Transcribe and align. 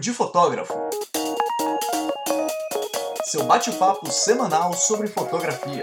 de 0.00 0.14
Fotógrafo. 0.14 0.72
Seu 3.26 3.44
bate-papo 3.44 4.10
semanal 4.10 4.72
sobre 4.72 5.06
fotografia. 5.06 5.82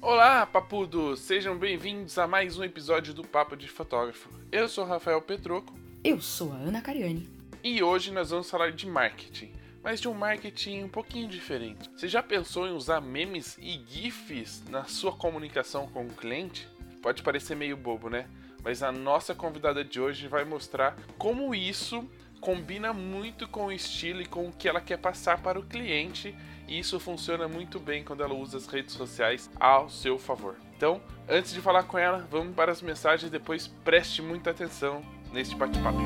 Olá, 0.00 0.46
papudos! 0.46 1.18
Sejam 1.18 1.58
bem-vindos 1.58 2.16
a 2.16 2.28
mais 2.28 2.56
um 2.56 2.62
episódio 2.62 3.12
do 3.12 3.24
Papo 3.24 3.56
de 3.56 3.68
Fotógrafo. 3.68 4.28
Eu 4.52 4.68
sou 4.68 4.84
Rafael 4.84 5.20
Petroco. 5.20 5.74
Eu 6.04 6.20
sou 6.20 6.52
a 6.52 6.56
Ana 6.56 6.80
Cariani. 6.80 7.28
E 7.64 7.82
hoje 7.82 8.12
nós 8.12 8.30
vamos 8.30 8.48
falar 8.48 8.70
de 8.70 8.86
marketing 8.86 9.63
mas 9.84 10.00
de 10.00 10.08
um 10.08 10.14
marketing 10.14 10.84
um 10.84 10.88
pouquinho 10.88 11.28
diferente. 11.28 11.90
Você 11.94 12.08
já 12.08 12.22
pensou 12.22 12.66
em 12.66 12.72
usar 12.72 13.02
memes 13.02 13.58
e 13.60 13.84
GIFs 13.86 14.64
na 14.70 14.84
sua 14.84 15.12
comunicação 15.12 15.86
com 15.86 16.06
o 16.06 16.14
cliente? 16.14 16.66
Pode 17.02 17.22
parecer 17.22 17.54
meio 17.54 17.76
bobo, 17.76 18.08
né? 18.08 18.26
Mas 18.64 18.82
a 18.82 18.90
nossa 18.90 19.34
convidada 19.34 19.84
de 19.84 20.00
hoje 20.00 20.26
vai 20.26 20.42
mostrar 20.42 20.96
como 21.18 21.54
isso 21.54 22.08
combina 22.40 22.92
muito 22.92 23.46
com 23.46 23.66
o 23.66 23.72
estilo 23.72 24.22
e 24.22 24.26
com 24.26 24.48
o 24.48 24.52
que 24.52 24.68
ela 24.68 24.80
quer 24.80 24.98
passar 24.98 25.42
para 25.42 25.58
o 25.58 25.62
cliente, 25.62 26.34
e 26.68 26.78
isso 26.78 27.00
funciona 27.00 27.48
muito 27.48 27.78
bem 27.78 28.04
quando 28.04 28.22
ela 28.22 28.34
usa 28.34 28.58
as 28.58 28.66
redes 28.66 28.94
sociais 28.94 29.50
ao 29.58 29.88
seu 29.88 30.18
favor. 30.18 30.56
Então, 30.76 31.00
antes 31.28 31.54
de 31.54 31.60
falar 31.62 31.84
com 31.84 31.96
ela, 31.96 32.26
vamos 32.30 32.54
para 32.54 32.72
as 32.72 32.82
mensagens 32.82 33.30
depois 33.30 33.66
preste 33.66 34.20
muita 34.20 34.50
atenção 34.50 35.02
neste 35.32 35.54
bate-papo. 35.54 35.98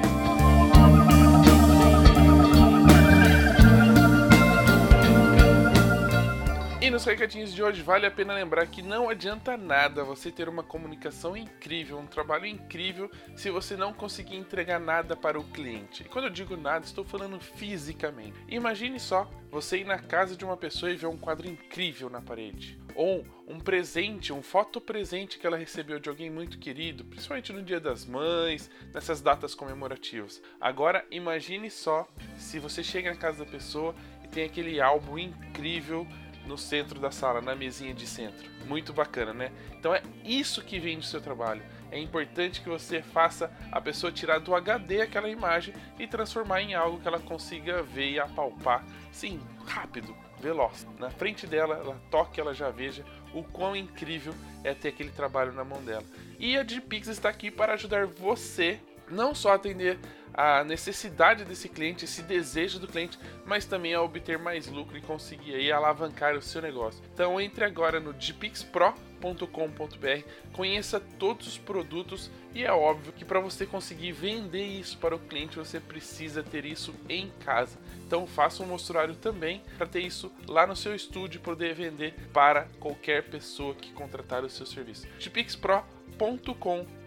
E 6.89 6.91
nos 6.91 7.05
recadinhos 7.05 7.53
de 7.53 7.63
hoje 7.63 7.83
vale 7.83 8.07
a 8.07 8.11
pena 8.11 8.33
lembrar 8.33 8.67
que 8.67 8.81
não 8.81 9.11
adianta 9.11 9.59
nada 9.59 10.03
você 10.03 10.33
ter 10.33 10.49
uma 10.49 10.63
comunicação 10.63 11.37
incrível, 11.37 11.99
um 11.99 12.07
trabalho 12.07 12.47
incrível, 12.47 13.11
se 13.37 13.51
você 13.51 13.77
não 13.77 13.93
conseguir 13.93 14.37
entregar 14.37 14.81
nada 14.81 15.15
para 15.15 15.39
o 15.39 15.45
cliente. 15.45 16.03
E 16.03 16.09
quando 16.09 16.25
eu 16.25 16.31
digo 16.31 16.57
nada, 16.57 16.87
estou 16.87 17.05
falando 17.05 17.39
fisicamente. 17.39 18.43
Imagine 18.49 18.99
só 18.99 19.31
você 19.51 19.81
ir 19.81 19.85
na 19.85 19.99
casa 19.99 20.35
de 20.35 20.47
uma 20.47 20.57
pessoa 20.57 20.91
e 20.91 20.97
ver 20.97 21.09
um 21.09 21.19
quadro 21.19 21.47
incrível 21.47 22.09
na 22.09 22.23
parede. 22.23 22.81
Ou 22.95 23.23
um 23.47 23.61
presente, 23.61 24.33
um 24.33 24.43
foto 24.43 24.81
presente 24.81 25.39
que 25.39 25.47
ela 25.47 25.59
recebeu 25.59 26.01
de 26.01 26.09
alguém 26.09 26.31
muito 26.31 26.59
querido, 26.59 27.05
principalmente 27.05 27.53
no 27.53 27.63
Dia 27.63 27.81
das 27.81 28.07
Mães, 28.07 28.71
nessas 28.95 29.21
datas 29.21 29.55
comemorativas. 29.55 30.41
Agora 30.59 31.05
imagine 31.11 31.71
só 31.71 32.09
se 32.39 32.59
você 32.59 32.83
chega 32.83 33.11
na 33.11 33.17
casa 33.19 33.45
da 33.45 33.51
pessoa 33.51 33.95
e 34.25 34.29
tem 34.29 34.45
aquele 34.45 34.81
álbum 34.81 35.19
incrível 35.19 36.07
no 36.49 36.57
centro 36.57 36.99
da 36.99 37.11
sala, 37.11 37.43
na 37.43 37.55
mesinha 37.55 37.93
de 37.93 38.07
centro. 38.07 38.51
Muito 38.67 38.93
bacana, 38.93 39.35
né? 39.35 39.53
Então 39.79 39.95
é 39.95 40.03
isso 40.25 40.65
que 40.65 40.81
vem 40.81 40.99
do 40.99 41.05
seu 41.05 41.21
trabalho. 41.21 41.63
É 41.93 41.99
importante 41.99 42.61
que 42.61 42.69
você 42.69 43.03
faça 43.03 43.53
a 43.71 43.81
pessoa 43.81 44.11
tirar 44.11 44.41
do 44.41 44.55
HD 44.55 45.03
aquela 45.03 45.29
imagem 45.29 45.75
e 45.99 46.07
transformar 46.07 46.63
em 46.63 46.75
algo 46.75 46.99
que 46.99 47.07
ela 47.07 47.21
consiga 47.21 47.83
ver 47.83 48.11
e 48.11 48.19
apalpar. 48.19 48.85
Sim, 49.13 49.41
rápido, 49.67 50.17
veloz. 50.41 50.87
Na 50.99 51.11
frente 51.11 51.47
dela, 51.47 51.77
ela 51.77 52.01
toque, 52.11 52.41
ela 52.41 52.55
já 52.55 52.71
veja 52.71 53.05
o 53.35 53.43
quão 53.43 53.77
incrível 53.77 54.35
é 54.65 54.73
ter 54.73 54.89
aquele 54.89 55.11
trabalho 55.11 55.53
na 55.53 55.65
mão 55.65 55.83
dela. 55.83 56.05
E 56.39 56.57
a 56.57 56.63
Digipix 56.63 57.09
está 57.09 57.29
aqui 57.29 57.51
para 57.51 57.75
ajudar 57.75 58.07
você 58.07 58.81
não 59.11 59.35
só 59.35 59.55
atender 59.55 59.99
a 60.39 60.63
necessidade 60.63 61.45
desse 61.45 61.69
cliente, 61.69 62.05
esse 62.05 62.23
desejo 62.23 62.79
do 62.79 62.87
cliente, 62.87 63.19
mas 63.45 63.65
também 63.65 63.93
a 63.93 64.01
obter 64.01 64.39
mais 64.39 64.69
lucro 64.69 64.97
e 64.97 65.01
conseguir 65.01 65.57
aí 65.57 65.73
alavancar 65.73 66.37
o 66.37 66.43
seu 66.43 66.63
negócio. 66.63 67.03
Então 67.13 67.41
entre 67.41 67.65
agora 67.65 67.99
no 67.99 68.13
dpixpro.com.br, 68.13 70.25
conheça 70.53 71.01
todos 71.01 71.49
os 71.49 71.59
produtos 71.59 72.31
e 72.55 72.63
é 72.63 72.71
óbvio 72.71 73.13
que 73.13 73.25
para 73.25 73.41
você 73.41 73.67
conseguir 73.67 74.13
vender 74.13 74.65
isso 74.65 74.97
para 74.99 75.17
o 75.17 75.19
cliente, 75.19 75.57
você 75.57 75.81
precisa 75.81 76.41
ter 76.41 76.65
isso 76.65 76.95
em 77.09 77.33
casa. 77.45 77.77
Então 78.07 78.25
faça 78.25 78.63
um 78.63 78.67
mostruário 78.67 79.17
também 79.17 79.61
para 79.77 79.89
ter 79.89 80.03
isso 80.03 80.31
lá 80.47 80.69
no 80.69 80.77
seu 80.77 80.95
estúdio 80.95 81.39
e 81.39 81.43
poder 81.43 81.75
vender 81.75 82.15
para 82.33 82.69
qualquer 82.79 83.25
pessoa 83.25 83.75
que 83.75 83.93
contratar 83.93 84.45
o 84.45 84.49
seu 84.49 84.65
serviço. 84.65 85.09
dpixpro.com.br 85.19 86.98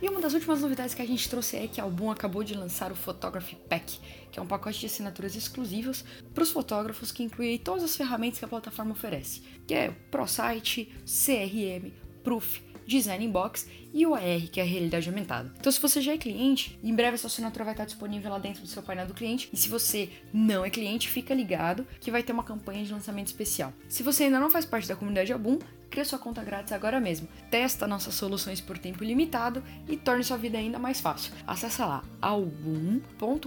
e 0.00 0.08
uma 0.08 0.20
das 0.20 0.34
últimas 0.34 0.60
novidades 0.60 0.94
que 0.94 1.02
a 1.02 1.06
gente 1.06 1.28
trouxe 1.28 1.56
é 1.56 1.68
que 1.68 1.80
a 1.80 1.84
Album 1.84 2.10
acabou 2.10 2.42
de 2.42 2.54
lançar 2.54 2.90
o 2.90 2.96
Photography 2.96 3.56
Pack, 3.68 4.00
que 4.30 4.38
é 4.38 4.42
um 4.42 4.46
pacote 4.46 4.80
de 4.80 4.86
assinaturas 4.86 5.36
exclusivas 5.36 6.04
para 6.34 6.42
os 6.42 6.50
fotógrafos 6.50 7.12
que 7.12 7.22
inclui 7.22 7.58
todas 7.58 7.84
as 7.84 7.96
ferramentas 7.96 8.40
que 8.40 8.44
a 8.44 8.48
plataforma 8.48 8.92
oferece, 8.92 9.42
que 9.66 9.74
é 9.74 9.90
ProSite, 10.10 10.92
CRM, 11.06 11.92
Proof, 12.24 12.60
Design 12.86 13.28
Box 13.28 13.68
e 13.92 14.04
o 14.06 14.14
AR, 14.14 14.48
que 14.50 14.58
é 14.58 14.62
a 14.62 14.66
realidade 14.66 15.08
aumentada. 15.08 15.52
Então, 15.58 15.70
se 15.70 15.80
você 15.80 16.00
já 16.00 16.12
é 16.12 16.18
cliente, 16.18 16.78
em 16.82 16.94
breve 16.94 17.14
a 17.14 17.18
sua 17.18 17.28
assinatura 17.28 17.64
vai 17.64 17.74
estar 17.74 17.84
disponível 17.84 18.30
lá 18.30 18.38
dentro 18.38 18.62
do 18.62 18.68
seu 18.68 18.82
painel 18.82 19.06
do 19.06 19.14
cliente. 19.14 19.48
E 19.52 19.56
se 19.56 19.68
você 19.68 20.08
não 20.32 20.64
é 20.64 20.70
cliente, 20.70 21.08
fica 21.08 21.34
ligado 21.34 21.86
que 22.00 22.10
vai 22.10 22.22
ter 22.22 22.32
uma 22.32 22.42
campanha 22.42 22.84
de 22.84 22.92
lançamento 22.92 23.28
especial. 23.28 23.72
Se 23.88 24.02
você 24.02 24.24
ainda 24.24 24.40
não 24.40 24.50
faz 24.50 24.64
parte 24.64 24.88
da 24.88 24.96
comunidade 24.96 25.32
Album, 25.32 25.58
Crie 25.92 26.04
sua 26.06 26.18
conta 26.18 26.42
grátis 26.42 26.72
agora 26.72 26.98
mesmo. 26.98 27.28
Testa 27.50 27.86
nossas 27.86 28.14
soluções 28.14 28.62
por 28.62 28.78
tempo 28.78 29.04
limitado 29.04 29.62
e 29.86 29.94
torne 29.94 30.24
sua 30.24 30.38
vida 30.38 30.56
ainda 30.56 30.78
mais 30.78 31.02
fácil. 31.02 31.34
Acesse 31.46 31.82
lá 31.82 32.02
algum.com.br 32.18 33.46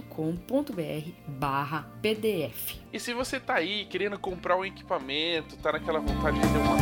barra 1.26 1.90
PDF. 2.00 2.76
E 2.92 3.00
se 3.00 3.12
você 3.12 3.40
tá 3.40 3.56
aí 3.56 3.84
querendo 3.86 4.16
comprar 4.16 4.56
um 4.56 4.64
equipamento, 4.64 5.56
tá 5.56 5.72
naquela 5.72 5.98
vontade 5.98 6.38
de 6.38 6.46
ter 6.46 6.58
uma 6.58 6.76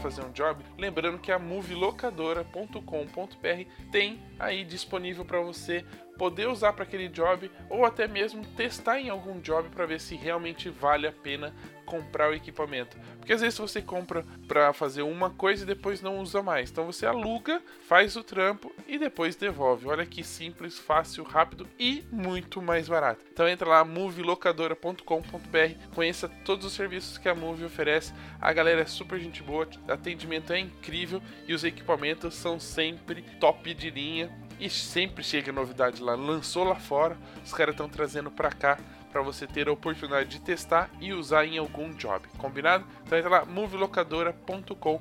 fazer 0.00 0.22
um 0.22 0.32
job, 0.32 0.64
lembrando 0.78 1.18
que 1.18 1.30
a 1.30 1.38
movilocadora.com.br 1.38 3.90
tem 3.92 4.18
aí 4.38 4.64
disponível 4.64 5.24
para 5.24 5.40
você 5.40 5.84
poder 6.20 6.48
usar 6.48 6.74
para 6.74 6.82
aquele 6.82 7.08
job 7.08 7.50
ou 7.70 7.86
até 7.86 8.06
mesmo 8.06 8.44
testar 8.44 9.00
em 9.00 9.08
algum 9.08 9.40
job 9.40 9.70
para 9.70 9.86
ver 9.86 9.98
se 9.98 10.14
realmente 10.14 10.68
vale 10.68 11.06
a 11.06 11.12
pena 11.12 11.54
comprar 11.86 12.30
o 12.30 12.34
equipamento. 12.34 12.94
Porque 13.16 13.32
às 13.32 13.40
vezes 13.40 13.58
você 13.58 13.80
compra 13.80 14.22
para 14.46 14.70
fazer 14.74 15.00
uma 15.00 15.30
coisa 15.30 15.62
e 15.62 15.66
depois 15.66 16.02
não 16.02 16.18
usa 16.18 16.42
mais. 16.42 16.70
Então 16.70 16.84
você 16.84 17.06
aluga, 17.06 17.62
faz 17.88 18.16
o 18.16 18.22
trampo 18.22 18.70
e 18.86 18.98
depois 18.98 19.34
devolve. 19.34 19.88
Olha 19.88 20.04
que 20.04 20.22
simples, 20.22 20.78
fácil, 20.78 21.24
rápido 21.24 21.66
e 21.78 22.04
muito 22.12 22.60
mais 22.60 22.86
barato. 22.86 23.24
Então 23.32 23.48
entra 23.48 23.66
lá 23.66 23.82
movilocadora.com.br, 23.82 25.94
conheça 25.94 26.28
todos 26.44 26.66
os 26.66 26.74
serviços 26.74 27.16
que 27.16 27.30
a 27.30 27.34
Move 27.34 27.64
oferece. 27.64 28.12
A 28.38 28.52
galera 28.52 28.82
é 28.82 28.86
super 28.86 29.18
gente 29.18 29.42
boa, 29.42 29.66
atendimento 29.88 30.52
é 30.52 30.58
incrível 30.58 31.22
e 31.48 31.54
os 31.54 31.64
equipamentos 31.64 32.34
são 32.34 32.60
sempre 32.60 33.22
top 33.40 33.72
de 33.72 33.88
linha 33.88 34.49
e 34.60 34.68
sempre 34.68 35.24
chega 35.24 35.50
novidade 35.50 36.02
lá. 36.02 36.14
Lançou 36.14 36.64
lá 36.64 36.76
fora, 36.76 37.16
os 37.44 37.52
caras 37.52 37.72
estão 37.72 37.88
trazendo 37.88 38.30
para 38.30 38.50
cá 38.50 38.78
para 39.10 39.22
você 39.22 39.46
ter 39.46 39.68
a 39.68 39.72
oportunidade 39.72 40.28
de 40.28 40.40
testar 40.40 40.90
e 41.00 41.12
usar 41.12 41.44
em 41.44 41.58
algum 41.58 41.92
job. 41.94 42.26
Combinado? 42.38 42.84
Então 43.04 43.18
entra 43.18 43.30
lá 43.30 43.44
movilocadora.com.br. 43.44 44.98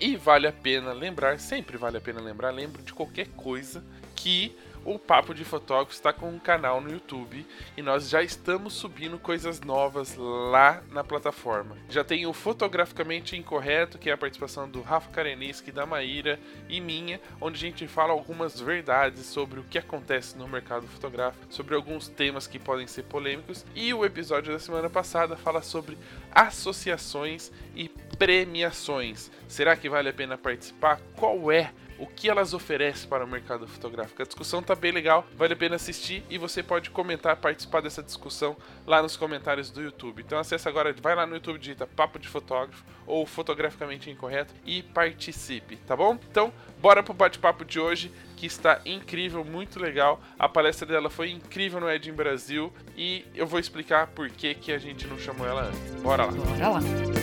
E 0.00 0.16
vale 0.16 0.46
a 0.46 0.52
pena 0.52 0.92
lembrar, 0.92 1.38
sempre 1.38 1.78
vale 1.78 1.96
a 1.96 2.00
pena 2.00 2.20
lembrar, 2.20 2.50
lembro 2.50 2.82
de 2.82 2.92
qualquer 2.92 3.28
coisa 3.28 3.82
que 4.14 4.54
o 4.84 4.98
Papo 4.98 5.34
de 5.34 5.44
Fotógrafo 5.44 5.92
está 5.92 6.12
com 6.12 6.28
um 6.28 6.38
canal 6.38 6.80
no 6.80 6.90
YouTube 6.90 7.46
e 7.76 7.82
nós 7.82 8.08
já 8.08 8.22
estamos 8.22 8.72
subindo 8.72 9.18
coisas 9.18 9.60
novas 9.60 10.16
lá 10.16 10.82
na 10.90 11.04
plataforma. 11.04 11.76
Já 11.88 12.02
tem 12.02 12.26
o 12.26 12.32
Fotograficamente 12.32 13.36
Incorreto, 13.36 13.98
que 13.98 14.10
é 14.10 14.12
a 14.12 14.18
participação 14.18 14.68
do 14.68 14.82
Rafa 14.82 15.10
Kareniski, 15.10 15.70
da 15.70 15.86
Maíra 15.86 16.38
e 16.68 16.80
minha, 16.80 17.20
onde 17.40 17.56
a 17.56 17.60
gente 17.70 17.86
fala 17.86 18.12
algumas 18.12 18.60
verdades 18.60 19.26
sobre 19.26 19.60
o 19.60 19.64
que 19.64 19.78
acontece 19.78 20.36
no 20.36 20.48
mercado 20.48 20.86
fotográfico, 20.86 21.46
sobre 21.48 21.74
alguns 21.74 22.08
temas 22.08 22.46
que 22.46 22.58
podem 22.58 22.86
ser 22.86 23.04
polêmicos. 23.04 23.64
E 23.74 23.92
o 23.94 24.04
episódio 24.04 24.52
da 24.52 24.58
semana 24.58 24.90
passada 24.90 25.36
fala 25.36 25.62
sobre 25.62 25.96
associações 26.30 27.52
e 27.74 27.88
premiações. 28.18 29.30
Será 29.48 29.76
que 29.76 29.88
vale 29.88 30.08
a 30.08 30.12
pena 30.12 30.36
participar? 30.36 31.00
Qual 31.16 31.50
é 31.50 31.72
o 32.02 32.06
que 32.08 32.28
elas 32.28 32.52
oferecem 32.52 33.08
para 33.08 33.24
o 33.24 33.28
mercado 33.28 33.64
fotográfico. 33.68 34.20
A 34.20 34.24
discussão 34.24 34.60
tá 34.60 34.74
bem 34.74 34.90
legal, 34.90 35.24
vale 35.36 35.52
a 35.52 35.56
pena 35.56 35.76
assistir 35.76 36.24
e 36.28 36.36
você 36.36 36.60
pode 36.60 36.90
comentar, 36.90 37.36
participar 37.36 37.80
dessa 37.80 38.02
discussão 38.02 38.56
lá 38.84 39.00
nos 39.00 39.16
comentários 39.16 39.70
do 39.70 39.80
YouTube. 39.80 40.20
Então 40.20 40.36
acessa 40.36 40.68
agora, 40.68 40.92
vai 41.00 41.14
lá 41.14 41.24
no 41.24 41.36
YouTube, 41.36 41.60
digita 41.60 41.86
Papo 41.86 42.18
de 42.18 42.26
Fotógrafo 42.26 42.84
ou 43.06 43.24
Fotograficamente 43.24 44.10
Incorreto 44.10 44.52
e 44.66 44.82
participe, 44.82 45.76
tá 45.76 45.94
bom? 45.94 46.18
Então, 46.28 46.52
bora 46.80 47.04
pro 47.04 47.14
bate-papo 47.14 47.64
de 47.64 47.78
hoje 47.78 48.10
que 48.36 48.46
está 48.46 48.80
incrível, 48.84 49.44
muito 49.44 49.78
legal. 49.78 50.20
A 50.36 50.48
palestra 50.48 50.84
dela 50.84 51.08
foi 51.08 51.30
incrível 51.30 51.78
no 51.78 51.88
Edin 51.88 52.12
Brasil 52.12 52.72
e 52.96 53.24
eu 53.32 53.46
vou 53.46 53.60
explicar 53.60 54.08
por 54.08 54.28
que, 54.28 54.56
que 54.56 54.72
a 54.72 54.78
gente 54.78 55.06
não 55.06 55.20
chamou 55.20 55.46
ela 55.46 55.68
antes. 55.68 56.02
Bora 56.02 56.24
lá. 56.24 56.32
Bora 56.32 56.68
lá. 56.68 57.21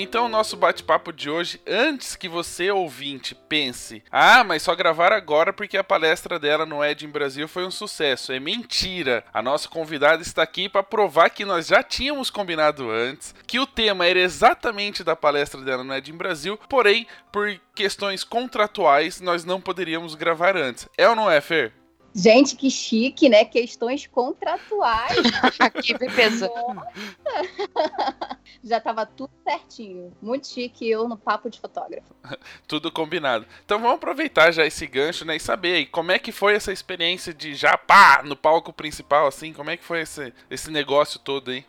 Então 0.00 0.26
o 0.26 0.28
nosso 0.28 0.56
bate-papo 0.56 1.12
de 1.12 1.28
hoje, 1.28 1.60
antes 1.66 2.16
que 2.16 2.28
você 2.28 2.70
ouvinte 2.70 3.34
pense, 3.34 4.02
ah, 4.10 4.42
mas 4.42 4.62
só 4.62 4.74
gravar 4.74 5.12
agora 5.12 5.52
porque 5.52 5.76
a 5.76 5.84
palestra 5.84 6.38
dela 6.38 6.64
no 6.64 6.84
Ed 6.84 7.04
em 7.04 7.08
Brasil 7.08 7.46
foi 7.46 7.64
um 7.64 7.70
sucesso. 7.70 8.32
É 8.32 8.40
mentira. 8.40 9.24
A 9.32 9.42
nossa 9.42 9.68
convidada 9.68 10.22
está 10.22 10.42
aqui 10.42 10.68
para 10.68 10.82
provar 10.82 11.30
que 11.30 11.44
nós 11.44 11.66
já 11.66 11.82
tínhamos 11.82 12.30
combinado 12.30 12.90
antes, 12.90 13.34
que 13.46 13.58
o 13.58 13.66
tema 13.66 14.06
era 14.06 14.18
exatamente 14.18 15.04
da 15.04 15.14
palestra 15.14 15.60
dela 15.60 15.84
no 15.84 15.94
Ed 15.94 16.10
em 16.10 16.16
Brasil, 16.16 16.58
porém, 16.68 17.06
por 17.30 17.60
questões 17.74 18.24
contratuais, 18.24 19.20
nós 19.20 19.44
não 19.44 19.60
poderíamos 19.60 20.14
gravar 20.14 20.56
antes. 20.56 20.88
É 20.96 21.08
ou 21.08 21.16
não 21.16 21.30
é, 21.30 21.40
Fer? 21.40 21.79
Gente, 22.14 22.56
que 22.56 22.70
chique, 22.70 23.28
né? 23.28 23.44
Questões 23.44 24.06
contratuais. 24.06 25.16
que 25.82 25.96
peso. 25.96 26.48
Já 28.64 28.78
estava 28.78 29.06
tudo 29.06 29.30
certinho. 29.44 30.12
Muito 30.20 30.48
chique 30.48 30.88
eu 30.88 31.08
no 31.08 31.16
papo 31.16 31.48
de 31.48 31.60
fotógrafo. 31.60 32.14
tudo 32.66 32.90
combinado. 32.90 33.46
Então 33.64 33.78
vamos 33.78 33.96
aproveitar 33.96 34.50
já 34.50 34.66
esse 34.66 34.86
gancho, 34.86 35.24
né? 35.24 35.36
E 35.36 35.40
saber 35.40 35.76
aí, 35.76 35.86
como 35.86 36.10
é 36.10 36.18
que 36.18 36.32
foi 36.32 36.54
essa 36.54 36.72
experiência 36.72 37.32
de 37.32 37.54
já 37.54 37.78
pá, 37.78 38.22
no 38.24 38.36
palco 38.36 38.72
principal, 38.72 39.26
assim? 39.26 39.52
Como 39.52 39.70
é 39.70 39.76
que 39.76 39.84
foi 39.84 40.00
esse, 40.00 40.34
esse 40.50 40.70
negócio 40.70 41.20
todo 41.20 41.50
aí? 41.50 41.64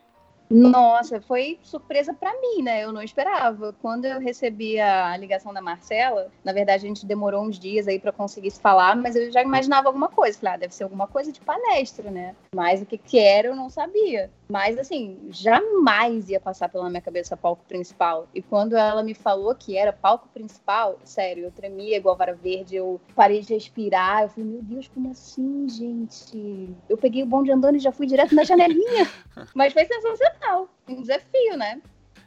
Nossa, 0.51 1.21
foi 1.21 1.57
surpresa 1.63 2.13
para 2.13 2.31
mim, 2.42 2.62
né? 2.62 2.83
Eu 2.83 2.92
não 2.92 3.01
esperava. 3.01 3.74
Quando 3.81 4.06
eu 4.06 4.19
recebi 4.19 4.80
a 4.80 5.15
ligação 5.15 5.53
da 5.53 5.62
Marcela, 5.62 6.30
na 6.44 6.51
verdade 6.51 6.86
a 6.86 6.88
gente 6.88 7.06
demorou 7.06 7.44
uns 7.44 7.57
dias 7.57 7.88
aí 7.88 8.00
para 8.00 8.12
conseguir 8.12 8.51
se 8.51 8.59
falar, 8.59 8.95
mas 8.95 9.15
eu 9.15 9.31
já 9.31 9.42
imaginava 9.42 9.88
alguma 9.88 10.09
coisa. 10.09 10.38
Falei, 10.38 10.56
ah, 10.56 10.57
deve 10.57 10.75
ser 10.75 10.83
alguma 10.83 11.07
coisa 11.07 11.31
de 11.31 11.39
palestra, 11.39 12.12
né? 12.12 12.36
Mas 12.53 12.81
o 12.81 12.86
que 12.86 12.98
que 12.98 13.18
era 13.18 13.48
eu 13.48 13.56
não 13.56 13.69
sabia. 13.69 14.30
Mas 14.51 14.77
assim, 14.77 15.18
jamais 15.30 16.27
ia 16.27 16.38
passar 16.38 16.68
pela 16.68 16.89
minha 16.89 17.01
cabeça 17.01 17.38
palco 17.38 17.63
principal. 17.69 18.27
E 18.36 18.42
quando 18.42 18.75
ela 18.75 19.01
me 19.01 19.13
falou 19.13 19.56
que 19.56 19.77
era 19.77 19.94
palco 19.94 20.27
principal, 20.27 21.00
sério, 21.06 21.45
eu 21.45 21.51
tremia 21.51 21.95
igual 21.95 22.18
vara 22.18 22.36
verde, 22.36 22.75
eu 22.75 23.00
parei 23.15 23.39
de 23.39 23.53
respirar. 23.53 24.24
Eu 24.24 24.30
falei, 24.30 24.50
meu 24.50 24.62
Deus, 24.62 24.89
como 24.89 25.09
assim, 25.09 25.69
gente? 25.69 26.69
Eu 26.89 26.98
peguei 26.98 27.24
o 27.24 27.25
bonde 27.25 27.50
andando 27.50 27.77
e 27.77 27.80
já 27.80 27.94
fui 27.94 28.06
direto 28.06 28.36
na 28.36 28.44
janelinha. 28.44 29.09
mas 29.56 29.71
foi 29.71 29.86
sensacional. 29.86 30.68
Um 30.86 31.01
desafio, 31.01 31.56
né? 31.56 31.81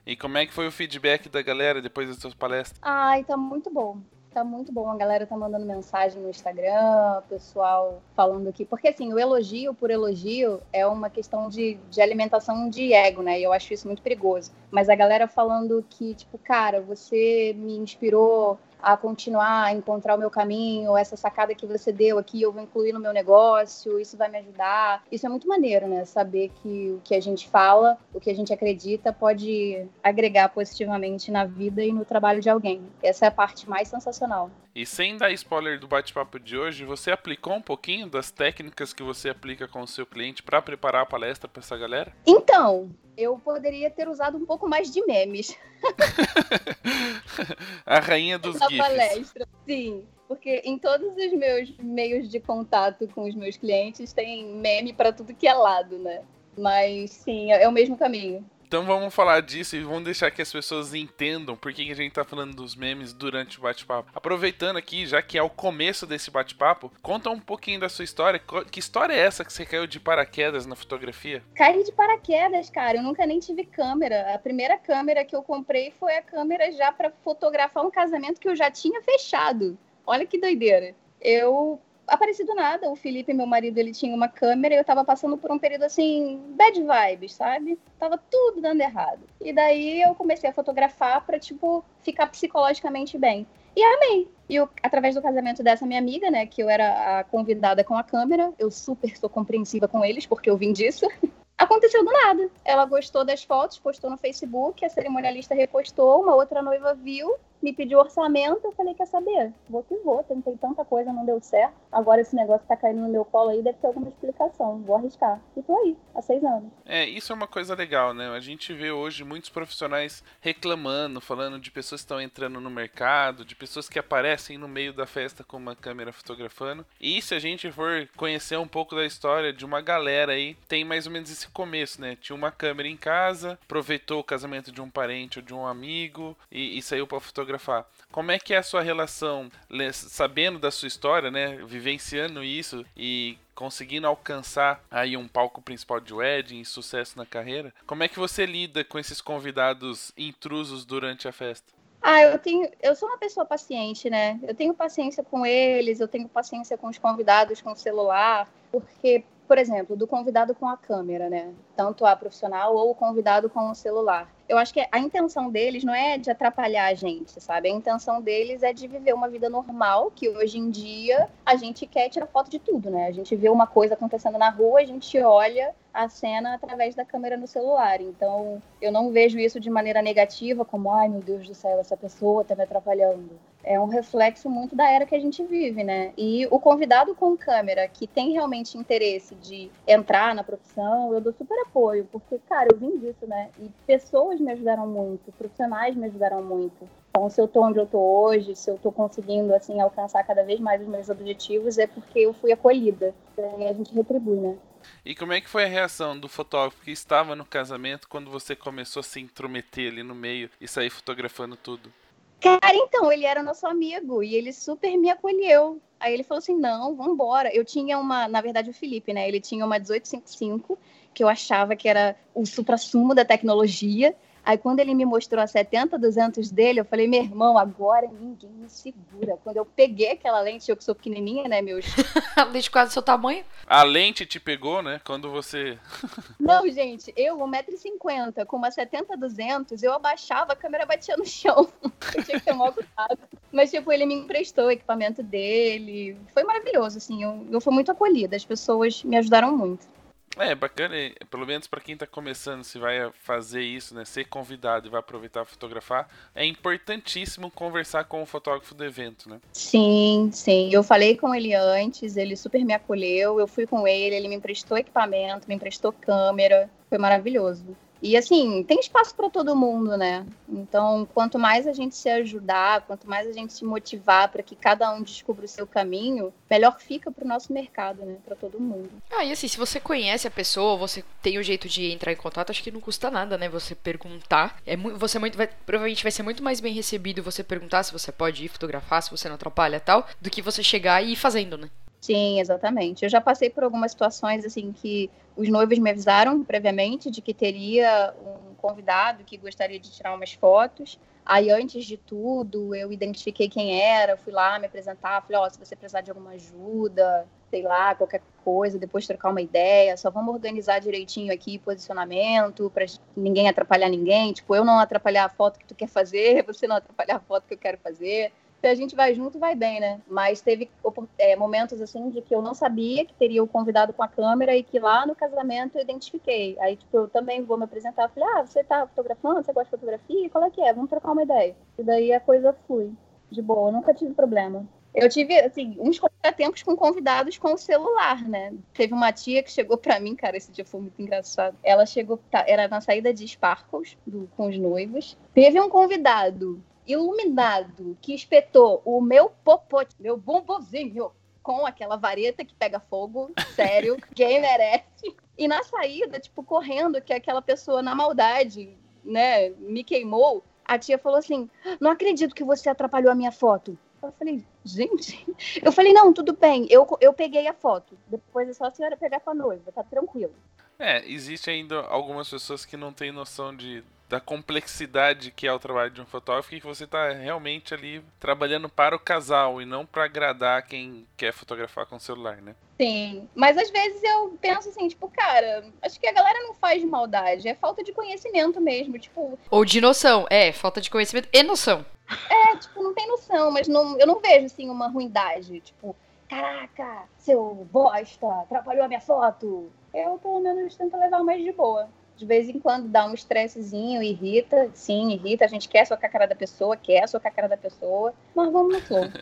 E 0.07 0.17
como 0.17 0.39
é 0.39 0.47
que 0.47 0.53
foi 0.55 0.67
o 0.67 0.73
feedback 0.73 1.29
da 1.29 1.43
galera 1.43 1.83
depois 1.83 2.09
das 2.09 2.17
suas 2.17 2.33
palestras? 2.33 2.79
Ai, 2.81 3.23
tá 3.25 3.37
muito 3.37 3.71
bom. 3.71 4.01
Tá 4.35 4.43
muito 4.43 4.73
bom. 4.73 4.91
A 4.91 4.97
galera 4.97 5.25
tá 5.29 5.37
mandando 5.37 5.65
mensagem 5.65 6.21
no 6.21 6.29
Instagram, 6.29 7.19
o 7.19 7.23
pessoal 7.29 8.03
falando 8.17 8.49
aqui. 8.49 8.65
Porque, 8.65 8.89
assim, 8.89 9.13
o 9.13 9.19
elogio 9.19 9.73
por 9.73 9.93
elogio 9.93 10.61
é 10.73 10.85
uma 10.85 11.09
questão 11.09 11.49
de, 11.49 11.75
de 11.89 12.01
alimentação 12.01 12.69
de 12.69 12.93
ego, 12.93 13.23
né? 13.23 13.39
E 13.39 13.45
eu 13.45 13.53
acho 13.53 13.73
isso 13.73 13.87
muito 13.87 14.03
perigoso. 14.03 14.51
Mas 14.73 14.89
a 14.89 14.97
galera 14.97 15.29
falando 15.29 15.87
que, 15.89 16.15
tipo, 16.15 16.37
cara, 16.37 16.81
você 16.81 17.55
me 17.57 17.77
inspirou 17.77 18.59
a 18.85 18.97
continuar 18.97 19.65
a 19.65 19.73
encontrar 19.73 20.15
o 20.15 20.19
meu 20.19 20.31
caminho, 20.31 20.97
essa 20.97 21.17
sacada 21.17 21.55
que 21.55 21.67
você 21.67 21.93
deu 21.93 22.19
aqui, 22.19 22.43
eu 22.43 22.53
vou 22.53 22.63
incluir 22.63 22.93
no 22.93 23.01
meu 23.01 23.13
negócio, 23.13 23.99
isso 23.99 24.17
vai 24.17 24.29
me 24.29 24.39
ajudar. 24.39 25.03
Isso 25.11 25.27
é 25.27 25.29
muito 25.29 25.49
maneiro, 25.49 25.89
né? 25.89 26.05
Saber 26.05 26.51
que 26.63 26.93
o 26.93 27.01
que 27.03 27.15
a 27.15 27.21
gente 27.21 27.49
fala, 27.49 27.99
o 28.13 28.21
que 28.21 28.31
a 28.31 28.35
gente 28.35 28.53
acredita 28.53 29.13
pode 29.13 29.87
agregar 30.03 30.49
positivamente 30.51 31.31
na 31.31 31.45
vida 31.45 31.83
e 31.83 31.93
no 31.93 32.05
trabalho 32.05 32.41
de 32.41 32.51
alguém. 32.51 32.83
Essa 33.03 33.27
é 33.27 33.29
a 33.29 33.33
parte 33.33 33.69
mais 33.69 33.89
sensacional. 33.89 34.51
E 34.75 34.85
sem 34.85 35.17
dar 35.17 35.31
spoiler 35.31 35.79
do 35.79 35.87
bate-papo 35.87 36.41
de 36.41 36.59
hoje, 36.59 36.85
você 36.85 37.13
aplicou 37.13 37.55
um 37.55 37.63
pouquinho 37.63 38.09
das 38.09 38.33
técnicas 38.33 38.93
que 38.93 39.05
você 39.05 39.29
aplica 39.29 39.69
com 39.69 39.81
o 39.81 39.87
seu 39.87 40.05
cliente 40.05 40.43
para 40.43 40.61
preparar 40.61 41.03
a 41.03 41.07
palestra 41.07 41.49
para 41.49 41.63
essa 41.63 41.79
galera? 41.79 42.13
Então, 42.27 42.91
eu 43.17 43.39
poderia 43.39 43.89
ter 43.89 44.09
usado 44.09 44.37
um 44.37 44.45
pouco 44.45 44.69
mais 44.69 44.93
de 44.93 45.07
memes. 45.07 45.57
a 47.87 48.01
rainha 48.01 48.37
dos 48.37 48.59
Na 48.59 48.69
GIFs. 48.69 48.85
palestra, 48.85 49.49
sim. 49.65 50.05
Porque 50.27 50.61
em 50.65 50.77
todos 50.77 51.07
os 51.07 51.33
meus 51.35 51.71
meios 51.79 52.29
de 52.29 52.41
contato 52.41 53.07
com 53.15 53.29
os 53.29 53.35
meus 53.37 53.57
clientes 53.57 54.13
tem 54.13 54.45
meme 54.57 54.93
para 54.93 55.13
tudo 55.13 55.35
que 55.35 55.47
é 55.47 55.55
lado, 55.55 56.01
né? 56.01 56.23
Mas 56.59 57.13
sim, 57.13 57.53
é 57.53 57.69
o 57.69 57.73
mesmo 57.73 57.97
caminho. 57.97 58.45
Então 58.75 58.85
vamos 58.85 59.15
falar 59.15 59.41
disso 59.41 59.77
e 59.77 59.85
vamos 59.85 60.03
deixar 60.03 60.33
que 60.33 60.43
as 60.43 60.51
pessoas 60.51 60.95
entendam 60.95 61.55
por 61.55 61.73
que 61.73 61.93
a 61.93 61.95
gente 61.95 62.13
tá 62.13 62.25
falando 62.25 62.57
dos 62.57 62.75
memes 62.75 63.13
durante 63.13 63.57
o 63.57 63.63
bate-papo. 63.63 64.11
Aproveitando 64.13 64.77
aqui, 64.77 65.07
já 65.07 65.23
que 65.23 65.39
é 65.39 65.43
o 65.45 65.49
começo 65.49 66.09
desse 66.09 66.29
bate-papo, 66.29 66.91
conta 67.01 67.31
um 67.31 67.39
pouquinho 67.39 67.79
da 67.79 67.89
sua 67.89 68.05
história. 68.05 68.43
Que 68.73 68.81
história 68.81 69.15
é 69.15 69.21
essa 69.21 69.45
que 69.45 69.53
você 69.53 69.65
caiu 69.65 69.87
de 69.87 70.01
paraquedas 70.01 70.67
na 70.67 70.75
fotografia? 70.75 71.41
Caí 71.55 71.85
de 71.85 71.93
paraquedas, 71.93 72.69
cara. 72.69 72.99
Eu 72.99 73.05
nunca 73.05 73.25
nem 73.25 73.39
tive 73.39 73.65
câmera. 73.65 74.35
A 74.35 74.39
primeira 74.41 74.77
câmera 74.77 75.25
que 75.25 75.37
eu 75.37 75.45
comprei 75.45 75.93
foi 75.93 76.17
a 76.17 76.23
câmera 76.23 76.73
já 76.73 76.91
para 76.91 77.13
fotografar 77.23 77.87
um 77.87 77.93
casamento 77.93 78.41
que 78.41 78.49
eu 78.49 78.57
já 78.57 78.73
tinha 78.73 79.01
fechado. 79.03 79.79
Olha 80.05 80.27
que 80.27 80.37
doideira. 80.37 80.97
Eu 81.21 81.81
apareci 82.07 82.45
do 82.45 82.55
nada. 82.55 82.91
O 82.91 82.97
Felipe, 82.97 83.33
meu 83.33 83.47
marido, 83.47 83.79
ele 83.79 83.93
tinha 83.93 84.15
uma 84.15 84.29
câmera 84.29 84.75
e 84.75 84.79
eu 84.79 84.85
tava 84.85 85.05
passando 85.05 85.37
por 85.37 85.51
um 85.51 85.59
período 85.59 85.85
assim, 85.85 86.41
bad 86.57 86.81
vibes, 86.81 87.35
sabe? 87.35 87.79
Tava 87.99 88.19
tudo 88.31 88.61
dando 88.61 88.81
errado. 88.81 89.21
E 89.41 89.53
daí 89.53 90.03
eu 90.03 90.15
comecei 90.15 90.49
a 90.49 90.53
fotografar 90.53 91.25
pra, 91.25 91.39
tipo, 91.39 91.85
ficar 92.01 92.27
psicologicamente 92.27 93.19
bem. 93.19 93.47
E 93.77 93.83
amei. 93.83 94.29
E 94.49 94.57
eu, 94.57 94.69
através 94.83 95.15
do 95.15 95.23
casamento 95.23 95.63
dessa 95.63 95.87
minha 95.87 95.99
amiga, 95.99 96.31
né, 96.31 96.47
que 96.47 96.63
eu 96.63 96.69
era 96.69 97.21
a 97.21 97.25
convidada 97.25 97.83
com 97.83 97.97
a 97.97 98.05
câmera, 98.05 98.53
eu 98.59 98.71
super 98.71 99.17
sou 99.17 99.29
compreensiva 99.29 99.89
com 99.89 100.05
eles, 100.05 100.27
porque 100.27 100.49
eu 100.49 100.57
vim 100.57 100.73
disso. 100.73 101.07
Aconteceu 101.57 102.05
do 102.05 102.11
nada. 102.11 102.51
Ela 102.65 102.85
gostou 102.85 103.25
das 103.25 103.45
fotos, 103.45 103.79
postou 103.79 104.11
no 104.11 104.19
Facebook, 104.19 104.85
a 104.85 104.89
cerimonialista 104.89 105.55
repostou, 105.55 106.21
uma 106.21 106.35
outra 106.35 106.61
noiva 106.61 106.95
viu 106.95 107.35
me 107.65 107.73
pediu 107.73 107.99
orçamento, 107.99 108.61
eu 108.63 108.73
falei, 108.73 108.93
quer 108.93 109.07
saber? 109.07 109.51
Vou 109.71 109.83
que 109.83 109.97
vou, 109.97 110.23
tentei 110.23 110.55
tanta 110.59 110.85
coisa, 110.85 111.11
não 111.11 111.25
deu 111.25 111.41
certo. 111.41 111.73
Agora 111.91 112.21
esse 112.21 112.37
negócio 112.37 112.67
tá 112.69 112.77
caindo 112.77 113.01
no 113.01 113.09
meu 113.09 113.25
colo 113.25 113.49
aí, 113.49 113.63
deve 113.63 113.79
ter 113.79 113.87
alguma 113.87 114.09
explicação. 114.09 114.83
Vou 114.83 114.97
arriscar. 114.97 115.41
E 115.57 115.63
tô 115.63 115.75
aí, 115.79 115.97
há 116.15 116.21
seis 116.21 116.45
anos. 116.45 116.71
É, 116.85 117.07
isso 117.07 117.33
é 117.33 117.35
uma 117.35 117.47
coisa 117.47 117.75
legal, 117.75 118.13
né? 118.13 118.29
A 118.29 118.41
gente 118.41 118.75
vê 118.75 118.93
hoje 118.93 119.25
muitos 119.25 119.49
profissionais 119.49 120.23
reclamando, 120.43 121.23
falando 121.23 121.59
de 121.59 121.71
pessoas 121.71 122.03
que 122.03 122.05
estão 122.05 122.21
entrando 122.21 122.61
no 122.61 122.69
mercado, 122.69 123.47
de 123.47 123.57
pessoas 123.57 123.89
que 123.89 123.99
aparecem 123.99 124.59
no 124.59 124.69
meio 124.69 124.93
da 124.93 125.07
festa 125.07 125.43
com 125.43 125.57
uma 125.57 125.75
câmera 125.75 126.13
fotografando. 126.13 126.85
E 127.01 127.23
se 127.23 127.35
a 127.35 127.39
gente 127.39 127.73
for 127.73 128.07
conhecer 128.15 128.59
um 128.59 128.69
pouco 128.69 128.95
da 128.95 129.07
história 129.07 129.55
de 129.55 129.65
uma 129.65 129.81
galera 129.81 130.33
aí, 130.33 130.55
tem 130.69 130.85
mais 130.85 131.07
ou 131.07 131.13
menos 131.13 131.31
esse 131.31 131.49
começo, 131.49 131.99
né? 131.99 132.15
Tinha 132.21 132.37
uma 132.37 132.51
câmera 132.51 132.89
em 132.89 132.97
casa, 132.97 133.59
aproveitou 133.65 134.21
o 134.21 134.25
casamento 134.25 134.71
de 134.71 134.83
um 134.83 134.91
parente 134.91 135.39
ou 135.39 135.45
de 135.45 135.55
um 135.55 135.67
amigo 135.67 136.37
e, 136.53 136.77
e 136.77 136.83
saiu 136.83 137.07
para 137.07 137.21
fotografar 137.21 137.54
fotografar. 137.59 137.87
Como 138.13 138.31
é 138.31 138.39
que 138.39 138.55
é 138.55 138.59
a 138.59 138.63
sua 138.63 138.83
relação, 138.83 139.51
sabendo 139.93 140.59
da 140.59 140.71
sua 140.71 140.89
história, 140.89 141.31
né, 141.31 141.57
vivenciando 141.65 142.45
isso 142.45 142.85
e 142.97 143.39
conseguindo 143.55 144.07
alcançar 144.07 144.83
aí 144.91 145.17
um 145.17 145.29
palco 145.29 145.63
principal 145.63 146.01
de 146.01 146.13
wedding 146.13 146.61
e 146.61 146.65
sucesso 146.65 147.17
na 147.17 147.27
carreira? 147.27 147.73
Como 147.87 148.03
é 148.03 148.09
que 148.09 148.19
você 148.19 148.47
lida 148.47 148.85
com 148.85 148.99
esses 148.99 149.21
convidados 149.21 150.13
intrusos 150.17 150.85
durante 150.85 151.27
a 151.27 151.33
festa? 151.33 151.73
Ah, 152.03 152.23
eu 152.23 152.39
tenho, 152.39 152.71
eu 152.83 152.95
sou 152.95 153.09
uma 153.09 153.17
pessoa 153.17 153.47
paciente, 153.47 154.11
né? 154.11 154.39
Eu 154.43 154.55
tenho 154.55 154.75
paciência 154.75 155.25
com 155.25 155.47
eles, 155.47 156.01
eu 156.01 156.09
tenho 156.09 156.29
paciência 156.29 156.77
com 156.77 156.89
os 156.89 156.99
convidados 156.99 157.63
com 157.63 157.73
o 157.73 157.77
celular, 157.77 158.47
porque, 158.71 159.25
por 159.49 159.57
exemplo, 159.57 159.97
do 159.97 160.07
convidado 160.07 160.55
com 160.55 160.69
a 160.69 160.77
câmera, 160.77 161.31
né? 161.31 161.55
Tanto 161.75 162.05
a 162.05 162.15
profissional 162.15 162.77
ou 162.77 162.91
o 162.91 162.95
convidado 162.95 163.49
com 163.49 163.71
o 163.71 163.75
celular 163.75 164.34
eu 164.49 164.59
acho 164.59 164.75
que 164.75 164.87
a 164.91 164.99
intenção 164.99 165.51
deles 165.51 165.85
não 165.85 165.95
é 165.95 166.19
de 166.19 166.31
atrapalhar 166.31 166.87
a 166.87 166.95
gente, 166.95 167.41
sabe? 167.41 167.69
A 167.69 167.73
intenção 167.73 168.21
deles 168.21 168.63
é 168.63 168.73
de 168.73 168.87
viver 168.87 169.15
uma 169.15 169.29
vida 169.29 169.49
normal, 169.49 170.13
que 170.15 170.29
hoje 170.29 170.59
em 170.59 170.71
dia 170.71 171.29
a 171.45 171.57
gente 171.57 171.87
quer 171.87 172.09
tirar 172.09 172.27
foto 172.27 172.51
de 172.51 172.59
tudo, 172.59 172.91
né? 172.91 173.07
A 173.07 173.13
gente 173.13 173.35
vê 173.35 173.49
uma 173.49 173.67
coisa 173.67 173.95
acontecendo 173.95 174.39
na 174.39 174.51
rua, 174.51 174.81
a 174.81 174.85
gente 174.85 175.19
olha 175.19 175.75
a 175.95 176.09
cena 176.09 176.55
através 176.55 176.95
da 176.95 177.05
câmera 177.05 177.37
no 177.37 177.47
celular. 177.47 178.01
Então, 178.01 178.61
eu 178.83 178.91
não 178.91 179.13
vejo 179.13 179.39
isso 179.39 179.61
de 179.61 179.71
maneira 179.71 180.03
negativa, 180.03 180.65
como, 180.65 180.91
ai 180.91 181.09
meu 181.09 181.21
Deus 181.21 181.47
do 181.47 181.55
céu, 181.55 181.79
essa 181.79 181.97
pessoa 181.97 182.45
tá 182.45 182.57
me 182.57 182.65
atrapalhando. 182.65 183.31
É 183.63 183.81
um 183.81 183.87
reflexo 183.87 184.51
muito 184.51 184.77
da 184.77 184.91
era 184.91 185.07
que 185.07 185.15
a 185.15 185.19
gente 185.19 185.43
vive, 185.43 185.83
né? 185.83 186.13
E 186.19 186.47
o 186.51 186.61
convidado 186.61 187.15
com 187.15 187.35
câmera 187.35 187.89
que 187.89 188.07
tem 188.07 188.33
realmente 188.33 188.77
interesse 188.77 189.35
de 189.37 189.71
entrar 189.87 190.35
na 190.35 190.45
profissão, 190.45 191.15
eu 191.15 191.21
dou 191.21 191.33
super 191.33 191.59
apoio, 191.63 192.07
porque, 192.13 192.39
cara, 192.47 192.69
eu 192.71 192.79
vim 192.79 192.99
disso, 192.99 193.27
né? 193.27 193.49
E 193.59 193.71
pessoas 193.87 194.34
pessoas 194.35 194.41
me 194.41 194.53
ajudaram 194.53 194.87
muito, 194.87 195.33
profissionais 195.33 195.95
me 195.95 196.07
ajudaram 196.07 196.43
muito. 196.43 196.89
Então, 197.11 197.31
se 197.31 197.41
eu 197.41 197.45
estou 197.45 197.65
onde 197.65 197.79
eu 197.79 197.85
estou 197.85 198.01
hoje, 198.01 198.57
se 198.57 198.71
eu 198.71 198.75
estou 198.75 198.93
conseguindo 198.93 199.55
assim 199.55 199.81
alcançar 199.81 200.25
cada 200.25 200.43
vez 200.43 200.61
mais 200.61 200.83
os 200.83 200.89
meus 200.89 201.09
objetivos, 201.09 201.79
é 201.79 201.87
porque 201.87 202.21
eu 202.21 202.33
fui 202.35 202.53
acolhida. 202.53 203.15
E 203.39 203.65
a 203.65 203.73
gente 203.73 203.95
retribui, 203.95 204.37
né? 204.37 204.57
E 205.05 205.15
como 205.15 205.33
é 205.33 205.41
que 205.41 205.49
foi 205.49 205.65
a 205.65 205.69
reação 205.69 206.19
do 206.19 206.29
fotógrafo 206.29 206.83
que 206.83 206.91
estava 206.91 207.35
no 207.35 207.45
casamento 207.45 208.09
quando 208.09 208.31
você 208.31 208.55
começou 208.55 209.01
a 209.01 209.05
se 209.05 209.21
intrometer 209.21 209.93
ali 209.93 210.03
no 210.03 210.15
meio 210.15 210.51
e 210.61 210.69
sair 210.69 210.91
fotografando 210.91 211.57
tudo? 211.57 211.93
Cara, 212.41 212.75
então, 212.75 213.11
ele 213.11 213.25
era 213.25 213.43
nosso 213.43 213.67
amigo 213.67 214.23
e 214.23 214.35
ele 214.35 214.53
super 214.53 214.95
me 214.99 215.09
acolheu. 215.09 215.81
Aí 215.99 216.13
ele 216.13 216.23
falou 216.23 216.41
assim: 216.41 216.55
não, 216.55 216.95
vambora. 216.95 217.55
Eu 217.55 217.65
tinha 217.65 217.99
uma, 217.99 218.29
na 218.29 218.43
verdade, 218.43 218.69
o 218.69 218.75
Felipe, 218.75 219.15
né? 219.15 219.27
Ele 219.27 219.41
tinha 219.41 219.65
uma 219.65 219.79
1855 219.79 220.79
que 221.15 221.23
eu 221.23 221.29
achava 221.29 221.77
que 221.77 221.89
era 221.89 222.17
o 222.35 222.45
supra-sumo 222.45 223.15
da 223.15 223.25
tecnologia. 223.25 224.15
Aí 224.45 224.59
quando 224.59 224.81
ele 224.81 224.95
me 224.95 225.07
mostrou 225.07 225.43
a 225.43 225.47
70, 225.47 225.99
200 225.99 226.51
dele, 226.51 226.81
eu 226.81 226.85
falei, 226.85 227.09
meu 227.09 227.23
irmão, 227.23 227.57
agora 227.57 228.07
ninguém 228.09 228.51
me 228.51 228.69
segura. 228.69 229.39
Quando 229.43 229.57
eu 229.57 229.65
peguei 229.65 230.13
aquela 230.13 230.41
lente, 230.41 230.71
eu 230.71 230.77
que 230.77 230.85
sou 230.85 230.95
pequenininha, 230.95 231.49
né, 231.49 231.63
meus... 231.63 231.87
a 232.37 232.45
lente 232.45 232.71
quase 232.71 232.91
do 232.91 232.93
seu 232.93 233.03
tamanho. 233.03 233.43
A 233.67 233.83
lente 233.83 234.27
te 234.27 234.39
pegou, 234.39 234.83
né, 234.83 235.01
quando 235.03 235.31
você... 235.31 235.79
Não, 236.39 236.69
gente, 236.69 237.13
eu, 237.17 237.39
1,50m, 237.39 238.45
com 238.45 238.57
uma 238.59 238.71
70, 238.71 239.17
200, 239.17 239.83
eu 239.83 239.95
abaixava, 239.95 240.53
a 240.53 240.57
câmera 240.57 240.85
batia 240.85 241.17
no 241.17 241.25
chão. 241.25 241.67
eu 242.15 242.23
tinha 242.23 242.39
que 242.39 242.45
ter 242.45 242.53
maior 242.53 242.75
cuidado. 242.75 243.19
Mas, 243.51 243.71
tipo, 243.71 243.91
ele 243.91 244.05
me 244.05 244.15
emprestou 244.15 244.67
o 244.67 244.71
equipamento 244.71 245.23
dele. 245.23 246.19
Foi 246.35 246.45
maravilhoso, 246.45 246.99
assim, 246.99 247.23
eu, 247.23 247.47
eu 247.51 247.61
fui 247.63 247.73
muito 247.73 247.91
acolhida, 247.91 248.37
as 248.37 248.45
pessoas 248.45 249.03
me 249.05 249.17
ajudaram 249.17 249.57
muito. 249.57 249.94
É, 250.37 250.55
bacana, 250.55 250.95
pelo 251.31 251.47
menos 251.47 251.67
para 251.67 251.81
quem 251.81 251.97
tá 251.97 252.07
começando, 252.07 252.65
se 252.65 252.79
vai 252.79 253.11
fazer 253.21 253.63
isso, 253.63 253.95
né, 253.95 254.05
ser 254.05 254.25
convidado 254.25 254.89
e 254.89 254.91
vai 254.91 255.01
aproveitar 255.01 255.45
fotografar, 255.45 256.09
é 256.35 256.45
importantíssimo 256.45 257.51
conversar 257.51 258.05
com 258.05 258.23
o 258.23 258.27
fotógrafo 258.27 258.75
do 258.75 258.85
evento, 258.85 259.29
né? 259.29 259.41
Sim, 259.53 260.31
sim. 260.33 260.71
Eu 260.73 260.83
falei 260.83 261.17
com 261.17 261.35
ele 261.35 261.55
antes, 261.55 262.17
ele 262.17 262.37
super 262.37 262.65
me 262.65 262.73
acolheu, 262.73 263.39
eu 263.39 263.47
fui 263.47 263.67
com 263.67 263.87
ele, 263.87 264.17
ele 264.17 264.29
me 264.29 264.35
emprestou 264.35 264.77
equipamento, 264.77 265.49
me 265.49 265.55
emprestou 265.55 265.93
câmera, 265.93 266.69
foi 266.89 266.99
maravilhoso. 266.99 267.65
E 268.05 268.19
assim, 268.19 268.63
tem 268.65 268.81
espaço 268.81 269.15
para 269.15 269.31
todo 269.31 269.57
mundo, 269.57 269.97
né? 269.97 270.27
Então, 270.47 271.09
quanto 271.15 271.39
mais 271.39 271.67
a 271.67 271.73
gente 271.73 271.97
se 271.97 272.07
ajudar, 272.11 272.83
quanto 272.83 273.09
mais 273.09 273.27
a 273.27 273.33
gente 273.33 273.55
se 273.55 273.65
motivar 273.65 274.29
para 274.29 274.43
que 274.43 274.55
cada 274.55 274.93
um 274.93 275.03
descubra 275.03 275.47
o 275.47 275.49
seu 275.49 275.67
caminho, 275.67 276.31
melhor 276.51 276.79
fica 276.79 277.11
para 277.11 277.25
o 277.25 277.27
nosso 277.27 277.51
mercado, 277.51 278.05
né? 278.05 278.19
Para 278.23 278.37
todo 278.37 278.61
mundo. 278.61 278.91
Ah, 279.11 279.25
e 279.25 279.33
assim, 279.33 279.49
se 279.49 279.57
você 279.57 279.81
conhece 279.81 280.29
a 280.29 280.31
pessoa, 280.31 280.77
você 280.77 281.03
tem 281.23 281.39
o 281.39 281.41
um 281.41 281.43
jeito 281.43 281.67
de 281.67 281.91
entrar 281.93 282.13
em 282.13 282.17
contato, 282.17 282.51
acho 282.51 282.63
que 282.63 282.71
não 282.71 282.79
custa 282.79 283.11
nada, 283.11 283.39
né? 283.39 283.49
Você 283.49 283.75
perguntar. 283.75 284.61
É 284.67 284.77
você 284.77 285.19
muito, 285.19 285.39
vai, 285.39 285.47
provavelmente 285.65 286.03
vai 286.03 286.13
ser 286.13 286.23
muito 286.23 286.43
mais 286.43 286.61
bem 286.61 286.75
recebido 286.75 287.23
você 287.23 287.43
perguntar 287.43 287.85
se 287.85 287.93
você 287.93 288.13
pode 288.13 288.45
ir 288.45 288.49
fotografar, 288.49 289.03
se 289.03 289.11
você 289.11 289.29
não 289.29 289.37
atrapalha 289.37 289.81
tal, 289.81 290.07
do 290.21 290.29
que 290.29 290.43
você 290.43 290.63
chegar 290.63 291.03
e 291.03 291.13
ir 291.13 291.17
fazendo, 291.17 291.57
né? 291.57 291.71
Sim, 292.05 292.39
exatamente. 292.39 293.03
Eu 293.03 293.09
já 293.09 293.19
passei 293.19 293.49
por 293.49 293.65
algumas 293.65 293.93
situações 293.93 294.45
assim 294.45 294.73
que 294.73 295.11
os 295.35 295.49
noivos 295.49 295.79
me 295.79 295.89
avisaram 295.89 296.45
previamente 296.45 297.11
de 297.11 297.23
que 297.23 297.33
teria 297.33 298.13
um 298.21 298.55
convidado 298.57 299.25
que 299.25 299.39
gostaria 299.39 299.81
de 299.81 299.91
tirar 299.91 300.15
umas 300.15 300.35
fotos. 300.35 301.01
Aí, 301.25 301.51
antes 301.51 301.87
de 301.87 301.97
tudo, 301.97 302.75
eu 302.75 302.93
identifiquei 302.93 303.49
quem 303.49 303.81
era, 303.81 304.19
fui 304.19 304.35
lá 304.35 304.59
me 304.59 304.67
apresentar, 304.67 305.23
falei, 305.23 305.41
ó, 305.41 305.47
oh, 305.47 305.51
se 305.51 305.59
você 305.59 305.75
precisar 305.75 306.03
de 306.03 306.11
alguma 306.11 306.33
ajuda, 306.33 307.27
sei 307.49 307.63
lá, 307.63 307.95
qualquer 307.95 308.21
coisa, 308.45 308.79
depois 308.79 309.07
trocar 309.07 309.31
uma 309.31 309.41
ideia, 309.41 309.97
só 309.97 310.11
vamos 310.11 310.35
organizar 310.35 310.81
direitinho 310.81 311.33
aqui 311.33 311.59
posicionamento, 311.59 312.69
para 312.69 312.85
ninguém 313.17 313.49
atrapalhar 313.49 313.89
ninguém, 313.89 314.35
tipo, 314.35 314.55
eu 314.55 314.63
não 314.63 314.79
atrapalhar 314.79 315.25
a 315.25 315.31
foto 315.31 315.59
que 315.59 315.65
tu 315.65 315.75
quer 315.75 315.89
fazer, 315.89 316.45
você 316.47 316.67
não 316.67 316.77
atrapalhar 316.77 317.17
a 317.17 317.21
foto 317.21 317.47
que 317.49 317.55
eu 317.55 317.59
quero 317.59 317.79
fazer 317.79 318.31
se 318.65 318.69
a 318.69 318.75
gente 318.75 318.97
vai 318.97 319.15
junto, 319.15 319.39
vai 319.39 319.55
bem, 319.55 319.79
né? 319.79 320.01
Mas 320.09 320.41
teve 320.41 320.71
é, 321.19 321.37
momentos 321.37 321.83
assim 321.83 322.09
de 322.09 322.23
que 322.23 322.35
eu 322.35 322.41
não 322.41 322.55
sabia 322.55 323.05
que 323.05 323.13
teria 323.13 323.43
o 323.43 323.47
convidado 323.47 323.93
com 323.93 324.03
a 324.03 324.09
câmera 324.09 324.57
e 324.57 324.63
que 324.63 324.79
lá 324.79 325.07
no 325.07 325.15
casamento 325.15 325.77
eu 325.77 325.83
identifiquei. 325.83 326.57
Aí, 326.59 326.77
tipo, 326.77 326.97
eu 326.97 327.09
também 327.09 327.43
vou 327.43 327.59
me 327.59 327.65
apresentar. 327.65 328.09
Falei, 328.09 328.27
ah, 328.37 328.47
você 328.47 328.65
tá 328.65 328.87
fotografando? 328.87 329.43
Você 329.43 329.53
gosta 329.53 329.65
de 329.65 329.71
fotografia? 329.71 330.31
Qual 330.31 330.45
é 330.45 330.51
que 330.51 330.63
é? 330.63 330.73
Vamos 330.73 330.89
trocar 330.89 331.13
uma 331.13 331.25
ideia. 331.25 331.55
E 331.79 331.83
daí 331.83 332.11
a 332.11 332.21
coisa 332.21 332.57
flui. 332.67 332.91
De 333.31 333.43
boa, 333.43 333.69
eu 333.69 333.73
nunca 333.73 333.93
tive 333.93 334.15
problema. 334.15 334.67
Eu 334.95 335.11
tive, 335.11 335.39
assim, 335.41 335.77
uns 335.79 335.99
contratempos 335.99 336.63
com 336.63 336.75
convidados 336.75 337.37
com 337.37 337.53
o 337.53 337.59
celular, 337.59 338.27
né? 338.27 338.55
Teve 338.73 338.95
uma 338.95 339.13
tia 339.13 339.43
que 339.43 339.51
chegou 339.51 339.77
para 339.77 340.01
mim, 340.01 340.15
cara, 340.15 340.37
esse 340.37 340.53
dia 340.53 340.65
foi 340.65 340.81
muito 340.81 341.03
engraçado. 341.03 341.57
Ela 341.63 341.85
chegou, 341.85 342.19
tá, 342.31 342.45
era 342.47 342.67
na 342.69 342.81
saída 342.81 343.13
de 343.13 343.27
Sparkles, 343.27 343.99
do, 344.07 344.27
com 344.37 344.47
os 344.47 344.57
noivos. 344.57 345.19
Teve 345.35 345.61
um 345.61 345.69
convidado 345.69 346.63
iluminado 346.87 347.97
que 348.01 348.15
espetou 348.15 348.83
o 348.85 349.01
meu 349.01 349.31
popote, 349.45 349.95
meu 349.99 350.17
bombozinho, 350.17 351.11
com 351.43 351.67
aquela 351.67 351.97
vareta 351.97 352.45
que 352.45 352.55
pega 352.55 352.81
fogo, 352.81 353.33
sério, 353.55 353.97
quem 354.15 354.41
merece. 354.41 355.15
E 355.37 355.47
na 355.47 355.63
saída, 355.63 356.19
tipo, 356.19 356.43
correndo, 356.43 357.01
que 357.01 357.13
aquela 357.13 357.43
pessoa 357.43 357.83
na 357.83 357.95
maldade, 357.95 358.77
né, 359.05 359.51
me 359.51 359.85
queimou, 359.85 360.45
a 360.65 360.79
tia 360.79 360.99
falou 360.99 361.19
assim: 361.19 361.51
Não 361.81 361.91
acredito 361.91 362.35
que 362.35 362.45
você 362.45 362.69
atrapalhou 362.69 363.13
a 363.13 363.15
minha 363.15 363.33
foto. 363.33 363.79
Eu 364.03 364.13
falei, 364.13 364.45
gente. 364.65 365.27
Eu 365.63 365.73
falei, 365.73 365.93
não, 365.93 366.13
tudo 366.13 366.35
bem, 366.35 366.67
eu, 366.71 366.87
eu 367.01 367.13
peguei 367.13 367.47
a 367.47 367.55
foto. 367.55 367.97
Depois 368.07 368.49
é 368.49 368.53
só 368.53 368.67
a 368.67 368.71
senhora 368.71 368.97
pegar 368.97 369.21
com 369.21 369.31
a 369.31 369.35
noiva, 369.35 369.73
tá 369.73 369.83
tranquilo. 369.83 370.35
É, 370.79 371.09
existe 371.09 371.49
ainda 371.49 371.81
algumas 371.83 372.29
pessoas 372.29 372.67
que 372.67 372.77
não 372.77 372.93
têm 372.93 373.13
noção 373.13 373.55
de 373.55 373.83
da 374.09 374.21
complexidade 374.21 375.31
que 375.31 375.47
é 375.47 375.53
o 375.53 375.59
trabalho 375.59 375.91
de 375.91 376.01
um 376.01 376.07
fotógrafo 376.07 376.55
e 376.55 376.61
que 376.61 376.67
você 376.67 376.85
está 376.85 377.11
realmente 377.11 377.73
ali 377.75 378.05
trabalhando 378.21 378.69
para 378.69 378.95
o 378.95 378.99
casal 378.99 379.61
e 379.61 379.65
não 379.65 379.87
para 379.87 380.05
agradar 380.05 380.67
quem 380.67 381.07
quer 381.17 381.33
fotografar 381.33 381.87
com 381.87 381.97
o 381.97 382.01
celular, 382.01 382.37
né? 382.37 382.55
Sim, 382.81 383.29
mas 383.35 383.57
às 383.57 383.71
vezes 383.71 384.03
eu 384.03 384.37
penso 384.41 384.69
assim, 384.69 384.89
tipo, 384.89 385.09
cara, 385.09 385.65
acho 385.81 385.99
que 385.99 386.07
a 386.07 386.13
galera 386.13 386.41
não 386.41 386.55
faz 386.55 386.81
de 386.81 386.87
maldade, 386.87 387.49
é 387.49 387.55
falta 387.55 387.83
de 387.83 387.93
conhecimento 387.93 388.61
mesmo, 388.61 388.99
tipo. 388.99 389.39
Ou 389.51 389.65
de 389.65 389.81
noção, 389.81 390.27
é, 390.29 390.53
falta 390.53 390.81
de 390.81 390.91
conhecimento 390.91 391.29
e 391.33 391.43
noção. 391.43 391.85
É, 392.29 392.57
tipo, 392.57 392.83
não 392.83 392.93
tem 392.93 393.07
noção, 393.09 393.51
mas 393.51 393.69
não, 393.69 393.99
eu 393.99 394.07
não 394.07 394.21
vejo 394.21 394.47
assim 394.47 394.69
uma 394.69 394.89
ruindade, 394.89 395.61
tipo, 395.61 395.97
caraca, 396.29 397.05
seu 397.17 397.67
bosta, 397.71 398.27
atrapalhou 398.43 398.85
a 398.85 398.89
minha 398.89 399.01
foto. 399.01 399.73
Eu 399.95 400.19
pelo 400.19 400.41
menos 400.41 400.75
tento 400.77 400.97
levar 400.97 401.23
mais 401.23 401.43
de 401.43 401.53
boa 401.53 401.89
de 402.17 402.25
vez 402.25 402.49
em 402.49 402.59
quando 402.59 402.89
dá 402.89 403.07
um 403.07 403.15
estressezinho, 403.15 404.03
irrita, 404.03 404.71
sim, 404.75 405.13
irrita. 405.13 405.45
A 405.45 405.49
gente 405.49 405.69
quer 405.69 405.87
socar 405.87 406.09
a 406.09 406.13
cara 406.13 406.27
da 406.27 406.35
pessoa, 406.35 406.77
quer 406.77 407.09
socar 407.09 407.33
a 407.33 407.35
cara 407.35 407.49
da 407.49 407.57
pessoa, 407.57 408.15
mas 408.35 408.53
vamos 408.53 408.75
no 408.75 408.81
flow. 408.81 409.05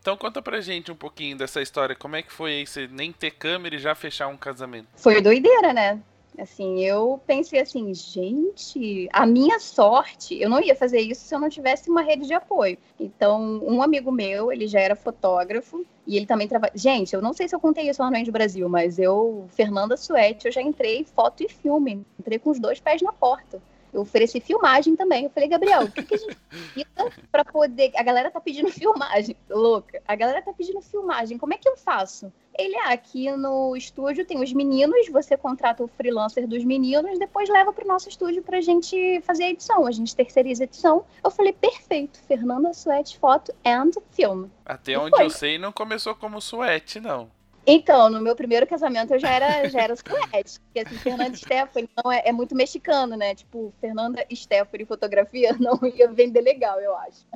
Então 0.00 0.16
conta 0.16 0.40
pra 0.40 0.62
gente 0.62 0.90
um 0.90 0.96
pouquinho 0.96 1.36
dessa 1.36 1.60
história. 1.60 1.94
Como 1.94 2.16
é 2.16 2.22
que 2.22 2.32
foi 2.32 2.52
aí 2.52 2.66
você 2.66 2.88
nem 2.90 3.12
ter 3.12 3.32
câmera 3.32 3.74
e 3.74 3.78
já 3.78 3.94
fechar 3.94 4.28
um 4.28 4.36
casamento? 4.36 4.88
Foi 4.96 5.20
doideira, 5.20 5.74
né? 5.74 6.00
Assim, 6.38 6.80
eu 6.84 7.20
pensei 7.26 7.60
assim, 7.60 7.92
gente, 7.92 9.08
a 9.12 9.26
minha 9.26 9.58
sorte, 9.58 10.40
eu 10.40 10.48
não 10.48 10.60
ia 10.60 10.74
fazer 10.74 11.00
isso 11.00 11.22
se 11.22 11.34
eu 11.34 11.40
não 11.40 11.48
tivesse 11.48 11.90
uma 11.90 12.02
rede 12.02 12.26
de 12.26 12.32
apoio. 12.32 12.78
Então, 12.98 13.60
um 13.62 13.82
amigo 13.82 14.10
meu, 14.10 14.52
ele 14.52 14.66
já 14.66 14.80
era 14.80 14.96
fotógrafo 14.96 15.84
e 16.06 16.16
ele 16.16 16.26
também 16.26 16.48
trabalha. 16.48 16.72
Gente, 16.74 17.14
eu 17.14 17.20
não 17.20 17.32
sei 17.32 17.48
se 17.48 17.54
eu 17.54 17.60
contei 17.60 17.88
isso 17.88 18.02
lá 18.02 18.10
no 18.10 18.16
End 18.16 18.30
Brasil, 18.30 18.68
mas 18.68 18.98
eu, 18.98 19.46
Fernanda 19.50 19.96
Suete, 19.96 20.46
eu 20.46 20.52
já 20.52 20.62
entrei 20.62 21.04
foto 21.04 21.42
e 21.42 21.48
filme, 21.48 22.04
entrei 22.18 22.38
com 22.38 22.50
os 22.50 22.58
dois 22.58 22.80
pés 22.80 23.02
na 23.02 23.12
porta. 23.12 23.60
Eu 23.92 24.02
ofereci 24.02 24.40
filmagem 24.40 24.96
também. 24.96 25.24
Eu 25.24 25.30
falei, 25.30 25.48
Gabriel, 25.48 25.82
o 25.82 25.90
que, 25.90 26.02
que 26.02 26.14
a 26.14 26.18
gente 26.18 26.36
precisa 26.48 27.12
para 27.30 27.44
poder. 27.44 27.92
A 27.96 28.02
galera 28.02 28.30
tá 28.30 28.40
pedindo 28.40 28.70
filmagem, 28.72 29.36
louca. 29.48 30.02
A 30.06 30.14
galera 30.14 30.42
tá 30.42 30.52
pedindo 30.52 30.80
filmagem. 30.80 31.38
Como 31.38 31.54
é 31.54 31.58
que 31.58 31.68
eu 31.68 31.76
faço? 31.76 32.32
Ele, 32.58 32.76
ah, 32.76 32.92
aqui 32.92 33.30
no 33.30 33.74
estúdio 33.76 34.24
tem 34.26 34.42
os 34.42 34.52
meninos, 34.52 35.08
você 35.08 35.36
contrata 35.36 35.82
o 35.82 35.88
freelancer 35.88 36.46
dos 36.46 36.64
meninos, 36.64 37.18
depois 37.18 37.48
leva 37.48 37.72
para 37.72 37.84
o 37.84 37.88
nosso 37.88 38.08
estúdio 38.08 38.42
para 38.42 38.58
a 38.58 38.60
gente 38.60 39.20
fazer 39.22 39.44
a 39.44 39.50
edição. 39.50 39.86
A 39.86 39.92
gente 39.92 40.14
terceiriza 40.14 40.64
a 40.64 40.66
edição. 40.66 41.04
Eu 41.24 41.30
falei, 41.30 41.52
perfeito, 41.52 42.20
Fernanda 42.26 42.74
Suete, 42.74 43.18
foto 43.18 43.54
and 43.64 43.92
film. 44.10 44.46
Até 44.64 44.92
e 44.92 44.96
onde 44.96 45.16
foi. 45.16 45.24
eu 45.24 45.30
sei, 45.30 45.58
não 45.58 45.72
começou 45.72 46.14
como 46.14 46.40
Suete, 46.40 47.00
não. 47.00 47.30
Então, 47.66 48.08
no 48.08 48.20
meu 48.20 48.34
primeiro 48.34 48.66
casamento 48.66 49.14
eu 49.14 49.18
já 49.18 49.30
era, 49.30 49.68
já 49.68 49.82
era 49.82 49.94
suete. 49.96 50.60
Porque 50.60 50.80
assim, 50.80 50.96
Fernanda 50.98 51.36
Stephanie 51.36 51.90
não 52.02 52.10
é, 52.10 52.22
é, 52.24 52.32
muito 52.32 52.54
mexicano, 52.54 53.16
né? 53.16 53.34
Tipo, 53.34 53.72
Fernanda 53.80 54.24
Stephanie 54.32 54.86
fotografia 54.86 55.54
não 55.60 55.78
ia 55.94 56.10
vender 56.10 56.40
legal, 56.40 56.80
eu 56.80 56.96
acho. 56.96 57.26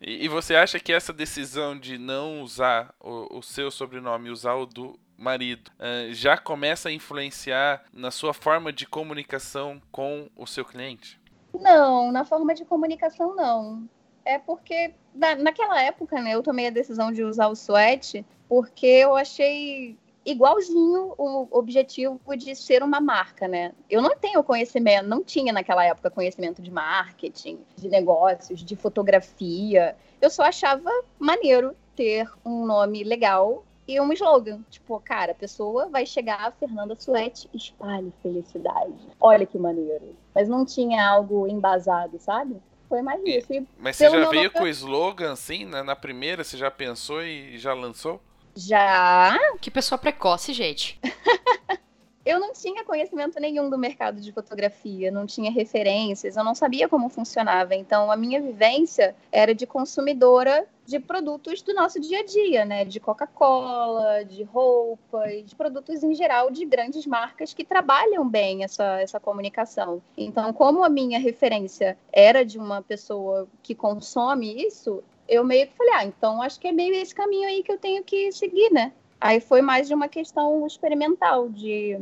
E, 0.00 0.24
e 0.24 0.28
você 0.28 0.54
acha 0.54 0.78
que 0.78 0.92
essa 0.92 1.12
decisão 1.12 1.78
de 1.78 1.98
não 1.98 2.42
usar 2.42 2.94
o, 3.00 3.38
o 3.38 3.42
seu 3.42 3.70
sobrenome, 3.70 4.30
usar 4.30 4.54
o 4.54 4.66
do 4.66 4.98
marido, 5.16 5.70
uh, 5.78 6.12
já 6.14 6.36
começa 6.36 6.88
a 6.88 6.92
influenciar 6.92 7.82
na 7.92 8.10
sua 8.10 8.32
forma 8.32 8.72
de 8.72 8.86
comunicação 8.86 9.82
com 9.90 10.30
o 10.36 10.46
seu 10.46 10.64
cliente? 10.64 11.20
Não, 11.52 12.12
na 12.12 12.24
forma 12.24 12.54
de 12.54 12.64
comunicação 12.64 13.34
não. 13.34 13.88
É 14.28 14.38
porque 14.38 14.92
na, 15.14 15.34
naquela 15.36 15.82
época, 15.82 16.20
né, 16.20 16.34
eu 16.34 16.42
tomei 16.42 16.66
a 16.66 16.70
decisão 16.70 17.10
de 17.10 17.24
usar 17.24 17.48
o 17.48 17.56
sweat 17.56 18.22
porque 18.46 18.86
eu 18.86 19.16
achei 19.16 19.96
igualzinho 20.22 21.14
o 21.16 21.48
objetivo 21.50 22.20
de 22.36 22.54
ser 22.54 22.82
uma 22.82 23.00
marca, 23.00 23.48
né? 23.48 23.72
Eu 23.88 24.02
não 24.02 24.14
tenho 24.14 24.44
conhecimento, 24.44 25.08
não 25.08 25.24
tinha 25.24 25.50
naquela 25.50 25.82
época 25.82 26.10
conhecimento 26.10 26.60
de 26.60 26.70
marketing, 26.70 27.58
de 27.74 27.88
negócios, 27.88 28.62
de 28.62 28.76
fotografia. 28.76 29.96
Eu 30.20 30.28
só 30.28 30.42
achava 30.42 30.90
maneiro 31.18 31.74
ter 31.96 32.30
um 32.44 32.66
nome 32.66 33.02
legal 33.04 33.64
e 33.86 33.98
um 33.98 34.12
slogan. 34.12 34.60
Tipo, 34.68 35.00
cara, 35.00 35.32
a 35.32 35.34
pessoa 35.34 35.88
vai 35.88 36.04
chegar, 36.04 36.52
Fernanda 36.60 36.94
Suete, 36.94 37.48
espalhe 37.54 38.12
felicidade. 38.22 39.08
Olha 39.18 39.46
que 39.46 39.56
maneiro. 39.56 40.14
Mas 40.34 40.50
não 40.50 40.66
tinha 40.66 41.08
algo 41.08 41.48
embasado, 41.48 42.18
sabe? 42.18 42.60
Foi 42.88 43.02
mais 43.02 43.20
isso. 43.24 43.52
E 43.52 43.66
mas 43.78 43.96
você 43.96 44.10
já 44.10 44.28
veio 44.28 44.50
com 44.50 44.62
o 44.62 44.68
slogan 44.68 45.32
assim, 45.32 45.64
né? 45.64 45.82
na 45.82 45.94
primeira? 45.94 46.42
Você 46.42 46.56
já 46.56 46.70
pensou 46.70 47.22
e 47.22 47.58
já 47.58 47.74
lançou? 47.74 48.22
Já. 48.56 49.38
Que 49.60 49.70
pessoa 49.70 49.98
precoce, 49.98 50.52
gente. 50.52 50.98
eu 52.28 52.38
não 52.38 52.52
tinha 52.52 52.84
conhecimento 52.84 53.40
nenhum 53.40 53.70
do 53.70 53.78
mercado 53.78 54.20
de 54.20 54.30
fotografia, 54.32 55.10
não 55.10 55.24
tinha 55.24 55.50
referências, 55.50 56.36
eu 56.36 56.44
não 56.44 56.54
sabia 56.54 56.86
como 56.86 57.08
funcionava. 57.08 57.74
Então, 57.74 58.12
a 58.12 58.16
minha 58.18 58.38
vivência 58.38 59.16
era 59.32 59.54
de 59.54 59.66
consumidora 59.66 60.66
de 60.84 61.00
produtos 61.00 61.62
do 61.62 61.72
nosso 61.72 61.98
dia 61.98 62.20
a 62.20 62.24
dia, 62.24 62.66
né? 62.66 62.84
De 62.84 63.00
Coca-Cola, 63.00 64.26
de 64.26 64.42
roupas, 64.42 65.42
de 65.42 65.54
produtos 65.54 66.02
em 66.02 66.14
geral 66.14 66.50
de 66.50 66.66
grandes 66.66 67.06
marcas 67.06 67.54
que 67.54 67.64
trabalham 67.64 68.28
bem 68.28 68.62
essa, 68.62 69.00
essa 69.00 69.18
comunicação. 69.18 70.02
Então, 70.14 70.52
como 70.52 70.84
a 70.84 70.88
minha 70.90 71.18
referência 71.18 71.96
era 72.12 72.44
de 72.44 72.58
uma 72.58 72.82
pessoa 72.82 73.48
que 73.62 73.74
consome 73.74 74.66
isso, 74.66 75.02
eu 75.26 75.42
meio 75.42 75.66
que 75.66 75.74
falei, 75.74 75.94
ah, 75.94 76.04
então 76.04 76.42
acho 76.42 76.60
que 76.60 76.68
é 76.68 76.72
meio 76.72 76.94
esse 76.94 77.14
caminho 77.14 77.48
aí 77.48 77.62
que 77.62 77.72
eu 77.72 77.78
tenho 77.78 78.04
que 78.04 78.30
seguir, 78.32 78.70
né? 78.70 78.92
Aí 79.20 79.40
foi 79.40 79.60
mais 79.60 79.88
de 79.88 79.94
uma 79.94 80.08
questão 80.08 80.66
experimental, 80.66 81.48
de 81.48 81.98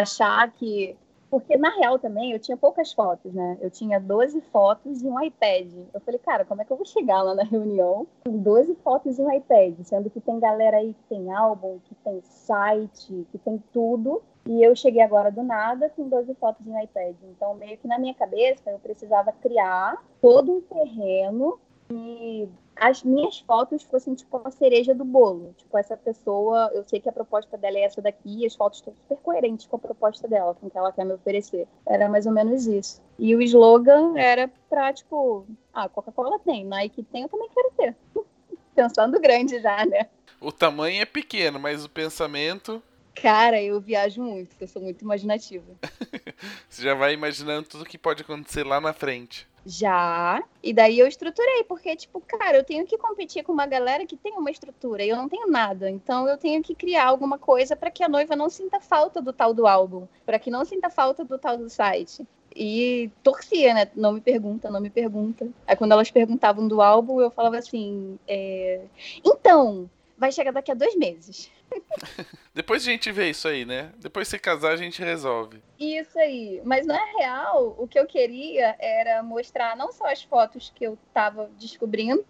achar 0.00 0.50
que. 0.52 0.96
Porque 1.30 1.56
na 1.56 1.70
real 1.70 1.98
também 1.98 2.32
eu 2.32 2.38
tinha 2.38 2.58
poucas 2.58 2.92
fotos, 2.92 3.32
né? 3.32 3.56
Eu 3.62 3.70
tinha 3.70 3.98
12 3.98 4.42
fotos 4.52 5.02
e 5.02 5.06
um 5.06 5.18
iPad. 5.18 5.72
Eu 5.94 6.00
falei, 6.00 6.20
cara, 6.20 6.44
como 6.44 6.60
é 6.60 6.64
que 6.64 6.70
eu 6.70 6.76
vou 6.76 6.84
chegar 6.84 7.22
lá 7.22 7.34
na 7.34 7.42
reunião 7.42 8.06
com 8.22 8.36
12 8.36 8.74
fotos 8.84 9.18
e 9.18 9.22
um 9.22 9.32
iPad? 9.32 9.74
Sendo 9.82 10.10
que 10.10 10.20
tem 10.20 10.38
galera 10.38 10.76
aí 10.76 10.92
que 10.92 11.02
tem 11.08 11.32
álbum, 11.32 11.78
que 11.86 11.94
tem 11.94 12.20
site, 12.20 13.26
que 13.32 13.38
tem 13.38 13.62
tudo. 13.72 14.22
E 14.46 14.62
eu 14.62 14.76
cheguei 14.76 15.00
agora 15.00 15.30
do 15.30 15.42
nada 15.42 15.88
com 15.88 16.06
12 16.06 16.34
fotos 16.34 16.66
um 16.66 16.78
iPad. 16.78 17.14
Então, 17.30 17.54
meio 17.54 17.78
que 17.78 17.88
na 17.88 17.98
minha 17.98 18.12
cabeça, 18.12 18.70
eu 18.70 18.78
precisava 18.78 19.32
criar 19.32 20.04
todo 20.20 20.52
um 20.52 20.60
terreno 20.60 21.58
e 21.90 22.46
as 22.76 23.02
minhas 23.02 23.38
fotos 23.40 23.82
fossem 23.82 24.14
tipo 24.14 24.40
a 24.44 24.50
cereja 24.50 24.94
do 24.94 25.04
bolo. 25.04 25.54
Tipo, 25.56 25.78
essa 25.78 25.96
pessoa, 25.96 26.70
eu 26.74 26.84
sei 26.84 27.00
que 27.00 27.08
a 27.08 27.12
proposta 27.12 27.56
dela 27.56 27.78
é 27.78 27.82
essa 27.82 28.00
daqui, 28.00 28.42
e 28.42 28.46
as 28.46 28.54
fotos 28.54 28.78
estão 28.78 28.94
super 28.94 29.16
coerentes 29.18 29.66
com 29.66 29.76
a 29.76 29.78
proposta 29.78 30.26
dela, 30.26 30.54
com 30.54 30.66
o 30.66 30.70
que 30.70 30.78
ela 30.78 30.92
quer 30.92 31.04
me 31.04 31.12
oferecer. 31.12 31.66
Era 31.86 32.08
mais 32.08 32.26
ou 32.26 32.32
menos 32.32 32.66
isso. 32.66 33.00
E 33.18 33.34
o 33.36 33.42
slogan 33.42 34.16
era 34.16 34.50
pra, 34.68 34.92
tipo, 34.92 35.46
ah, 35.72 35.88
Coca-Cola 35.88 36.38
tem, 36.38 36.64
Nike 36.64 37.02
tem, 37.04 37.22
eu 37.22 37.28
também 37.28 37.48
quero 37.54 37.70
ter. 37.76 37.96
Pensando 38.74 39.20
grande 39.20 39.60
já, 39.60 39.84
né? 39.84 40.08
O 40.40 40.50
tamanho 40.50 41.02
é 41.02 41.04
pequeno, 41.04 41.60
mas 41.60 41.84
o 41.84 41.90
pensamento. 41.90 42.82
Cara, 43.14 43.62
eu 43.62 43.78
viajo 43.78 44.22
muito, 44.22 44.56
eu 44.58 44.66
sou 44.66 44.80
muito 44.80 45.02
imaginativa. 45.02 45.66
Você 46.68 46.82
já 46.82 46.94
vai 46.94 47.12
imaginando 47.12 47.68
tudo 47.68 47.84
que 47.84 47.98
pode 47.98 48.22
acontecer 48.22 48.64
lá 48.64 48.80
na 48.80 48.94
frente. 48.94 49.46
Já. 49.64 50.42
E 50.62 50.72
daí 50.72 50.98
eu 50.98 51.06
estruturei, 51.06 51.64
porque, 51.64 51.94
tipo, 51.94 52.20
cara, 52.20 52.56
eu 52.56 52.64
tenho 52.64 52.84
que 52.84 52.98
competir 52.98 53.44
com 53.44 53.52
uma 53.52 53.66
galera 53.66 54.04
que 54.04 54.16
tem 54.16 54.32
uma 54.32 54.50
estrutura 54.50 55.04
e 55.04 55.08
eu 55.08 55.16
não 55.16 55.28
tenho 55.28 55.48
nada. 55.48 55.90
Então 55.90 56.28
eu 56.28 56.36
tenho 56.36 56.62
que 56.62 56.74
criar 56.74 57.06
alguma 57.06 57.38
coisa 57.38 57.76
para 57.76 57.90
que 57.90 58.02
a 58.02 58.08
noiva 58.08 58.34
não 58.34 58.50
sinta 58.50 58.80
falta 58.80 59.22
do 59.22 59.32
tal 59.32 59.54
do 59.54 59.66
álbum, 59.66 60.06
para 60.26 60.38
que 60.38 60.50
não 60.50 60.64
sinta 60.64 60.90
falta 60.90 61.24
do 61.24 61.38
tal 61.38 61.56
do 61.56 61.70
site. 61.70 62.26
E 62.54 63.10
torcia, 63.22 63.72
né? 63.72 63.88
Não 63.94 64.12
me 64.12 64.20
pergunta, 64.20 64.70
não 64.70 64.80
me 64.80 64.90
pergunta. 64.90 65.48
Aí 65.66 65.76
quando 65.76 65.92
elas 65.92 66.10
perguntavam 66.10 66.68
do 66.68 66.82
álbum, 66.82 67.20
eu 67.20 67.30
falava 67.30 67.56
assim: 67.56 68.18
é... 68.28 68.82
então, 69.24 69.88
vai 70.18 70.30
chegar 70.30 70.52
daqui 70.52 70.70
a 70.70 70.74
dois 70.74 70.94
meses. 70.96 71.50
Depois 72.54 72.82
a 72.82 72.90
gente 72.90 73.10
vê 73.10 73.30
isso 73.30 73.48
aí, 73.48 73.64
né? 73.64 73.92
Depois 73.98 74.28
se 74.28 74.38
casar, 74.38 74.72
a 74.72 74.76
gente 74.76 75.02
resolve. 75.02 75.62
Isso 75.78 76.18
aí. 76.18 76.60
Mas 76.64 76.86
na 76.86 77.02
real, 77.18 77.74
o 77.78 77.88
que 77.88 77.98
eu 77.98 78.06
queria 78.06 78.76
era 78.78 79.22
mostrar 79.22 79.76
não 79.76 79.90
só 79.90 80.10
as 80.10 80.22
fotos 80.22 80.70
que 80.74 80.84
eu 80.84 80.98
estava 81.08 81.50
descobrindo, 81.58 82.24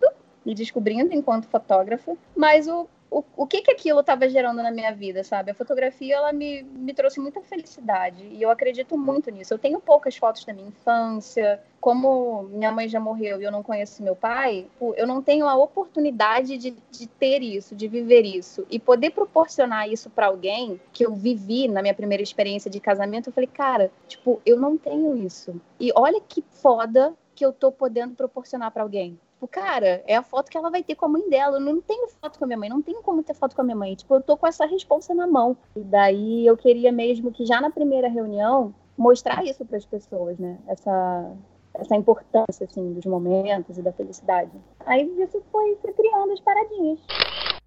e 0.45 0.55
descobrindo 0.55 1.15
enquanto 1.15 1.47
fotógrafa, 1.47 2.17
mas 2.37 2.67
o 2.69 2.89
o, 3.13 3.23
o 3.37 3.47
que 3.47 3.61
que 3.61 3.71
aquilo 3.71 4.01
estava 4.01 4.27
gerando 4.27 4.63
na 4.63 4.71
minha 4.71 4.91
vida, 4.93 5.23
sabe? 5.23 5.51
A 5.51 5.55
fotografia, 5.55 6.17
ela 6.17 6.33
me, 6.33 6.63
me 6.63 6.95
trouxe 6.95 7.21
muita 7.21 7.43
felicidade 7.43 8.25
e 8.25 8.41
eu 8.41 8.51
acredito 8.51 8.97
muito 8.97 9.31
nisso. 9.31 9.53
Eu 9.53 9.59
tenho 9.59 9.79
poucas 9.79 10.17
fotos 10.17 10.45
da 10.47 10.55
minha 10.55 10.69
infância, 10.69 11.61
como 11.79 12.45
minha 12.45 12.73
mãe 12.73 12.89
já 12.89 12.99
morreu 12.99 13.41
e 13.41 13.45
eu 13.45 13.53
não 13.53 13.63
conheço 13.63 14.03
meu 14.03 14.17
pai, 14.17 14.67
eu 14.97 15.07
não 15.07 15.23
tenho 15.23 15.47
a 15.47 15.55
oportunidade 15.55 16.57
de, 16.57 16.75
de 16.91 17.07
ter 17.07 17.43
isso, 17.43 17.77
de 17.77 17.87
viver 17.87 18.25
isso. 18.25 18.67
E 18.71 18.79
poder 18.79 19.11
proporcionar 19.11 19.89
isso 19.91 20.09
para 20.09 20.29
alguém 20.29 20.81
que 20.91 21.05
eu 21.05 21.15
vivi 21.15 21.69
na 21.69 21.83
minha 21.83 21.95
primeira 21.95 22.23
experiência 22.23 22.71
de 22.71 22.81
casamento, 22.81 23.29
eu 23.29 23.33
falei, 23.33 23.49
cara, 23.53 23.91
tipo, 24.09 24.41
eu 24.47 24.59
não 24.59 24.79
tenho 24.79 25.15
isso. 25.17 25.61
E 25.79 25.93
olha 25.95 26.21
que 26.21 26.43
foda 26.49 27.13
que 27.35 27.45
eu 27.45 27.53
tô 27.53 27.71
podendo 27.71 28.15
proporcionar 28.15 28.71
para 28.71 28.83
alguém. 28.83 29.19
Tipo, 29.43 29.49
cara, 29.49 30.05
é 30.07 30.15
a 30.15 30.23
foto 30.23 30.49
que 30.49 30.57
ela 30.57 30.71
vai 30.71 30.85
ter 30.85 30.95
com 30.95 31.07
a 31.07 31.09
mãe 31.09 31.29
dela. 31.29 31.57
Eu 31.57 31.61
não 31.61 31.81
tenho 31.81 32.07
foto 32.21 32.39
com 32.39 32.45
a 32.45 32.47
minha 32.47 32.57
mãe, 32.57 32.69
não 32.69 32.81
tenho 32.81 33.03
como 33.03 33.25
ter 33.25 33.35
foto 33.35 33.57
com 33.57 33.63
a 33.63 33.65
minha 33.65 33.77
mãe. 33.77 33.97
Tipo, 33.97 34.15
eu 34.15 34.21
tô 34.21 34.37
com 34.37 34.47
essa 34.47 34.65
responsa 34.67 35.13
na 35.17 35.27
mão. 35.27 35.57
E 35.75 35.81
daí 35.81 36.47
eu 36.47 36.57
queria 36.57 36.93
mesmo 36.93 37.33
que 37.33 37.45
já 37.45 37.61
na 37.61 37.69
primeira 37.69 38.09
reunião 38.09 38.73
mostrar 38.97 39.45
isso 39.45 39.65
para 39.65 39.79
as 39.79 39.85
pessoas, 39.85 40.39
né? 40.39 40.59
Essa 40.69 41.33
essa 41.75 41.97
importância 41.97 42.67
assim 42.71 42.93
dos 42.93 43.05
momentos 43.07 43.79
e 43.79 43.83
da 43.83 43.93
felicidade. 43.93 44.53
Aí 44.87 45.11
isso 45.21 45.43
foi, 45.51 45.75
criando 45.77 46.33
as 46.33 46.41
paradinhas. 46.41 47.01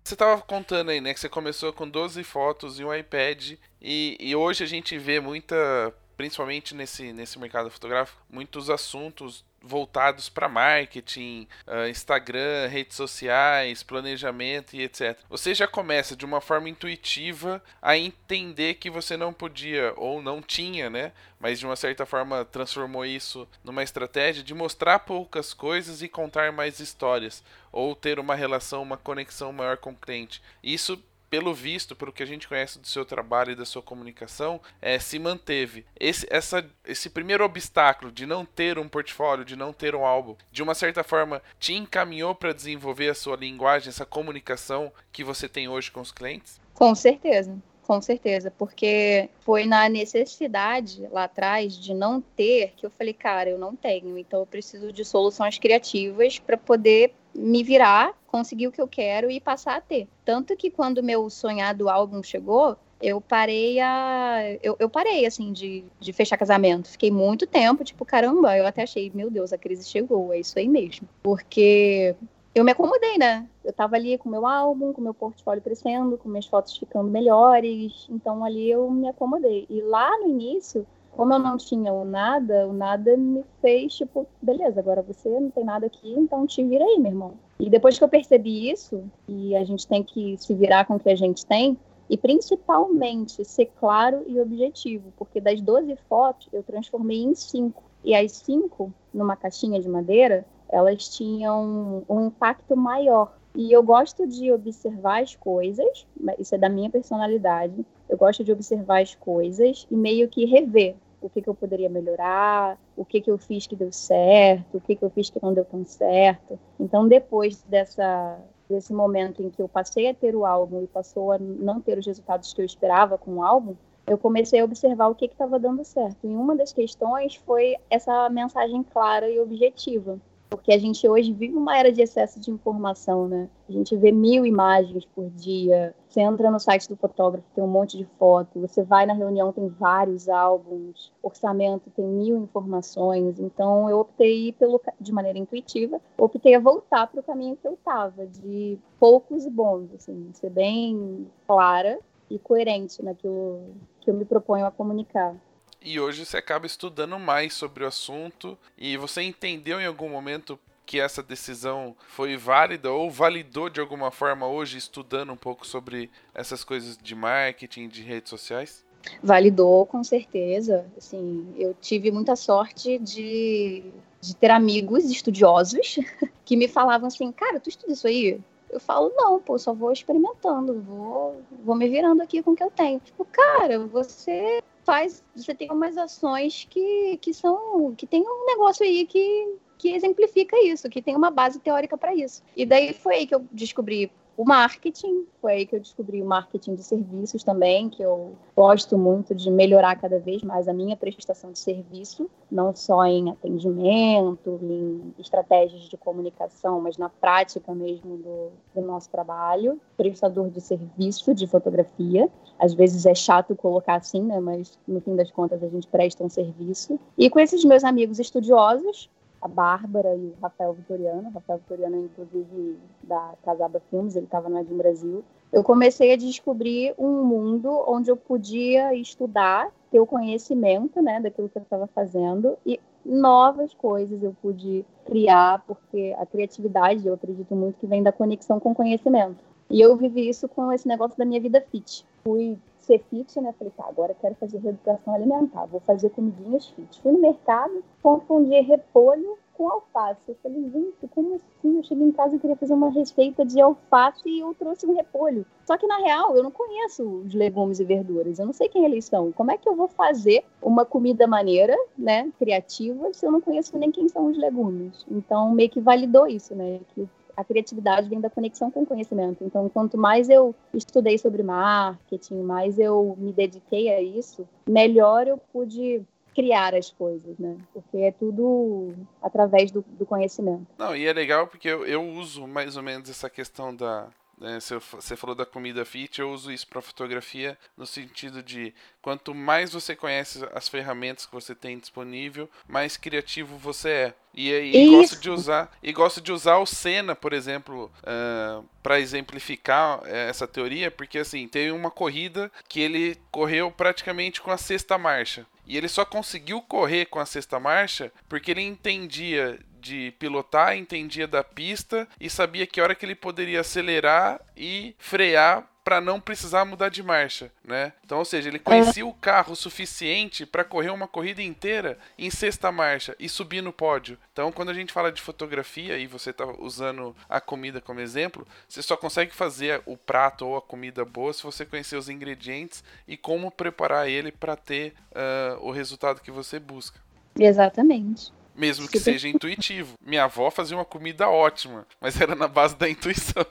Você 0.01 0.13
estava 0.13 0.41
contando 0.43 0.91
aí, 0.91 1.01
né, 1.01 1.13
que 1.13 1.19
você 1.19 1.27
começou 1.27 1.73
com 1.73 1.89
12 1.89 2.23
fotos 2.23 2.79
e 2.79 2.85
um 2.85 2.93
iPad 2.93 3.53
e, 3.81 4.15
e 4.19 4.35
hoje 4.35 4.63
a 4.63 4.67
gente 4.67 4.97
vê 4.99 5.19
muita, 5.19 5.91
principalmente 6.15 6.75
nesse, 6.75 7.11
nesse 7.11 7.39
mercado 7.39 7.71
fotográfico, 7.71 8.21
muitos 8.29 8.69
assuntos 8.69 9.43
voltados 9.65 10.29
para 10.29 10.47
marketing, 10.47 11.47
uh, 11.67 11.89
Instagram, 11.89 12.67
redes 12.67 12.95
sociais, 12.95 13.83
planejamento 13.83 14.75
e 14.75 14.83
etc. 14.83 15.17
Você 15.29 15.53
já 15.53 15.67
começa 15.67 16.15
de 16.15 16.23
uma 16.23 16.39
forma 16.39 16.69
intuitiva 16.69 17.61
a 17.81 17.97
entender 17.97 18.75
que 18.75 18.89
você 18.89 19.17
não 19.17 19.33
podia 19.33 19.93
ou 19.97 20.21
não 20.21 20.41
tinha, 20.41 20.89
né? 20.89 21.11
Mas 21.39 21.59
de 21.59 21.65
uma 21.65 21.75
certa 21.75 22.05
forma 22.05 22.45
transformou 22.45 23.05
isso 23.05 23.47
numa 23.63 23.83
estratégia 23.83 24.43
de 24.43 24.53
mostrar 24.53 24.99
poucas 24.99 25.53
coisas 25.53 26.01
e 26.01 26.07
contar 26.07 26.51
mais 26.51 26.79
histórias 26.79 27.43
ou 27.71 27.95
ter 27.95 28.19
uma 28.19 28.35
relação, 28.35 28.81
uma 28.81 28.97
conexão 28.97 29.51
maior 29.51 29.77
com 29.77 29.91
o 29.91 29.95
cliente. 29.95 30.41
Isso 30.63 31.01
pelo 31.29 31.53
visto, 31.53 31.95
pelo 31.95 32.11
que 32.11 32.23
a 32.23 32.25
gente 32.25 32.47
conhece 32.47 32.79
do 32.79 32.87
seu 32.87 33.05
trabalho 33.05 33.51
e 33.51 33.55
da 33.55 33.65
sua 33.65 33.81
comunicação, 33.81 34.59
é, 34.81 34.99
se 34.99 35.19
manteve. 35.19 35.85
Esse, 35.99 36.27
essa, 36.29 36.65
esse 36.85 37.09
primeiro 37.09 37.43
obstáculo 37.43 38.11
de 38.11 38.25
não 38.25 38.45
ter 38.45 38.77
um 38.79 38.87
portfólio, 38.87 39.45
de 39.45 39.55
não 39.55 39.73
ter 39.73 39.95
um 39.95 40.05
álbum, 40.05 40.35
de 40.51 40.63
uma 40.63 40.75
certa 40.75 41.03
forma 41.03 41.41
te 41.59 41.73
encaminhou 41.73 42.33
para 42.35 42.53
desenvolver 42.53 43.09
a 43.09 43.15
sua 43.15 43.35
linguagem, 43.35 43.89
essa 43.89 44.05
comunicação 44.05 44.91
que 45.11 45.23
você 45.23 45.47
tem 45.49 45.67
hoje 45.67 45.91
com 45.91 46.01
os 46.01 46.11
clientes? 46.11 46.59
Com 46.73 46.93
certeza. 46.93 47.57
Com 47.85 48.01
certeza, 48.01 48.49
porque 48.49 49.29
foi 49.41 49.67
na 49.67 49.87
necessidade 49.87 51.07
lá 51.11 51.25
atrás 51.25 51.77
de 51.77 51.93
não 51.93 52.19
ter 52.19 52.73
que 52.75 52.83
eu 52.83 52.89
falei, 52.89 53.13
cara, 53.13 53.47
eu 53.47 53.59
não 53.59 53.75
tenho, 53.75 54.17
então 54.17 54.39
eu 54.39 54.45
preciso 54.47 54.91
de 54.91 55.05
soluções 55.05 55.59
criativas 55.59 56.39
para 56.39 56.57
poder 56.57 57.13
me 57.35 57.63
virar, 57.63 58.13
conseguir 58.27 58.67
o 58.67 58.71
que 58.71 58.81
eu 58.81 58.87
quero 58.87 59.29
e 59.29 59.39
passar 59.39 59.75
a 59.75 59.81
ter. 59.81 60.07
Tanto 60.23 60.55
que 60.55 60.71
quando 60.71 61.03
meu 61.03 61.29
sonhado 61.29 61.89
álbum 61.89 62.23
chegou, 62.23 62.77
eu 63.01 63.19
parei 63.19 63.79
a. 63.79 64.39
Eu, 64.63 64.75
eu 64.79 64.89
parei, 64.89 65.25
assim, 65.25 65.51
de, 65.51 65.83
de 65.99 66.13
fechar 66.13 66.37
casamento. 66.37 66.89
Fiquei 66.89 67.11
muito 67.11 67.45
tempo, 67.45 67.83
tipo, 67.83 68.05
caramba, 68.05 68.57
eu 68.57 68.65
até 68.65 68.83
achei, 68.83 69.11
meu 69.13 69.29
Deus, 69.29 69.51
a 69.51 69.57
crise 69.57 69.87
chegou, 69.87 70.33
é 70.33 70.39
isso 70.39 70.57
aí 70.57 70.67
mesmo. 70.67 71.07
Porque 71.21 72.15
eu 72.53 72.63
me 72.63 72.71
acomodei, 72.71 73.17
né? 73.17 73.47
Eu 73.63 73.73
tava 73.73 73.97
ali 73.97 74.17
com 74.17 74.29
meu 74.29 74.45
álbum, 74.45 74.93
com 74.93 75.01
meu 75.01 75.13
portfólio 75.13 75.61
crescendo, 75.61 76.17
com 76.17 76.29
minhas 76.29 76.45
fotos 76.45 76.77
ficando 76.77 77.09
melhores. 77.09 78.07
Então 78.09 78.45
ali 78.45 78.71
eu 78.71 78.89
me 78.89 79.09
acomodei. 79.09 79.65
E 79.69 79.81
lá 79.81 80.17
no 80.19 80.29
início, 80.29 80.87
como 81.15 81.33
eu 81.33 81.39
não 81.39 81.55
tinha 81.55 81.93
o 81.93 82.03
nada, 82.03 82.67
o 82.67 82.73
nada 82.73 83.15
me 83.15 83.43
fez 83.61 83.95
tipo, 83.95 84.27
beleza, 84.41 84.79
agora 84.79 85.01
você 85.01 85.29
não 85.39 85.49
tem 85.49 85.63
nada 85.63 85.85
aqui, 85.85 86.13
então 86.13 86.45
te 86.45 86.63
vira 86.63 86.83
aí, 86.83 86.99
meu 86.99 87.11
irmão. 87.11 87.33
E 87.57 87.69
depois 87.69 87.97
que 87.97 88.03
eu 88.03 88.09
percebi 88.09 88.69
isso, 88.69 89.03
e 89.27 89.55
a 89.55 89.63
gente 89.63 89.87
tem 89.87 90.03
que 90.03 90.35
se 90.37 90.53
virar 90.53 90.85
com 90.85 90.95
o 90.95 90.99
que 90.99 91.09
a 91.09 91.15
gente 91.15 91.45
tem, 91.45 91.77
e 92.09 92.17
principalmente 92.17 93.43
ser 93.45 93.71
claro 93.79 94.23
e 94.27 94.39
objetivo, 94.39 95.11
porque 95.17 95.39
das 95.39 95.61
12 95.61 95.95
fotos 96.07 96.49
eu 96.51 96.61
transformei 96.61 97.23
em 97.23 97.33
5. 97.33 97.81
E 98.03 98.13
as 98.13 98.33
5, 98.33 98.93
numa 99.13 99.35
caixinha 99.35 99.79
de 99.79 99.89
madeira, 99.89 100.45
elas 100.69 101.07
tinham 101.15 102.03
um 102.07 102.27
impacto 102.27 102.75
maior. 102.75 103.35
E 103.55 103.71
eu 103.71 103.81
gosto 103.81 104.27
de 104.27 104.51
observar 104.51 105.23
as 105.23 105.33
coisas, 105.33 106.05
isso 106.37 106.53
é 106.53 106.57
da 106.57 106.67
minha 106.67 106.89
personalidade. 106.89 107.85
Eu 108.07 108.17
gosto 108.17 108.43
de 108.43 108.51
observar 108.51 109.01
as 109.01 109.15
coisas 109.15 109.87
e 109.89 109.95
meio 109.95 110.27
que 110.27 110.45
rever 110.45 110.95
o 111.21 111.29
que, 111.29 111.41
que 111.41 111.49
eu 111.49 111.53
poderia 111.53 111.89
melhorar, 111.89 112.79
o 112.95 113.05
que, 113.05 113.21
que 113.21 113.29
eu 113.29 113.37
fiz 113.37 113.67
que 113.67 113.75
deu 113.75 113.91
certo, 113.91 114.77
o 114.77 114.81
que, 114.81 114.95
que 114.95 115.03
eu 115.03 115.09
fiz 115.09 115.29
que 115.29 115.39
não 115.41 115.53
deu 115.53 115.65
tão 115.65 115.83
certo. 115.85 116.59
Então, 116.79 117.07
depois 117.07 117.63
dessa, 117.63 118.39
desse 118.69 118.93
momento 118.93 119.41
em 119.41 119.49
que 119.49 119.61
eu 119.61 119.67
passei 119.67 120.09
a 120.09 120.13
ter 120.13 120.35
o 120.35 120.45
álbum 120.45 120.83
e 120.83 120.87
passou 120.87 121.31
a 121.31 121.37
não 121.37 121.81
ter 121.81 121.97
os 121.97 122.05
resultados 122.05 122.53
que 122.53 122.61
eu 122.61 122.65
esperava 122.65 123.17
com 123.17 123.35
o 123.35 123.43
álbum, 123.43 123.75
eu 124.07 124.17
comecei 124.17 124.59
a 124.59 124.65
observar 124.65 125.07
o 125.07 125.15
que 125.15 125.25
estava 125.25 125.59
dando 125.59 125.83
certo. 125.83 126.17
E 126.23 126.27
uma 126.27 126.55
das 126.55 126.71
questões 126.71 127.35
foi 127.35 127.75
essa 127.89 128.29
mensagem 128.29 128.83
clara 128.83 129.29
e 129.29 129.39
objetiva. 129.39 130.19
Porque 130.49 130.71
a 130.71 130.77
gente 130.77 131.07
hoje 131.07 131.33
vive 131.33 131.55
uma 131.55 131.77
era 131.77 131.91
de 131.91 132.01
excesso 132.01 132.39
de 132.39 132.51
informação, 132.51 133.27
né? 133.27 133.49
A 133.67 133.71
gente 133.71 133.95
vê 133.95 134.11
mil 134.11 134.45
imagens 134.45 135.05
por 135.05 135.29
dia. 135.31 135.95
Você 136.07 136.21
entra 136.21 136.51
no 136.51 136.59
site 136.59 136.87
do 136.87 136.95
fotógrafo, 136.95 137.47
tem 137.53 137.63
um 137.63 137.67
monte 137.67 137.97
de 137.97 138.05
foto. 138.17 138.59
Você 138.61 138.83
vai 138.83 139.05
na 139.05 139.13
reunião, 139.13 139.51
tem 139.51 139.67
vários 139.67 140.29
álbuns. 140.29 141.11
Orçamento 141.21 141.89
tem 141.95 142.05
mil 142.05 142.37
informações. 142.37 143.39
Então, 143.39 143.89
eu 143.89 143.99
optei 143.99 144.53
pelo, 144.53 144.81
de 144.99 145.11
maneira 145.11 145.39
intuitiva, 145.39 145.99
optei 146.17 146.55
a 146.55 146.59
voltar 146.59 147.07
para 147.07 147.19
o 147.19 147.23
caminho 147.23 147.57
que 147.57 147.67
eu 147.67 147.73
estava, 147.73 148.25
de 148.25 148.77
poucos 148.99 149.45
e 149.45 149.49
bons, 149.49 149.93
assim, 149.93 150.29
ser 150.33 150.49
bem 150.49 151.27
clara 151.47 151.99
e 152.29 152.39
coerente 152.39 153.03
naquilo 153.03 153.61
que 154.01 154.09
eu 154.09 154.13
me 154.13 154.25
proponho 154.25 154.65
a 154.65 154.71
comunicar 154.71 155.35
e 155.85 155.99
hoje 155.99 156.25
você 156.25 156.37
acaba 156.37 156.65
estudando 156.65 157.17
mais 157.19 157.53
sobre 157.53 157.83
o 157.83 157.87
assunto 157.87 158.57
e 158.75 158.97
você 158.97 159.21
entendeu 159.21 159.79
em 159.79 159.85
algum 159.85 160.09
momento 160.09 160.59
que 160.83 160.99
essa 160.99 161.21
decisão 161.21 161.95
foi 162.07 162.35
válida 162.35 162.91
ou 162.91 163.09
validou 163.09 163.69
de 163.69 163.79
alguma 163.79 164.09
forma 164.09 164.47
hoje 164.47 164.79
estudando 164.79 165.31
um 165.31 165.37
pouco 165.37 165.65
sobre 165.65 166.09
essas 166.33 166.63
coisas 166.63 166.97
de 166.97 167.13
marketing, 167.13 167.87
de 167.87 168.01
redes 168.01 168.31
sociais? 168.31 168.83
Validou, 169.21 169.85
com 169.85 170.03
certeza. 170.03 170.85
Assim, 170.97 171.53
eu 171.55 171.75
tive 171.79 172.11
muita 172.11 172.35
sorte 172.35 172.97
de, 172.97 173.83
de 174.19 174.35
ter 174.35 174.49
amigos 174.49 175.05
estudiosos 175.05 175.99
que 176.43 176.57
me 176.57 176.67
falavam 176.67 177.07
assim, 177.07 177.31
cara, 177.31 177.59
tu 177.59 177.69
estuda 177.69 177.93
isso 177.93 178.07
aí? 178.07 178.39
Eu 178.71 178.79
falo, 178.79 179.11
não, 179.15 179.39
pô, 179.39 179.57
só 179.59 179.73
vou 179.73 179.91
experimentando, 179.91 180.81
vou, 180.81 181.41
vou 181.63 181.75
me 181.75 181.87
virando 181.87 182.21
aqui 182.23 182.41
com 182.41 182.51
o 182.51 182.55
que 182.55 182.63
eu 182.63 182.71
tenho. 182.71 182.99
Tipo, 182.99 183.23
cara, 183.25 183.79
você 183.85 184.61
faz, 184.85 185.23
você 185.35 185.53
tem 185.53 185.71
umas 185.71 185.97
ações 185.97 186.67
que, 186.69 187.17
que 187.17 187.33
são, 187.33 187.93
que 187.95 188.05
tem 188.05 188.21
um 188.21 188.45
negócio 188.45 188.85
aí 188.85 189.05
que, 189.05 189.55
que 189.77 189.89
exemplifica 189.89 190.55
isso, 190.63 190.89
que 190.89 191.01
tem 191.01 191.15
uma 191.15 191.31
base 191.31 191.59
teórica 191.59 191.97
para 191.97 192.13
isso. 192.13 192.43
E 192.55 192.65
daí 192.65 192.93
foi 192.93 193.15
aí 193.15 193.27
que 193.27 193.35
eu 193.35 193.45
descobri 193.51 194.11
o 194.37 194.43
marketing, 194.43 195.25
foi 195.41 195.53
aí 195.53 195.65
que 195.65 195.75
eu 195.75 195.79
descobri 195.79 196.21
o 196.21 196.25
marketing 196.25 196.75
de 196.75 196.83
serviços 196.83 197.43
também, 197.43 197.89
que 197.89 198.03
eu 198.03 198.33
gosto 198.55 198.97
muito 198.97 199.33
de 199.33 199.49
melhorar 199.49 199.95
cada 199.95 200.19
vez 200.19 200.43
mais 200.43 200.67
a 200.67 200.73
minha 200.73 200.97
prestação 200.97 201.51
de 201.51 201.59
serviço, 201.59 202.29
não 202.51 202.75
só 202.75 203.05
em 203.05 203.29
atendimento, 203.29 204.59
em 204.61 205.13
estratégias 205.19 205.83
de 205.83 205.95
comunicação, 205.97 206.81
mas 206.81 206.97
na 206.97 207.09
prática 207.09 207.73
mesmo 207.73 208.17
do, 208.17 208.51
do 208.73 208.85
nosso 208.85 209.09
trabalho. 209.09 209.79
Prestador 209.95 210.49
de 210.49 210.59
serviço 210.59 211.33
de 211.33 211.47
fotografia. 211.47 212.29
Às 212.59 212.73
vezes 212.73 213.05
é 213.05 213.15
chato 213.15 213.55
colocar 213.55 213.95
assim, 213.95 214.21
né? 214.21 214.39
Mas 214.39 214.77
no 214.87 214.99
fim 214.99 215.15
das 215.15 215.31
contas 215.31 215.63
a 215.63 215.67
gente 215.67 215.87
presta 215.87 216.23
um 216.23 216.29
serviço. 216.29 216.99
E 217.17 217.29
com 217.29 217.39
esses 217.39 217.63
meus 217.63 217.83
amigos 217.83 218.19
estudiosos, 218.19 219.09
a 219.45 219.47
Bárbara 219.47 220.15
e 220.15 220.25
o 220.25 220.33
Rafael 220.41 220.73
Vitoriano. 220.73 221.29
O 221.29 221.31
Rafael 221.31 221.59
Vitoriano, 221.59 222.05
inclusive, 222.05 222.79
da 223.03 223.35
Casaba 223.43 223.79
Filmes, 223.91 224.15
ele 224.15 224.25
estava 224.25 224.49
no 224.49 224.59
Edim 224.59 224.75
Brasil. 224.75 225.23
Eu 225.53 225.63
comecei 225.63 226.11
a 226.13 226.17
descobrir 226.17 226.95
um 226.97 227.23
mundo 227.23 227.69
onde 227.87 228.09
eu 228.09 228.17
podia 228.17 228.95
estudar, 228.95 229.71
ter 229.91 229.99
o 229.99 230.07
conhecimento 230.07 230.99
né, 230.99 231.19
daquilo 231.19 231.47
que 231.47 231.59
eu 231.59 231.61
estava 231.61 231.85
fazendo 231.85 232.57
e 232.65 232.79
novas 233.05 233.71
coisas 233.75 234.21
eu 234.23 234.35
pude 234.41 234.83
criar, 235.05 235.63
porque 235.67 236.15
a 236.17 236.25
criatividade, 236.25 237.07
eu 237.07 237.13
acredito 237.13 237.55
muito 237.55 237.77
que 237.79 237.85
vem 237.85 238.01
da 238.01 238.11
conexão 238.11 238.59
com 238.59 238.71
o 238.71 238.75
conhecimento. 238.75 239.37
E 239.69 239.79
eu 239.79 239.95
vivi 239.95 240.27
isso 240.27 240.49
com 240.49 240.71
esse 240.71 240.87
negócio 240.87 241.15
da 241.17 241.23
minha 241.23 241.39
vida 241.39 241.61
fit. 241.71 242.03
Fui 242.23 242.57
ser 242.85 242.99
fit, 243.09 243.39
né? 243.41 243.53
Falei, 243.57 243.73
tá, 243.75 243.85
agora 243.87 244.15
quero 244.19 244.35
fazer 244.35 244.59
reeducação 244.59 245.13
alimentar, 245.13 245.65
vou 245.65 245.79
fazer 245.81 246.09
comidinhas 246.11 246.67
fit. 246.69 247.01
Fui 247.01 247.11
no 247.11 247.19
mercado, 247.19 247.83
confundi 248.01 248.59
repolho 248.61 249.37
com 249.53 249.69
alface. 249.69 250.21
Eu 250.27 250.35
falei, 250.43 250.69
gente, 250.69 251.07
como 251.13 251.35
assim? 251.35 251.77
Eu 251.77 251.83
cheguei 251.83 252.05
em 252.05 252.11
casa 252.11 252.35
e 252.35 252.39
queria 252.39 252.55
fazer 252.55 252.73
uma 252.73 252.89
receita 252.89 253.45
de 253.45 253.59
alface 253.59 254.27
e 254.27 254.39
eu 254.39 254.53
trouxe 254.53 254.85
um 254.85 254.95
repolho. 254.95 255.45
Só 255.65 255.77
que, 255.77 255.87
na 255.87 255.97
real, 255.97 256.35
eu 256.35 256.43
não 256.43 256.51
conheço 256.51 257.03
os 257.03 257.33
legumes 257.33 257.79
e 257.79 257.85
verduras. 257.85 258.37
Eu 258.37 258.45
não 258.45 258.53
sei 258.53 258.69
quem 258.69 258.85
eles 258.85 259.05
são. 259.05 259.31
Como 259.31 259.51
é 259.51 259.57
que 259.57 259.67
eu 259.67 259.75
vou 259.75 259.87
fazer 259.87 260.43
uma 260.61 260.85
comida 260.85 261.25
maneira, 261.25 261.75
né, 261.97 262.31
criativa, 262.37 263.11
se 263.13 263.25
eu 263.25 263.31
não 263.31 263.41
conheço 263.41 263.77
nem 263.77 263.91
quem 263.91 264.07
são 264.07 264.27
os 264.27 264.37
legumes? 264.37 265.05
Então, 265.09 265.51
meio 265.51 265.69
que 265.69 265.79
validou 265.79 266.27
isso, 266.27 266.53
né? 266.53 266.79
Que 266.93 267.07
a 267.35 267.43
criatividade 267.43 268.09
vem 268.09 268.21
da 268.21 268.29
conexão 268.29 268.71
com 268.71 268.83
o 268.83 268.85
conhecimento. 268.85 269.43
Então, 269.43 269.69
quanto 269.69 269.97
mais 269.97 270.29
eu 270.29 270.55
estudei 270.73 271.17
sobre 271.17 271.43
marketing, 271.43 272.41
mais 272.41 272.79
eu 272.79 273.15
me 273.17 273.31
dediquei 273.31 273.93
a 273.93 274.01
isso, 274.01 274.47
melhor 274.67 275.27
eu 275.27 275.37
pude 275.37 276.01
criar 276.33 276.75
as 276.75 276.91
coisas, 276.91 277.37
né? 277.39 277.57
Porque 277.73 277.97
é 277.97 278.11
tudo 278.11 278.93
através 279.21 279.71
do, 279.71 279.83
do 279.97 280.05
conhecimento. 280.05 280.67
Não, 280.77 280.95
e 280.95 281.05
é 281.05 281.13
legal 281.13 281.47
porque 281.47 281.69
eu, 281.69 281.85
eu 281.85 282.03
uso 282.03 282.45
mais 282.45 282.75
ou 282.75 282.83
menos 282.83 283.09
essa 283.09 283.29
questão 283.29 283.73
da, 283.73 284.09
né, 284.37 284.59
você 284.59 285.15
falou 285.15 285.35
da 285.35 285.45
comida 285.45 285.85
fit, 285.85 286.19
eu 286.19 286.31
uso 286.31 286.51
isso 286.51 286.67
para 286.67 286.81
fotografia 286.81 287.57
no 287.77 287.85
sentido 287.85 288.43
de 288.43 288.73
quanto 289.01 289.33
mais 289.33 289.71
você 289.71 289.95
conhece 289.95 290.45
as 290.53 290.67
ferramentas 290.67 291.25
que 291.25 291.31
você 291.33 291.55
tem 291.55 291.79
disponível, 291.79 292.49
mais 292.67 292.97
criativo 292.97 293.57
você 293.57 293.89
é. 293.89 294.13
E, 294.37 294.51
e 294.51 294.89
gosto 294.89 295.17
de 295.17 295.29
usar 295.29 295.71
e 295.81 295.93
gosto 295.93 296.19
de 296.19 296.29
usar 296.29 296.57
o 296.57 296.65
Senna, 296.65 297.15
por 297.15 297.31
exemplo, 297.31 297.89
uh, 298.01 298.65
para 298.83 298.99
exemplificar 298.99 300.01
eh, 300.03 300.27
essa 300.29 300.45
teoria, 300.45 300.91
porque 300.91 301.19
assim 301.19 301.47
tem 301.47 301.71
uma 301.71 301.89
corrida 301.89 302.51
que 302.67 302.81
ele 302.81 303.17
correu 303.31 303.71
praticamente 303.71 304.41
com 304.41 304.51
a 304.51 304.57
sexta 304.57 304.97
marcha. 304.97 305.47
E 305.65 305.77
ele 305.77 305.87
só 305.87 306.03
conseguiu 306.03 306.61
correr 306.61 307.05
com 307.05 307.17
a 307.17 307.25
sexta 307.25 307.59
marcha 307.59 308.11
porque 308.27 308.51
ele 308.51 308.61
entendia 308.61 309.57
de 309.85 310.11
pilotar, 310.17 310.75
entendia 310.75 311.27
da 311.27 311.43
pista 311.43 312.07
e 312.19 312.27
sabia 312.27 312.65
que 312.65 312.81
hora 312.81 312.95
que 312.95 313.05
ele 313.05 313.13
poderia 313.13 313.61
acelerar 313.61 314.41
e 314.57 314.95
frear 314.97 315.69
para 315.83 316.01
não 316.01 316.19
precisar 316.19 316.65
mudar 316.65 316.89
de 316.89 317.03
marcha, 317.03 317.51
né? 317.63 317.93
Então, 318.03 318.17
ou 318.17 318.25
seja, 318.25 318.49
ele 318.49 318.57
conhecia 318.57 319.05
o 319.05 319.13
carro 319.13 319.53
o 319.53 319.55
suficiente 319.55 320.43
para 320.43 320.63
correr 320.63 320.89
uma 320.89 321.07
corrida 321.07 321.43
inteira 321.43 321.99
em 322.17 322.31
sexta 322.31 322.71
marcha 322.71 323.15
e 323.19 323.29
subir 323.29 323.61
no 323.61 323.71
pódio. 323.71 324.17
Então, 324.33 324.51
quando 324.51 324.69
a 324.69 324.73
gente 324.73 324.91
fala 324.91 325.11
de 325.11 325.21
fotografia 325.21 325.99
e 325.99 326.07
você 326.07 326.31
está 326.31 326.43
usando 326.57 327.15
a 327.29 327.39
comida 327.39 327.79
como 327.79 327.99
exemplo, 327.99 328.47
você 328.67 328.81
só 328.81 328.97
consegue 328.97 329.35
fazer 329.35 329.83
o 329.85 329.95
prato 329.95 330.47
ou 330.47 330.57
a 330.57 330.61
comida 330.61 331.05
boa 331.05 331.31
se 331.31 331.43
você 331.43 331.63
conhecer 331.63 331.97
os 331.97 332.09
ingredientes 332.09 332.83
e 333.07 333.15
como 333.15 333.51
preparar 333.51 334.09
ele 334.09 334.31
para 334.31 334.55
ter 334.55 334.95
uh, 335.11 335.63
o 335.63 335.69
resultado 335.69 336.19
que 336.19 336.31
você 336.31 336.59
busca. 336.59 336.99
Exatamente. 337.39 338.33
Mesmo 338.55 338.87
que 338.87 338.99
seja 338.99 339.27
intuitivo. 339.27 339.95
Minha 340.01 340.23
avó 340.23 340.49
fazia 340.49 340.77
uma 340.77 340.85
comida 340.85 341.29
ótima, 341.29 341.85
mas 341.99 342.19
era 342.19 342.35
na 342.35 342.47
base 342.47 342.75
da 342.75 342.89
intuição. 342.89 343.45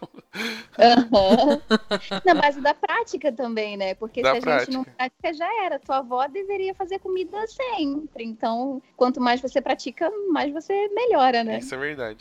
Uhum. 0.79 1.61
Na 2.25 2.35
base 2.35 2.61
da 2.61 2.75
prática 2.75 3.31
também, 3.31 3.77
né? 3.77 3.95
Porque 3.95 4.23
da 4.23 4.33
se 4.33 4.39
a 4.39 4.41
prática. 4.41 4.73
gente 4.73 4.75
não 4.75 4.85
pratica, 4.85 5.35
já 5.35 5.65
era. 5.65 5.79
Tua 5.79 5.99
avó 5.99 6.27
deveria 6.27 6.75
fazer 6.75 6.99
comida 6.99 7.47
sempre. 7.47 8.25
Então, 8.25 8.83
quanto 8.97 9.21
mais 9.21 9.41
você 9.41 9.61
pratica, 9.61 10.11
mais 10.31 10.53
você 10.53 10.89
melhora, 10.89 11.45
né? 11.45 11.59
Isso 11.59 11.75
é 11.75 11.79
verdade. 11.79 12.19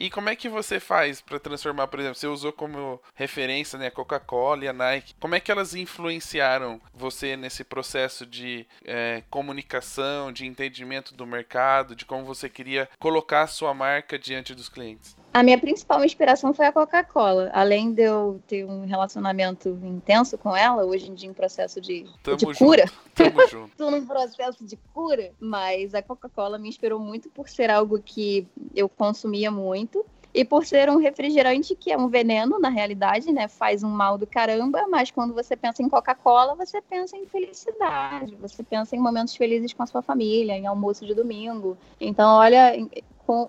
E 0.00 0.08
como 0.08 0.30
é 0.30 0.34
que 0.34 0.48
você 0.48 0.80
faz 0.80 1.20
para 1.20 1.38
transformar, 1.38 1.86
por 1.86 2.00
exemplo, 2.00 2.16
você 2.18 2.26
usou 2.26 2.54
como 2.54 2.98
referência 3.14 3.78
né, 3.78 3.88
a 3.88 3.90
Coca-Cola 3.90 4.64
e 4.64 4.68
a 4.68 4.72
Nike. 4.72 5.14
Como 5.20 5.34
é 5.34 5.40
que 5.40 5.52
elas 5.52 5.74
influenciaram 5.74 6.80
você 6.94 7.36
nesse 7.36 7.62
processo 7.62 8.24
de 8.24 8.66
é, 8.82 9.22
comunicação, 9.28 10.32
de 10.32 10.46
entendimento 10.46 11.14
do 11.14 11.26
mercado, 11.26 11.94
de 11.94 12.06
como 12.06 12.24
você 12.24 12.48
queria 12.48 12.88
colocar 12.98 13.42
a 13.42 13.46
sua 13.46 13.74
marca 13.74 14.18
diante 14.18 14.54
dos 14.54 14.70
clientes? 14.70 15.14
A 15.32 15.44
minha 15.44 15.58
principal 15.58 16.04
inspiração 16.04 16.52
foi 16.52 16.66
a 16.66 16.72
Coca-Cola. 16.72 17.50
Além 17.52 17.92
de 17.92 18.02
eu 18.02 18.40
ter 18.48 18.64
um 18.64 18.84
relacionamento 18.84 19.68
intenso 19.82 20.36
com 20.36 20.56
ela, 20.56 20.84
hoje 20.84 21.08
em 21.08 21.14
dia 21.14 21.30
em 21.30 21.32
processo 21.32 21.80
de, 21.80 22.04
de 22.36 22.54
cura. 22.58 22.84
Tamo 23.14 23.40
junto. 23.46 23.70
Estou 23.70 23.90
num 23.92 24.04
processo 24.04 24.64
de 24.64 24.76
cura, 24.92 25.30
mas 25.38 25.94
a 25.94 26.02
Coca-Cola 26.02 26.58
me 26.58 26.68
inspirou 26.68 26.98
muito 26.98 27.30
por 27.30 27.48
ser 27.48 27.70
algo 27.70 28.00
que 28.02 28.46
eu 28.74 28.88
consumia 28.88 29.50
muito. 29.50 30.04
E 30.32 30.44
por 30.44 30.64
ser 30.64 30.88
um 30.88 30.96
refrigerante 30.96 31.74
que 31.74 31.90
é 31.90 31.98
um 31.98 32.06
veneno, 32.06 32.60
na 32.60 32.68
realidade, 32.68 33.32
né? 33.32 33.48
Faz 33.48 33.82
um 33.82 33.90
mal 33.90 34.16
do 34.16 34.26
caramba, 34.26 34.86
mas 34.88 35.10
quando 35.10 35.34
você 35.34 35.56
pensa 35.56 35.82
em 35.82 35.88
Coca-Cola, 35.88 36.54
você 36.54 36.80
pensa 36.80 37.16
em 37.16 37.26
felicidade, 37.26 38.36
você 38.36 38.62
pensa 38.62 38.94
em 38.94 39.00
momentos 39.00 39.34
felizes 39.34 39.72
com 39.72 39.82
a 39.82 39.86
sua 39.86 40.02
família, 40.02 40.52
em 40.56 40.68
almoço 40.68 41.04
de 41.04 41.14
domingo. 41.14 41.76
Então, 42.00 42.36
olha, 42.36 42.76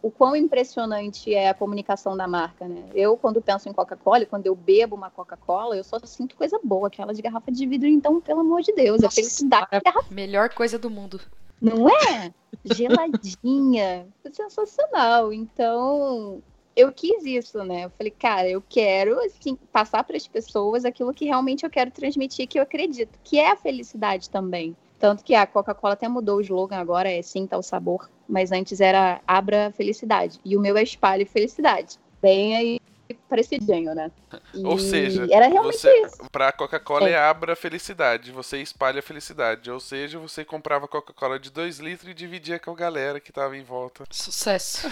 o 0.02 0.12
quão 0.12 0.36
impressionante 0.36 1.34
é 1.34 1.50
a 1.50 1.54
comunicação 1.54 2.16
da 2.16 2.28
marca, 2.28 2.68
né? 2.68 2.84
Eu, 2.94 3.18
quando 3.18 3.42
penso 3.42 3.70
em 3.70 3.74
Coca-Cola, 3.74 4.26
quando 4.26 4.46
eu 4.46 4.56
bebo 4.56 4.96
uma 4.96 5.10
Coca-Cola, 5.10 5.76
eu 5.76 5.84
só 5.84 6.00
sinto 6.00 6.36
coisa 6.36 6.60
boa, 6.64 6.88
aquela 6.88 7.14
de 7.14 7.22
garrafa 7.22 7.52
de 7.52 7.66
vidro, 7.66 7.88
então, 7.88 8.20
pelo 8.22 8.42
amor 8.42 8.62
de 8.62 8.74
Deus, 8.74 9.02
Nossa, 9.02 9.20
é 9.20 9.24
felicidade. 9.24 9.68
Garrafa... 9.72 10.14
Melhor 10.14 10.50
coisa 10.54 10.78
do 10.78 10.90
mundo. 10.90 11.20
Não 11.62 11.88
é? 11.90 12.34
Geladinha. 12.66 14.08
Sensacional. 14.32 15.32
Então, 15.32 16.42
eu 16.76 16.92
quis 16.92 17.24
isso, 17.26 17.64
né? 17.64 17.86
Eu 17.86 17.90
falei, 17.92 18.12
cara, 18.12 18.50
eu 18.50 18.64
quero 18.68 19.20
assim, 19.20 19.56
passar 19.72 20.04
para 20.04 20.18
as 20.18 20.28
pessoas 20.28 20.86
aquilo 20.86 21.14
que 21.14 21.26
realmente 21.26 21.64
eu 21.64 21.70
quero 21.70 21.92
transmitir, 21.92 22.48
que 22.48 22.58
eu 22.58 22.64
acredito, 22.64 23.20
que 23.24 23.40
é 23.40 23.52
a 23.52 23.56
felicidade 23.56 24.30
também. 24.30 24.76
Tanto 25.00 25.24
que 25.24 25.34
a 25.34 25.48
Coca-Cola 25.48 25.94
até 25.94 26.08
mudou 26.08 26.38
o 26.38 26.42
slogan 26.42 26.78
agora, 26.78 27.12
é 27.12 27.22
Sinta 27.22 27.58
o 27.58 27.64
Sabor. 27.64 28.10
Mas 28.32 28.52
antes 28.52 28.80
era 28.80 29.22
Abra 29.28 29.72
Felicidade. 29.76 30.40
E 30.44 30.56
o 30.56 30.62
meu 30.62 30.78
é 30.78 30.84
Espalhe 30.84 31.26
Felicidade. 31.26 32.00
Bem 32.22 32.56
aí 32.56 32.80
parecidinho, 33.14 33.94
né? 33.94 34.12
E 34.54 34.66
Ou 34.66 34.78
seja, 34.78 35.28
era 35.32 35.48
realmente 35.48 35.78
você, 35.78 36.02
isso. 36.02 36.18
Pra 36.32 36.52
Coca-Cola 36.52 37.10
é. 37.10 37.14
é 37.14 37.18
abra 37.18 37.56
felicidade, 37.56 38.32
você 38.32 38.62
espalha 38.62 39.00
a 39.00 39.04
felicidade. 39.04 39.70
Ou 39.70 39.80
seja, 39.80 40.20
você 40.20 40.44
comprava 40.46 40.88
Coca-Cola 40.88 41.40
de 41.40 41.50
2 41.50 41.80
litros 41.80 42.10
e 42.10 42.14
dividia 42.14 42.60
com 42.60 42.72
a 42.72 42.76
galera 42.76 43.20
que 43.20 43.32
tava 43.32 43.58
em 43.58 43.64
volta. 43.64 44.04
Sucesso. 44.10 44.88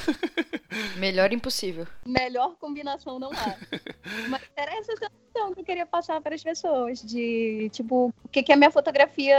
Melhor 0.97 1.33
impossível. 1.33 1.87
Melhor 2.05 2.55
combinação 2.59 3.19
não 3.19 3.31
há. 3.31 3.55
Mas 4.29 4.41
era 4.55 4.71
essa 4.77 4.91
sensação 4.91 5.53
que 5.53 5.61
eu 5.61 5.65
queria 5.65 5.85
passar 5.85 6.21
para 6.21 6.35
as 6.35 6.43
pessoas, 6.43 7.01
de 7.01 7.69
tipo, 7.71 8.13
o 8.23 8.29
que, 8.29 8.43
que 8.43 8.53
a 8.53 8.55
minha 8.55 8.69
fotografia, 8.69 9.37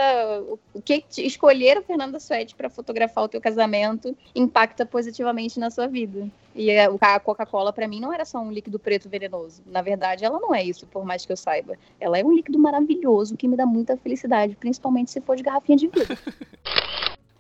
o 0.75 0.83
que 0.83 1.05
escolher 1.19 1.79
o 1.79 1.83
Fernanda 1.83 2.19
Suete 2.19 2.55
para 2.55 2.69
fotografar 2.69 3.25
o 3.25 3.29
teu 3.29 3.41
casamento 3.41 4.17
impacta 4.35 4.85
positivamente 4.85 5.61
na 5.61 5.71
sua 5.71 5.87
vida. 5.87 6.29
E 6.55 6.71
a 6.79 7.21
Coca-Cola, 7.21 7.73
para 7.73 7.87
mim, 7.87 8.01
não 8.01 8.13
era 8.13 8.25
só 8.25 8.41
um 8.41 8.51
líquido 8.51 8.79
preto 8.81 9.09
venenoso. 9.09 9.63
Na 9.67 9.83
verdade, 9.83 10.25
ela 10.25 10.39
não 10.41 10.55
é 10.55 10.63
isso, 10.65 10.87
por 10.87 11.05
mais 11.05 11.25
que 11.25 11.33
eu 11.33 11.37
saiba. 11.37 11.79
Ela 11.99 12.19
é 12.19 12.25
um 12.25 12.33
líquido 12.35 12.59
maravilhoso 12.59 13.37
que 13.37 13.47
me 13.47 13.57
dá 13.57 13.65
muita 13.67 13.97
felicidade, 13.97 14.57
principalmente 14.57 15.11
se 15.11 15.21
for 15.21 15.37
de 15.37 15.43
garrafinha 15.45 15.79
de 15.79 15.87
vidro. 15.89 16.17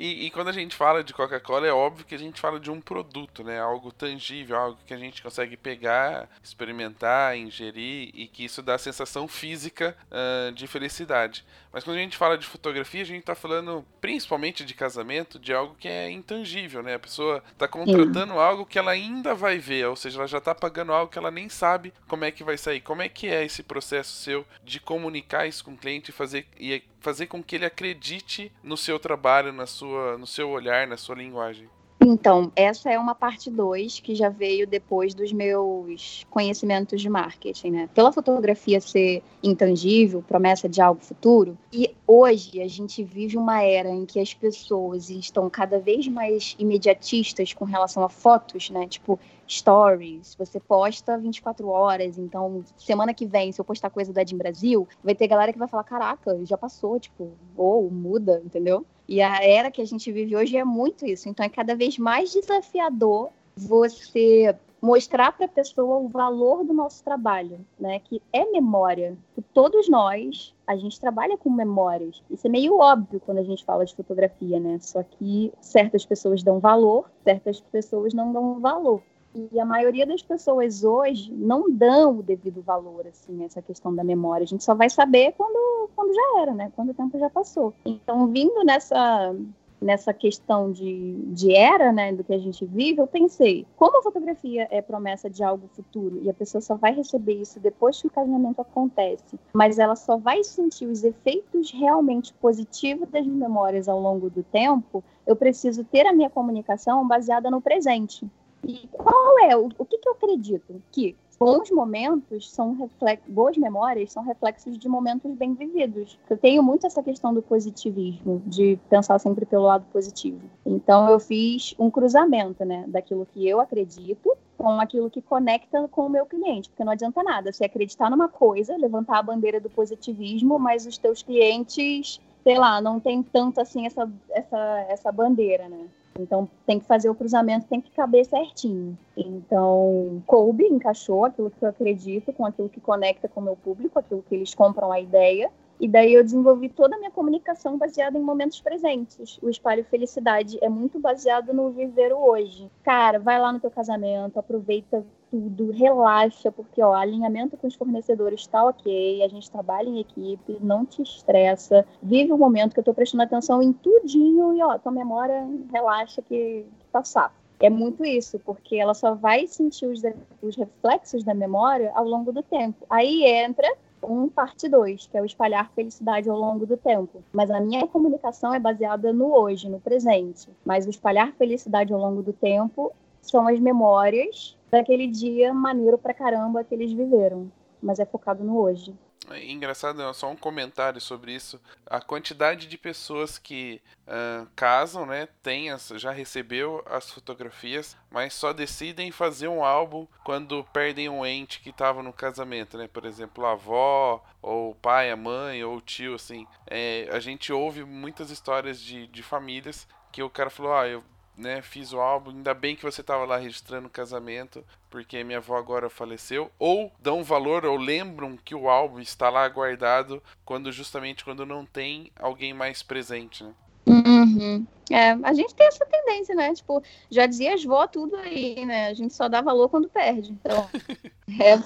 E, 0.01 0.25
e, 0.25 0.31
quando 0.31 0.49
a 0.49 0.53
gente 0.53 0.75
fala 0.75 1.05
de 1.05 1.13
Coca-Cola, 1.13 1.67
é 1.67 1.73
óbvio 1.73 2.07
que 2.07 2.15
a 2.15 2.19
gente 2.19 2.41
fala 2.41 2.59
de 2.59 2.71
um 2.71 2.81
produto, 2.81 3.45
né? 3.45 3.61
Algo 3.61 3.93
tangível, 3.93 4.57
algo 4.57 4.79
que 4.87 4.95
a 4.95 4.97
gente 4.97 5.23
consegue 5.23 5.59
pegar, 5.59 6.27
experimentar, 6.43 7.37
ingerir 7.37 8.11
e 8.15 8.27
que 8.27 8.43
isso 8.43 8.63
dá 8.63 8.77
a 8.77 8.79
sensação 8.79 9.29
física 9.29 9.95
uh, 10.11 10.53
de 10.53 10.67
felicidade. 10.67 11.45
Mas 11.71 11.85
quando 11.85 11.99
a 11.99 12.01
gente 12.01 12.17
fala 12.17 12.39
de 12.39 12.47
fotografia, 12.47 13.03
a 13.03 13.05
gente 13.05 13.21
está 13.21 13.35
falando 13.35 13.85
principalmente 14.01 14.65
de 14.65 14.73
casamento, 14.73 15.39
de 15.39 15.53
algo 15.53 15.77
que 15.79 15.87
é 15.87 16.11
intangível, 16.11 16.83
né? 16.83 16.95
A 16.95 16.99
pessoa 16.99 17.45
está 17.53 17.69
contratando 17.69 18.33
Sim. 18.33 18.39
algo 18.39 18.65
que 18.65 18.79
ela 18.79 18.93
ainda 18.93 19.35
vai 19.35 19.59
ver, 19.59 19.87
ou 19.87 19.97
seja, 19.97 20.19
ela 20.19 20.27
já 20.27 20.39
está 20.39 20.55
pagando 20.55 20.95
algo 20.95 21.13
que 21.13 21.19
ela 21.19 21.31
nem 21.31 21.51
sabe 21.51 21.93
como 22.09 22.25
é 22.25 22.31
que 22.31 22.43
vai 22.43 22.57
sair. 22.57 22.81
Como 22.81 23.03
é 23.03 23.09
que 23.11 23.29
é 23.29 23.45
esse 23.45 23.63
processo 23.63 24.17
seu 24.17 24.47
de 24.65 24.81
comunicar 24.81 25.47
isso 25.47 25.63
com 25.63 25.73
o 25.73 25.77
cliente 25.77 26.09
e 26.09 26.15
fazer, 26.15 26.47
e 26.59 26.83
fazer 27.01 27.27
com 27.27 27.43
que 27.43 27.57
ele 27.57 27.65
acredite 27.65 28.53
no 28.63 28.77
seu 28.77 28.99
trabalho, 28.99 29.53
na 29.53 29.67
sua, 29.67 30.17
no 30.17 30.27
seu 30.27 30.51
olhar, 30.51 30.87
na 30.87 30.97
sua 30.97 31.17
linguagem? 31.17 31.69
Então, 32.03 32.51
essa 32.57 32.91
é 32.91 32.99
uma 32.99 33.15
parte 33.15 33.51
2 33.51 34.01
que 34.01 34.15
já 34.15 34.31
veio 34.31 34.67
depois 34.67 35.15
dos 35.15 35.33
meus 35.33 36.25
conhecimentos 36.31 37.01
de 37.01 37.11
marketing, 37.11 37.71
né? 37.71 37.91
Pela 37.95 38.11
fotografia 38.11 38.81
ser 38.81 39.23
intangível, 39.43 40.23
promessa 40.27 40.67
de 40.67 40.81
algo 40.81 41.01
futuro, 41.03 41.59
e 41.71 41.95
hoje 42.07 42.63
a 42.63 42.67
gente 42.67 43.05
vive 43.05 43.37
uma 43.37 43.63
era 43.63 43.91
em 43.91 44.07
que 44.07 44.19
as 44.19 44.33
pessoas 44.33 45.11
estão 45.11 45.51
cada 45.51 45.79
vez 45.79 46.09
mais 46.09 46.57
imediatistas 46.59 47.53
com 47.53 47.67
relação 47.67 48.03
a 48.03 48.09
fotos, 48.09 48.71
né? 48.71 48.87
Tipo, 48.89 49.21
stories, 49.47 50.35
você 50.39 50.59
posta 50.59 51.19
24 51.19 51.69
horas, 51.69 52.17
então 52.17 52.65
semana 52.79 53.13
que 53.13 53.27
vem, 53.27 53.53
se 53.53 53.61
eu 53.61 53.65
postar 53.65 53.91
coisa 53.91 54.13
da 54.13 54.25
Jim 54.25 54.39
Brasil, 54.39 54.89
vai 55.05 55.15
ter 55.15 55.29
galera 55.29 55.53
que 55.53 55.59
vai 55.59 55.69
falar, 55.69 55.85
caraca, 55.85 56.39
já 56.47 56.57
passou, 56.57 56.99
tipo, 56.99 57.33
ou 57.57 57.91
muda, 57.91 58.41
entendeu? 58.45 58.87
E 59.11 59.20
a 59.20 59.42
era 59.42 59.73
que 59.73 59.83
a 59.83 59.85
gente 59.85 60.12
vive 60.12 60.37
hoje 60.37 60.57
é 60.57 60.64
muito 60.64 61.05
isso. 61.05 61.29
Então 61.29 61.44
é 61.44 61.49
cada 61.49 61.75
vez 61.75 61.99
mais 61.99 62.33
desafiador 62.33 63.31
você 63.57 64.55
mostrar 64.81 65.33
para 65.33 65.46
a 65.46 65.49
pessoa 65.49 65.99
o 65.99 66.09
valor 66.09 66.64
do 66.64 66.73
nosso 66.73 67.03
trabalho, 67.03 67.59
né? 67.79 67.99
Que 67.99 68.23
é 68.33 68.44
memória. 68.44 69.18
Que 69.35 69.42
todos 69.42 69.88
nós, 69.88 70.55
a 70.64 70.77
gente 70.77 71.01
trabalha 71.01 71.37
com 71.37 71.51
memórias. 71.51 72.23
Isso 72.31 72.46
é 72.46 72.51
meio 72.51 72.79
óbvio 72.79 73.20
quando 73.27 73.38
a 73.38 73.42
gente 73.42 73.64
fala 73.64 73.85
de 73.85 73.96
fotografia, 73.96 74.61
né? 74.61 74.79
Só 74.81 75.03
que 75.03 75.53
certas 75.61 76.07
pessoas 76.07 76.44
dão 76.44 76.61
valor, 76.61 77.11
certas 77.25 77.59
pessoas 77.61 78.14
não 78.14 78.33
dão 78.33 78.61
valor. 78.61 79.03
E 79.35 79.61
a 79.61 79.64
maioria 79.64 80.07
das 80.07 80.23
pessoas 80.23 80.83
hoje 80.83 81.33
não 81.33 81.71
dão 81.71 82.19
o 82.19 82.23
devido 82.23 82.61
valor, 82.62 83.07
assim, 83.07 83.45
essa 83.45 83.62
questão 83.62 83.95
da 83.95 84.03
memória. 84.03 84.45
A 84.45 84.47
gente 84.47 84.64
só 84.64 84.75
vai 84.75 84.90
saber 84.90 85.35
quando, 85.37 85.88
quando 85.95 86.12
já 86.12 86.43
era, 86.43 86.53
né? 86.53 86.73
Quando 86.75 86.90
o 86.90 86.95
tempo 86.95 87.19
já 87.19 87.31
passou. 87.31 87.73
Então, 87.85 88.27
vindo 88.27 88.64
nessa, 88.64 89.35
nessa 89.81 90.12
questão 90.12 90.71
de, 90.71 91.14
de 91.29 91.55
era, 91.55 91.93
né, 91.93 92.12
do 92.12 92.23
que 92.23 92.35
a 92.35 92.38
gente 92.38 92.64
vive, 92.66 93.01
eu 93.01 93.07
pensei, 93.07 93.66
como 93.77 93.99
a 93.99 94.03
fotografia 94.03 94.69
é 94.71 94.83
promessa 94.83 95.31
de 95.31 95.43
algo 95.43 95.69
futuro 95.69 96.21
e 96.23 96.29
a 96.29 96.35
pessoa 96.35 96.61
só 96.61 96.77
vai 96.77 96.95
receber 96.95 97.35
isso 97.35 97.59
depois 97.59 98.01
que 98.01 98.07
o 98.07 98.11
casamento 98.11 98.61
acontece, 98.61 99.38
mas 99.53 99.79
ela 99.79 99.97
só 99.97 100.16
vai 100.16 100.45
sentir 100.45 100.87
os 100.87 101.03
efeitos 101.03 101.71
realmente 101.73 102.35
positivos 102.35 103.09
das 103.09 103.27
memórias 103.27 103.88
ao 103.88 104.01
longo 104.01 104.29
do 104.29 104.43
tempo, 104.43 105.03
eu 105.27 105.35
preciso 105.35 105.85
ter 105.85 106.07
a 106.07 106.12
minha 106.12 106.29
comunicação 106.29 107.07
baseada 107.07 107.51
no 107.51 107.61
presente. 107.61 108.29
E 108.66 108.88
qual 108.92 109.38
é? 109.40 109.57
O, 109.57 109.68
o 109.79 109.85
que, 109.85 109.99
que 109.99 110.09
eu 110.09 110.12
acredito? 110.12 110.83
Que 110.90 111.16
bons 111.40 111.70
momentos 111.70 112.51
são 112.51 112.75
reflexos, 112.75 113.33
boas 113.33 113.57
memórias 113.57 114.12
são 114.12 114.23
reflexos 114.23 114.77
de 114.77 114.87
momentos 114.87 115.33
bem 115.33 115.55
vividos. 115.55 116.18
Eu 116.29 116.37
tenho 116.37 116.62
muito 116.62 116.87
essa 116.87 117.03
questão 117.03 117.33
do 117.33 117.40
positivismo, 117.40 118.42
de 118.44 118.79
pensar 118.90 119.18
sempre 119.18 119.46
pelo 119.46 119.64
lado 119.64 119.87
positivo. 119.90 120.42
Então 120.66 121.09
eu 121.09 121.18
fiz 121.18 121.75
um 121.79 121.90
cruzamento, 121.90 122.62
né, 122.62 122.85
daquilo 122.87 123.27
que 123.33 123.49
eu 123.49 123.59
acredito 123.59 124.37
com 124.59 124.79
aquilo 124.79 125.09
que 125.09 125.23
conecta 125.23 125.88
com 125.88 126.05
o 126.05 126.11
meu 126.11 126.27
cliente, 126.27 126.68
porque 126.68 126.85
não 126.85 126.92
adianta 126.92 127.23
nada 127.23 127.51
você 127.51 127.64
acreditar 127.64 128.11
numa 128.11 128.29
coisa, 128.29 128.77
levantar 128.77 129.18
a 129.18 129.23
bandeira 129.23 129.59
do 129.59 129.70
positivismo, 129.70 130.59
mas 130.59 130.85
os 130.85 130.99
teus 130.99 131.23
clientes, 131.23 132.20
sei 132.44 132.59
lá, 132.59 132.83
não 132.83 133.01
tem 133.01 133.23
tanto 133.23 133.59
assim 133.62 133.87
essa 133.87 134.07
essa 134.31 134.87
essa 134.90 135.11
bandeira, 135.11 135.66
né? 135.70 135.88
Então 136.20 136.48
tem 136.66 136.78
que 136.78 136.87
fazer 136.87 137.09
o 137.09 137.14
cruzamento, 137.14 137.66
tem 137.66 137.80
que 137.80 137.90
caber 137.90 138.24
certinho. 138.24 138.96
Então, 139.16 140.22
coube, 140.26 140.64
encaixou 140.64 141.24
aquilo 141.24 141.50
que 141.50 141.64
eu 141.64 141.68
acredito 141.68 142.33
com 142.33 142.46
aquilo 142.46 142.68
que 142.68 142.80
conecta 142.80 143.28
com 143.28 143.40
o 143.40 143.44
meu 143.44 143.56
público, 143.56 143.98
aquilo 143.98 144.24
que 144.28 144.35
eles 144.35 144.54
compram 144.54 144.92
a 144.92 145.00
ideia. 145.00 145.50
E 145.80 145.88
daí 145.88 146.12
eu 146.12 146.22
desenvolvi 146.22 146.68
toda 146.68 146.94
a 146.94 146.98
minha 146.98 147.11
comunicação 147.11 147.78
baseada 147.78 148.18
em 148.18 148.22
momentos 148.22 148.61
presentes. 148.61 149.38
O 149.42 149.48
Espalho 149.48 149.83
Felicidade 149.85 150.59
é 150.61 150.68
muito 150.68 151.00
baseado 151.00 151.54
no 151.54 151.70
viver 151.70 152.12
o 152.12 152.18
hoje. 152.18 152.70
Cara, 152.83 153.18
vai 153.18 153.40
lá 153.40 153.50
no 153.50 153.59
teu 153.59 153.70
casamento, 153.70 154.38
aproveita 154.38 155.02
tudo, 155.31 155.71
relaxa, 155.71 156.51
porque 156.51 156.83
ó, 156.83 156.93
alinhamento 156.95 157.57
com 157.57 157.66
os 157.66 157.75
fornecedores 157.75 158.40
está 158.40 158.64
ok, 158.64 159.23
a 159.23 159.29
gente 159.29 159.51
trabalha 159.51 159.88
em 159.88 160.01
equipe, 160.01 160.59
não 160.61 160.85
te 160.85 161.03
estressa, 161.03 161.87
vive 162.03 162.33
o 162.33 162.38
momento 162.38 162.73
que 162.73 162.81
eu 162.81 162.83
estou 162.83 162.95
prestando 162.95 163.23
atenção 163.23 163.62
em 163.62 163.73
tudinho 163.73 164.55
e 164.55 164.62
ó, 164.62 164.79
tua 164.79 164.93
memória 164.93 165.47
relaxa 165.73 166.21
que, 166.23 166.66
que 166.79 166.87
passar. 166.93 167.33
É 167.61 167.69
muito 167.69 168.05
isso, 168.05 168.38
porque 168.38 168.77
ela 168.77 168.95
só 168.95 169.14
vai 169.14 169.47
sentir 169.47 169.87
os, 169.87 170.01
os 170.43 170.57
reflexos 170.57 171.23
da 171.23 171.35
memória 171.35 171.93
ao 171.95 172.07
longo 172.07 172.33
do 172.33 172.43
tempo. 172.43 172.87
Aí 172.88 173.23
entra 173.25 173.71
um 174.03 174.31
parte 174.31 174.66
2, 174.66 175.09
que 175.09 175.19
é 175.19 175.21
o 175.21 175.27
espalhar 175.27 175.71
felicidade 175.75 176.31
ao 176.31 176.38
longo 176.38 176.64
do 176.64 176.77
tempo. 176.77 177.23
Mas 177.31 177.51
a 177.51 177.61
minha 177.61 177.87
comunicação 177.87 178.55
é 178.55 178.59
baseada 178.59 179.12
no 179.12 179.37
hoje, 179.37 179.69
no 179.69 179.79
presente. 179.79 180.49
Mas 180.64 180.87
o 180.87 180.90
espalhar 180.90 181.33
felicidade 181.33 181.93
ao 181.93 182.01
longo 182.01 182.23
do 182.23 182.33
tempo 182.33 182.93
são 183.22 183.46
as 183.46 183.59
memórias 183.59 184.56
daquele 184.70 185.06
dia 185.06 185.52
maneiro 185.52 185.98
pra 185.98 186.14
caramba 186.14 186.64
que 186.64 186.74
eles 186.74 186.92
viveram. 186.92 187.50
Mas 187.83 187.98
é 187.98 188.04
focado 188.04 188.44
no 188.44 188.61
hoje. 188.61 188.94
É 189.28 189.44
engraçado, 189.48 190.12
só 190.12 190.28
um 190.30 190.37
comentário 190.37 191.00
sobre 191.00 191.33
isso. 191.33 191.61
A 191.87 192.00
quantidade 192.00 192.66
de 192.66 192.76
pessoas 192.76 193.38
que 193.38 193.80
uh, 194.06 194.48
casam, 194.56 195.06
né, 195.06 195.28
tem 195.42 195.70
as, 195.70 195.88
já 195.96 196.11
recebeu 196.11 196.83
as 196.87 197.11
fotografias, 197.11 197.96
mas 198.11 198.35
só 198.35 198.52
decidem 198.52 199.12
fazer 199.12 199.46
um 199.46 199.62
álbum 199.62 200.06
quando 200.24 200.64
perdem 200.72 201.09
um 201.09 201.24
ente 201.24 201.61
que 201.61 201.70
estava 201.70 202.02
no 202.02 202.12
casamento, 202.12 202.76
né? 202.76 202.88
Por 202.88 203.04
exemplo, 203.04 203.46
a 203.46 203.52
avó, 203.52 204.24
ou 204.42 204.70
o 204.70 204.74
pai, 204.74 205.11
a 205.11 205.16
mãe, 205.16 205.62
ou 205.62 205.76
o 205.76 205.80
tio, 205.80 206.14
assim. 206.14 206.46
É, 206.66 207.09
a 207.12 207.20
gente 207.20 207.52
ouve 207.52 207.85
muitas 207.85 208.30
histórias 208.30 208.80
de, 208.80 209.06
de 209.06 209.22
famílias 209.22 209.87
que 210.11 210.22
o 210.22 210.30
cara 210.30 210.50
falou, 210.50 210.74
ah, 210.74 210.88
eu 210.88 211.04
né, 211.40 211.62
fiz 211.62 211.92
o 211.92 212.00
álbum, 212.00 212.31
ainda 212.31 212.53
bem 212.53 212.76
que 212.76 212.83
você 212.83 213.00
estava 213.00 213.24
lá 213.24 213.38
registrando 213.38 213.87
o 213.87 213.90
casamento, 213.90 214.64
porque 214.90 215.24
minha 215.24 215.38
avó 215.38 215.57
agora 215.57 215.88
faleceu, 215.88 216.50
ou 216.59 216.92
dão 217.00 217.24
valor 217.24 217.64
ou 217.64 217.76
lembram 217.76 218.37
que 218.37 218.55
o 218.55 218.68
álbum 218.68 219.00
está 219.00 219.31
lá 219.31 219.48
guardado 219.48 220.22
quando 220.44 220.70
justamente 220.70 221.24
quando 221.24 221.46
não 221.46 221.64
tem 221.64 222.12
alguém 222.16 222.53
mais 222.53 222.83
presente, 222.83 223.42
né? 223.42 223.53
Uhum. 223.87 224.66
É, 224.90 225.12
a 225.22 225.33
gente 225.33 225.55
tem 225.55 225.66
essa 225.66 225.87
tendência, 225.87 226.35
né? 226.35 226.53
Tipo, 226.53 226.83
já 227.11 227.26
dizia 227.26 227.55
as 227.55 227.64
vó 227.64 227.87
tudo 227.87 228.16
aí, 228.16 228.64
né? 228.66 228.88
A 228.88 228.94
gente 228.94 229.14
só 229.14 229.29
dá 229.29 229.40
valor 229.40 229.68
quando 229.68 229.88
perde. 229.88 230.33
Então, 230.33 230.68
é, 231.40 231.62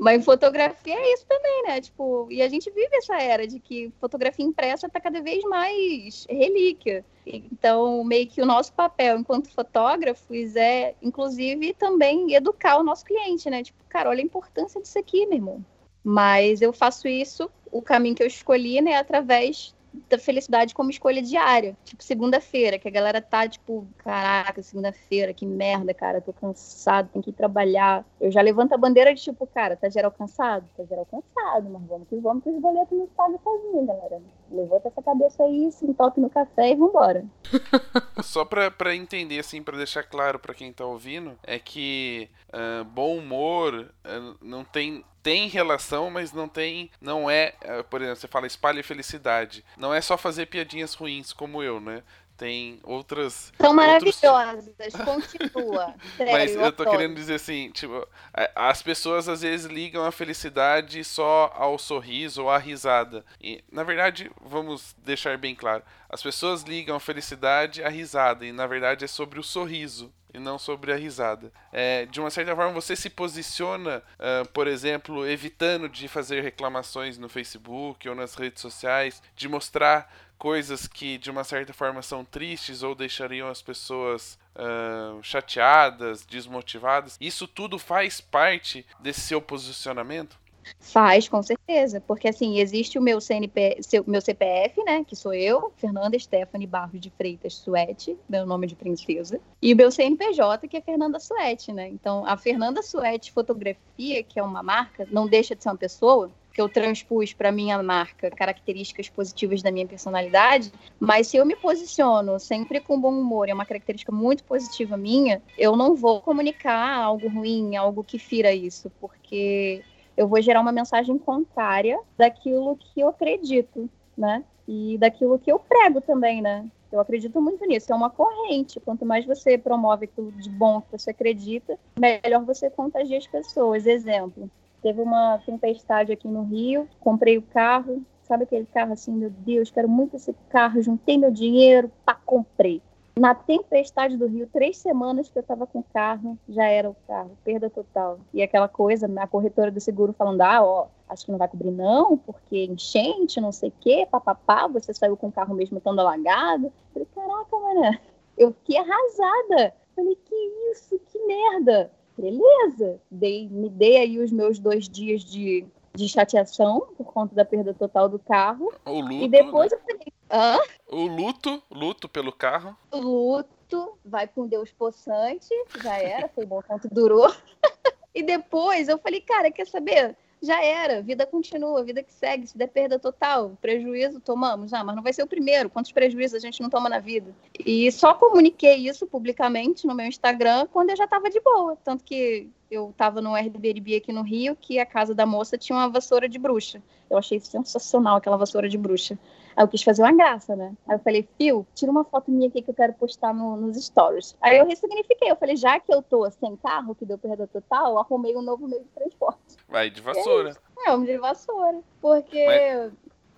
mas 0.00 0.24
fotografia 0.24 0.94
é 0.94 1.12
isso 1.12 1.26
também, 1.26 1.62
né? 1.64 1.78
Tipo, 1.78 2.26
e 2.30 2.40
a 2.40 2.48
gente 2.48 2.70
vive 2.70 2.96
essa 2.96 3.20
era 3.20 3.46
de 3.46 3.60
que 3.60 3.92
fotografia 4.00 4.42
impressa 4.42 4.86
está 4.86 4.98
cada 4.98 5.20
vez 5.20 5.44
mais 5.44 6.26
relíquia. 6.26 7.04
Então, 7.26 8.02
meio 8.02 8.26
que 8.26 8.40
o 8.40 8.46
nosso 8.46 8.72
papel 8.72 9.18
enquanto 9.18 9.50
fotógrafos 9.50 10.56
é, 10.56 10.94
inclusive, 11.02 11.74
também 11.74 12.32
educar 12.32 12.78
o 12.78 12.82
nosso 12.82 13.04
cliente, 13.04 13.50
né? 13.50 13.62
Tipo, 13.62 13.78
cara, 13.90 14.08
olha 14.08 14.22
a 14.22 14.24
importância 14.24 14.80
disso 14.80 14.98
aqui, 14.98 15.26
meu 15.26 15.36
irmão. 15.36 15.64
Mas 16.02 16.62
eu 16.62 16.72
faço 16.72 17.06
isso, 17.06 17.50
o 17.70 17.82
caminho 17.82 18.14
que 18.14 18.22
eu 18.22 18.26
escolhi, 18.26 18.80
né, 18.80 18.96
através 18.96 19.74
da 20.08 20.18
felicidade 20.18 20.74
como 20.74 20.90
escolha 20.90 21.22
diária. 21.22 21.76
Tipo, 21.84 22.02
segunda-feira, 22.02 22.78
que 22.78 22.88
a 22.88 22.90
galera 22.90 23.20
tá, 23.20 23.48
tipo, 23.48 23.86
caraca, 23.98 24.62
segunda-feira, 24.62 25.34
que 25.34 25.46
merda, 25.46 25.92
cara, 25.92 26.20
tô 26.20 26.32
cansado, 26.32 27.10
tem 27.12 27.22
que 27.22 27.30
ir 27.30 27.34
trabalhar. 27.34 28.04
Eu 28.20 28.30
já 28.30 28.40
levanto 28.40 28.72
a 28.72 28.78
bandeira 28.78 29.14
de 29.14 29.22
tipo, 29.22 29.46
cara, 29.46 29.76
tá 29.76 29.88
geral 29.88 30.12
cansado? 30.12 30.68
Tá 30.76 30.84
geral 30.84 31.06
cansado, 31.06 31.70
mas 31.70 31.82
vamos 31.86 32.08
que 32.08 32.16
vamos 32.16 32.42
que 32.42 32.50
os 32.50 32.60
boletos 32.60 32.96
não 32.96 33.06
pagam 33.08 33.38
sozinho, 33.42 33.86
galera. 33.86 34.20
Levanta 34.50 34.88
essa 34.88 35.02
cabeça 35.02 35.44
aí, 35.44 35.70
se 35.70 35.84
entope 35.84 36.20
no 36.20 36.28
café 36.28 36.70
e 36.70 36.76
vambora. 36.76 37.24
Só 38.22 38.44
pra, 38.44 38.70
pra 38.70 38.94
entender, 38.94 39.38
assim, 39.38 39.62
pra 39.62 39.76
deixar 39.76 40.02
claro 40.02 40.38
pra 40.38 40.54
quem 40.54 40.72
tá 40.72 40.84
ouvindo, 40.84 41.38
é 41.42 41.58
que 41.58 42.28
uh, 42.48 42.84
bom 42.84 43.16
humor 43.16 43.92
uh, 44.04 44.36
não 44.40 44.64
tem 44.64 45.04
tem 45.22 45.48
relação, 45.48 46.10
mas 46.10 46.32
não 46.32 46.48
tem. 46.48 46.90
Não 47.00 47.30
é. 47.30 47.54
Uh, 47.62 47.84
por 47.84 48.00
exemplo, 48.00 48.20
você 48.20 48.28
fala 48.28 48.46
espalhe 48.46 48.82
felicidade. 48.82 49.64
Não 49.76 49.92
é 49.92 50.00
só 50.00 50.16
fazer 50.16 50.46
piadinhas 50.46 50.94
ruins 50.94 51.32
como 51.32 51.62
eu, 51.62 51.80
né? 51.80 52.02
Tem 52.40 52.80
outras. 52.82 53.52
São 53.60 53.74
maravilhosas, 53.74 54.66
outros... 54.66 54.94
continua. 55.04 55.94
Sério, 56.16 56.32
Mas 56.32 56.54
eu, 56.54 56.72
tô 56.72 56.88
querendo 56.88 57.14
dizer 57.14 57.34
assim, 57.34 57.70
tipo, 57.70 58.08
as 58.54 58.82
pessoas 58.82 59.28
às 59.28 59.42
vezes 59.42 59.66
ligam 59.66 60.06
a 60.06 60.10
felicidade 60.10 61.04
só 61.04 61.52
ao 61.54 61.78
sorriso 61.78 62.44
ou 62.44 62.50
à 62.50 62.56
risada. 62.56 63.22
E, 63.42 63.62
na 63.70 63.84
verdade, 63.84 64.30
vamos 64.40 64.96
deixar 65.04 65.36
bem 65.36 65.54
claro, 65.54 65.82
as 66.08 66.22
pessoas 66.22 66.62
ligam 66.62 66.96
a 66.96 67.00
felicidade 67.00 67.84
à 67.84 67.90
risada, 67.90 68.46
e 68.46 68.52
na 68.52 68.66
verdade 68.66 69.04
é 69.04 69.08
sobre 69.08 69.38
o 69.38 69.42
sorriso 69.42 70.10
e 70.32 70.38
não 70.38 70.58
sobre 70.58 70.92
a 70.92 70.96
risada. 70.96 71.52
É, 71.72 72.06
de 72.06 72.20
uma 72.20 72.30
certa 72.30 72.54
forma, 72.54 72.72
você 72.72 72.96
se 72.96 73.10
posiciona, 73.10 74.02
uh, 74.18 74.48
por 74.50 74.66
exemplo, 74.66 75.26
evitando 75.26 75.88
de 75.88 76.08
fazer 76.08 76.40
reclamações 76.40 77.18
no 77.18 77.28
Facebook 77.28 78.08
ou 78.08 78.14
nas 78.14 78.34
redes 78.34 78.62
sociais, 78.62 79.22
de 79.34 79.48
mostrar 79.48 80.10
coisas 80.40 80.86
que 80.86 81.18
de 81.18 81.30
uma 81.30 81.44
certa 81.44 81.74
forma 81.74 82.00
são 82.00 82.24
tristes 82.24 82.82
ou 82.82 82.94
deixariam 82.94 83.46
as 83.46 83.60
pessoas 83.60 84.38
uh, 84.56 85.22
chateadas, 85.22 86.24
desmotivadas, 86.24 87.18
isso 87.20 87.46
tudo 87.46 87.78
faz 87.78 88.22
parte 88.22 88.86
desse 88.98 89.20
seu 89.20 89.42
posicionamento? 89.42 90.40
Faz, 90.78 91.28
com 91.28 91.42
certeza, 91.42 92.00
porque 92.00 92.28
assim, 92.28 92.58
existe 92.58 92.98
o 92.98 93.02
meu 93.02 93.20
CNP, 93.20 93.78
seu, 93.82 94.02
meu 94.06 94.20
CPF, 94.20 94.82
né, 94.84 95.04
que 95.04 95.14
sou 95.14 95.34
eu, 95.34 95.72
Fernanda 95.76 96.18
Stephanie 96.18 96.66
Barros 96.66 97.00
de 97.00 97.10
Freitas 97.10 97.54
Suete, 97.54 98.16
meu 98.28 98.46
nome 98.46 98.66
de 98.66 98.74
princesa, 98.74 99.40
e 99.60 99.74
o 99.74 99.76
meu 99.76 99.90
CNPJ, 99.90 100.68
que 100.68 100.76
é 100.76 100.80
Fernanda 100.80 101.18
Suete, 101.18 101.72
né? 101.72 101.88
Então, 101.88 102.24
a 102.26 102.36
Fernanda 102.36 102.82
Suete 102.82 103.32
Fotografia, 103.32 104.22
que 104.22 104.38
é 104.38 104.42
uma 104.42 104.62
marca, 104.62 105.06
não 105.10 105.26
deixa 105.26 105.54
de 105.54 105.62
ser 105.62 105.68
uma 105.68 105.76
pessoa, 105.76 106.30
que 106.52 106.60
eu 106.60 106.68
transpus 106.68 107.32
para 107.32 107.52
minha 107.52 107.82
marca 107.82 108.30
características 108.30 109.08
positivas 109.08 109.62
da 109.62 109.70
minha 109.70 109.86
personalidade, 109.86 110.72
mas 110.98 111.28
se 111.28 111.36
eu 111.36 111.46
me 111.46 111.56
posiciono 111.56 112.38
sempre 112.38 112.80
com 112.80 113.00
bom 113.00 113.12
humor, 113.12 113.48
é 113.48 113.54
uma 113.54 113.66
característica 113.66 114.12
muito 114.12 114.44
positiva 114.44 114.96
minha, 114.96 115.42
eu 115.56 115.76
não 115.76 115.94
vou 115.94 116.20
comunicar 116.20 116.98
algo 116.98 117.28
ruim, 117.28 117.76
algo 117.76 118.04
que 118.04 118.18
fira 118.18 118.52
isso, 118.52 118.90
porque 119.00 119.82
eu 120.16 120.28
vou 120.28 120.40
gerar 120.42 120.60
uma 120.60 120.72
mensagem 120.72 121.16
contrária 121.18 121.98
daquilo 122.18 122.76
que 122.76 123.00
eu 123.00 123.08
acredito, 123.08 123.88
né? 124.16 124.44
E 124.68 124.98
daquilo 124.98 125.38
que 125.38 125.50
eu 125.50 125.58
prego 125.58 126.00
também, 126.00 126.42
né? 126.42 126.68
Eu 126.92 127.00
acredito 127.00 127.40
muito 127.40 127.64
nisso. 127.66 127.92
É 127.92 127.94
uma 127.94 128.10
corrente. 128.10 128.80
Quanto 128.80 129.06
mais 129.06 129.24
você 129.24 129.56
promove 129.56 130.04
aquilo 130.04 130.32
de 130.32 130.50
bom 130.50 130.80
que 130.80 130.98
você 130.98 131.10
acredita, 131.10 131.78
melhor 131.98 132.44
você 132.44 132.68
contagia 132.68 133.16
as 133.16 133.26
pessoas. 133.26 133.86
Exemplo, 133.86 134.50
Teve 134.82 135.02
uma 135.02 135.38
tempestade 135.44 136.12
aqui 136.12 136.28
no 136.28 136.42
Rio, 136.44 136.88
comprei 136.98 137.36
o 137.36 137.42
carro, 137.42 138.02
sabe 138.22 138.44
aquele 138.44 138.66
carro 138.66 138.92
assim, 138.92 139.12
meu 139.12 139.30
Deus, 139.30 139.70
quero 139.70 139.88
muito 139.88 140.16
esse 140.16 140.32
carro, 140.48 140.80
juntei 140.80 141.18
meu 141.18 141.30
dinheiro, 141.30 141.90
pá, 142.04 142.14
comprei. 142.14 142.80
Na 143.18 143.34
tempestade 143.34 144.16
do 144.16 144.26
Rio, 144.26 144.48
três 144.50 144.78
semanas 144.78 145.28
que 145.28 145.36
eu 145.36 145.42
estava 145.42 145.66
com 145.66 145.80
o 145.80 145.84
carro, 145.92 146.38
já 146.48 146.64
era 146.64 146.88
o 146.88 146.96
carro, 147.06 147.36
perda 147.44 147.68
total. 147.68 148.18
E 148.32 148.40
aquela 148.42 148.68
coisa, 148.68 149.10
a 149.18 149.26
corretora 149.26 149.70
do 149.70 149.80
seguro 149.80 150.14
falando, 150.14 150.40
ah, 150.40 150.62
ó, 150.62 150.86
acho 151.08 151.26
que 151.26 151.32
não 151.32 151.38
vai 151.38 151.48
cobrir 151.48 151.72
não, 151.72 152.16
porque 152.16 152.64
enchente, 152.64 153.40
não 153.40 153.52
sei 153.52 153.70
o 153.70 153.74
quê, 153.80 154.06
papapá, 154.10 154.66
você 154.68 154.94
saiu 154.94 155.16
com 155.16 155.26
o 155.26 155.32
carro 155.32 155.54
mesmo 155.54 155.78
estando 155.78 156.00
alagado. 156.00 156.72
falei, 156.94 157.08
caraca, 157.14 157.58
mano, 157.58 157.98
eu 158.38 158.52
fiquei 158.52 158.78
arrasada. 158.78 159.74
falei, 159.94 160.16
que 160.24 160.34
isso, 160.70 160.98
que 161.10 161.18
merda. 161.26 161.90
Beleza, 162.20 163.00
dei, 163.10 163.48
me 163.48 163.70
dei 163.70 163.96
aí 163.96 164.18
os 164.18 164.30
meus 164.30 164.58
dois 164.58 164.86
dias 164.86 165.24
de, 165.24 165.66
de 165.94 166.06
chateação 166.06 166.88
por 166.96 167.06
conta 167.06 167.34
da 167.34 167.46
perda 167.46 167.72
total 167.72 168.10
do 168.10 168.18
carro. 168.18 168.70
O 168.84 169.00
luto. 169.00 169.24
E 169.24 169.28
depois 169.28 169.72
né? 169.72 169.78
eu 169.78 169.80
falei, 169.80 170.12
hã? 170.30 170.58
O 170.86 171.06
luto, 171.06 171.62
luto 171.70 172.08
pelo 172.10 172.30
carro. 172.30 172.76
Luto, 172.92 173.98
vai 174.04 174.28
com 174.28 174.46
Deus 174.46 174.70
possante, 174.70 175.48
já 175.82 175.96
era, 175.96 176.28
foi 176.28 176.44
bom 176.44 176.60
quanto 176.60 176.88
durou. 176.92 177.32
e 178.14 178.22
depois 178.22 178.88
eu 178.88 178.98
falei, 178.98 179.22
cara, 179.22 179.50
quer 179.50 179.66
saber? 179.66 180.14
Já 180.42 180.62
era, 180.64 181.02
vida 181.02 181.26
continua, 181.26 181.84
vida 181.84 182.02
que 182.02 182.12
segue, 182.12 182.46
se 182.46 182.56
der 182.56 182.68
perda 182.68 182.98
total, 182.98 183.58
prejuízo 183.60 184.20
tomamos, 184.20 184.72
ah, 184.72 184.82
mas 184.82 184.96
não 184.96 185.02
vai 185.02 185.12
ser 185.12 185.22
o 185.22 185.26
primeiro, 185.26 185.68
quantos 185.68 185.92
prejuízos 185.92 186.36
a 186.36 186.38
gente 186.38 186.62
não 186.62 186.70
toma 186.70 186.88
na 186.88 186.98
vida? 186.98 187.34
E 187.58 187.90
só 187.92 188.14
comuniquei 188.14 188.76
isso 188.76 189.06
publicamente 189.06 189.86
no 189.86 189.94
meu 189.94 190.06
Instagram 190.06 190.66
quando 190.72 190.90
eu 190.90 190.96
já 190.96 191.04
estava 191.04 191.28
de 191.28 191.40
boa, 191.40 191.76
tanto 191.84 192.04
que 192.04 192.48
eu 192.70 192.90
estava 192.90 193.20
no 193.20 193.34
Airbnb 193.34 193.96
aqui 193.96 194.12
no 194.12 194.22
Rio, 194.22 194.54
que 194.54 194.78
a 194.78 194.86
casa 194.86 195.14
da 195.14 195.26
moça 195.26 195.58
tinha 195.58 195.76
uma 195.76 195.88
vassoura 195.88 196.28
de 196.28 196.38
bruxa. 196.38 196.80
Eu 197.10 197.18
achei 197.18 197.40
sensacional 197.40 198.16
aquela 198.16 198.36
vassoura 198.36 198.68
de 198.68 198.78
bruxa. 198.78 199.18
Aí 199.56 199.64
eu 199.64 199.68
quis 199.68 199.82
fazer 199.82 200.02
uma 200.02 200.12
graça, 200.12 200.54
né? 200.54 200.72
Aí 200.86 200.94
eu 200.94 201.00
falei, 201.00 201.28
Fio, 201.36 201.66
tira 201.74 201.90
uma 201.90 202.04
foto 202.04 202.30
minha 202.30 202.48
aqui 202.48 202.62
que 202.62 202.70
eu 202.70 202.74
quero 202.74 202.92
postar 202.92 203.34
no, 203.34 203.56
nos 203.56 203.76
stories. 203.84 204.36
Aí 204.40 204.56
eu 204.58 204.66
ressignifiquei, 204.66 205.30
eu 205.30 205.36
falei, 205.36 205.56
já 205.56 205.80
que 205.80 205.92
eu 205.92 206.00
tô 206.00 206.30
sem 206.30 206.56
carro, 206.56 206.94
que 206.94 207.04
deu 207.04 207.18
perda 207.18 207.48
total, 207.48 207.92
eu 207.92 207.98
arrumei 207.98 208.36
um 208.36 208.42
novo 208.42 208.68
meio 208.68 208.82
de 208.82 208.88
transporte. 208.90 209.56
Vai 209.68 209.90
de 209.90 210.00
vassoura. 210.00 210.56
É, 210.86 210.90
vamos 210.90 211.06
de 211.06 211.18
vassoura. 211.18 211.80
Porque. 212.00 212.46
Mas... 212.46 212.92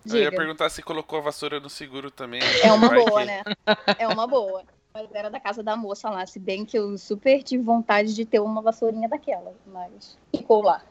Eu 0.05 0.21
ia 0.21 0.31
perguntar 0.33 0.68
se 0.68 0.83
colocou 0.83 1.21
a 1.21 1.23
vassoura 1.23 1.61
no 1.61 1.71
seguro 1.71 2.11
também. 2.11 2.40
É 2.62 2.73
uma 2.73 2.88
boa, 2.88 3.21
que... 3.21 3.25
né? 3.25 3.42
É 3.99 4.09
uma 4.09 4.27
boa. 4.27 4.64
Mas 4.94 5.09
era 5.14 5.31
da 5.31 5.40
casa 5.40 5.62
da 5.62 5.76
moça 5.76 6.11
lá, 6.11 6.26
se 6.26 6.38
bem 6.38 6.64
que 6.64 6.78
eu 6.78 6.98
super 6.98 7.42
tive 7.42 7.62
vontade 7.62 8.14
de 8.14 8.24
ter 8.26 8.40
uma 8.40 8.61
vassourinha 8.61 9.09
daquela, 9.09 9.55
mas 9.66 10.18
ficou 10.31 10.62
lá. 10.62 10.83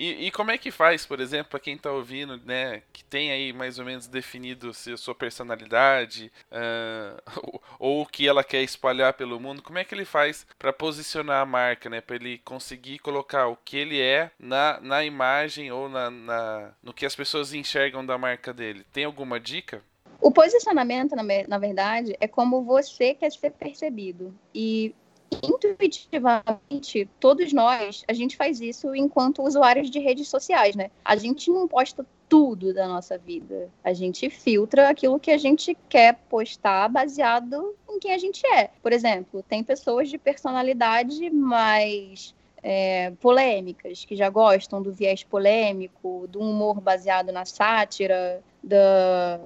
E, 0.00 0.28
e, 0.28 0.30
como 0.30 0.50
é 0.50 0.56
que 0.56 0.70
faz, 0.70 1.04
por 1.04 1.20
exemplo, 1.20 1.50
para 1.50 1.60
quem 1.60 1.74
está 1.74 1.92
ouvindo, 1.92 2.38
né, 2.38 2.82
que 2.90 3.04
tem 3.04 3.30
aí 3.30 3.52
mais 3.52 3.78
ou 3.78 3.84
menos 3.84 4.06
definido 4.06 4.70
a 4.70 4.96
sua 4.96 5.14
personalidade, 5.14 6.32
uh, 6.50 7.60
ou 7.78 8.00
o 8.00 8.06
que 8.06 8.26
ela 8.26 8.42
quer 8.42 8.62
espalhar 8.62 9.12
pelo 9.12 9.38
mundo, 9.38 9.60
como 9.60 9.78
é 9.78 9.84
que 9.84 9.94
ele 9.94 10.06
faz 10.06 10.46
para 10.58 10.72
posicionar 10.72 11.42
a 11.42 11.44
marca, 11.44 11.90
né, 11.90 12.00
para 12.00 12.16
ele 12.16 12.38
conseguir 12.38 12.98
colocar 13.00 13.48
o 13.48 13.56
que 13.56 13.76
ele 13.76 14.00
é 14.00 14.30
na, 14.38 14.80
na 14.80 15.04
imagem 15.04 15.70
ou 15.70 15.86
na, 15.86 16.10
na, 16.10 16.72
no 16.82 16.94
que 16.94 17.04
as 17.04 17.14
pessoas 17.14 17.52
enxergam 17.52 18.04
da 18.06 18.16
marca 18.16 18.54
dele? 18.54 18.86
Tem 18.90 19.04
alguma 19.04 19.38
dica? 19.38 19.84
O 20.20 20.30
posicionamento, 20.30 21.16
na, 21.16 21.22
na 21.48 21.58
verdade, 21.58 22.16
é 22.20 22.28
como 22.28 22.62
você 22.62 23.14
quer 23.14 23.32
ser 23.32 23.50
percebido. 23.50 24.34
E 24.54 24.94
intuitivamente, 25.42 27.08
todos 27.18 27.52
nós, 27.52 28.04
a 28.08 28.12
gente 28.12 28.36
faz 28.36 28.60
isso 28.60 28.94
enquanto 28.94 29.42
usuários 29.42 29.90
de 29.90 29.98
redes 29.98 30.28
sociais, 30.28 30.74
né? 30.74 30.90
A 31.04 31.16
gente 31.16 31.50
não 31.50 31.68
posta 31.68 32.04
tudo 32.28 32.74
da 32.74 32.86
nossa 32.86 33.16
vida. 33.16 33.70
A 33.82 33.92
gente 33.92 34.28
filtra 34.28 34.88
aquilo 34.88 35.18
que 35.18 35.30
a 35.30 35.38
gente 35.38 35.76
quer 35.88 36.14
postar 36.28 36.88
baseado 36.88 37.74
em 37.88 37.98
quem 37.98 38.12
a 38.12 38.18
gente 38.18 38.46
é. 38.46 38.70
Por 38.82 38.92
exemplo, 38.92 39.42
tem 39.42 39.64
pessoas 39.64 40.08
de 40.08 40.18
personalidade 40.18 41.30
mais 41.30 42.34
é, 42.62 43.10
polêmicas, 43.20 44.04
que 44.04 44.14
já 44.14 44.28
gostam 44.28 44.82
do 44.82 44.92
viés 44.92 45.24
polêmico, 45.24 46.26
do 46.28 46.40
humor 46.40 46.80
baseado 46.80 47.32
na 47.32 47.44
sátira, 47.44 48.42
da, 48.62 49.40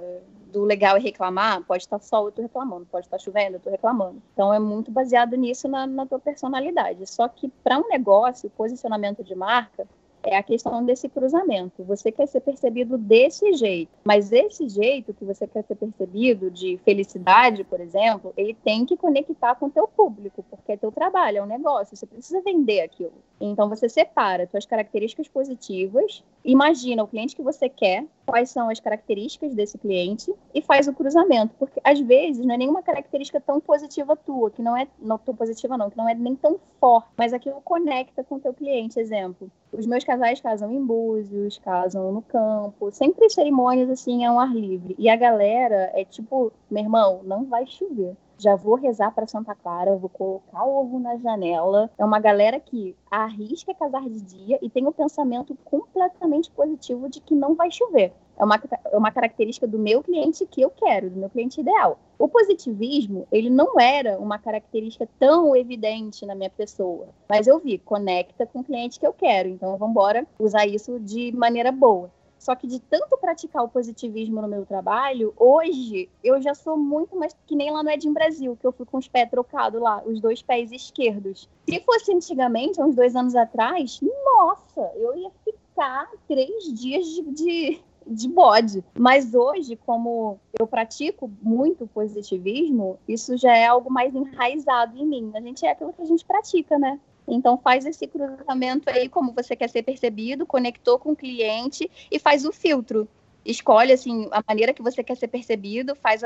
do 0.55 0.63
legal 0.63 0.97
é 0.97 1.01
reclamar, 1.01 1.63
pode 1.65 1.83
estar 1.83 1.99
sol, 1.99 2.27
eu 2.27 2.33
tô 2.33 2.41
reclamando, 2.41 2.87
pode 2.87 3.07
estar 3.07 3.19
chovendo, 3.19 3.57
eu 3.57 3.61
tô 3.61 3.71
reclamando. 3.71 4.23
Então 4.33 4.55
é 4.55 4.59
muito 4.61 4.91
baseado 4.91 5.37
nisso 5.37 5.67
na, 5.67 5.85
na 5.85 6.07
tua 6.07 6.21
personalidade. 6.21 7.11
Só 7.11 7.27
que 7.29 7.49
para 7.63 7.77
um 7.77 7.89
negócio, 7.89 8.49
posicionamento 8.51 9.25
de 9.25 9.35
marca, 9.35 9.87
é 10.25 10.37
a 10.37 10.43
questão 10.43 10.85
desse 10.85 11.09
cruzamento. 11.09 11.85
Você 11.85 12.11
quer 12.11 12.27
ser 12.27 12.41
percebido 12.41 12.97
desse 12.99 13.53
jeito, 13.55 13.93
mas 14.05 14.33
esse 14.33 14.69
jeito 14.69 15.15
que 15.15 15.25
você 15.25 15.47
quer 15.47 15.63
ser 15.65 15.75
percebido 15.75 16.51
de 16.51 16.79
felicidade, 16.85 17.65
por 17.65 17.81
exemplo, 17.81 18.33
ele 18.37 18.55
tem 18.55 18.85
que 18.85 18.97
conectar 18.97 19.55
com 19.55 19.67
o 19.67 19.71
teu 19.71 19.87
público, 19.87 20.45
porque 20.51 20.73
é 20.73 20.77
teu 20.77 20.91
trabalho, 20.91 21.39
é 21.39 21.43
um 21.43 21.47
negócio, 21.47 21.97
você 21.97 22.07
precisa 22.07 22.41
vender 22.43 22.81
aquilo. 22.81 23.15
Então 23.41 23.69
você 23.69 23.89
separa 23.89 24.47
suas 24.47 24.67
características 24.67 25.29
positivas 25.29 26.25
imagina 26.45 27.03
o 27.03 27.09
cliente 27.09 27.35
que 27.35 27.43
você 27.43 27.69
quer, 27.69 28.05
quais 28.27 28.51
são 28.51 28.69
as 28.69 28.79
características 28.79 29.55
desse 29.55 29.79
cliente 29.79 30.33
e 30.55 30.61
faz 30.61 30.87
o 30.87 30.93
cruzamento, 30.93 31.55
porque 31.59 31.81
às 31.83 31.99
vezes 32.01 32.45
não 32.45 32.55
é 32.55 32.59
nenhuma 32.59 32.83
característica 32.83 33.41
tão 33.41 33.61
positiva 33.61 34.15
tua, 34.15 34.51
que 34.51 34.63
não 34.63 34.77
é 34.77 34.87
não 34.99 35.17
tão 35.17 35.35
positiva 35.35 35.79
não, 35.79 35.91
que 35.91 35.97
não 35.97 36.09
é 36.09 36.15
nem 36.15 36.37
tão 36.37 36.61
forte, 36.79 37.09
mas 37.17 37.33
aquilo 37.33 37.61
conecta 37.63 38.23
com 38.23 38.37
o 38.37 38.41
teu 38.41 38.53
cliente, 38.53 39.01
exemplo. 39.01 39.51
Os 39.77 39.87
meus 39.87 40.05
casais 40.05 40.41
casam 40.41 40.71
em 40.73 40.85
búzios, 40.85 41.59
casam 41.59 42.13
no 42.13 42.23
campo, 42.23 42.91
sempre 42.93 43.29
cerimônias 43.29 43.91
assim 43.91 44.25
ao 44.25 44.39
ar 44.39 44.55
livre. 44.55 44.95
E 44.99 45.09
a 45.09 45.17
galera 45.17 45.91
é 45.95 46.05
tipo, 46.05 46.53
meu 46.71 46.83
irmão, 46.83 47.21
não 47.25 47.45
vai 47.45 47.67
chover 47.67 48.17
já 48.39 48.57
vou 48.57 48.75
rezar 48.75 49.13
para 49.13 49.27
Santa 49.27 49.55
Clara, 49.55 49.97
vou 49.97 50.09
colocar 50.09 50.65
o 50.65 50.81
ovo 50.81 50.99
na 50.99 51.17
janela. 51.17 51.91
É 51.99 52.05
uma 52.05 52.19
galera 52.19 52.59
que 52.61 52.97
arrisca 53.11 53.75
casar 53.75 54.03
de 54.03 54.21
dia 54.21 54.59
e 54.61 54.69
tem 54.69 54.85
o 54.87 54.91
um 54.91 54.93
pensamento 54.93 55.57
completamente 55.65 56.51
positivo 56.51 57.09
de 57.09 57.21
que 57.21 57.35
não 57.35 57.55
vai 57.55 57.71
chover. 57.71 58.13
É 58.37 58.45
uma, 58.45 58.61
é 58.91 58.97
uma 58.97 59.13
característica 59.13 59.67
do 59.67 59.79
meu 59.79 60.03
cliente 60.03 60.45
que 60.47 60.61
eu 60.61 60.71
quero, 60.71 61.09
do 61.09 61.19
meu 61.19 61.31
cliente 61.31 61.61
ideal. 61.61 61.99
O 62.19 62.29
positivismo, 62.29 63.27
ele 63.31 63.49
não 63.49 63.79
era 63.79 64.19
uma 64.19 64.39
característica 64.39 65.09
tão 65.19 65.55
evidente 65.55 66.27
na 66.27 66.35
minha 66.35 66.51
pessoa, 66.51 67.09
mas 67.29 67.47
eu 67.47 67.59
vi, 67.61 67.79
conecta 67.79 68.47
com 68.47 68.61
o 68.61 68.65
cliente 68.65 68.99
que 68.99 69.07
eu 69.07 69.13
quero, 69.13 69.49
então 69.49 69.77
vamos 69.77 69.93
embora 69.93 70.27
usar 70.39 70.67
isso 70.67 70.99
de 70.99 71.33
maneira 71.33 71.71
boa. 71.71 72.11
Só 72.45 72.55
que 72.55 72.67
de 72.67 72.79
tanto 72.79 73.17
praticar 73.17 73.65
o 73.65 73.71
positivismo 73.71 74.43
no 74.43 74.47
meu 74.47 74.67
trabalho, 74.67 75.33
hoje 75.35 76.11
eu 76.23 76.43
já 76.43 76.55
sou 76.55 76.77
muito 76.77 77.17
mais 77.17 77.35
que 77.47 77.57
nem 77.57 77.71
lá 77.71 77.83
no 77.83 77.89
Edin 77.89 78.13
Brasil, 78.13 78.55
que 78.61 78.67
eu 78.67 78.71
fui 78.71 78.85
com 78.85 78.99
os 78.99 79.09
pés 79.09 79.31
trocados 79.31 79.81
lá, 79.81 80.03
os 80.05 80.21
dois 80.21 80.43
pés 80.43 80.71
esquerdos. 80.71 81.49
Se 81.67 81.81
fosse 81.81 82.13
antigamente, 82.13 82.83
uns 82.83 82.95
dois 82.95 83.17
anos 83.17 83.35
atrás, 83.35 83.99
nossa, 84.03 84.93
eu 84.97 85.17
ia 85.17 85.31
ficar 85.43 86.11
três 86.29 86.65
dias 86.79 87.07
de, 87.07 87.23
de, 87.23 87.81
de 88.07 88.29
bode. 88.29 88.85
Mas 88.93 89.35
hoje, 89.35 89.75
como 89.77 90.39
eu 90.61 90.67
pratico 90.67 91.33
muito 91.41 91.87
positivismo, 91.87 92.99
isso 93.09 93.39
já 93.39 93.57
é 93.57 93.67
algo 93.67 93.91
mais 93.91 94.15
enraizado 94.15 94.99
em 94.99 95.07
mim. 95.07 95.33
A 95.35 95.41
gente 95.41 95.65
é 95.65 95.71
aquilo 95.71 95.95
que 95.95 96.03
a 96.03 96.07
gente 96.07 96.27
pratica, 96.27 96.79
né? 96.79 97.01
Então 97.27 97.59
faz 97.59 97.87
esse 97.87 98.07
cruzamento 98.07 98.91
aí 98.91 99.09
como 99.09 99.33
você 99.33 99.57
quer 99.57 99.69
ser 99.69 99.83
percebido, 99.83 100.47
conectou 100.47 100.99
com 100.99 101.13
o 101.13 101.17
cliente 101.17 101.91
e 102.11 102.19
faz 102.19 102.45
o 102.45 102.53
filtro. 102.53 103.09
Escolhe 103.45 103.93
assim 103.93 104.29
a 104.31 104.43
maneira 104.47 104.73
que 104.73 104.83
você 104.83 105.03
quer 105.03 105.17
ser 105.17 105.29
percebido, 105.29 105.95
faz 105.95 106.23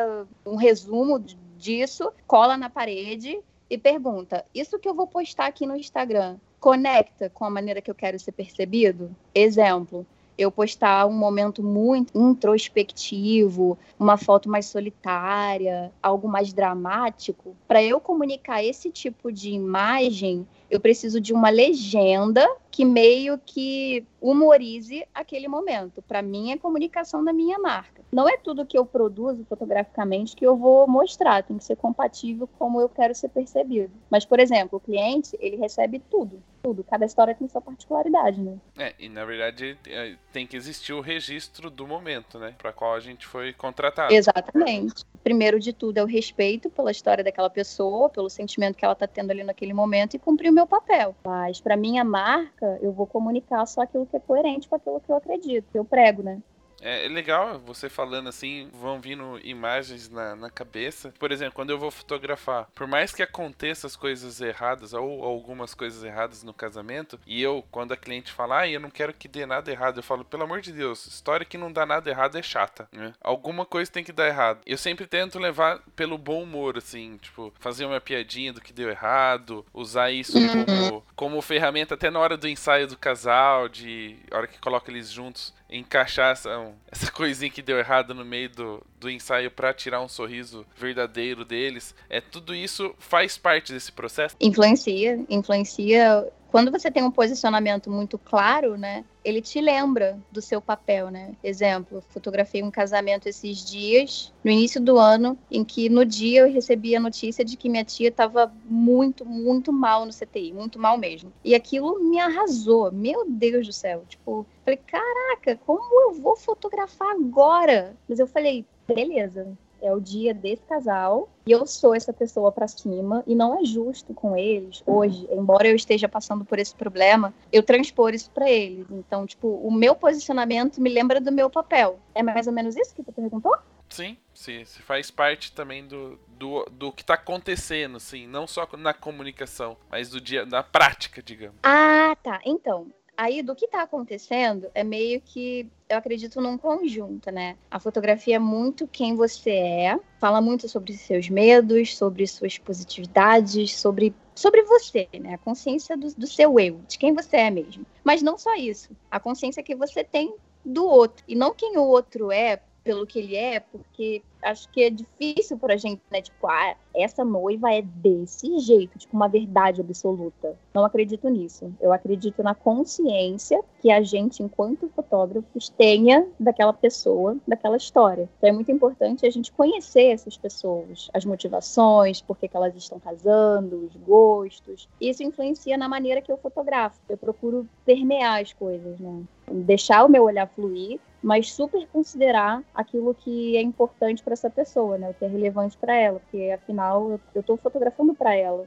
um 0.47 0.57
resumo 0.57 1.19
disso, 1.57 2.13
cola 2.27 2.57
na 2.57 2.71
parede 2.71 3.39
e 3.69 3.77
pergunta: 3.77 4.45
"Isso 4.55 4.79
que 4.79 4.89
eu 4.89 4.95
vou 4.95 5.07
postar 5.07 5.47
aqui 5.47 5.67
no 5.67 5.77
Instagram 5.77 6.37
conecta 6.61 7.31
com 7.31 7.45
a 7.45 7.51
maneira 7.51 7.81
que 7.81 7.91
eu 7.91 7.95
quero 7.95 8.19
ser 8.19 8.33
percebido?" 8.33 9.15
Exemplo: 9.35 10.07
eu 10.39 10.53
postar 10.53 11.05
um 11.07 11.13
momento 11.13 11.65
muito 11.65 12.17
introspectivo, 12.17 13.77
uma 13.99 14.17
foto 14.17 14.49
mais 14.49 14.67
solitária, 14.67 15.93
algo 16.01 16.29
mais 16.29 16.53
dramático, 16.53 17.57
para 17.67 17.83
eu 17.83 18.01
comunicar 18.01 18.63
esse 18.63 18.89
tipo 18.89 19.33
de 19.33 19.51
imagem, 19.51 20.47
eu 20.71 20.81
preciso 20.81 21.21
de 21.21 21.33
uma 21.33 21.51
legenda 21.51 22.47
que 22.71 22.85
meio 22.85 23.39
que 23.45 24.05
humorize 24.21 25.07
aquele 25.15 25.49
momento. 25.49 26.03
Para 26.03 26.23
mim, 26.23 26.53
é 26.53 26.57
comunicação 26.57 27.25
da 27.25 27.33
minha 27.33 27.59
marca. 27.59 28.03
Não 28.13 28.29
é 28.29 28.37
tudo 28.37 28.65
que 28.65 28.79
eu 28.79 28.87
produzo 28.87 29.45
fotograficamente 29.45 30.37
que 30.37 30.47
eu 30.47 30.57
vou 30.57 30.87
mostrar, 30.87 31.43
tem 31.43 31.59
que 31.59 31.65
ser 31.65 31.77
compatível 31.77 32.49
como 32.59 32.81
eu 32.81 32.89
quero 32.89 33.15
ser 33.15 33.29
percebido. 33.29 33.93
Mas, 34.11 34.25
por 34.25 34.39
exemplo, 34.39 34.79
o 34.79 34.81
cliente, 34.81 35.37
ele 35.41 35.57
recebe 35.57 36.01
tudo, 36.11 36.43
tudo. 36.63 36.85
Cada 36.85 37.05
história 37.05 37.35
tem 37.35 37.49
sua 37.49 37.61
particularidade, 37.61 38.41
né? 38.41 38.57
É, 38.79 38.95
e 38.99 39.09
na 39.09 39.25
verdade 39.25 39.77
é, 39.87 40.17
tem 40.33 40.47
que 40.47 40.57
existir 40.57 40.93
o 40.93 41.01
registro 41.01 41.71
do 41.71 41.87
momento, 41.87 42.39
né? 42.39 42.55
Para 42.57 42.73
qual 42.73 42.95
a 42.95 43.01
gente 43.01 43.27
foi 43.27 43.53
contratado. 43.53 44.13
Exatamente. 44.13 45.05
Primeiro 45.23 45.59
de 45.59 45.73
tudo 45.73 45.99
é 45.99 46.03
o 46.03 46.07
respeito 46.07 46.71
pela 46.71 46.91
história 46.91 47.23
daquela 47.23 47.51
pessoa, 47.51 48.09
pelo 48.09 48.31
sentimento 48.31 48.77
que 48.77 48.85
ela 48.85 48.95
está 48.95 49.07
tendo 49.07 49.31
ali 49.31 49.45
naquele 49.45 49.75
momento 49.75 50.15
e 50.15 50.19
cumprir 50.19 50.51
o 50.51 50.55
meu 50.55 50.67
papel. 50.67 51.15
Mas 51.25 51.61
para 51.61 51.77
minha 51.77 52.05
marca, 52.05 52.79
eu 52.81 52.93
vou 52.93 53.07
comunicar 53.07 53.67
só 53.67 53.83
aquilo 53.83 54.07
que 54.07 54.17
é 54.17 54.21
coerente 54.21 54.69
com 54.69 54.77
aquilo 54.77 55.01
que 55.01 55.11
eu 55.11 55.17
acredito, 55.17 55.71
que 55.71 55.79
eu 55.79 55.85
prego, 55.85 56.23
né? 56.23 56.41
É 56.81 57.09
legal 57.09 57.59
você 57.59 57.89
falando 57.89 58.29
assim, 58.29 58.69
vão 58.73 59.01
vindo 59.01 59.39
imagens 59.43 60.09
na, 60.09 60.37
na 60.37 60.51
cabeça. 60.51 61.13
Por 61.19 61.33
exemplo, 61.33 61.55
quando 61.55 61.71
eu 61.71 61.79
vou 61.79 61.91
fotografar, 61.91 62.69
por 62.75 62.87
mais 62.87 63.13
que 63.13 63.23
aconteça 63.23 63.87
as 63.87 63.97
coisas 63.97 64.41
erradas 64.41 64.93
ou 64.93 65.25
algumas 65.25 65.75
coisas 65.75 66.03
erradas 66.03 66.43
no 66.43 66.55
casamento, 66.55 67.19
e 67.27 67.43
eu, 67.43 67.65
quando 67.71 67.93
a 67.93 67.97
cliente 67.97 68.33
fala, 68.33 68.61
ah, 68.61 68.69
eu 68.69 68.81
não 68.81 68.91
quero 68.91 69.13
que 69.13 69.29
dê 69.29 69.45
nada 69.47 69.71
errado, 69.71 69.99
eu 69.99 70.03
falo, 70.03 70.25
pelo 70.25 70.45
amor 70.45 70.61
de 70.61 70.73
Deus, 70.73 71.07
história 71.07 71.47
que 71.47 71.59
não 71.59 71.73
dá 71.73 71.85
nada 71.85 72.09
errado 72.11 72.39
é 72.39 72.43
chata, 72.43 72.89
né? 72.93 73.13
Alguma 73.21 73.65
coisa 73.65 73.91
tem 73.91 74.05
que 74.05 74.13
dar 74.13 74.29
errado. 74.29 74.61
Eu 74.65 74.79
sempre 74.79 75.07
tento 75.07 75.39
levar 75.39 75.81
pelo 75.97 76.19
bom 76.19 76.43
humor, 76.43 76.79
assim, 76.79 77.17
tipo, 77.19 77.53
fazer 77.59 77.85
uma 77.85 78.01
piadinha 78.01 78.53
do 78.53 78.61
que 78.61 78.73
deu 78.73 78.89
errado, 78.89 79.65
usar 79.73 80.11
isso 80.11 80.39
uhum. 80.39 80.65
como, 80.65 81.05
como 81.19 81.43
ferramenta 81.43 81.95
até 81.95 82.13
na 82.13 82.21
hora 82.21 82.37
do 82.37 82.47
ensaio 82.47 82.87
do 82.87 82.97
casal, 82.97 83.69
de 83.69 84.15
hora 84.31 84.47
que 84.47 84.57
coloca 84.61 84.89
eles 84.89 85.11
juntos 85.11 85.53
encaixar 85.69 86.31
essa, 86.31 86.49
essa 86.89 87.11
coisinha 87.11 87.51
que 87.51 87.61
deu 87.61 87.77
errado 87.77 88.15
no 88.15 88.25
meio 88.25 88.49
do, 88.49 88.87
do 89.01 89.11
ensaio 89.11 89.51
para 89.51 89.75
tirar 89.75 90.01
um 90.01 90.09
sorriso 90.09 90.65
verdadeiro 90.77 91.45
deles. 91.45 91.93
É 92.09 92.21
tudo 92.21 92.55
isso 92.55 92.95
faz 93.01 93.37
parte 93.37 93.73
desse 93.73 93.91
processo? 93.91 94.37
Influencia, 94.41 95.19
influencia 95.29 96.25
quando 96.53 96.71
você 96.71 96.89
tem 96.89 97.03
um 97.03 97.11
posicionamento 97.11 97.91
muito 97.91 98.17
claro, 98.17 98.79
né, 98.79 99.05
ele 99.29 99.43
te 99.43 99.61
lembra 99.61 100.19
do 100.33 100.41
seu 100.41 100.61
papel, 100.61 101.11
né? 101.11 101.35
Exemplo, 101.45 102.03
fotografei 102.09 102.63
um 102.63 102.71
casamento 102.71 103.29
esses 103.29 103.65
dias, 103.65 104.33
no 104.43 104.51
início 104.51 104.81
do 104.81 104.99
ano, 104.99 105.39
em 105.51 105.65
que 105.65 105.89
no 105.89 106.05
dia 106.05 106.41
eu 106.41 106.53
recebi 106.53 106.97
a 106.97 107.01
notícia 107.01 107.45
de 107.45 107.57
que 107.57 107.69
minha 107.69 107.85
tia 107.85 108.09
estava 108.09 108.53
muito, 108.65 109.27
muito 109.27 109.73
mal 109.73 110.07
no 110.07 110.13
CTI, 110.13 110.53
muito 110.53 110.79
mal 110.79 110.97
mesmo. 110.97 111.33
E 111.45 111.55
aquilo 111.55 112.03
me 112.03 112.19
arrasou, 112.19 112.91
meu 112.91 113.25
Deus 113.29 113.67
do 113.67 113.73
céu. 113.73 114.05
Tipo, 114.09 114.47
falei, 114.65 114.81
caraca, 114.87 115.57
como 115.67 116.03
eu 116.03 116.15
vou 116.15 116.37
fotografar 116.37 117.11
agora? 117.11 117.97
Mas 118.09 118.19
eu 118.19 118.27
falei, 118.27 118.65
beleza, 118.87 119.57
é 119.81 119.93
o 119.93 120.01
dia 120.01 120.35
desse 120.35 120.63
casal 120.63 121.29
e 121.47 121.53
eu 121.53 121.67
sou 121.67 121.95
essa 121.95 122.13
pessoa 122.13 122.53
para 122.53 122.69
cima 122.69 123.23
e 123.27 123.35
não 123.35 123.59
é 123.59 123.65
justo 123.65 124.13
com 124.15 124.37
eles 124.37 124.83
hoje, 124.87 125.27
embora 125.31 125.69
eu 125.69 125.77
esteja 125.77 126.09
passando 126.09 126.45
por 126.45 126.59
esse 126.59 126.75
problema, 126.75 127.33
eu 127.53 127.63
transpor 127.63 128.15
isso 128.15 128.31
para 128.31 128.51
eles. 128.51 128.87
Então, 128.91 129.27
tipo, 129.27 129.49
o 129.49 129.71
meu 129.71 129.95
posicionamento 129.95 130.81
me 130.81 130.91
lembra 130.91 131.21
do 131.21 131.33
meu 131.33 131.49
papel. 131.49 131.99
É 132.15 132.23
mais 132.23 132.47
ou 132.47 132.53
menos 132.53 132.77
isso 132.77 132.95
que 132.95 133.03
tu 133.03 133.13
perguntou? 133.13 133.57
Sim, 133.89 134.19
sim, 134.35 134.65
faz 134.65 135.11
parte 135.11 135.53
também 135.53 135.87
do, 135.87 136.19
do, 136.37 136.65
do 136.71 136.93
que 136.93 137.01
está 137.03 137.15
acontecendo, 137.15 137.99
sim, 137.99 138.27
não 138.27 138.47
só 138.47 138.69
na 138.77 138.93
comunicação, 138.93 139.79
mas 139.91 140.11
do 140.11 140.21
dia, 140.21 140.45
na 140.45 140.63
prática, 140.63 141.23
digamos. 141.23 141.57
Ah, 141.63 142.15
tá. 142.23 142.41
Então, 142.45 142.89
aí 143.19 143.43
do 143.43 143.57
que 143.57 143.65
está 143.65 143.83
acontecendo 143.83 144.71
é 144.73 144.85
meio 144.85 145.21
que 145.21 145.69
eu 145.89 145.99
acredito 145.99 146.41
num 146.41 146.57
conjunto, 146.57 147.33
né? 147.33 147.57
A 147.69 147.81
fotografia 147.81 148.37
é 148.37 148.39
muito 148.39 148.87
quem 148.87 149.17
você 149.17 149.51
é, 149.51 149.99
fala 150.21 150.41
muito 150.41 150.69
sobre 150.69 150.93
seus 150.93 151.29
medos, 151.29 151.97
sobre 151.97 152.25
suas 152.29 152.57
positividades, 152.59 153.75
sobre 153.75 154.15
sobre 154.37 154.63
você, 154.63 155.09
né? 155.19 155.35
A 155.35 155.39
consciência 155.39 155.97
do, 155.97 156.15
do 156.15 156.27
seu 156.29 156.61
eu, 156.61 156.81
de 156.87 156.97
quem 156.97 157.13
você 157.13 157.39
é 157.39 157.51
mesmo. 157.51 157.85
Mas 158.05 158.23
não 158.23 158.39
só 158.39 158.55
isso, 158.55 158.91
a 159.11 159.19
consciência 159.19 159.65
que 159.65 159.75
você 159.75 160.05
tem 160.05 160.33
do 160.65 160.87
outro 160.87 161.25
e 161.27 161.35
não 161.35 161.53
quem 161.53 161.77
o 161.77 161.83
outro 161.83 162.31
é 162.31 162.61
pelo 162.89 163.07
que 163.07 163.19
ele 163.19 163.37
é, 163.37 163.61
porque 163.61 164.23
acho 164.43 164.67
que 164.71 164.83
é 164.83 164.89
difícil 164.89 165.59
pra 165.59 165.77
gente, 165.77 166.01
né? 166.11 166.23
Tipo, 166.23 166.47
ah, 166.47 166.75
essa 166.97 167.23
noiva 167.23 167.71
é 167.71 167.83
desse 167.83 168.61
jeito, 168.61 168.99
tipo, 168.99 169.15
uma 169.15 169.29
verdade 169.29 169.83
absoluta. 169.83 170.57
Não 170.73 170.87
acredito 170.87 171.29
nisso. 171.29 171.71
Eu 171.83 171.93
acredito 171.93 172.43
na 172.43 172.55
consciência 172.55 173.63
que 173.83 173.91
a 173.91 174.01
gente, 174.01 174.43
enquanto 174.43 174.89
fotógrafos, 174.89 175.69
tenha 175.69 176.27
daquela 176.41 176.73
pessoa, 176.73 177.37
daquela 177.47 177.77
história. 177.77 178.27
Então 178.39 178.49
é 178.49 178.53
muito 178.53 178.73
importante 178.73 179.27
a 179.27 179.31
gente 179.31 179.53
conhecer 179.53 180.05
essas 180.05 180.39
pessoas, 180.39 181.11
as 181.13 181.27
motivações, 181.27 182.23
por 182.23 182.39
que 182.39 182.49
elas 182.55 182.75
estão 182.75 182.99
casando, 182.99 183.85
os 183.85 183.97
gostos. 183.97 184.89
Isso 184.99 185.23
influencia 185.23 185.77
na 185.77 185.91
maneira 185.91 186.23
que 186.23 186.33
eu 186.33 186.39
fotografo. 186.39 186.99
Eu 187.07 187.19
procuro 187.19 187.69
permear 187.85 188.41
as 188.41 188.55
coisas, 188.55 188.99
né? 188.99 189.25
Deixar 189.51 190.07
o 190.07 190.09
meu 190.09 190.25
olhar 190.25 190.47
fluir 190.47 190.99
mas 191.23 191.53
super 191.53 191.87
considerar 191.89 192.63
aquilo 192.75 193.15
que 193.15 193.57
é 193.57 193.63
importante 193.63 194.23
para 194.23 194.33
essa 194.33 194.51
pessoa, 194.51 194.99
né? 194.99 195.11
O 195.11 195.15
que 195.15 195.25
é 195.25 195.29
relevante 195.29 195.77
para 195.77 195.95
ela, 195.95 196.21
porque 196.21 196.51
afinal 196.51 197.21
eu 197.35 197.41
estou 197.41 197.57
fotografando 197.57 198.15
para 198.15 198.35
ela. 198.35 198.67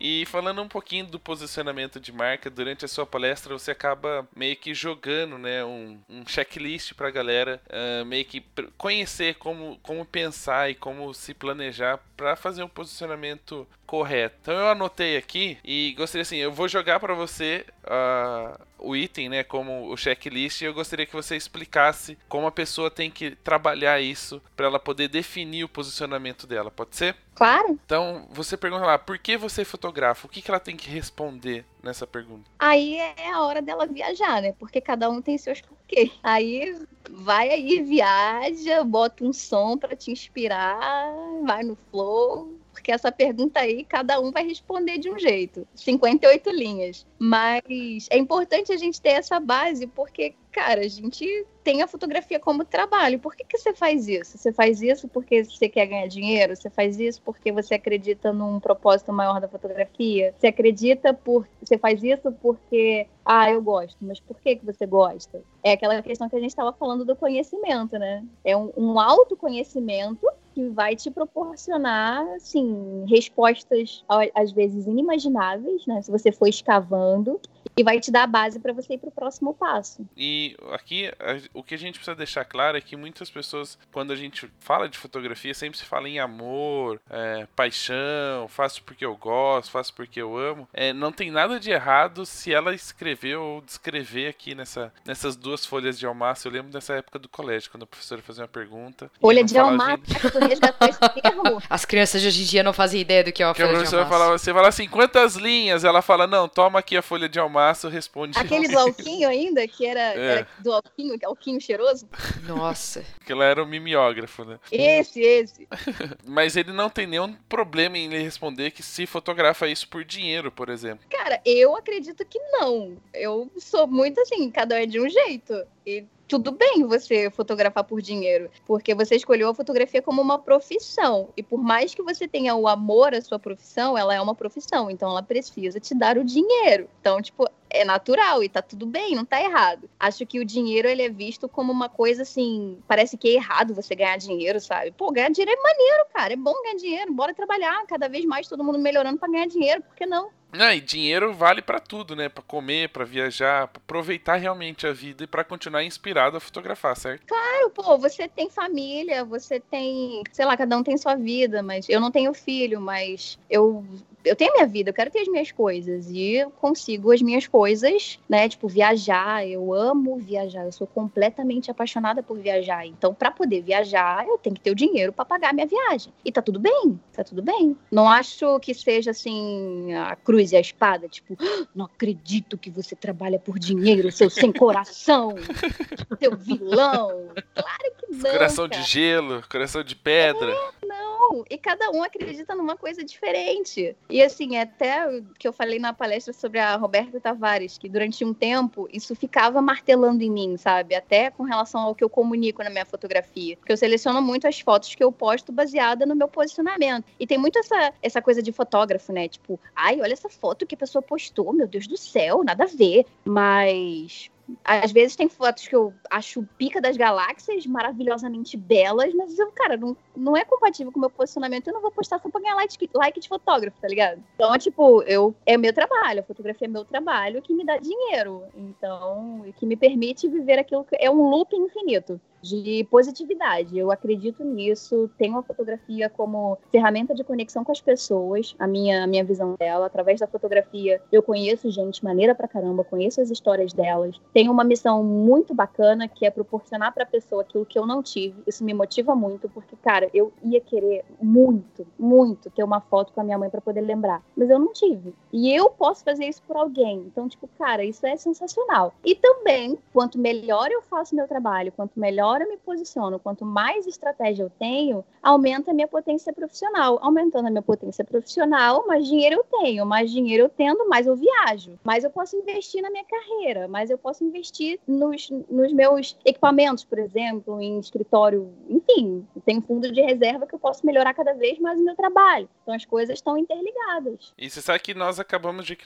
E 0.00 0.24
falando 0.24 0.62
um 0.62 0.68
pouquinho 0.68 1.06
do 1.06 1.20
posicionamento 1.20 2.00
de 2.00 2.10
marca, 2.10 2.48
durante 2.48 2.86
a 2.86 2.88
sua 2.88 3.04
palestra 3.04 3.52
você 3.52 3.70
acaba 3.70 4.26
meio 4.34 4.56
que 4.56 4.72
jogando 4.72 5.36
né, 5.36 5.62
um, 5.62 6.00
um 6.08 6.26
checklist 6.26 6.94
para 6.94 7.08
a 7.08 7.10
galera 7.10 7.60
uh, 7.68 8.04
meio 8.06 8.24
que 8.24 8.42
conhecer 8.78 9.34
como, 9.34 9.78
como 9.82 10.06
pensar 10.06 10.70
e 10.70 10.74
como 10.74 11.12
se 11.12 11.34
planejar 11.34 12.00
para 12.16 12.34
fazer 12.34 12.62
um 12.62 12.68
posicionamento 12.68 13.68
correto. 13.90 14.36
Então 14.40 14.54
eu 14.54 14.68
anotei 14.68 15.16
aqui 15.16 15.58
e 15.64 15.92
gostaria 15.96 16.22
assim, 16.22 16.36
eu 16.36 16.52
vou 16.52 16.68
jogar 16.68 17.00
para 17.00 17.12
você 17.12 17.66
uh, 17.84 18.56
o 18.78 18.94
item, 18.94 19.28
né, 19.28 19.42
como 19.42 19.90
o 19.90 19.96
checklist, 19.96 20.60
e 20.60 20.64
eu 20.64 20.72
gostaria 20.72 21.04
que 21.04 21.12
você 21.12 21.36
explicasse 21.36 22.16
como 22.28 22.46
a 22.46 22.52
pessoa 22.52 22.88
tem 22.88 23.10
que 23.10 23.32
trabalhar 23.32 24.00
isso 24.00 24.40
para 24.54 24.66
ela 24.66 24.78
poder 24.78 25.08
definir 25.08 25.64
o 25.64 25.68
posicionamento 25.68 26.46
dela, 26.46 26.70
pode 26.70 26.94
ser? 26.94 27.16
Claro. 27.34 27.80
Então, 27.84 28.28
você 28.30 28.56
pergunta 28.56 28.86
lá, 28.86 28.96
por 28.96 29.18
que 29.18 29.36
você 29.36 29.64
fotografa? 29.64 30.24
O 30.24 30.30
que, 30.30 30.40
que 30.40 30.50
ela 30.52 30.60
tem 30.60 30.76
que 30.76 30.88
responder 30.88 31.64
nessa 31.82 32.06
pergunta? 32.06 32.48
Aí 32.60 32.96
é 32.96 33.32
a 33.32 33.42
hora 33.42 33.60
dela 33.60 33.88
viajar, 33.88 34.40
né? 34.40 34.54
Porque 34.56 34.80
cada 34.80 35.10
um 35.10 35.20
tem 35.20 35.36
seus 35.36 35.60
porquês. 35.60 36.12
Aí 36.22 36.78
vai 37.10 37.50
aí, 37.50 37.82
viaja, 37.82 38.84
bota 38.84 39.24
um 39.24 39.32
som 39.32 39.76
para 39.76 39.96
te 39.96 40.12
inspirar, 40.12 41.10
vai 41.44 41.64
no 41.64 41.76
flow, 41.90 42.59
porque 42.80 42.90
essa 42.90 43.12
pergunta 43.12 43.60
aí 43.60 43.84
cada 43.84 44.18
um 44.18 44.32
vai 44.32 44.46
responder 44.46 44.96
de 44.96 45.10
um 45.10 45.18
jeito. 45.18 45.68
58 45.74 46.50
linhas. 46.50 47.06
Mas 47.18 48.08
é 48.10 48.16
importante 48.16 48.72
a 48.72 48.76
gente 48.78 49.00
ter 49.00 49.10
essa 49.10 49.38
base, 49.38 49.86
porque, 49.86 50.34
cara, 50.50 50.80
a 50.80 50.88
gente 50.88 51.26
tem 51.62 51.82
a 51.82 51.86
fotografia 51.86 52.40
como 52.40 52.64
trabalho. 52.64 53.18
Por 53.18 53.36
que, 53.36 53.44
que 53.44 53.58
você 53.58 53.74
faz 53.74 54.08
isso? 54.08 54.38
Você 54.38 54.50
faz 54.50 54.80
isso 54.80 55.06
porque 55.08 55.44
você 55.44 55.68
quer 55.68 55.84
ganhar 55.84 56.06
dinheiro? 56.06 56.56
Você 56.56 56.70
faz 56.70 56.98
isso 56.98 57.20
porque 57.20 57.52
você 57.52 57.74
acredita 57.74 58.32
num 58.32 58.58
propósito 58.58 59.12
maior 59.12 59.38
da 59.42 59.48
fotografia? 59.48 60.34
Você 60.38 60.46
acredita 60.46 61.12
por. 61.12 61.46
Você 61.62 61.76
faz 61.76 62.02
isso 62.02 62.32
porque. 62.40 63.06
Ah, 63.22 63.50
eu 63.50 63.60
gosto, 63.60 63.98
mas 64.00 64.18
por 64.18 64.40
que, 64.40 64.56
que 64.56 64.64
você 64.64 64.86
gosta? 64.86 65.42
É 65.62 65.72
aquela 65.72 66.00
questão 66.00 66.30
que 66.30 66.36
a 66.36 66.40
gente 66.40 66.50
estava 66.50 66.72
falando 66.72 67.04
do 67.04 67.14
conhecimento, 67.14 67.98
né? 67.98 68.24
É 68.42 68.56
um, 68.56 68.72
um 68.74 68.98
autoconhecimento 68.98 70.26
que 70.54 70.68
vai 70.68 70.96
te 70.96 71.10
proporcionar, 71.10 72.26
assim, 72.34 73.04
respostas 73.08 74.04
às 74.34 74.52
vezes 74.52 74.86
inimagináveis, 74.86 75.86
né? 75.86 76.02
Se 76.02 76.10
você 76.10 76.32
for 76.32 76.48
escavando 76.48 77.40
e 77.76 77.82
vai 77.82 78.00
te 78.00 78.10
dar 78.10 78.24
a 78.24 78.26
base 78.26 78.58
para 78.58 78.72
você 78.72 78.94
ir 78.94 78.98
para 78.98 79.08
o 79.08 79.12
próximo 79.12 79.54
passo. 79.54 80.06
E 80.16 80.56
aqui 80.72 81.10
o 81.54 81.62
que 81.62 81.74
a 81.74 81.78
gente 81.78 81.94
precisa 81.94 82.14
deixar 82.14 82.44
claro 82.44 82.76
é 82.76 82.80
que 82.80 82.96
muitas 82.96 83.30
pessoas, 83.30 83.78
quando 83.92 84.12
a 84.12 84.16
gente 84.16 84.50
fala 84.60 84.88
de 84.88 84.98
fotografia, 84.98 85.54
sempre 85.54 85.78
se 85.78 85.84
fala 85.84 86.08
em 86.08 86.18
amor, 86.18 87.00
é, 87.08 87.46
paixão, 87.56 88.48
faço 88.48 88.82
porque 88.82 89.04
eu 89.04 89.16
gosto, 89.16 89.70
faço 89.70 89.94
porque 89.94 90.20
eu 90.20 90.36
amo. 90.36 90.68
É, 90.72 90.92
não 90.92 91.12
tem 91.12 91.30
nada 91.30 91.58
de 91.58 91.70
errado 91.70 92.26
se 92.26 92.52
ela 92.52 92.74
escrever 92.74 93.36
ou 93.36 93.60
descrever 93.60 94.28
aqui 94.28 94.54
nessa, 94.54 94.92
nessas 95.04 95.36
duas 95.36 95.64
folhas 95.64 95.98
de 95.98 96.06
almaço. 96.06 96.48
Eu 96.48 96.52
lembro 96.52 96.70
dessa 96.70 96.94
época 96.94 97.18
do 97.18 97.28
colégio, 97.28 97.70
quando 97.70 97.84
a 97.84 97.86
professora 97.86 98.22
fazia 98.22 98.42
uma 98.42 98.48
pergunta. 98.48 99.10
Folha 99.20 99.44
de 99.44 99.58
almaço, 99.58 100.02
tu 100.32 100.38
resgatou 100.38 100.88
esse 100.88 100.98
termo? 101.20 101.62
As 101.68 101.84
crianças 101.84 102.20
de 102.20 102.28
hoje 102.28 102.42
em 102.42 102.46
dia 102.46 102.62
não 102.62 102.72
fazem 102.72 103.00
ideia 103.00 103.24
do 103.24 103.32
que 103.32 103.42
é 103.42 103.46
uma 103.46 103.54
que 103.54 103.60
folha 103.60 103.72
a 103.72 103.76
professora 103.76 104.04
de 104.04 104.04
almaço. 104.04 104.20
Falava, 104.20 104.38
você 104.38 104.52
fala 104.52 104.68
assim, 104.68 104.88
quantas 104.88 105.36
linhas? 105.36 105.84
Ela 105.84 106.02
fala, 106.02 106.26
não, 106.26 106.48
toma 106.48 106.78
aqui 106.78 106.96
a 106.96 107.02
folha 107.02 107.28
de 107.28 107.38
almaço, 107.38 107.59
responde. 107.88 108.38
Aquele 108.38 108.68
do 108.68 108.78
alquinho 108.78 109.28
ainda, 109.28 109.66
que 109.66 109.86
era, 109.86 110.00
é. 110.00 110.26
era 110.26 110.48
do 110.58 110.72
alquinho, 110.72 111.18
alquinho 111.24 111.60
cheiroso? 111.60 112.08
Nossa. 112.46 113.04
Aquilo 113.20 113.42
era 113.42 113.62
o 113.62 113.66
mimeógrafo, 113.66 114.44
né? 114.44 114.58
Esse, 114.70 115.20
esse. 115.20 115.68
Mas 116.26 116.56
ele 116.56 116.72
não 116.72 116.88
tem 116.88 117.06
nenhum 117.06 117.32
problema 117.48 117.98
em 117.98 118.08
lhe 118.08 118.22
responder 118.22 118.70
que 118.70 118.82
se 118.82 119.06
fotografa 119.06 119.68
isso 119.68 119.88
por 119.88 120.04
dinheiro, 120.04 120.50
por 120.50 120.68
exemplo. 120.68 121.06
Cara, 121.10 121.40
eu 121.44 121.76
acredito 121.76 122.24
que 122.24 122.38
não. 122.52 122.96
Eu 123.12 123.50
sou 123.58 123.86
muito 123.86 124.20
assim, 124.20 124.50
cada 124.50 124.74
um 124.74 124.78
é 124.78 124.86
de 124.86 125.00
um 125.00 125.08
jeito. 125.08 125.66
E 125.86 126.04
tudo 126.30 126.52
bem 126.52 126.84
você 126.86 127.28
fotografar 127.28 127.82
por 127.82 128.00
dinheiro, 128.00 128.48
porque 128.64 128.94
você 128.94 129.16
escolheu 129.16 129.48
a 129.48 129.54
fotografia 129.54 130.00
como 130.00 130.22
uma 130.22 130.38
profissão. 130.38 131.28
E 131.36 131.42
por 131.42 131.60
mais 131.60 131.92
que 131.92 132.02
você 132.02 132.28
tenha 132.28 132.54
o 132.54 132.68
amor 132.68 133.12
à 133.12 133.20
sua 133.20 133.36
profissão, 133.36 133.98
ela 133.98 134.14
é 134.14 134.20
uma 134.20 134.34
profissão, 134.34 134.88
então 134.88 135.10
ela 135.10 135.24
precisa 135.24 135.80
te 135.80 135.92
dar 135.92 136.16
o 136.16 136.24
dinheiro. 136.24 136.88
Então, 137.00 137.20
tipo, 137.20 137.50
é 137.70 137.84
natural 137.84 138.42
e 138.42 138.48
tá 138.48 138.60
tudo 138.60 138.86
bem, 138.86 139.14
não 139.14 139.24
tá 139.24 139.40
errado. 139.40 139.88
Acho 139.98 140.26
que 140.26 140.40
o 140.40 140.44
dinheiro 140.44 140.88
ele 140.88 141.02
é 141.02 141.08
visto 141.08 141.48
como 141.48 141.72
uma 141.72 141.88
coisa 141.88 142.22
assim, 142.22 142.78
parece 142.86 143.16
que 143.16 143.28
é 143.28 143.32
errado 143.34 143.74
você 143.74 143.94
ganhar 143.94 144.16
dinheiro, 144.16 144.60
sabe? 144.60 144.90
Pô, 144.92 145.10
ganhar 145.10 145.30
dinheiro 145.30 145.58
é 145.58 145.62
maneiro, 145.62 146.06
cara, 146.12 146.32
é 146.32 146.36
bom 146.36 146.54
ganhar 146.62 146.76
dinheiro, 146.76 147.12
bora 147.12 147.34
trabalhar, 147.34 147.86
cada 147.86 148.08
vez 148.08 148.24
mais 148.24 148.48
todo 148.48 148.64
mundo 148.64 148.78
melhorando 148.78 149.18
para 149.18 149.30
ganhar 149.30 149.46
dinheiro, 149.46 149.82
por 149.82 149.94
que 149.94 150.06
não? 150.06 150.30
Ah, 150.52 150.74
e 150.74 150.80
dinheiro 150.80 151.32
vale 151.32 151.62
para 151.62 151.78
tudo, 151.78 152.16
né? 152.16 152.28
Para 152.28 152.42
comer, 152.42 152.88
para 152.88 153.04
viajar, 153.04 153.68
pra 153.68 153.80
aproveitar 153.80 154.34
realmente 154.36 154.86
a 154.86 154.92
vida 154.92 155.22
e 155.22 155.26
para 155.26 155.44
continuar 155.44 155.84
inspirado 155.84 156.36
a 156.36 156.40
fotografar, 156.40 156.96
certo? 156.96 157.24
Claro, 157.26 157.70
pô, 157.70 157.96
você 157.96 158.26
tem 158.26 158.50
família, 158.50 159.24
você 159.24 159.60
tem, 159.60 160.24
sei 160.32 160.44
lá, 160.44 160.56
cada 160.56 160.76
um 160.76 160.82
tem 160.82 160.98
sua 160.98 161.14
vida, 161.14 161.62
mas 161.62 161.88
eu 161.88 162.00
não 162.00 162.10
tenho 162.10 162.34
filho, 162.34 162.80
mas 162.80 163.38
eu 163.48 163.84
eu 164.24 164.36
tenho 164.36 164.50
a 164.52 164.54
minha 164.54 164.66
vida, 164.66 164.90
eu 164.90 164.94
quero 164.94 165.10
ter 165.10 165.20
as 165.20 165.28
minhas 165.28 165.50
coisas 165.50 166.10
e 166.10 166.36
eu 166.36 166.50
consigo 166.50 167.12
as 167.12 167.22
minhas 167.22 167.46
coisas, 167.46 168.18
né? 168.28 168.48
Tipo, 168.48 168.68
viajar, 168.68 169.46
eu 169.46 169.72
amo 169.72 170.18
viajar, 170.18 170.64
eu 170.64 170.72
sou 170.72 170.86
completamente 170.86 171.70
apaixonada 171.70 172.22
por 172.22 172.38
viajar. 172.38 172.86
Então, 172.86 173.14
para 173.14 173.30
poder 173.30 173.62
viajar, 173.62 174.26
eu 174.26 174.38
tenho 174.38 174.54
que 174.54 174.60
ter 174.60 174.70
o 174.70 174.74
dinheiro 174.74 175.12
para 175.12 175.24
pagar 175.24 175.50
a 175.50 175.52
minha 175.52 175.66
viagem. 175.66 176.12
E 176.24 176.30
tá 176.30 176.42
tudo 176.42 176.58
bem, 176.58 177.00
tá 177.12 177.24
tudo 177.24 177.42
bem. 177.42 177.76
Não 177.90 178.08
acho 178.08 178.58
que 178.60 178.74
seja 178.74 179.10
assim 179.10 179.94
a 179.94 180.14
cruz 180.16 180.52
e 180.52 180.56
a 180.56 180.60
espada, 180.60 181.08
tipo, 181.08 181.36
ah, 181.40 181.66
não 181.74 181.86
acredito 181.86 182.58
que 182.58 182.70
você 182.70 182.94
trabalha 182.94 183.38
por 183.38 183.58
dinheiro, 183.58 184.12
seu 184.12 184.28
sem 184.28 184.52
coração, 184.52 185.34
seu 186.20 186.36
vilão. 186.36 187.28
Claro 187.54 187.92
que 187.98 188.12
não. 188.12 188.30
Coração 188.30 188.68
cara. 188.68 188.82
de 188.82 188.88
gelo, 188.88 189.42
coração 189.50 189.82
de 189.82 189.96
pedra. 189.96 190.52
É, 190.52 190.86
não, 190.86 191.44
e 191.48 191.56
cada 191.56 191.90
um 191.90 192.02
acredita 192.02 192.54
numa 192.54 192.76
coisa 192.76 193.04
diferente. 193.04 193.96
E 194.10 194.22
assim, 194.22 194.56
até 194.56 195.06
que 195.38 195.46
eu 195.46 195.52
falei 195.52 195.78
na 195.78 195.92
palestra 195.92 196.32
sobre 196.32 196.58
a 196.58 196.76
Roberta 196.76 197.20
Tavares, 197.20 197.78
que 197.78 197.88
durante 197.88 198.24
um 198.24 198.34
tempo 198.34 198.88
isso 198.92 199.14
ficava 199.14 199.62
martelando 199.62 200.22
em 200.22 200.30
mim, 200.30 200.56
sabe? 200.56 200.94
Até 200.94 201.30
com 201.30 201.42
relação 201.42 201.80
ao 201.80 201.94
que 201.94 202.02
eu 202.02 202.10
comunico 202.10 202.62
na 202.62 202.70
minha 202.70 202.84
fotografia. 202.84 203.56
Porque 203.56 203.72
eu 203.72 203.76
seleciono 203.76 204.20
muito 204.20 204.46
as 204.46 204.60
fotos 204.60 204.94
que 204.94 205.02
eu 205.02 205.12
posto 205.12 205.52
baseada 205.52 206.04
no 206.04 206.16
meu 206.16 206.28
posicionamento. 206.28 207.04
E 207.18 207.26
tem 207.26 207.38
muito 207.38 207.58
essa, 207.58 207.92
essa 208.02 208.20
coisa 208.20 208.42
de 208.42 208.52
fotógrafo, 208.52 209.12
né? 209.12 209.28
Tipo, 209.28 209.58
ai, 209.74 210.00
olha 210.00 210.12
essa 210.12 210.28
foto 210.28 210.66
que 210.66 210.74
a 210.74 210.78
pessoa 210.78 211.02
postou, 211.02 211.52
meu 211.52 211.66
Deus 211.66 211.86
do 211.86 211.96
céu, 211.96 212.42
nada 212.44 212.64
a 212.64 212.66
ver. 212.66 213.06
Mas 213.24 214.30
às 214.64 214.92
vezes 214.92 215.16
tem 215.16 215.28
fotos 215.28 215.66
que 215.66 215.74
eu 215.74 215.92
acho 216.10 216.46
pica 216.58 216.80
das 216.80 216.96
galáxias, 216.96 217.66
maravilhosamente 217.66 218.56
belas, 218.56 219.12
mas 219.14 219.38
eu, 219.38 219.50
cara, 219.52 219.76
não, 219.76 219.96
não 220.16 220.36
é 220.36 220.44
compatível 220.44 220.92
com 220.92 220.98
o 220.98 221.00
meu 221.00 221.10
posicionamento, 221.10 221.68
eu 221.68 221.74
não 221.74 221.80
vou 221.80 221.90
postar 221.90 222.20
só 222.20 222.28
pra 222.28 222.40
ganhar 222.40 222.54
like, 222.54 222.90
like 222.94 223.20
de 223.20 223.28
fotógrafo, 223.28 223.80
tá 223.80 223.88
ligado? 223.88 224.22
Então, 224.34 224.56
tipo, 224.58 225.02
eu, 225.02 225.34
é 225.46 225.56
meu 225.56 225.72
trabalho, 225.72 226.20
a 226.20 226.24
fotografia 226.24 226.66
é 226.66 226.70
meu 226.70 226.84
trabalho 226.84 227.42
que 227.42 227.54
me 227.54 227.64
dá 227.64 227.76
dinheiro. 227.76 228.42
Então, 228.54 229.44
que 229.56 229.66
me 229.66 229.76
permite 229.76 230.28
viver 230.28 230.58
aquilo 230.58 230.84
que 230.84 230.96
é 230.98 231.10
um 231.10 231.28
loop 231.28 231.54
infinito 231.54 232.20
de 232.42 232.86
positividade. 232.90 233.78
Eu 233.78 233.90
acredito 233.90 234.44
nisso. 234.44 235.10
Tenho 235.18 235.38
a 235.38 235.42
fotografia 235.42 236.08
como 236.08 236.58
ferramenta 236.70 237.14
de 237.14 237.24
conexão 237.24 237.64
com 237.64 237.72
as 237.72 237.80
pessoas, 237.80 238.54
a 238.58 238.66
minha, 238.66 239.04
a 239.04 239.06
minha 239.06 239.24
visão 239.24 239.54
dela. 239.58 239.86
Através 239.86 240.20
da 240.20 240.26
fotografia, 240.26 241.00
eu 241.10 241.22
conheço 241.22 241.70
gente 241.70 242.04
maneira 242.04 242.34
pra 242.34 242.48
caramba, 242.48 242.84
conheço 242.84 243.20
as 243.20 243.30
histórias 243.30 243.72
delas. 243.72 244.20
Tenho 244.32 244.52
uma 244.52 244.64
missão 244.64 245.02
muito 245.02 245.54
bacana 245.54 246.08
que 246.08 246.26
é 246.26 246.30
proporcionar 246.30 246.92
pra 246.92 247.06
pessoa 247.06 247.42
aquilo 247.42 247.66
que 247.66 247.78
eu 247.78 247.86
não 247.86 248.02
tive. 248.02 248.42
Isso 248.46 248.64
me 248.64 248.74
motiva 248.74 249.14
muito, 249.14 249.48
porque, 249.48 249.76
cara, 249.76 250.08
eu 250.14 250.32
ia 250.42 250.60
querer 250.60 251.04
muito, 251.20 251.86
muito 251.98 252.50
ter 252.50 252.64
uma 252.64 252.80
foto 252.80 253.12
com 253.12 253.20
a 253.20 253.24
minha 253.24 253.38
mãe 253.38 253.50
para 253.50 253.60
poder 253.60 253.80
lembrar. 253.80 254.22
Mas 254.36 254.50
eu 254.50 254.58
não 254.58 254.72
tive. 254.72 255.14
E 255.32 255.52
eu 255.52 255.70
posso 255.70 256.04
fazer 256.04 256.26
isso 256.26 256.42
por 256.46 256.56
alguém. 256.56 256.98
Então, 257.06 257.28
tipo, 257.28 257.48
cara, 257.58 257.84
isso 257.84 258.06
é 258.06 258.16
sensacional. 258.16 258.92
E 259.04 259.14
também, 259.14 259.78
quanto 259.92 260.18
melhor 260.18 260.70
eu 260.70 260.82
faço 260.82 261.14
meu 261.14 261.26
trabalho, 261.26 261.72
quanto 261.72 261.98
melhor 261.98 262.29
melhor 262.30 262.42
eu 262.42 262.48
me 262.48 262.56
posiciono, 262.56 263.18
quanto 263.18 263.44
mais 263.44 263.86
estratégia 263.86 264.44
eu 264.44 264.50
tenho, 264.50 265.04
aumenta 265.22 265.70
a 265.70 265.74
minha 265.74 265.88
potência 265.88 266.32
profissional. 266.32 266.98
Aumentando 267.02 267.48
a 267.48 267.50
minha 267.50 267.62
potência 267.62 268.04
profissional, 268.04 268.86
mais 268.86 269.06
dinheiro 269.06 269.36
eu 269.36 269.44
tenho. 269.60 269.84
Mais 269.84 270.10
dinheiro 270.10 270.44
eu 270.44 270.48
tendo, 270.48 270.88
mais 270.88 271.06
eu 271.06 271.16
viajo. 271.16 271.78
Mais 271.82 272.04
eu 272.04 272.10
posso 272.10 272.36
investir 272.36 272.82
na 272.82 272.90
minha 272.90 273.04
carreira, 273.04 273.66
mais 273.66 273.90
eu 273.90 273.98
posso 273.98 274.24
investir 274.24 274.78
nos, 274.86 275.30
nos 275.50 275.72
meus 275.72 276.16
equipamentos, 276.24 276.84
por 276.84 276.98
exemplo, 276.98 277.60
em 277.60 277.78
escritório. 277.78 278.52
Enfim, 278.68 279.26
tem 279.44 279.60
fundo 279.60 279.90
de 279.90 280.00
reserva 280.00 280.46
que 280.46 280.54
eu 280.54 280.58
posso 280.58 280.84
melhorar 280.86 281.14
cada 281.14 281.32
vez 281.32 281.58
mais 281.58 281.80
o 281.80 281.84
meu 281.84 281.96
trabalho. 281.96 282.48
Então 282.62 282.74
as 282.74 282.84
coisas 282.84 283.18
estão 283.18 283.36
interligadas. 283.36 284.32
E 284.38 284.48
você 284.48 284.60
sabe 284.60 284.80
que 284.80 284.94
nós 284.94 285.18
acabamos 285.18 285.66
de 285.66 285.76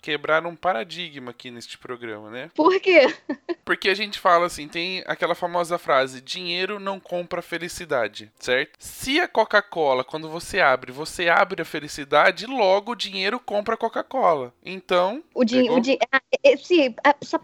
quebrar 0.00 0.44
um 0.46 0.56
paradigma 0.56 1.30
aqui 1.30 1.50
neste 1.50 1.78
programa, 1.78 2.30
né? 2.30 2.50
Por 2.54 2.78
quê? 2.80 3.06
Porque 3.64 3.88
a 3.88 3.94
gente 3.94 4.18
fala 4.18 4.46
assim, 4.46 4.68
tem 4.68 5.02
aquela 5.06 5.34
famosa 5.34 5.78
frase 5.78 5.93
frase: 5.94 6.20
dinheiro 6.20 6.80
não 6.80 6.98
compra 6.98 7.40
felicidade, 7.40 8.32
certo? 8.38 8.72
Se 8.78 9.20
a 9.20 9.28
Coca-Cola, 9.28 10.02
quando 10.02 10.28
você 10.28 10.60
abre, 10.60 10.90
você 10.90 11.28
abre 11.28 11.62
a 11.62 11.64
felicidade, 11.64 12.46
logo 12.46 12.92
o 12.92 12.96
dinheiro 12.96 13.38
compra 13.38 13.74
a 13.74 13.78
Coca-Cola. 13.78 14.52
Então. 14.64 15.22
O, 15.32 15.42
o 15.42 15.44
di 15.44 15.98
ah, 16.12 16.20
esse, 16.42 16.94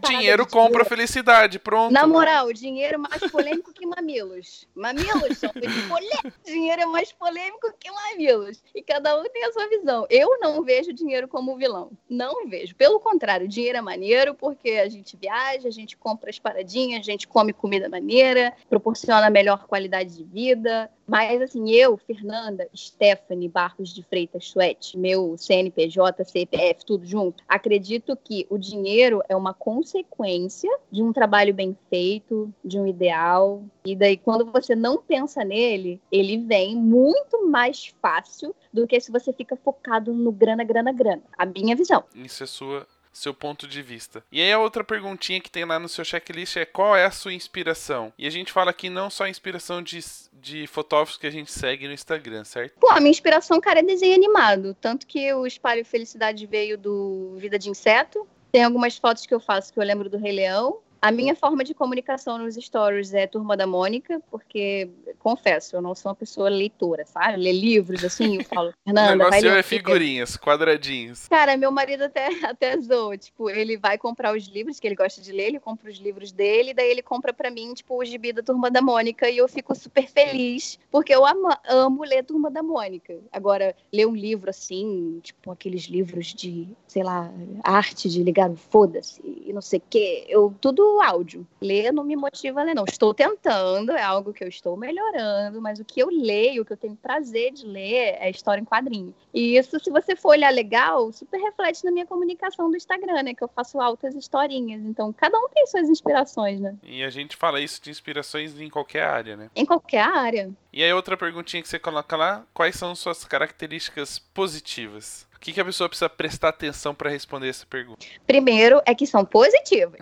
dinheiro 0.06 0.46
compra 0.46 0.84
felicidade, 0.84 1.58
pronto. 1.58 1.92
Na 1.92 2.06
moral, 2.06 2.52
dinheiro 2.52 2.94
é 2.94 2.98
mais 2.98 3.30
polêmico 3.30 3.72
que 3.72 3.86
mamilos. 3.86 4.66
Mamilos 4.74 5.38
são 5.38 5.50
polêmicos. 5.50 6.32
Dinheiro 6.44 6.82
é 6.82 6.86
mais 6.86 7.12
polêmico 7.12 7.72
que 7.78 7.90
mamilos. 7.90 8.62
E 8.74 8.82
cada 8.82 9.18
um 9.18 9.24
tem 9.28 9.44
a 9.44 9.52
sua 9.52 9.68
visão. 9.68 10.06
Eu 10.10 10.38
não 10.40 10.62
vejo 10.62 10.92
dinheiro 10.92 11.28
como 11.28 11.56
vilão. 11.56 11.90
Não 12.08 12.48
vejo. 12.48 12.74
Pelo 12.74 12.98
contrário, 12.98 13.46
dinheiro 13.46 13.78
é 13.78 13.80
maneiro 13.80 14.34
porque 14.34 14.70
a 14.72 14.88
gente 14.88 15.16
viaja, 15.16 15.68
a 15.68 15.72
gente 15.72 15.96
compra 15.96 16.30
as 16.30 16.38
paradinhas, 16.38 17.00
a 17.00 17.10
gente 17.10 17.28
come 17.28 17.52
comida 17.52 17.88
maneira, 17.88 18.39
proporciona 18.68 19.30
melhor 19.30 19.66
qualidade 19.66 20.16
de 20.16 20.24
vida. 20.24 20.90
Mas, 21.06 21.42
assim, 21.42 21.70
eu, 21.70 21.96
Fernanda, 21.96 22.68
Stephanie 22.74 23.48
Barros 23.48 23.92
de 23.92 24.02
Freitas 24.04 24.46
Suete, 24.46 24.96
meu 24.96 25.36
CNPJ, 25.36 26.24
CPF, 26.24 26.84
tudo 26.84 27.04
junto, 27.04 27.42
acredito 27.48 28.16
que 28.16 28.46
o 28.48 28.56
dinheiro 28.56 29.20
é 29.28 29.34
uma 29.34 29.52
consequência 29.52 30.70
de 30.90 31.02
um 31.02 31.12
trabalho 31.12 31.52
bem 31.52 31.76
feito, 31.88 32.54
de 32.64 32.78
um 32.78 32.86
ideal. 32.86 33.62
E 33.84 33.96
daí, 33.96 34.16
quando 34.16 34.52
você 34.52 34.76
não 34.76 34.98
pensa 34.98 35.44
nele, 35.44 36.00
ele 36.12 36.38
vem 36.38 36.76
muito 36.76 37.48
mais 37.48 37.92
fácil 38.00 38.54
do 38.72 38.86
que 38.86 39.00
se 39.00 39.10
você 39.10 39.32
fica 39.32 39.56
focado 39.56 40.12
no 40.14 40.30
grana, 40.30 40.62
grana, 40.62 40.92
grana. 40.92 41.22
A 41.36 41.44
minha 41.44 41.74
visão. 41.74 42.04
Isso 42.14 42.44
é 42.44 42.46
sua 42.46 42.86
seu 43.12 43.34
ponto 43.34 43.66
de 43.66 43.82
vista. 43.82 44.22
E 44.30 44.40
aí 44.40 44.52
a 44.52 44.58
outra 44.58 44.84
perguntinha 44.84 45.40
que 45.40 45.50
tem 45.50 45.64
lá 45.64 45.78
no 45.78 45.88
seu 45.88 46.04
checklist 46.04 46.56
é 46.56 46.64
qual 46.64 46.96
é 46.96 47.04
a 47.04 47.10
sua 47.10 47.32
inspiração? 47.32 48.12
E 48.18 48.26
a 48.26 48.30
gente 48.30 48.52
fala 48.52 48.70
aqui 48.70 48.88
não 48.88 49.10
só 49.10 49.24
a 49.24 49.28
inspiração 49.28 49.82
de, 49.82 50.00
de 50.32 50.66
fotógrafos 50.66 51.16
que 51.16 51.26
a 51.26 51.30
gente 51.30 51.50
segue 51.50 51.86
no 51.86 51.94
Instagram, 51.94 52.44
certo? 52.44 52.78
Pô, 52.78 52.90
a 52.90 53.00
minha 53.00 53.10
inspiração, 53.10 53.60
cara, 53.60 53.80
é 53.80 53.82
desenho 53.82 54.14
animado. 54.14 54.76
Tanto 54.80 55.06
que 55.06 55.32
o 55.34 55.46
Espalho 55.46 55.84
Felicidade 55.84 56.46
veio 56.46 56.78
do 56.78 57.36
Vida 57.36 57.58
de 57.58 57.68
Inseto. 57.70 58.26
Tem 58.52 58.64
algumas 58.64 58.96
fotos 58.96 59.26
que 59.26 59.34
eu 59.34 59.40
faço 59.40 59.72
que 59.72 59.78
eu 59.78 59.84
lembro 59.84 60.08
do 60.08 60.18
Rei 60.18 60.32
Leão. 60.32 60.78
A 61.02 61.10
minha 61.10 61.34
forma 61.34 61.64
de 61.64 61.72
comunicação 61.72 62.36
nos 62.36 62.56
stories 62.56 63.14
é 63.14 63.26
Turma 63.26 63.56
da 63.56 63.66
Mônica, 63.66 64.20
porque, 64.30 64.90
confesso, 65.18 65.74
eu 65.74 65.80
não 65.80 65.94
sou 65.94 66.10
uma 66.10 66.14
pessoa 66.14 66.50
leitora, 66.50 67.06
sabe? 67.06 67.38
Ler 67.38 67.52
livros, 67.52 68.04
assim, 68.04 68.36
eu 68.36 68.44
falo, 68.44 68.74
Fernanda, 68.84 69.14
o 69.14 69.16
negócio 69.16 69.50
vai 69.50 69.58
é 69.60 69.62
figurinhas, 69.62 70.36
quadradinhos. 70.36 71.26
Cara, 71.28 71.56
meu 71.56 71.70
marido 71.70 72.04
até, 72.04 72.28
até 72.44 72.78
zoa, 72.78 73.16
tipo, 73.16 73.48
ele 73.48 73.78
vai 73.78 73.96
comprar 73.96 74.36
os 74.36 74.46
livros 74.46 74.78
que 74.78 74.86
ele 74.86 74.94
gosta 74.94 75.22
de 75.22 75.32
ler, 75.32 75.46
ele 75.46 75.60
compra 75.60 75.90
os 75.90 75.96
livros 75.96 76.32
dele, 76.32 76.74
daí 76.74 76.90
ele 76.90 77.02
compra 77.02 77.32
pra 77.32 77.50
mim, 77.50 77.72
tipo, 77.72 77.96
o 77.96 78.04
gibi 78.04 78.32
da 78.32 78.42
Turma 78.42 78.70
da 78.70 78.82
Mônica, 78.82 79.28
e 79.30 79.38
eu 79.38 79.48
fico 79.48 79.74
super 79.74 80.06
feliz, 80.06 80.78
porque 80.90 81.14
eu 81.14 81.24
amo, 81.24 81.48
amo 81.66 82.04
ler 82.04 82.24
Turma 82.24 82.50
da 82.50 82.62
Mônica. 82.62 83.16
Agora, 83.32 83.74
ler 83.90 84.06
um 84.06 84.14
livro 84.14 84.50
assim, 84.50 85.18
tipo, 85.22 85.50
aqueles 85.50 85.84
livros 85.84 86.26
de, 86.34 86.68
sei 86.86 87.02
lá, 87.02 87.32
arte 87.64 88.06
de 88.06 88.22
ligar 88.22 88.50
o 88.50 88.56
foda-se, 88.56 89.22
e 89.24 89.50
não 89.50 89.62
sei 89.62 89.78
o 89.78 89.82
quê, 89.88 90.26
eu, 90.28 90.54
tudo 90.60 90.89
áudio. 90.98 91.46
Ler 91.60 91.92
não 91.92 92.02
me 92.02 92.16
motiva 92.16 92.60
a 92.60 92.64
ler, 92.64 92.74
não. 92.74 92.86
Estou 92.88 93.12
tentando, 93.12 93.92
é 93.92 94.02
algo 94.02 94.32
que 94.32 94.42
eu 94.42 94.48
estou 94.48 94.76
melhorando, 94.78 95.60
mas 95.60 95.78
o 95.78 95.84
que 95.84 96.00
eu 96.00 96.08
leio, 96.08 96.62
o 96.62 96.64
que 96.64 96.72
eu 96.72 96.76
tenho 96.76 96.96
prazer 96.96 97.52
de 97.52 97.66
ler 97.66 98.16
é 98.18 98.30
história 98.30 98.62
em 98.62 98.64
quadrinho. 98.64 99.14
E 99.34 99.56
isso, 99.56 99.78
se 99.78 99.90
você 99.90 100.16
for 100.16 100.30
olhar 100.30 100.52
legal, 100.52 101.12
super 101.12 101.38
reflete 101.38 101.84
na 101.84 101.90
minha 101.90 102.06
comunicação 102.06 102.70
do 102.70 102.76
Instagram, 102.76 103.22
né? 103.22 103.34
Que 103.34 103.44
eu 103.44 103.48
faço 103.48 103.80
altas 103.80 104.14
historinhas. 104.14 104.82
Então, 104.82 105.12
cada 105.12 105.38
um 105.38 105.48
tem 105.48 105.66
suas 105.66 105.88
inspirações, 105.88 106.60
né? 106.60 106.74
E 106.82 107.04
a 107.04 107.10
gente 107.10 107.36
fala 107.36 107.60
isso 107.60 107.82
de 107.82 107.90
inspirações 107.90 108.58
em 108.58 108.70
qualquer 108.70 109.04
área, 109.04 109.36
né? 109.36 109.50
Em 109.54 109.66
qualquer 109.66 110.02
área. 110.02 110.50
E 110.72 110.82
aí 110.82 110.92
outra 110.92 111.16
perguntinha 111.16 111.62
que 111.62 111.68
você 111.68 111.78
coloca 111.78 112.16
lá, 112.16 112.44
quais 112.54 112.76
são 112.76 112.94
suas 112.94 113.24
características 113.24 114.18
positivas? 114.18 115.28
O 115.40 115.42
que, 115.42 115.54
que 115.54 115.60
a 115.60 115.64
pessoa 115.64 115.88
precisa 115.88 116.10
prestar 116.10 116.50
atenção 116.50 116.94
para 116.94 117.08
responder 117.08 117.48
essa 117.48 117.64
pergunta? 117.64 118.04
Primeiro 118.26 118.82
é 118.84 118.94
que 118.94 119.06
são 119.06 119.24
positivas. 119.24 120.00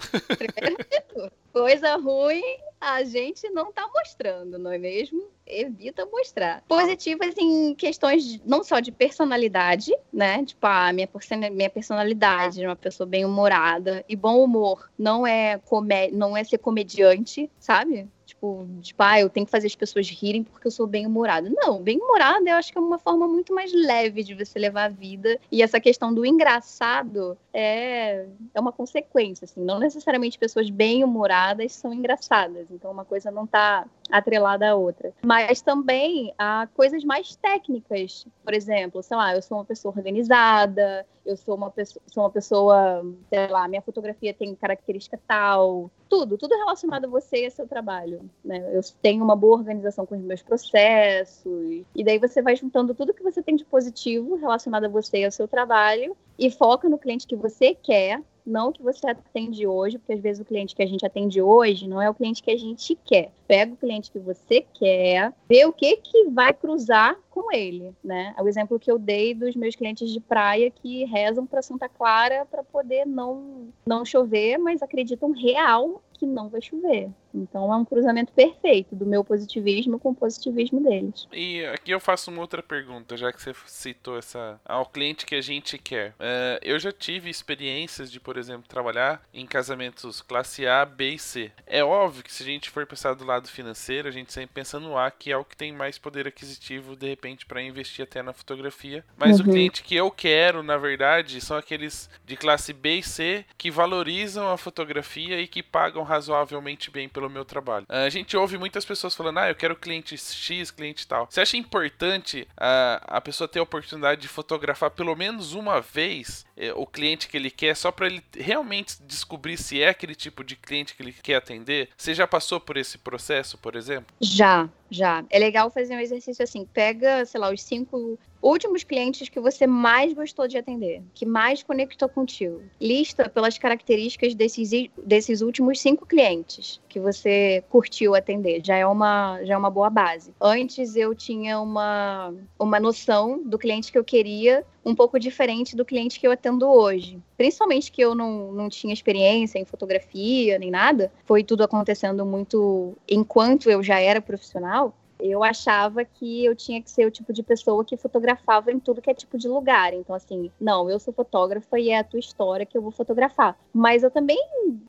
Coisa 1.52 1.94
ruim 1.94 2.42
a 2.80 3.04
gente 3.04 3.48
não 3.50 3.72
tá 3.72 3.88
mostrando, 3.94 4.58
não 4.58 4.72
é 4.72 4.78
mesmo? 4.78 5.28
Evita 5.46 6.04
mostrar. 6.06 6.64
Positivas 6.66 7.36
em 7.38 7.72
questões 7.72 8.40
não 8.44 8.64
só 8.64 8.80
de 8.80 8.90
personalidade, 8.90 9.96
né? 10.12 10.44
Tipo, 10.44 10.66
a 10.66 10.92
minha, 10.92 11.08
minha 11.52 11.70
personalidade, 11.70 12.66
uma 12.66 12.74
pessoa 12.74 13.06
bem 13.06 13.24
humorada 13.24 14.04
e 14.08 14.16
bom 14.16 14.42
humor. 14.42 14.90
Não 14.98 15.24
é, 15.24 15.58
comé 15.58 16.10
não 16.10 16.36
é 16.36 16.42
ser 16.42 16.58
comediante, 16.58 17.48
sabe? 17.60 18.08
Tipo, 18.38 18.68
tipo, 18.80 19.02
ah, 19.02 19.20
eu 19.20 19.28
tenho 19.28 19.44
que 19.44 19.52
fazer 19.52 19.66
as 19.66 19.74
pessoas 19.74 20.08
rirem 20.08 20.44
porque 20.44 20.66
eu 20.66 20.70
sou 20.70 20.86
bem 20.86 21.06
humorada. 21.06 21.50
Não, 21.50 21.82
bem 21.82 21.98
humorada 21.98 22.48
eu 22.48 22.54
acho 22.54 22.72
que 22.72 22.78
é 22.78 22.80
uma 22.80 22.98
forma 22.98 23.26
muito 23.26 23.52
mais 23.52 23.72
leve 23.72 24.22
de 24.22 24.34
você 24.34 24.58
levar 24.58 24.84
a 24.84 24.88
vida. 24.88 25.38
E 25.50 25.62
essa 25.62 25.80
questão 25.80 26.14
do 26.14 26.24
engraçado 26.24 27.36
é, 27.52 28.26
é 28.54 28.60
uma 28.60 28.72
consequência, 28.72 29.44
assim. 29.44 29.60
Não 29.60 29.78
necessariamente 29.78 30.38
pessoas 30.38 30.70
bem 30.70 31.02
humoradas 31.02 31.72
são 31.72 31.92
engraçadas. 31.92 32.66
Então 32.70 32.90
uma 32.90 33.04
coisa 33.04 33.30
não 33.30 33.46
tá 33.46 33.84
atrelada 34.10 34.70
à 34.70 34.74
outra. 34.74 35.12
Mas 35.24 35.60
também 35.60 36.32
há 36.38 36.68
coisas 36.74 37.04
mais 37.04 37.34
técnicas. 37.36 38.26
Por 38.44 38.54
exemplo, 38.54 39.02
sei 39.02 39.16
lá, 39.16 39.34
eu 39.34 39.42
sou 39.42 39.58
uma 39.58 39.64
pessoa 39.64 39.94
organizada, 39.94 41.04
eu 41.28 41.36
sou 41.36 41.54
uma 41.54 41.70
pessoa, 41.70 42.02
sou 42.06 42.22
uma 42.22 42.30
pessoa, 42.30 43.04
sei 43.28 43.46
lá, 43.48 43.68
minha 43.68 43.82
fotografia 43.82 44.32
tem 44.32 44.54
característica 44.54 45.20
tal, 45.28 45.90
tudo, 46.08 46.38
tudo 46.38 46.56
relacionado 46.56 47.04
a 47.04 47.08
você 47.08 47.42
e 47.42 47.44
ao 47.44 47.50
seu 47.50 47.68
trabalho, 47.68 48.28
né? 48.42 48.66
Eu 48.72 48.80
tenho 49.02 49.22
uma 49.22 49.36
boa 49.36 49.58
organização 49.58 50.06
com 50.06 50.16
os 50.16 50.22
meus 50.22 50.42
processos, 50.42 51.84
e 51.94 52.02
daí 52.02 52.18
você 52.18 52.40
vai 52.40 52.56
juntando 52.56 52.94
tudo 52.94 53.12
que 53.12 53.22
você 53.22 53.42
tem 53.42 53.56
de 53.56 53.64
positivo 53.64 54.36
relacionado 54.36 54.84
a 54.84 54.88
você 54.88 55.18
e 55.18 55.24
ao 55.26 55.30
seu 55.30 55.46
trabalho 55.46 56.16
e 56.38 56.50
foca 56.50 56.88
no 56.88 56.98
cliente 56.98 57.26
que 57.26 57.36
você 57.36 57.74
quer, 57.74 58.22
não 58.48 58.72
que 58.72 58.82
você 58.82 59.06
atende 59.06 59.66
hoje, 59.66 59.98
porque 59.98 60.14
às 60.14 60.20
vezes 60.20 60.40
o 60.40 60.44
cliente 60.44 60.74
que 60.74 60.82
a 60.82 60.86
gente 60.86 61.04
atende 61.04 61.40
hoje 61.40 61.86
não 61.86 62.00
é 62.00 62.08
o 62.08 62.14
cliente 62.14 62.42
que 62.42 62.50
a 62.50 62.56
gente 62.56 62.98
quer. 63.04 63.30
Pega 63.46 63.72
o 63.72 63.76
cliente 63.76 64.10
que 64.10 64.18
você 64.18 64.64
quer, 64.74 65.32
vê 65.48 65.64
o 65.64 65.72
que 65.72 65.96
que 65.96 66.24
vai 66.24 66.52
cruzar 66.52 67.16
com 67.30 67.52
ele, 67.52 67.94
né? 68.02 68.34
É 68.36 68.42
o 68.42 68.48
exemplo 68.48 68.78
que 68.78 68.90
eu 68.90 68.98
dei 68.98 69.34
dos 69.34 69.54
meus 69.54 69.76
clientes 69.76 70.10
de 70.10 70.20
praia 70.20 70.70
que 70.70 71.04
rezam 71.04 71.46
para 71.46 71.62
Santa 71.62 71.88
Clara 71.88 72.46
para 72.50 72.62
poder 72.64 73.06
não 73.06 73.68
não 73.86 74.04
chover, 74.04 74.58
mas 74.58 74.82
acreditam 74.82 75.30
real 75.30 76.02
que 76.12 76.26
não 76.26 76.48
vai 76.48 76.60
chover. 76.60 77.10
Então 77.34 77.72
é 77.72 77.76
um 77.76 77.84
cruzamento 77.84 78.32
perfeito 78.32 78.94
do 78.94 79.06
meu 79.06 79.24
positivismo 79.24 79.98
com 79.98 80.10
o 80.10 80.14
positivismo 80.14 80.82
deles. 80.82 81.26
E 81.32 81.64
aqui 81.66 81.90
eu 81.90 82.00
faço 82.00 82.30
uma 82.30 82.40
outra 82.40 82.62
pergunta, 82.62 83.16
já 83.16 83.32
que 83.32 83.40
você 83.40 83.52
citou 83.66 84.18
essa 84.18 84.60
ao 84.64 84.86
cliente 84.86 85.26
que 85.26 85.34
a 85.34 85.40
gente 85.40 85.78
quer. 85.78 86.10
Uh, 86.12 86.58
eu 86.62 86.78
já 86.78 86.92
tive 86.92 87.30
experiências 87.30 88.10
de, 88.10 88.20
por 88.20 88.36
exemplo, 88.36 88.68
trabalhar 88.68 89.22
em 89.32 89.46
casamentos 89.46 90.20
classe 90.20 90.66
A, 90.66 90.84
B 90.84 91.10
e 91.10 91.18
C. 91.18 91.52
É 91.66 91.84
óbvio 91.84 92.22
que 92.22 92.32
se 92.32 92.42
a 92.42 92.46
gente 92.46 92.70
for 92.70 92.86
pensar 92.86 93.14
do 93.14 93.24
lado 93.24 93.48
financeiro, 93.48 94.08
a 94.08 94.10
gente 94.10 94.32
sempre 94.32 94.54
pensa 94.54 94.80
no 94.80 94.96
A, 94.96 95.10
que 95.10 95.30
é 95.30 95.36
o 95.36 95.44
que 95.44 95.56
tem 95.56 95.72
mais 95.72 95.98
poder 95.98 96.26
aquisitivo 96.26 96.96
de 96.96 97.08
repente 97.08 97.46
para 97.46 97.62
investir 97.62 98.02
até 98.02 98.22
na 98.22 98.32
fotografia. 98.32 99.04
Mas 99.16 99.40
uhum. 99.40 99.46
o 99.46 99.50
cliente 99.50 99.82
que 99.82 99.96
eu 99.96 100.10
quero, 100.10 100.62
na 100.62 100.76
verdade, 100.76 101.40
são 101.40 101.56
aqueles 101.56 102.08
de 102.24 102.36
classe 102.36 102.72
B 102.72 102.98
e 102.98 103.02
C 103.02 103.44
que 103.56 103.70
valorizam 103.70 104.50
a 104.50 104.56
fotografia 104.56 105.40
e 105.40 105.46
que 105.46 105.62
pagam 105.62 106.02
razoavelmente 106.02 106.90
bem 106.90 107.08
pelo 107.18 107.28
meu 107.28 107.44
trabalho. 107.44 107.84
Uh, 107.88 108.06
a 108.06 108.08
gente 108.08 108.36
ouve 108.36 108.56
muitas 108.56 108.84
pessoas 108.84 109.12
falando, 109.12 109.38
ah, 109.38 109.48
eu 109.48 109.54
quero 109.56 109.74
cliente 109.74 110.16
X, 110.16 110.70
cliente 110.70 111.04
tal. 111.04 111.26
Você 111.28 111.40
acha 111.40 111.56
importante 111.56 112.46
uh, 112.52 113.02
a 113.02 113.20
pessoa 113.20 113.48
ter 113.48 113.58
a 113.58 113.62
oportunidade 113.64 114.20
de 114.20 114.28
fotografar 114.28 114.92
pelo 114.92 115.16
menos 115.16 115.52
uma 115.52 115.80
vez 115.80 116.46
uh, 116.56 116.80
o 116.80 116.86
cliente 116.86 117.26
que 117.26 117.36
ele 117.36 117.50
quer, 117.50 117.74
só 117.74 117.90
para 117.90 118.06
ele 118.06 118.22
realmente 118.36 119.02
descobrir 119.02 119.56
se 119.56 119.82
é 119.82 119.88
aquele 119.88 120.14
tipo 120.14 120.44
de 120.44 120.54
cliente 120.54 120.94
que 120.94 121.02
ele 121.02 121.12
quer 121.12 121.34
atender? 121.34 121.88
Você 121.96 122.14
já 122.14 122.26
passou 122.26 122.60
por 122.60 122.76
esse 122.76 122.96
processo, 122.96 123.58
por 123.58 123.74
exemplo? 123.74 124.14
Já, 124.20 124.68
já. 124.88 125.24
É 125.28 125.40
legal 125.40 125.70
fazer 125.70 125.96
um 125.96 126.00
exercício 126.00 126.44
assim, 126.44 126.64
pega, 126.64 127.24
sei 127.24 127.40
lá, 127.40 127.50
os 127.50 127.62
cinco 127.62 128.16
últimos 128.42 128.84
clientes 128.84 129.28
que 129.28 129.40
você 129.40 129.66
mais 129.66 130.12
gostou 130.12 130.46
de 130.46 130.56
atender, 130.56 131.02
que 131.14 131.26
mais 131.26 131.62
conectou 131.62 132.08
contigo. 132.08 132.62
Lista 132.80 133.28
pelas 133.28 133.58
características 133.58 134.34
desses, 134.34 134.70
desses 135.04 135.40
últimos 135.40 135.80
cinco 135.80 136.06
clientes 136.06 136.80
que 136.88 137.00
você 137.00 137.62
curtiu 137.68 138.14
atender. 138.14 138.60
Já 138.64 138.76
é 138.76 138.86
uma, 138.86 139.40
já 139.44 139.54
é 139.54 139.56
uma 139.56 139.70
boa 139.70 139.90
base. 139.90 140.32
Antes 140.40 140.96
eu 140.96 141.14
tinha 141.14 141.60
uma, 141.60 142.34
uma 142.58 142.80
noção 142.80 143.42
do 143.44 143.58
cliente 143.58 143.92
que 143.92 143.98
eu 143.98 144.04
queria 144.04 144.64
um 144.84 144.94
pouco 144.94 145.18
diferente 145.18 145.76
do 145.76 145.84
cliente 145.84 146.18
que 146.18 146.26
eu 146.26 146.32
atendo 146.32 146.66
hoje. 146.66 147.20
Principalmente 147.36 147.92
que 147.92 148.00
eu 148.00 148.14
não, 148.14 148.52
não 148.52 148.68
tinha 148.68 148.92
experiência 148.94 149.58
em 149.58 149.64
fotografia 149.64 150.58
nem 150.58 150.70
nada, 150.70 151.12
foi 151.26 151.44
tudo 151.44 151.62
acontecendo 151.62 152.24
muito 152.24 152.96
enquanto 153.06 153.70
eu 153.70 153.82
já 153.82 154.00
era 154.00 154.20
profissional 154.20 154.94
eu 155.20 155.42
achava 155.42 156.04
que 156.04 156.44
eu 156.44 156.54
tinha 156.54 156.80
que 156.82 156.90
ser 156.90 157.06
o 157.06 157.10
tipo 157.10 157.32
de 157.32 157.42
pessoa 157.42 157.84
que 157.84 157.96
fotografava 157.96 158.70
em 158.70 158.78
tudo 158.78 159.02
que 159.02 159.10
é 159.10 159.14
tipo 159.14 159.36
de 159.36 159.48
lugar. 159.48 159.92
Então, 159.92 160.14
assim, 160.14 160.50
não, 160.60 160.88
eu 160.88 160.98
sou 160.98 161.12
fotógrafa 161.12 161.78
e 161.78 161.90
é 161.90 161.98
a 161.98 162.04
tua 162.04 162.20
história 162.20 162.66
que 162.66 162.76
eu 162.76 162.82
vou 162.82 162.90
fotografar. 162.90 163.58
Mas 163.72 164.02
eu 164.02 164.10
também 164.10 164.38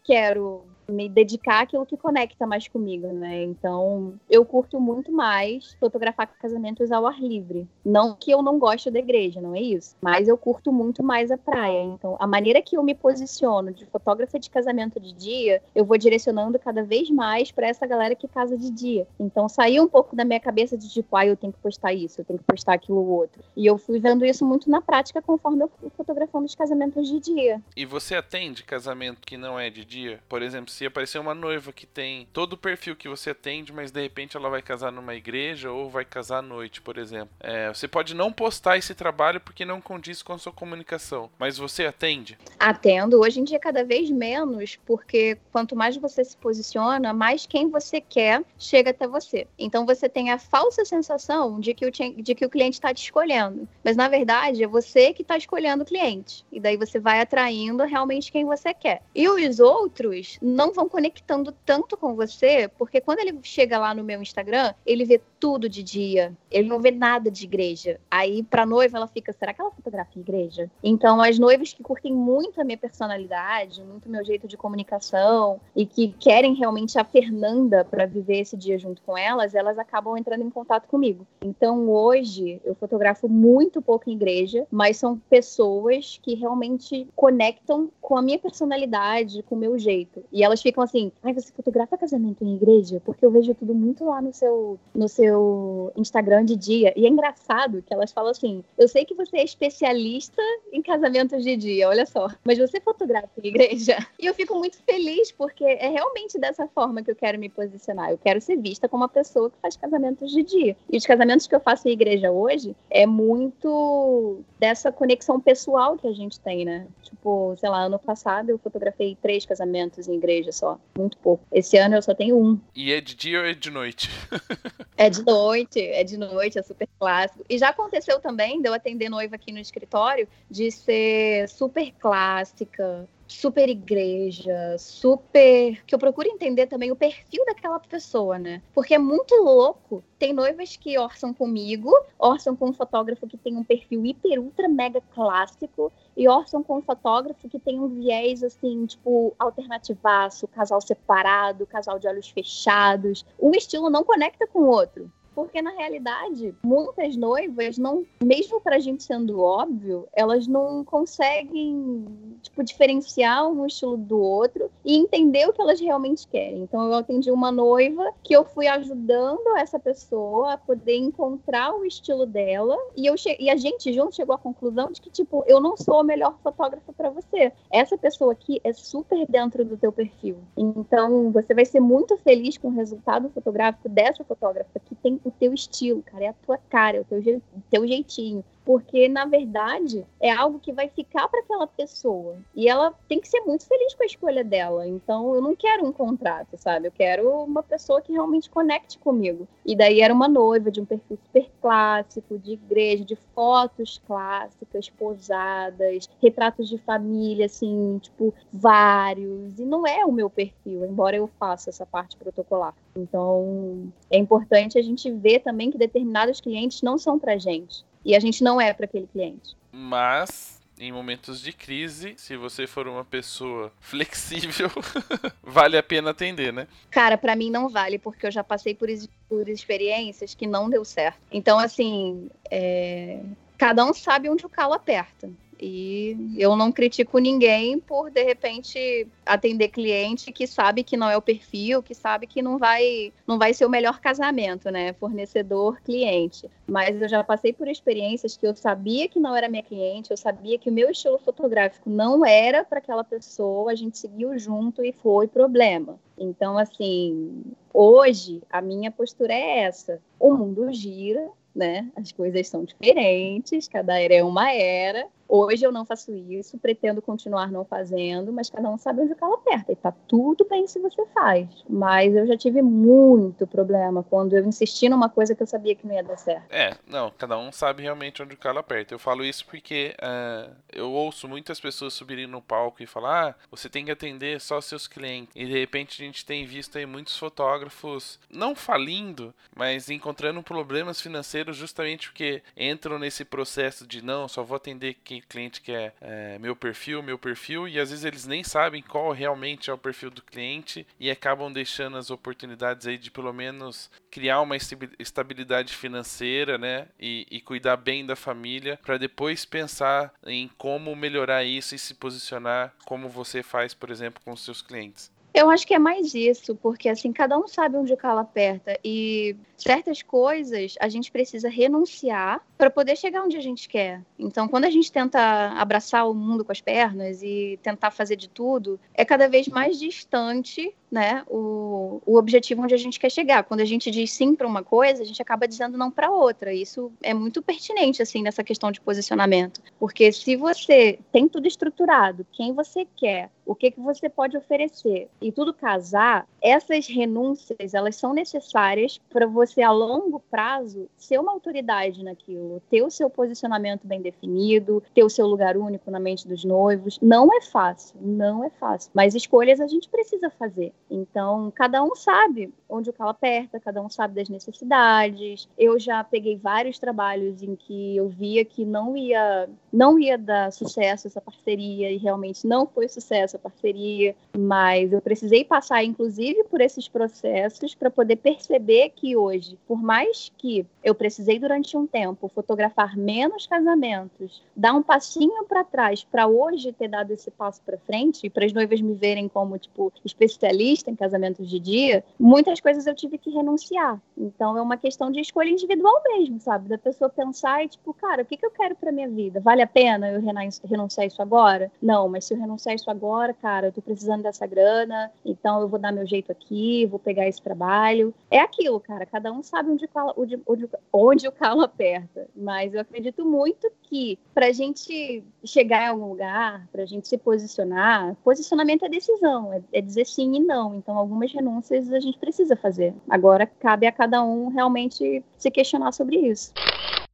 quero 0.04 0.64
me 0.90 1.10
dedicar 1.10 1.62
àquilo 1.62 1.86
que 1.86 1.98
conecta 1.98 2.46
mais 2.46 2.68
comigo, 2.68 3.08
né? 3.08 3.44
Então, 3.44 4.14
eu 4.30 4.46
curto 4.46 4.80
muito 4.80 5.12
mais 5.12 5.74
fotografar 5.80 6.28
casamentos 6.28 6.92
ao 6.92 7.06
ar 7.06 7.20
livre. 7.20 7.68
Não 7.84 8.16
que 8.16 8.32
eu 8.32 8.42
não 8.42 8.60
goste 8.60 8.92
da 8.92 9.00
igreja, 9.00 9.42
não 9.42 9.56
é 9.56 9.62
isso. 9.62 9.96
Mas 10.02 10.28
eu 10.28 10.38
curto 10.38 10.72
muito 10.72 11.04
mais 11.04 11.32
a 11.32 11.38
praia. 11.38 11.84
Então, 11.84 12.16
a 12.20 12.28
maneira 12.28 12.62
que 12.62 12.78
eu 12.78 12.84
me 12.84 12.96
posiciono 12.96 13.72
de 13.72 13.86
fotógrafa 13.86 14.40
de 14.40 14.50
casamento 14.50 15.00
de 15.00 15.14
dia, 15.14 15.62
eu 15.76 15.86
vou 15.86 15.98
direcionando 15.98 16.60
cada 16.60 16.84
vez 16.84 17.10
mais 17.10 17.52
para 17.52 17.68
essa 17.68 17.86
galera 17.86 18.16
que 18.16 18.28
casa 18.28 18.58
de 18.58 18.70
dia. 18.70 19.08
Então, 19.20 19.50
saiu 19.50 19.84
um 19.84 19.88
pouco 19.88 20.16
da 20.16 20.26
minha 20.26 20.40
cabeça 20.40 20.78
de 20.78 20.90
tipo, 20.90 21.16
ah, 21.16 21.26
eu 21.26 21.36
tenho 21.36 21.54
que 21.54 21.60
postar 21.60 21.94
isso, 21.94 22.22
eu 22.22 22.26
tenho 22.26 22.40
que 22.40 22.46
postar 22.46 22.74
aquilo 22.74 23.06
outro. 23.08 23.44
E 23.56 23.66
eu 23.66 23.78
fui 23.78 24.00
vendo 24.00 24.26
isso 24.26 24.46
muito 24.46 24.70
na 24.70 24.82
prática 24.82 25.22
conforme 25.22 25.64
eu 25.64 25.72
fui 25.80 25.90
fotografando 25.90 26.46
os 26.46 26.56
casamentos 26.56 27.08
de 27.08 27.20
dia. 27.20 27.62
E 27.76 27.86
você 27.86 28.16
atende 28.16 28.64
casamento 28.64 29.22
que 29.26 29.38
não 29.38 29.60
é 29.60 29.70
de 29.70 29.84
dia? 29.86 30.20
Por 30.28 30.42
exemplo, 30.42 30.72
se 30.80 30.86
aparecer 30.86 31.20
uma 31.20 31.36
noiva 31.36 31.74
que 31.74 31.86
tem 31.86 32.26
todo 32.32 32.54
o 32.54 32.58
perfil 32.58 32.96
que 32.96 33.10
você 33.10 33.32
atende, 33.32 33.74
mas 33.74 33.92
de 33.92 34.02
repente 34.02 34.38
ela 34.38 34.50
vai 34.50 34.62
casar 34.62 34.94
numa 34.94 35.14
igreja 35.14 35.70
ou 35.70 35.90
vai 35.90 36.06
casar 36.06 36.38
à 36.38 36.42
noite, 36.42 36.82
por 36.82 36.98
exemplo. 36.98 37.36
É, 37.42 37.68
você 37.68 37.86
pode 37.86 38.16
não 38.16 38.32
postar 38.32 38.78
esse 38.78 38.96
trabalho 38.96 39.42
porque 39.42 39.66
não 39.66 39.82
condiz 39.82 40.22
com 40.22 40.32
a 40.32 40.38
sua 40.38 40.54
comunicação, 40.54 41.30
mas 41.38 41.58
você 41.58 41.86
atende? 41.86 42.38
Atendo. 42.58 43.20
Hoje 43.20 43.42
em 43.42 43.44
dia, 43.44 43.60
cada 43.60 43.84
vez 43.84 44.10
menos, 44.10 44.80
porque 44.86 45.38
quanto 45.52 45.76
mais 45.76 45.98
você 45.98 46.24
se 46.24 46.38
posiciona, 46.38 47.12
mais 47.12 47.46
quem 47.46 47.70
você 47.70 48.00
quer 48.00 48.42
chega 48.58 48.92
até 48.92 49.06
você. 49.06 49.48
Então 49.58 49.86
você 49.86 50.08
tem 50.08 50.32
a 50.32 50.40
falsa 50.40 50.86
sensação 50.86 51.60
de 51.60 51.74
que 51.74 51.86
o, 51.86 51.92
de 51.92 52.34
que 52.34 52.46
o 52.46 52.50
cliente 52.50 52.78
está 52.78 52.94
te 52.94 53.04
escolhendo. 53.04 53.68
Mas 53.84 53.98
na 53.98 54.08
verdade, 54.08 54.64
é 54.64 54.68
você 54.68 55.12
que 55.12 55.24
está 55.24 55.36
escolhendo 55.36 55.84
o 55.84 55.86
cliente. 55.86 56.46
E 56.50 56.58
daí 56.58 56.78
você 56.78 57.00
vai 57.00 57.20
atraindo 57.20 57.84
realmente 57.84 58.32
quem 58.32 58.46
você 58.46 58.74
quer. 58.74 59.02
E 59.14 59.28
os 59.28 59.60
outros 59.60 60.38
não 60.42 60.69
vão 60.72 60.90
conectando 60.90 61.54
tanto 61.66 61.98
com 61.98 62.16
você, 62.16 62.70
porque 62.78 63.02
quando 63.02 63.20
ele 63.20 63.38
chega 63.44 63.78
lá 63.78 63.94
no 63.94 64.04
meu 64.04 64.22
Instagram, 64.22 64.74
ele 64.86 65.06
vê 65.06 65.22
tudo 65.40 65.70
de 65.70 65.82
dia, 65.82 66.34
ele 66.52 66.68
não 66.68 66.80
vê 66.80 66.92
nada 66.92 67.32
de 67.32 67.46
igreja. 67.46 68.00
Aí, 68.12 68.44
pra 68.44 68.66
noiva, 68.66 68.98
ela 68.98 69.08
fica, 69.08 69.32
será 69.32 69.54
que 69.54 69.62
ela 69.62 69.72
fotografa 69.72 70.20
igreja? 70.20 70.70
Então, 70.84 71.22
as 71.22 71.40
noivas 71.40 71.74
que 71.74 71.82
curtem 71.82 72.14
muito 72.14 72.60
a 72.60 72.64
minha 72.64 72.78
personalidade, 72.78 73.82
muito 73.84 74.10
meu 74.10 74.24
jeito 74.26 74.48
de 74.48 74.58
comunicação 74.58 75.60
e 75.76 75.86
que 75.86 76.10
querem 76.20 76.56
realmente 76.56 77.00
a 77.00 77.04
Fernanda 77.04 77.86
para 77.86 78.06
viver 78.06 78.40
esse 78.40 78.58
dia 78.58 78.78
junto 78.78 79.02
com 79.02 79.18
elas, 79.18 79.56
elas 79.56 79.78
acabam 79.78 80.18
entrando 80.18 80.44
em 80.44 80.50
contato 80.50 80.88
comigo. 80.88 81.26
Então, 81.42 81.90
hoje, 81.90 82.62
eu 82.66 82.76
fotografo 82.76 83.28
muito 83.30 83.82
pouco 83.82 84.10
em 84.10 84.14
igreja, 84.14 84.68
mas 84.70 84.98
são 84.98 85.18
pessoas 85.30 86.20
que 86.22 86.36
realmente 86.36 87.08
conectam 87.16 87.90
com 88.02 88.18
a 88.18 88.22
minha 88.22 88.40
personalidade, 88.40 89.44
com 89.44 89.56
o 89.56 89.58
meu 89.58 89.78
jeito. 89.78 90.24
E 90.32 90.44
elas 90.44 90.59
ficam 90.62 90.84
assim: 90.84 91.12
ai, 91.24 91.34
você 91.34 91.52
fotografa 91.52 91.98
casamento 91.98 92.44
em 92.44 92.56
igreja? 92.56 93.02
Porque 93.06 93.26
eu 93.26 93.32
vejo 93.32 93.54
tudo 93.56 93.74
muito 93.74 94.06
lá 94.06 94.22
no 94.22 94.34
seu, 94.34 94.80
no 94.94 95.08
seu 95.08 95.92
Instagram 95.96 96.46
de 96.46 96.56
dia. 96.56 96.94
E 96.96 97.06
é 97.06 97.10
engraçado 97.10 97.82
que 97.82 97.94
elas 97.94 98.12
falam 98.12 98.32
assim: 98.32 98.64
eu 98.78 98.88
sei 98.88 99.06
que 99.06 99.14
você 99.14 99.38
é 99.38 99.44
especialista 99.44 100.42
em 100.72 100.82
casamentos 100.82 101.44
de 101.44 101.56
dia, 101.56 101.88
olha 101.88 102.06
só, 102.06 102.28
mas 102.44 102.58
você 102.58 102.80
fotografa 102.80 103.30
em 103.44 103.48
igreja? 103.48 103.98
E 104.20 104.26
eu 104.26 104.34
fico 104.34 104.56
muito 104.56 104.78
feliz 104.84 105.32
porque 105.32 105.64
é 105.64 105.90
realmente 105.90 106.38
dessa 106.38 106.68
forma 106.68 107.02
que 107.02 107.12
eu 107.12 107.16
quero 107.16 107.40
me 107.40 107.50
posicionar. 107.50 108.12
Eu 108.12 108.18
quero 108.18 108.42
ser 108.42 108.58
vista 108.58 108.88
como 108.88 109.04
uma 109.04 109.10
pessoa 109.10 109.50
que 109.50 109.58
faz 109.62 109.76
casamentos 109.78 110.32
de 110.32 110.44
dia. 110.44 110.76
E 110.90 110.98
os 110.98 111.06
casamentos 111.06 111.48
que 111.48 111.56
eu 111.56 111.60
faço 111.60 111.88
em 111.88 111.92
igreja 111.92 112.32
hoje 112.32 112.76
é 112.90 113.06
muito 113.06 114.42
dessa 114.60 114.92
conexão 114.92 115.40
pessoal 115.40 115.98
que 115.98 116.08
a 116.08 116.14
gente 116.14 116.40
tem, 116.40 116.66
né? 116.66 116.88
Tipo, 117.02 117.56
sei 117.58 117.70
lá, 117.70 117.84
ano 117.84 118.00
passado 118.00 118.50
eu 118.50 118.58
fotografei 118.58 119.18
três 119.22 119.46
casamentos 119.46 120.08
em 120.08 120.16
igreja 120.16 120.49
só. 120.52 120.80
Muito 120.98 121.18
pouco. 121.18 121.44
Esse 121.52 121.78
ano 121.78 121.96
eu 121.96 122.02
só 122.02 122.14
tenho 122.14 122.38
um. 122.38 122.60
E 122.76 122.92
é 122.92 123.02
de 123.02 123.16
dia 123.16 123.40
ou 123.40 123.46
é 123.46 123.54
de 123.54 123.70
noite? 123.70 124.10
é 124.98 125.10
de 125.10 125.24
noite, 125.24 125.80
é 125.80 126.04
de 126.04 126.18
noite, 126.18 126.60
é 126.60 126.64
super 126.64 126.88
clássico. 127.00 127.44
E 127.50 127.58
já 127.58 127.70
aconteceu 127.70 128.20
também 128.20 128.62
de 128.62 128.68
eu 128.68 128.74
atender 128.74 129.10
noiva 129.10 129.36
aqui 129.36 129.52
no 129.52 129.60
escritório 129.60 130.28
de 130.50 130.72
ser 130.72 131.48
super 131.50 131.92
clássica, 132.00 133.08
super 133.34 133.70
igreja, 133.70 134.76
super. 134.78 135.84
que 135.86 135.94
eu 135.94 136.00
procuro 136.00 136.28
entender 136.28 136.68
também 136.68 136.92
o 136.92 136.96
perfil 136.96 137.46
daquela 137.46 137.80
pessoa, 137.80 138.40
né? 138.40 138.62
Porque 138.74 138.96
é 138.96 138.98
muito 138.98 139.36
louco. 139.36 140.04
Tem 140.18 140.34
noivas 140.34 140.76
que 140.76 140.98
orçam 140.98 141.34
comigo, 141.34 141.92
orçam 142.18 142.56
com 142.56 142.70
um 142.70 142.74
fotógrafo 142.74 143.28
que 143.28 143.38
tem 143.38 143.56
um 143.56 143.64
perfil 143.64 144.06
hiper, 144.06 144.40
ultra, 144.42 144.68
mega 144.68 145.02
clássico, 145.14 145.92
e 146.18 146.28
orçam 146.28 146.62
com 146.64 146.80
um 146.80 146.82
fotógrafo 146.82 147.48
que 147.48 147.60
tem 147.60 147.80
um 147.80 147.88
viés, 147.88 148.44
assim, 148.44 148.86
tipo, 148.86 149.34
alternativaço, 149.40 150.48
casal 150.48 150.82
separado, 150.82 151.66
casal 151.66 152.00
de 152.00 152.08
olhos 152.08 152.30
fechados. 152.30 153.26
Um 153.40 153.52
estilo 153.52 153.90
não 153.90 154.04
conecta 154.04 154.48
com 154.48 154.60
o 154.60 154.70
outro. 154.70 155.10
Porque 155.34 155.62
na 155.62 155.72
realidade, 155.72 156.54
muitas 156.64 157.16
noivas 157.16 157.78
não, 157.78 158.06
mesmo 158.24 158.60
pra 158.62 158.80
gente 158.80 159.04
sendo 159.04 159.42
óbvio, 159.42 160.08
elas 160.14 160.48
não 160.48 160.84
conseguem, 160.84 162.06
tipo, 162.42 162.64
diferenciar 162.64 163.48
um 163.48 163.66
estilo 163.66 163.98
do 163.98 164.20
outro 164.20 164.70
e 164.84 164.96
entender 164.98 165.48
o 165.48 165.54
que 165.54 165.62
elas 165.62 165.80
realmente 165.80 166.28
querem. 166.28 166.64
Então 166.64 166.88
eu 166.88 166.94
atendi 166.96 167.32
uma 167.32 167.52
noiva 167.52 168.12
que 168.24 168.36
eu 168.36 168.44
fui 168.44 168.68
ajudando 168.68 169.58
essa 169.58 169.80
pessoa 169.80 170.54
a 170.54 170.58
poder 170.58 170.98
encontrar 170.98 171.74
o 171.76 171.86
estilo 171.86 172.26
dela 172.26 172.78
e 172.96 173.06
eu 173.06 173.16
e 173.40 173.50
a 173.50 173.56
gente 173.56 173.94
junto 173.94 174.16
chegou 174.16 174.36
à 174.36 174.38
conclusão 174.38 174.92
de 174.92 175.02
que 175.02 175.10
tipo, 175.10 175.44
eu 175.48 175.60
não 175.60 175.78
sou 175.78 176.00
a 176.00 176.04
melhor 176.04 176.38
fotógrafa 176.44 176.92
para 176.94 177.10
você. 177.10 177.52
Essa 177.72 177.98
pessoa 177.98 178.34
aqui 178.34 178.60
é 178.64 178.74
super 178.74 179.26
dentro 179.28 179.64
do 179.64 179.78
teu 179.78 179.92
perfil. 179.92 180.38
Então 180.58 181.32
você 181.32 181.54
vai 181.54 181.66
ser 181.66 181.80
muito 181.80 182.18
feliz 182.18 182.58
com 182.58 182.70
o 182.70 182.76
resultado 182.76 183.30
fotográfico 183.30 183.90
dessa 183.90 184.24
fotógrafa 184.24 184.80
que 184.80 184.96
tem 184.96 185.20
o 185.30 185.32
teu 185.32 185.54
estilo, 185.54 186.04
cara, 186.04 186.26
é 186.26 186.28
a 186.28 186.34
tua 186.34 186.58
cara, 186.58 186.98
é 186.98 187.02
o 187.02 187.06
teu, 187.06 187.42
teu 187.70 187.88
jeitinho 187.88 188.44
porque 188.70 189.10
na 189.10 189.26
verdade 189.26 190.06
é 190.20 190.30
algo 190.30 190.60
que 190.60 190.72
vai 190.72 190.88
ficar 190.88 191.28
para 191.28 191.40
aquela 191.40 191.66
pessoa 191.66 192.36
e 192.56 192.70
ela 192.70 192.94
tem 193.08 193.20
que 193.20 193.28
ser 193.28 193.42
muito 193.42 193.66
feliz 193.66 193.96
com 193.96 194.04
a 194.04 194.06
escolha 194.06 194.44
dela. 194.44 194.88
Então 194.88 195.34
eu 195.34 195.42
não 195.42 195.56
quero 195.56 195.84
um 195.88 195.92
contrato, 195.92 196.56
sabe? 196.56 196.86
Eu 196.86 196.92
quero 196.92 197.28
uma 197.46 197.64
pessoa 197.64 198.00
que 198.00 198.14
realmente 198.14 198.48
conecte 198.48 199.00
comigo. 199.00 199.48
E 199.66 199.76
daí 199.76 200.02
era 200.02 200.14
uma 200.14 200.28
noiva 200.28 200.70
de 200.70 200.80
um 200.80 200.86
perfil 200.86 201.18
super 201.18 201.50
clássico, 201.60 202.38
de 202.38 202.52
igreja, 202.52 203.04
de 203.04 203.16
fotos 203.34 204.00
clássicas, 204.06 204.88
posadas, 204.88 206.08
retratos 206.22 206.70
de 206.70 206.78
família, 206.78 207.48
assim, 207.48 207.98
tipo 208.00 208.32
vários. 208.54 209.58
E 209.58 209.66
não 209.66 209.88
é 209.88 210.06
o 210.06 210.12
meu 210.12 210.30
perfil, 210.30 210.86
embora 210.86 211.16
eu 211.16 211.26
faça 211.40 211.72
essa 211.72 211.88
parte 211.88 212.16
protocolar. 212.18 212.76
Então 212.96 213.92
é 214.12 214.18
importante 214.20 214.78
a 214.78 214.82
gente 214.84 215.12
ver 215.12 215.40
também 215.40 215.72
que 215.72 215.78
determinados 215.80 216.40
clientes 216.40 216.84
não 216.84 217.00
são 217.00 217.18
para 217.18 217.36
gente. 217.36 217.89
E 218.04 218.16
a 218.16 218.20
gente 218.20 218.44
não 218.44 218.60
é 218.60 218.74
para 218.74 218.86
aquele 218.86 219.08
cliente. 219.08 219.56
Mas 219.72 220.60
em 220.80 220.94
momentos 220.94 221.42
de 221.42 221.52
crise, 221.52 222.14
se 222.16 222.38
você 222.38 222.66
for 222.66 222.88
uma 222.88 223.04
pessoa 223.04 223.72
flexível, 223.82 224.70
vale 225.44 225.78
a 225.78 225.84
pena 225.84 226.12
atender, 226.12 226.54
né? 226.54 226.68
Cara, 226.90 227.18
para 227.18 227.36
mim 227.36 227.52
não 227.52 227.68
vale, 227.68 228.00
porque 228.00 228.26
eu 228.26 228.32
já 228.32 228.44
passei 228.44 228.74
por, 228.74 228.88
por 229.28 229.50
experiências 229.50 230.34
que 230.34 230.48
não 230.48 230.70
deu 230.70 230.86
certo. 230.86 231.20
Então, 231.32 231.60
assim, 231.60 232.30
é... 232.50 233.20
cada 233.58 233.84
um 233.84 233.94
sabe 233.94 234.30
onde 234.30 234.46
o 234.46 234.50
calo 234.50 234.74
aperta. 234.74 235.30
E 235.62 236.36
eu 236.38 236.56
não 236.56 236.72
critico 236.72 237.20
ninguém 237.20 237.80
por, 237.80 238.10
de 238.10 238.24
repente, 238.24 239.08
atender 239.26 239.68
cliente 239.68 240.32
que 240.32 240.48
sabe 240.48 240.84
que 240.84 240.96
não 240.96 241.10
é 241.10 241.18
o 241.18 241.22
perfil, 241.22 241.84
que 241.84 241.94
sabe 241.94 242.26
que 242.26 242.42
não 242.42 242.58
vai, 242.58 243.12
não 243.28 243.38
vai 243.38 243.54
ser 243.54 243.66
o 243.66 243.70
melhor 243.70 244.00
casamento, 244.00 244.72
né? 244.72 244.94
Fornecedor-cliente. 244.94 246.50
Mas 246.66 247.02
eu 247.02 247.10
já 247.10 247.24
passei 247.24 247.52
por 247.52 247.68
experiências 247.68 248.38
que 248.38 248.48
eu 248.48 248.56
sabia 248.56 249.10
que 249.10 249.20
não 249.20 249.36
era 249.36 249.50
minha 249.50 249.64
cliente, 249.64 250.12
eu 250.12 250.18
sabia 250.18 250.58
que 250.58 250.70
o 250.70 250.74
meu 250.74 250.90
estilo 250.90 251.20
fotográfico 251.20 251.90
não 251.90 252.26
era 252.26 252.64
para 252.64 252.80
aquela 252.80 253.04
pessoa, 253.04 253.72
a 253.72 253.76
gente 253.76 253.98
seguiu 253.98 254.38
junto 254.40 254.84
e 254.84 254.94
foi 254.94 255.28
problema. 255.28 256.00
Então, 256.18 256.58
assim, 256.58 257.44
hoje 257.74 258.42
a 258.50 258.62
minha 258.62 258.92
postura 258.92 259.34
é 259.34 259.60
essa. 259.60 260.02
O 260.20 260.34
mundo 260.34 260.72
gira, 260.72 261.30
né? 261.54 261.90
As 261.96 262.12
coisas 262.12 262.48
são 262.48 262.64
diferentes, 262.64 263.68
cada 263.68 264.00
era 264.00 264.16
é 264.16 264.24
uma 264.24 264.54
era, 264.54 265.08
Hoje 265.32 265.64
eu 265.64 265.72
não 265.72 265.86
faço 265.86 266.12
isso, 266.12 266.58
pretendo 266.58 267.04
continuar 267.04 267.52
não 267.52 267.64
fazendo, 267.64 268.34
mas 268.34 268.50
cada 268.50 268.68
um 268.68 268.80
sabe 268.80 269.04
onde 269.04 269.14
o 269.14 269.16
calo 269.16 269.36
aperta. 269.36 269.72
E 269.72 269.76
tá 269.76 269.92
tudo 269.92 270.44
bem 270.50 270.66
se 270.66 270.80
você 270.80 271.06
faz. 271.14 271.48
Mas 271.70 272.16
eu 272.16 272.26
já 272.26 272.36
tive 272.36 272.64
muito 272.64 273.46
problema 273.46 274.02
quando 274.02 274.36
eu 274.36 274.44
insisti 274.44 274.90
numa 274.90 275.08
coisa 275.08 275.36
que 275.36 275.44
eu 275.44 275.48
sabia 275.48 275.76
que 275.76 275.86
não 275.86 275.94
ia 275.94 276.04
dar 276.04 276.18
certo. 276.18 276.52
É, 276.52 276.76
não, 276.88 277.12
cada 277.16 277.38
um 277.38 277.52
sabe 277.52 277.84
realmente 277.84 278.24
onde 278.24 278.34
o 278.34 278.38
calo 278.38 278.58
aperta. 278.58 278.96
Eu 278.96 278.98
falo 278.98 279.24
isso 279.24 279.46
porque 279.46 279.96
uh, 280.02 280.52
eu 280.74 280.92
ouço 280.92 281.28
muitas 281.28 281.60
pessoas 281.60 281.94
subirem 281.94 282.26
no 282.26 282.42
palco 282.42 282.82
e 282.82 282.88
falar: 282.88 283.30
ah, 283.30 283.36
você 283.52 283.70
tem 283.70 283.86
que 283.86 283.92
atender 283.92 284.42
só 284.42 284.60
seus 284.60 284.88
clientes. 284.88 285.36
E 285.36 285.46
de 285.46 285.54
repente 285.54 286.02
a 286.02 286.06
gente 286.06 286.26
tem 286.26 286.44
visto 286.48 286.76
aí 286.76 286.88
muitos 286.88 287.16
fotógrafos 287.16 288.20
não 288.32 288.56
falindo, 288.56 289.32
mas 289.56 289.92
encontrando 289.92 290.42
problemas 290.42 291.00
financeiros 291.00 291.56
justamente 291.56 292.10
porque 292.10 292.42
entram 292.58 292.98
nesse 292.98 293.24
processo 293.24 293.86
de 293.86 294.04
não, 294.04 294.28
só 294.28 294.42
vou 294.42 294.56
atender 294.56 294.96
quem 295.04 295.19
cliente 295.22 295.62
que 295.62 295.72
é, 295.72 295.94
é, 296.02 296.40
meu 296.40 296.56
perfil, 296.56 297.02
meu 297.02 297.18
perfil, 297.18 297.68
e 297.68 297.80
às 297.80 297.90
vezes 297.90 298.06
eles 298.06 298.26
nem 298.26 298.44
sabem 298.44 298.82
qual 298.82 299.12
realmente 299.12 299.70
é 299.70 299.74
o 299.74 299.78
perfil 299.78 300.10
do 300.10 300.22
cliente 300.22 300.86
e 301.00 301.10
acabam 301.10 301.52
deixando 301.52 301.98
as 301.98 302.10
oportunidades 302.10 302.88
aí 302.88 302.98
de 302.98 303.12
pelo 303.12 303.34
menos 303.34 303.90
criar 304.12 304.42
uma 304.42 304.56
estabilidade 304.98 305.74
financeira, 305.74 306.58
né? 306.58 306.88
E, 307.00 307.28
e 307.30 307.42
cuidar 307.42 307.78
bem 307.78 308.06
da 308.06 308.16
família 308.16 308.80
para 308.84 308.98
depois 308.98 309.46
pensar 309.46 310.14
em 310.26 310.50
como 310.58 310.96
melhorar 310.96 311.44
isso 311.44 311.76
e 311.76 311.80
se 311.80 311.94
posicionar 311.94 312.74
como 312.86 313.10
você 313.10 313.44
faz, 313.44 313.74
por 313.74 313.90
exemplo, 313.90 314.22
com 314.24 314.32
os 314.32 314.44
seus 314.44 314.62
clientes. 314.62 315.12
Eu 315.34 315.50
acho 315.50 315.66
que 315.66 315.74
é 315.74 315.80
mais 315.80 316.14
isso, 316.14 316.56
porque 316.56 316.90
assim, 316.90 317.12
cada 317.14 317.38
um 317.38 317.48
sabe 317.48 317.78
onde 317.78 317.94
o 317.94 317.98
calo 317.98 318.20
aperta 318.20 318.80
e 318.84 319.36
certas 319.56 320.02
coisas 320.02 320.76
a 320.80 320.90
gente 320.90 321.12
precisa 321.12 321.50
renunciar 321.50 322.42
para 322.58 322.70
poder 322.70 322.96
chegar 322.96 323.24
onde 323.24 323.38
a 323.38 323.42
gente 323.42 323.70
quer. 323.70 324.02
Então, 324.18 324.48
quando 324.48 324.66
a 324.66 324.70
gente 324.70 324.92
tenta 324.92 325.20
abraçar 325.52 326.10
o 326.10 326.14
mundo 326.14 326.44
com 326.44 326.52
as 326.52 326.62
pernas 326.62 327.22
e 327.22 327.60
tentar 327.62 327.92
fazer 327.92 328.16
de 328.16 328.28
tudo, 328.28 328.80
é 328.94 329.06
cada 329.06 329.28
vez 329.28 329.48
mais 329.48 329.80
distante 329.80 330.74
né, 330.92 331.24
o, 331.28 332.02
o 332.06 332.18
objetivo 332.18 332.64
onde 332.64 332.74
a 332.74 332.78
gente 332.78 333.00
quer 333.00 333.12
chegar. 333.12 333.44
Quando 333.44 333.62
a 333.62 333.66
gente 333.66 333.92
diz 333.92 334.12
sim 334.12 334.36
para 334.36 334.48
uma 334.48 334.64
coisa, 334.64 335.04
a 335.04 335.06
gente 335.06 335.22
acaba 335.22 335.48
dizendo 335.48 335.78
não 335.78 335.92
para 335.92 336.12
outra. 336.12 336.54
Isso 336.54 336.92
é 337.02 337.14
muito 337.14 337.42
pertinente 337.42 338.02
assim 338.02 338.22
nessa 338.22 338.44
questão 338.44 338.72
de 338.72 338.82
posicionamento, 338.82 339.62
porque 339.80 340.12
se 340.12 340.36
você 340.36 341.00
tem 341.12 341.28
tudo 341.28 341.48
estruturado, 341.48 342.26
quem 342.32 342.54
você 342.54 342.88
quer, 342.96 343.30
o 343.46 343.56
que 343.56 343.72
que 343.72 343.80
você 343.80 344.08
pode 344.08 344.38
oferecer 344.38 345.10
e 345.20 345.32
tudo 345.32 345.54
casar, 345.54 346.28
essas 346.40 346.88
renúncias 346.88 347.74
elas 347.74 347.96
são 347.96 348.14
necessárias 348.14 349.00
para 349.10 349.26
você 349.26 349.64
a 349.64 349.72
longo 349.72 350.20
prazo 350.20 350.88
ser 350.96 351.20
uma 351.20 351.32
autoridade 351.32 352.04
naquilo, 352.04 352.62
ter 352.70 352.84
o 352.84 352.92
seu 352.92 353.10
posicionamento 353.10 353.88
bem 353.88 354.02
definido, 354.02 354.84
ter 354.94 355.04
o 355.04 355.10
seu 355.10 355.26
lugar 355.26 355.58
único 355.58 355.90
na 355.90 356.00
mente 356.00 356.28
dos 356.28 356.46
noivos. 356.46 357.00
Não 357.02 357.36
é 357.36 357.42
fácil, 357.42 357.98
não 358.00 358.44
é 358.44 358.52
fácil, 358.52 358.92
mas 358.94 359.16
escolhas 359.16 359.60
a 359.60 359.68
gente 359.68 359.90
precisa 359.90 360.30
fazer. 360.30 360.72
Então, 360.90 361.52
cada 361.56 361.84
um 361.84 361.96
sabe 361.96 362.52
onde 362.68 362.90
o 362.90 362.94
calo 362.94 363.12
aperta, 363.12 363.60
cada 363.60 363.82
um 363.82 363.90
sabe 363.90 364.16
das 364.16 364.30
necessidades. 364.30 365.48
Eu 365.58 365.80
já 365.80 366.04
peguei 366.04 366.38
vários 366.38 366.80
trabalhos 366.80 367.42
em 367.42 367.56
que 367.56 367.96
eu 367.96 368.08
via 368.08 368.44
que 368.44 368.66
não 368.66 368.96
ia, 368.96 369.50
não 369.72 370.00
ia 370.00 370.18
dar 370.18 370.52
sucesso 370.52 371.08
essa 371.08 371.22
parceria 371.22 371.92
e 371.92 371.98
realmente 371.98 372.46
não 372.48 372.68
foi 372.68 372.88
sucesso 372.88 373.36
a 373.36 373.40
parceria, 373.40 374.16
mas 374.38 374.92
eu 374.92 375.02
precisei 375.02 375.44
passar, 375.44 375.84
inclusive, 375.84 376.44
por 376.46 376.62
esses 376.62 376.88
processos 376.88 377.76
para 377.76 377.90
poder 377.90 378.18
perceber 378.18 378.92
que 378.96 379.16
hoje, 379.16 379.58
por 379.68 379.82
mais 379.82 380.32
que 380.38 380.66
eu 380.84 380.96
precisei 380.96 381.40
durante 381.40 381.76
um 381.76 381.86
tempo 381.86 382.28
fotografar 382.28 382.96
menos 382.96 383.48
casamentos, 383.48 384.44
dar 384.56 384.74
um 384.74 384.84
passinho 384.84 385.44
para 385.46 385.64
trás 385.64 386.04
para 386.04 386.28
hoje 386.28 386.72
ter 386.72 386.88
dado 386.88 387.12
esse 387.12 387.32
passo 387.32 387.62
para 387.66 387.78
frente 387.78 388.26
e 388.26 388.30
para 388.30 388.46
as 388.46 388.54
noivas 388.54 388.82
me 388.82 388.94
verem 388.94 389.28
como 389.28 389.58
tipo 389.58 389.92
especialista 390.04 390.79
em 390.88 390.96
casamentos 390.96 391.50
de 391.50 391.60
dia, 391.60 392.04
muitas 392.20 392.60
coisas 392.60 392.86
eu 392.86 392.96
tive 392.96 393.18
que 393.18 393.30
renunciar. 393.32 394.00
Então 394.18 394.58
é 394.58 394.62
uma 394.62 394.78
questão 394.78 395.12
de 395.12 395.20
escolha 395.20 395.50
individual 395.50 396.02
mesmo, 396.06 396.40
sabe? 396.40 396.70
Da 396.70 396.78
pessoa 396.78 397.10
pensar 397.10 397.64
e 397.64 397.70
tipo, 397.70 397.94
cara, 397.94 398.22
o 398.22 398.26
que, 398.26 398.38
que 398.38 398.46
eu 398.46 398.52
quero 398.52 398.76
para 398.76 398.92
minha 398.92 399.10
vida? 399.10 399.40
Vale 399.40 399.62
a 399.62 399.68
pena 399.68 400.12
eu 400.12 400.22
renunciar 400.64 401.08
isso 401.08 401.22
agora? 401.22 401.72
Não, 401.82 402.08
mas 402.08 402.26
se 402.26 402.34
eu 402.34 402.40
renunciar 402.40 402.76
isso 402.76 402.90
agora, 402.90 403.34
cara, 403.34 403.68
eu 403.68 403.72
tô 403.72 403.82
precisando 403.82 404.24
dessa 404.24 404.46
grana, 404.46 405.12
então 405.26 405.62
eu 405.62 405.68
vou 405.68 405.80
dar 405.80 405.92
meu 405.92 406.06
jeito 406.06 406.32
aqui, 406.32 406.86
vou 406.86 407.00
pegar 407.00 407.28
esse 407.28 407.42
trabalho. 407.42 408.14
É 408.30 408.40
aquilo, 408.40 408.80
cara, 408.80 409.06
cada 409.06 409.32
um 409.32 409.42
sabe 409.42 409.72
onde, 409.72 409.90
onde, 410.16 410.40
onde, 410.46 410.70
onde 410.92 411.28
o 411.28 411.32
calo 411.32 411.62
aperta. 411.62 412.28
Mas 412.36 412.74
eu 412.74 412.82
acredito 412.82 413.26
muito 413.26 413.72
que 413.84 414.20
pra 414.34 414.52
gente 414.52 415.24
chegar 415.44 415.84
em 415.84 415.88
algum 415.88 416.10
lugar, 416.10 416.68
pra 416.72 416.86
gente 416.86 417.08
se 417.08 417.18
posicionar, 417.18 418.16
posicionamento 418.24 418.86
é 418.86 418.90
decisão, 418.90 419.54
é, 419.54 419.62
é 419.74 419.82
dizer 419.82 420.06
sim 420.06 420.36
e 420.36 420.40
não. 420.40 420.69
Então 420.76 420.98
algumas 420.98 421.32
renúncias 421.32 421.92
a 421.92 422.00
gente 422.00 422.18
precisa 422.18 422.56
fazer. 422.56 422.94
Agora 423.10 423.46
cabe 423.46 423.88
a 423.88 423.92
cada 423.92 424.24
um 424.24 424.50
realmente 424.50 425.24
se 425.38 425.52
questionar 425.52 425.92
sobre 425.92 426.18
isso. 426.18 426.54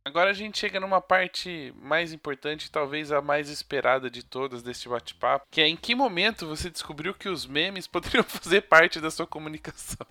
Agora 0.07 0.29
a 0.29 0.33
gente 0.33 0.59
chega 0.59 0.79
numa 0.79 1.01
parte 1.01 1.73
mais 1.81 2.13
importante, 2.13 2.69
talvez 2.69 3.11
a 3.11 3.23
mais 3.23 3.49
esperada 3.49 4.07
de 4.07 4.23
todas 4.23 4.61
deste 4.61 4.87
bate-papo, 4.87 5.47
que 5.49 5.59
é 5.59 5.67
em 5.67 5.75
que 5.75 5.95
momento 5.95 6.47
você 6.47 6.69
descobriu 6.69 7.11
que 7.11 7.27
os 7.27 7.47
memes 7.47 7.87
poderiam 7.89 8.23
fazer 8.23 8.61
parte 8.61 9.01
da 9.01 9.09
sua 9.09 9.25
comunicação? 9.25 10.05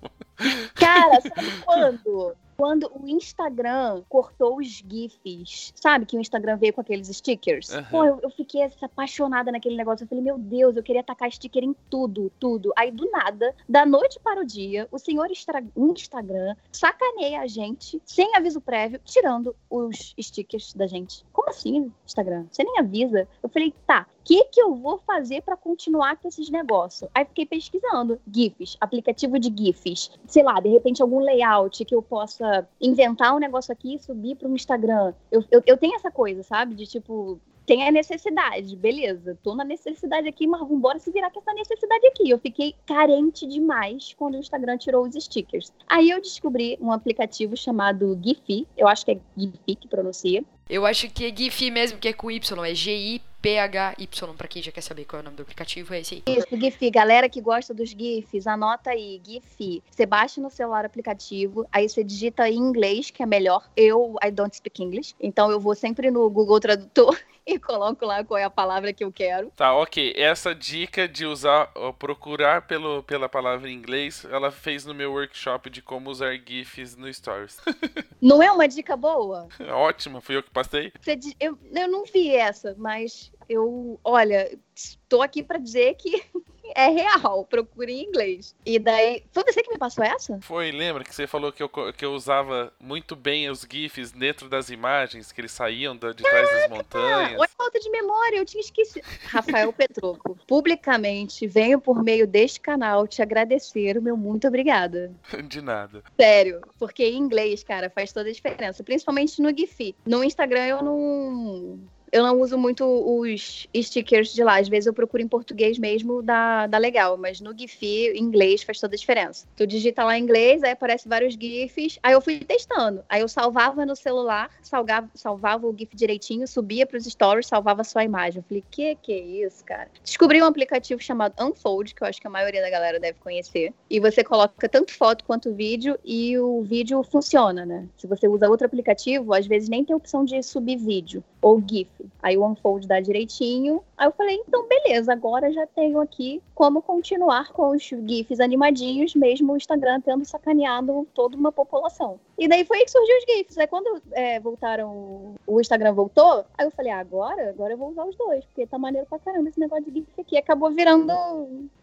Cara, 0.75 1.21
sabe 1.21 1.63
quando? 1.65 2.37
Quando 2.57 2.91
o 2.95 3.09
Instagram 3.09 4.03
cortou 4.09 4.59
os 4.59 4.67
GIFs. 4.67 5.73
Sabe 5.75 6.07
que 6.07 6.17
o 6.17 6.21
Instagram 6.21 6.57
veio 6.57 6.73
com 6.73 6.81
aqueles 6.81 7.09
stickers? 7.09 7.71
Uhum. 7.71 7.85
Pô, 7.91 8.05
eu, 8.05 8.21
eu, 8.23 8.31
fiquei 8.31 8.63
apaixonada 8.83 9.51
naquele 9.51 9.77
negócio. 9.77 10.05
Eu 10.05 10.09
falei, 10.09 10.23
meu 10.23 10.39
Deus, 10.39 10.77
eu 10.77 10.83
queria 10.83 11.03
tacar 11.03 11.31
sticker 11.31 11.63
em 11.63 11.75
tudo, 11.89 12.31
tudo. 12.39 12.73
Aí, 12.77 12.91
do 12.91 13.11
nada, 13.11 13.55
da 13.69 13.85
noite 13.85 14.19
para 14.21 14.41
o 14.41 14.45
dia, 14.45 14.89
o 14.91 14.99
senhor 14.99 15.29
Instagram 15.77 16.55
sacaneia 16.73 17.41
a 17.41 17.47
gente, 17.47 18.01
sem 18.05 18.35
aviso 18.37 18.61
prévio, 18.61 19.01
tirando 19.05 19.55
os 19.69 20.15
stickers 20.21 20.75
da 20.75 20.87
gente. 20.87 21.25
Como 21.33 21.51
assim, 21.51 21.93
Instagram? 22.07 22.47
Você 22.51 22.65
nem 22.65 22.79
avisa. 22.79 23.29
Eu 23.43 23.49
falei, 23.49 23.75
tá, 23.87 24.07
o 24.21 24.25
que, 24.25 24.45
que 24.45 24.61
eu 24.61 24.75
vou 24.75 24.99
fazer 24.99 25.43
para 25.43 25.57
continuar 25.57 26.17
com 26.17 26.29
esses 26.29 26.49
negócios? 26.49 27.11
Aí 27.15 27.25
fiquei 27.25 27.47
pesquisando 27.47 28.21
GIFs, 28.33 28.77
aplicativo 28.81 29.39
de 29.39 29.53
GIFs. 29.55 30.11
Sei 30.27 30.43
lá, 30.43 30.61
de 30.61 30.69
repente 30.69 31.03
algum 31.03 31.21
layout 31.21 31.85
que 31.85 31.95
eu 31.95 32.03
possa 32.03 32.44
possa 32.45 32.69
inventar 32.81 33.35
um 33.35 33.39
negócio 33.39 33.73
aqui 33.73 33.95
e 33.95 33.99
subir 33.99 34.37
para 34.37 34.49
o 34.49 34.55
Instagram. 34.55 35.15
Eu, 35.31 35.45
eu, 35.51 35.63
eu 35.67 35.77
tenho 35.77 35.95
essa 35.95 36.11
coisa, 36.11 36.43
sabe? 36.43 36.75
De 36.75 36.87
tipo, 36.87 37.41
tem 37.67 37.87
a 37.87 37.91
necessidade, 37.91 38.77
beleza, 38.77 39.39
tô 39.43 39.55
na 39.55 39.65
necessidade 39.65 40.29
aqui, 40.29 40.47
mas 40.47 40.61
vambora 40.61 40.99
se 40.99 41.11
virar 41.11 41.31
com 41.31 41.41
essa 41.41 41.55
necessidade 41.55 42.07
aqui. 42.07 42.29
Eu 42.29 42.39
fiquei 42.39 42.75
carente 42.87 43.47
demais 43.47 44.15
quando 44.15 44.35
o 44.35 44.39
Instagram 44.39 44.77
tirou 44.77 45.07
os 45.07 45.15
stickers. 45.15 45.73
Aí 45.89 46.11
eu 46.11 46.21
descobri 46.21 46.77
um 46.81 46.93
aplicativo 46.93 47.57
chamado 47.57 48.19
Giphy, 48.23 48.67
eu 48.77 48.87
acho 48.87 49.05
que 49.05 49.13
é 49.13 49.19
Giphy 49.37 49.77
que 49.77 49.89
pronuncia. 49.89 50.45
Eu 50.69 50.85
acho 50.85 51.11
que 51.11 51.25
é 51.25 51.35
Giphy 51.35 51.71
mesmo, 51.71 51.99
que 51.99 52.09
é 52.09 52.13
com 52.13 52.31
Y, 52.31 52.65
é 52.65 52.75
G-I 52.75 53.23
PHY, 53.45 54.09
para 54.39 54.49
quem 54.49 54.63
já 54.63 54.73
quer 54.73 54.81
saber 54.81 55.05
qual 55.05 55.21
é 55.21 55.21
o 55.21 55.25
nome 55.25 55.37
do 55.37 55.43
aplicativo, 55.43 55.93
é 55.93 56.01
esse 56.01 56.15
aí. 56.27 56.35
Isso, 56.35 56.47
GIF. 56.59 56.91
Galera 56.91 57.29
que 57.29 57.43
gosta 57.43 57.75
dos 57.75 57.91
GIFs, 57.91 58.47
anota 58.47 58.89
aí, 58.89 59.21
GIF. 59.23 59.83
Você 59.91 60.07
baixa 60.07 60.41
no 60.41 60.49
celular 60.49 60.85
o 60.85 60.87
aplicativo, 60.87 61.67
aí 61.71 61.87
você 61.87 62.03
digita 62.03 62.49
em 62.49 62.57
inglês, 62.57 63.11
que 63.11 63.23
é 63.23 63.27
melhor. 63.27 63.69
Eu, 63.77 64.17
I 64.25 64.31
don't 64.31 64.57
speak 64.57 64.83
English, 64.83 65.15
então 65.21 65.51
eu 65.51 65.61
vou 65.61 65.75
sempre 65.75 66.11
no 66.11 66.31
Google 66.31 66.59
Tradutor 66.59 67.19
e 67.47 67.59
coloco 67.59 68.07
lá 68.07 68.25
qual 68.25 68.39
é 68.39 68.45
a 68.45 68.51
palavra 68.51 68.93
que 68.95 69.05
eu 69.05 69.13
quero. 69.13 69.51
Tá, 69.55 69.75
ok. 69.75 70.15
Essa 70.17 70.55
dica 70.55 71.07
de 71.07 71.27
usar, 71.27 71.71
procurar 71.99 72.63
pelo, 72.63 73.03
pela 73.03 73.29
palavra 73.29 73.69
em 73.69 73.75
inglês, 73.75 74.27
ela 74.31 74.51
fez 74.51 74.87
no 74.87 74.95
meu 74.95 75.13
workshop 75.13 75.69
de 75.69 75.83
como 75.83 76.09
usar 76.09 76.35
GIFs 76.35 76.97
no 76.97 77.13
Stories. 77.13 77.59
Não 78.23 78.43
é 78.43 78.51
uma 78.51 78.67
dica 78.67 78.97
boa? 78.97 79.49
Ótima, 79.71 80.23
fui 80.23 80.37
eu 80.37 80.43
que 80.43 80.51
passei. 80.51 80.91
Você, 81.03 81.19
eu, 81.39 81.59
eu 81.73 81.89
não 81.89 82.05
vi 82.05 82.35
essa, 82.35 82.75
mas 82.79 83.31
eu, 83.49 83.99
olha, 84.05 84.59
estou 84.75 85.23
aqui 85.23 85.43
para 85.43 85.59
dizer 85.59 85.95
que 85.95 86.23
é 86.75 86.89
real, 86.89 87.45
procure 87.45 87.93
em 87.93 88.05
inglês. 88.05 88.55
E 88.65 88.79
daí, 88.79 89.25
foi 89.33 89.45
você 89.45 89.63
que 89.63 89.71
me 89.71 89.79
passou 89.79 90.05
essa? 90.05 90.39
Foi, 90.41 90.71
lembra 90.73 91.05
que 91.05 91.15
você 91.15 91.27
falou 91.27 91.53
que 91.53 91.63
eu, 91.63 91.69
que 91.69 92.05
eu 92.05 92.13
usava 92.13 92.73
muito 92.81 93.15
bem 93.15 93.49
os 93.51 93.67
GIFs 93.71 94.13
dentro 94.13 94.49
das 94.49 94.71
imagens, 94.71 95.31
que 95.31 95.41
eles 95.41 95.53
saíam 95.53 95.95
de, 95.95 96.15
trás 96.15 96.51
das 96.51 96.71
montanhas. 96.71 97.39
Olha 97.39 97.49
falta 97.57 97.79
de 97.79 97.91
memória, 97.91 98.39
eu 98.39 98.45
tinha 98.45 98.61
esquecido. 98.61 99.07
Rafael 99.25 99.73
Petroco, 99.73 100.39
publicamente 100.47 101.47
venho 101.47 101.81
por 101.81 102.03
meio 102.03 102.27
deste 102.27 102.61
canal 102.61 103.07
te 103.07 103.23
agradecer 103.23 103.97
o 103.97 104.03
meu 104.03 104.17
muito 104.17 104.47
obrigada. 104.49 105.13
De 105.49 105.61
nada. 105.61 106.03
Sério, 106.19 106.61
porque 106.79 107.05
em 107.05 107.17
inglês, 107.17 107.63
cara, 107.63 107.91
faz 107.91 108.13
toda 108.13 108.29
a 108.29 108.33
diferença, 108.33 108.83
principalmente 108.83 109.41
no 109.41 109.57
GIF. 109.57 109.95
No 110.07 110.25
Instagram 110.25 110.67
eu 110.67 110.83
não 110.83 111.81
eu 112.15 112.23
não 112.23 112.41
uso 112.41 112.57
muito 112.57 112.85
os 112.85 113.67
stickers 113.77 114.33
de 114.33 114.45
lá. 114.45 114.61
Às 114.61 114.69
vezes 114.69 114.87
eu 114.87 114.95
procuro 114.95 115.21
em 115.21 115.27
português 115.27 115.81
mesmo, 115.81 116.23
dá, 116.23 116.69
dá 116.69 116.79
legal. 116.79 117.17
Mas 117.17 117.41
no 117.41 117.53
GIF, 117.59 117.85
em 117.85 118.23
inglês, 118.23 118.63
faz 118.63 118.79
toda 118.79 118.95
a 118.95 118.97
diferença. 118.97 119.49
Tu 119.57 119.67
digita 119.67 120.05
lá 120.05 120.17
em 120.17 120.23
inglês, 120.23 120.63
aí 120.63 120.71
aparece 120.71 121.09
vários 121.09 121.35
GIFs. 121.35 121.99
Aí 122.01 122.13
eu 122.13 122.21
fui 122.21 122.39
testando. 122.39 123.03
Aí 123.09 123.21
eu 123.21 123.27
salvava 123.27 123.85
no 123.85 123.97
celular, 123.97 124.49
salgava, 124.63 125.11
salvava 125.13 125.67
o 125.67 125.77
GIF 125.77 125.97
direitinho, 125.97 126.47
subia 126.47 126.87
pros 126.87 127.05
stories, 127.05 127.49
salvava 127.49 127.83
só 127.83 127.99
a 127.99 128.05
imagem. 128.05 128.39
Eu 128.39 128.45
falei, 128.45 128.65
que 128.71 128.95
que 128.95 129.13
é 129.13 129.19
isso, 129.19 129.65
cara? 129.65 129.91
Descobri 130.05 130.41
um 130.41 130.47
aplicativo 130.47 131.03
chamado 131.03 131.35
Unfold, 131.45 131.97
que 131.97 132.05
eu 132.05 132.07
acho 132.07 132.21
que 132.21 132.29
a 132.29 132.31
maioria 132.31 132.63
da 132.63 132.71
galera 132.71 133.01
deve 133.01 133.19
conhecer. 133.19 133.75
E 133.91 133.99
você 133.99 134.23
coloca 134.23 134.69
tanto 134.69 134.93
foto 134.93 135.25
quanto 135.25 135.53
vídeo 135.53 135.99
e 136.05 136.39
o 136.39 136.63
vídeo 136.63 137.03
funciona, 137.03 137.67
né? 137.67 137.89
Se 137.97 138.07
você 138.07 138.29
usa 138.29 138.49
outro 138.49 138.67
aplicativo, 138.67 139.35
às 139.35 139.49
vezes 139.49 139.69
nem 139.69 139.85
tem 139.85 139.97
opção 139.97 140.25
de 140.25 140.41
subir 140.45 140.77
vídeo. 140.77 141.25
ou 141.43 141.61
GIF. 141.61 142.04
Aí 142.23 142.37
o 142.37 142.47
Unfold 142.47 142.87
dá 142.87 143.01
direitinho. 143.01 143.83
Aí 143.97 144.07
eu 144.07 144.13
falei, 144.13 144.37
então 144.47 144.67
beleza, 144.67 145.13
agora 145.13 145.53
já 145.53 145.67
tenho 145.67 146.01
aqui 146.01 146.43
como 146.55 146.83
continuar 146.83 147.53
com 147.53 147.71
os 147.71 147.83
GIFs 147.83 148.41
animadinhos, 148.41 149.15
mesmo 149.15 149.53
o 149.53 149.57
Instagram 149.57 150.01
tendo 150.01 150.25
sacaneado 150.25 151.07
toda 151.15 151.37
uma 151.37 151.53
população. 151.53 152.19
E 152.39 152.49
daí 152.49 152.65
foi 152.65 152.79
aí 152.79 152.85
que 152.85 152.91
surgiu 152.91 153.17
os 153.17 153.25
GIFs. 153.25 153.59
Aí 153.59 153.67
quando 153.67 154.03
é, 154.13 154.41
voltaram, 154.41 155.35
o 155.47 155.61
Instagram 155.61 155.93
voltou, 155.93 156.45
aí 156.57 156.67
eu 156.67 156.71
falei, 156.71 156.93
ah, 156.93 156.99
agora, 156.99 157.51
agora 157.51 157.73
eu 157.73 157.79
vou 157.79 157.91
usar 157.91 158.05
os 158.05 158.17
dois, 158.17 158.45
porque 158.47 158.67
tá 158.67 158.79
maneiro 158.79 159.07
pra 159.09 159.19
caramba 159.19 159.49
esse 159.49 159.61
negócio 159.61 159.85
de 159.85 159.93
GIF 159.93 160.21
aqui. 160.21 160.37
Acabou 160.37 160.71
virando 160.71 161.13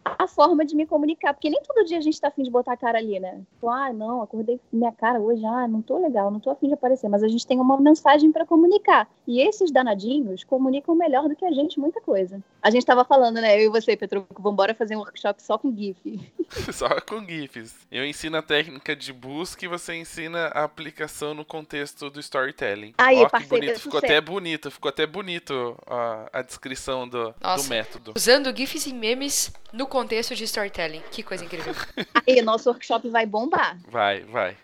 a 0.04 0.26
forma 0.26 0.64
de 0.64 0.76
me 0.76 0.86
comunicar, 0.86 1.32
porque 1.34 1.50
nem 1.50 1.62
todo 1.62 1.86
dia 1.86 1.98
a 1.98 2.02
gente 2.02 2.20
tá 2.20 2.28
afim 2.28 2.42
de 2.42 2.50
botar 2.50 2.72
a 2.72 2.76
cara 2.76 2.98
ali, 2.98 3.18
né? 3.18 3.40
Tipo, 3.54 3.68
ah, 3.68 3.92
não, 3.92 4.22
acordei 4.22 4.60
minha 4.72 4.92
cara 4.92 5.20
hoje, 5.20 5.44
ah, 5.44 5.66
não 5.66 5.82
tô 5.82 5.98
legal, 5.98 6.30
não 6.30 6.40
tô 6.40 6.50
afim 6.50 6.68
de 6.68 6.74
aparecer, 6.74 7.08
mas 7.08 7.22
a 7.22 7.28
gente 7.28 7.46
tem 7.46 7.60
uma 7.60 7.80
mensagem 7.80 8.30
para 8.30 8.46
comunicar. 8.46 9.08
E 9.26 9.40
esses 9.40 9.70
danadinhos 9.70 10.11
comunicam 10.46 10.94
melhor 10.94 11.28
do 11.28 11.36
que 11.36 11.44
a 11.44 11.52
gente 11.52 11.78
muita 11.78 12.00
coisa. 12.00 12.42
A 12.62 12.70
gente 12.70 12.84
tava 12.84 13.04
falando, 13.04 13.40
né, 13.40 13.56
eu 13.56 13.66
e 13.66 13.68
você, 13.68 13.96
Petro, 13.96 14.26
vambora 14.38 14.74
fazer 14.74 14.96
um 14.96 15.00
workshop 15.00 15.42
só 15.42 15.58
com 15.58 15.74
GIF. 15.74 16.20
só 16.72 16.88
com 17.00 17.24
GIFs. 17.24 17.74
Eu 17.90 18.04
ensino 18.04 18.36
a 18.36 18.42
técnica 18.42 18.94
de 18.94 19.12
busca 19.12 19.64
e 19.64 19.68
você 19.68 19.94
ensina 19.94 20.46
a 20.48 20.64
aplicação 20.64 21.34
no 21.34 21.44
contexto 21.44 22.10
do 22.10 22.20
storytelling. 22.20 22.94
Aí, 22.98 23.18
Ó, 23.18 23.28
que 23.28 23.46
bonito, 23.46 23.80
ficou 23.80 23.98
até 23.98 24.20
bonito, 24.20 24.70
ficou 24.70 24.88
até 24.88 25.06
bonito 25.06 25.76
a, 25.86 26.28
a 26.32 26.42
descrição 26.42 27.08
do, 27.08 27.30
do 27.30 27.64
método. 27.68 28.12
Usando 28.16 28.54
GIFs 28.56 28.86
e 28.86 28.92
memes 28.92 29.52
no 29.72 29.86
contexto 29.86 30.34
de 30.34 30.44
storytelling. 30.44 31.02
Que 31.10 31.22
coisa 31.22 31.44
incrível. 31.44 31.74
Aí, 32.26 32.42
nosso 32.42 32.68
workshop 32.68 33.08
vai 33.08 33.26
bombar. 33.26 33.78
Vai, 33.88 34.20
vai. 34.20 34.56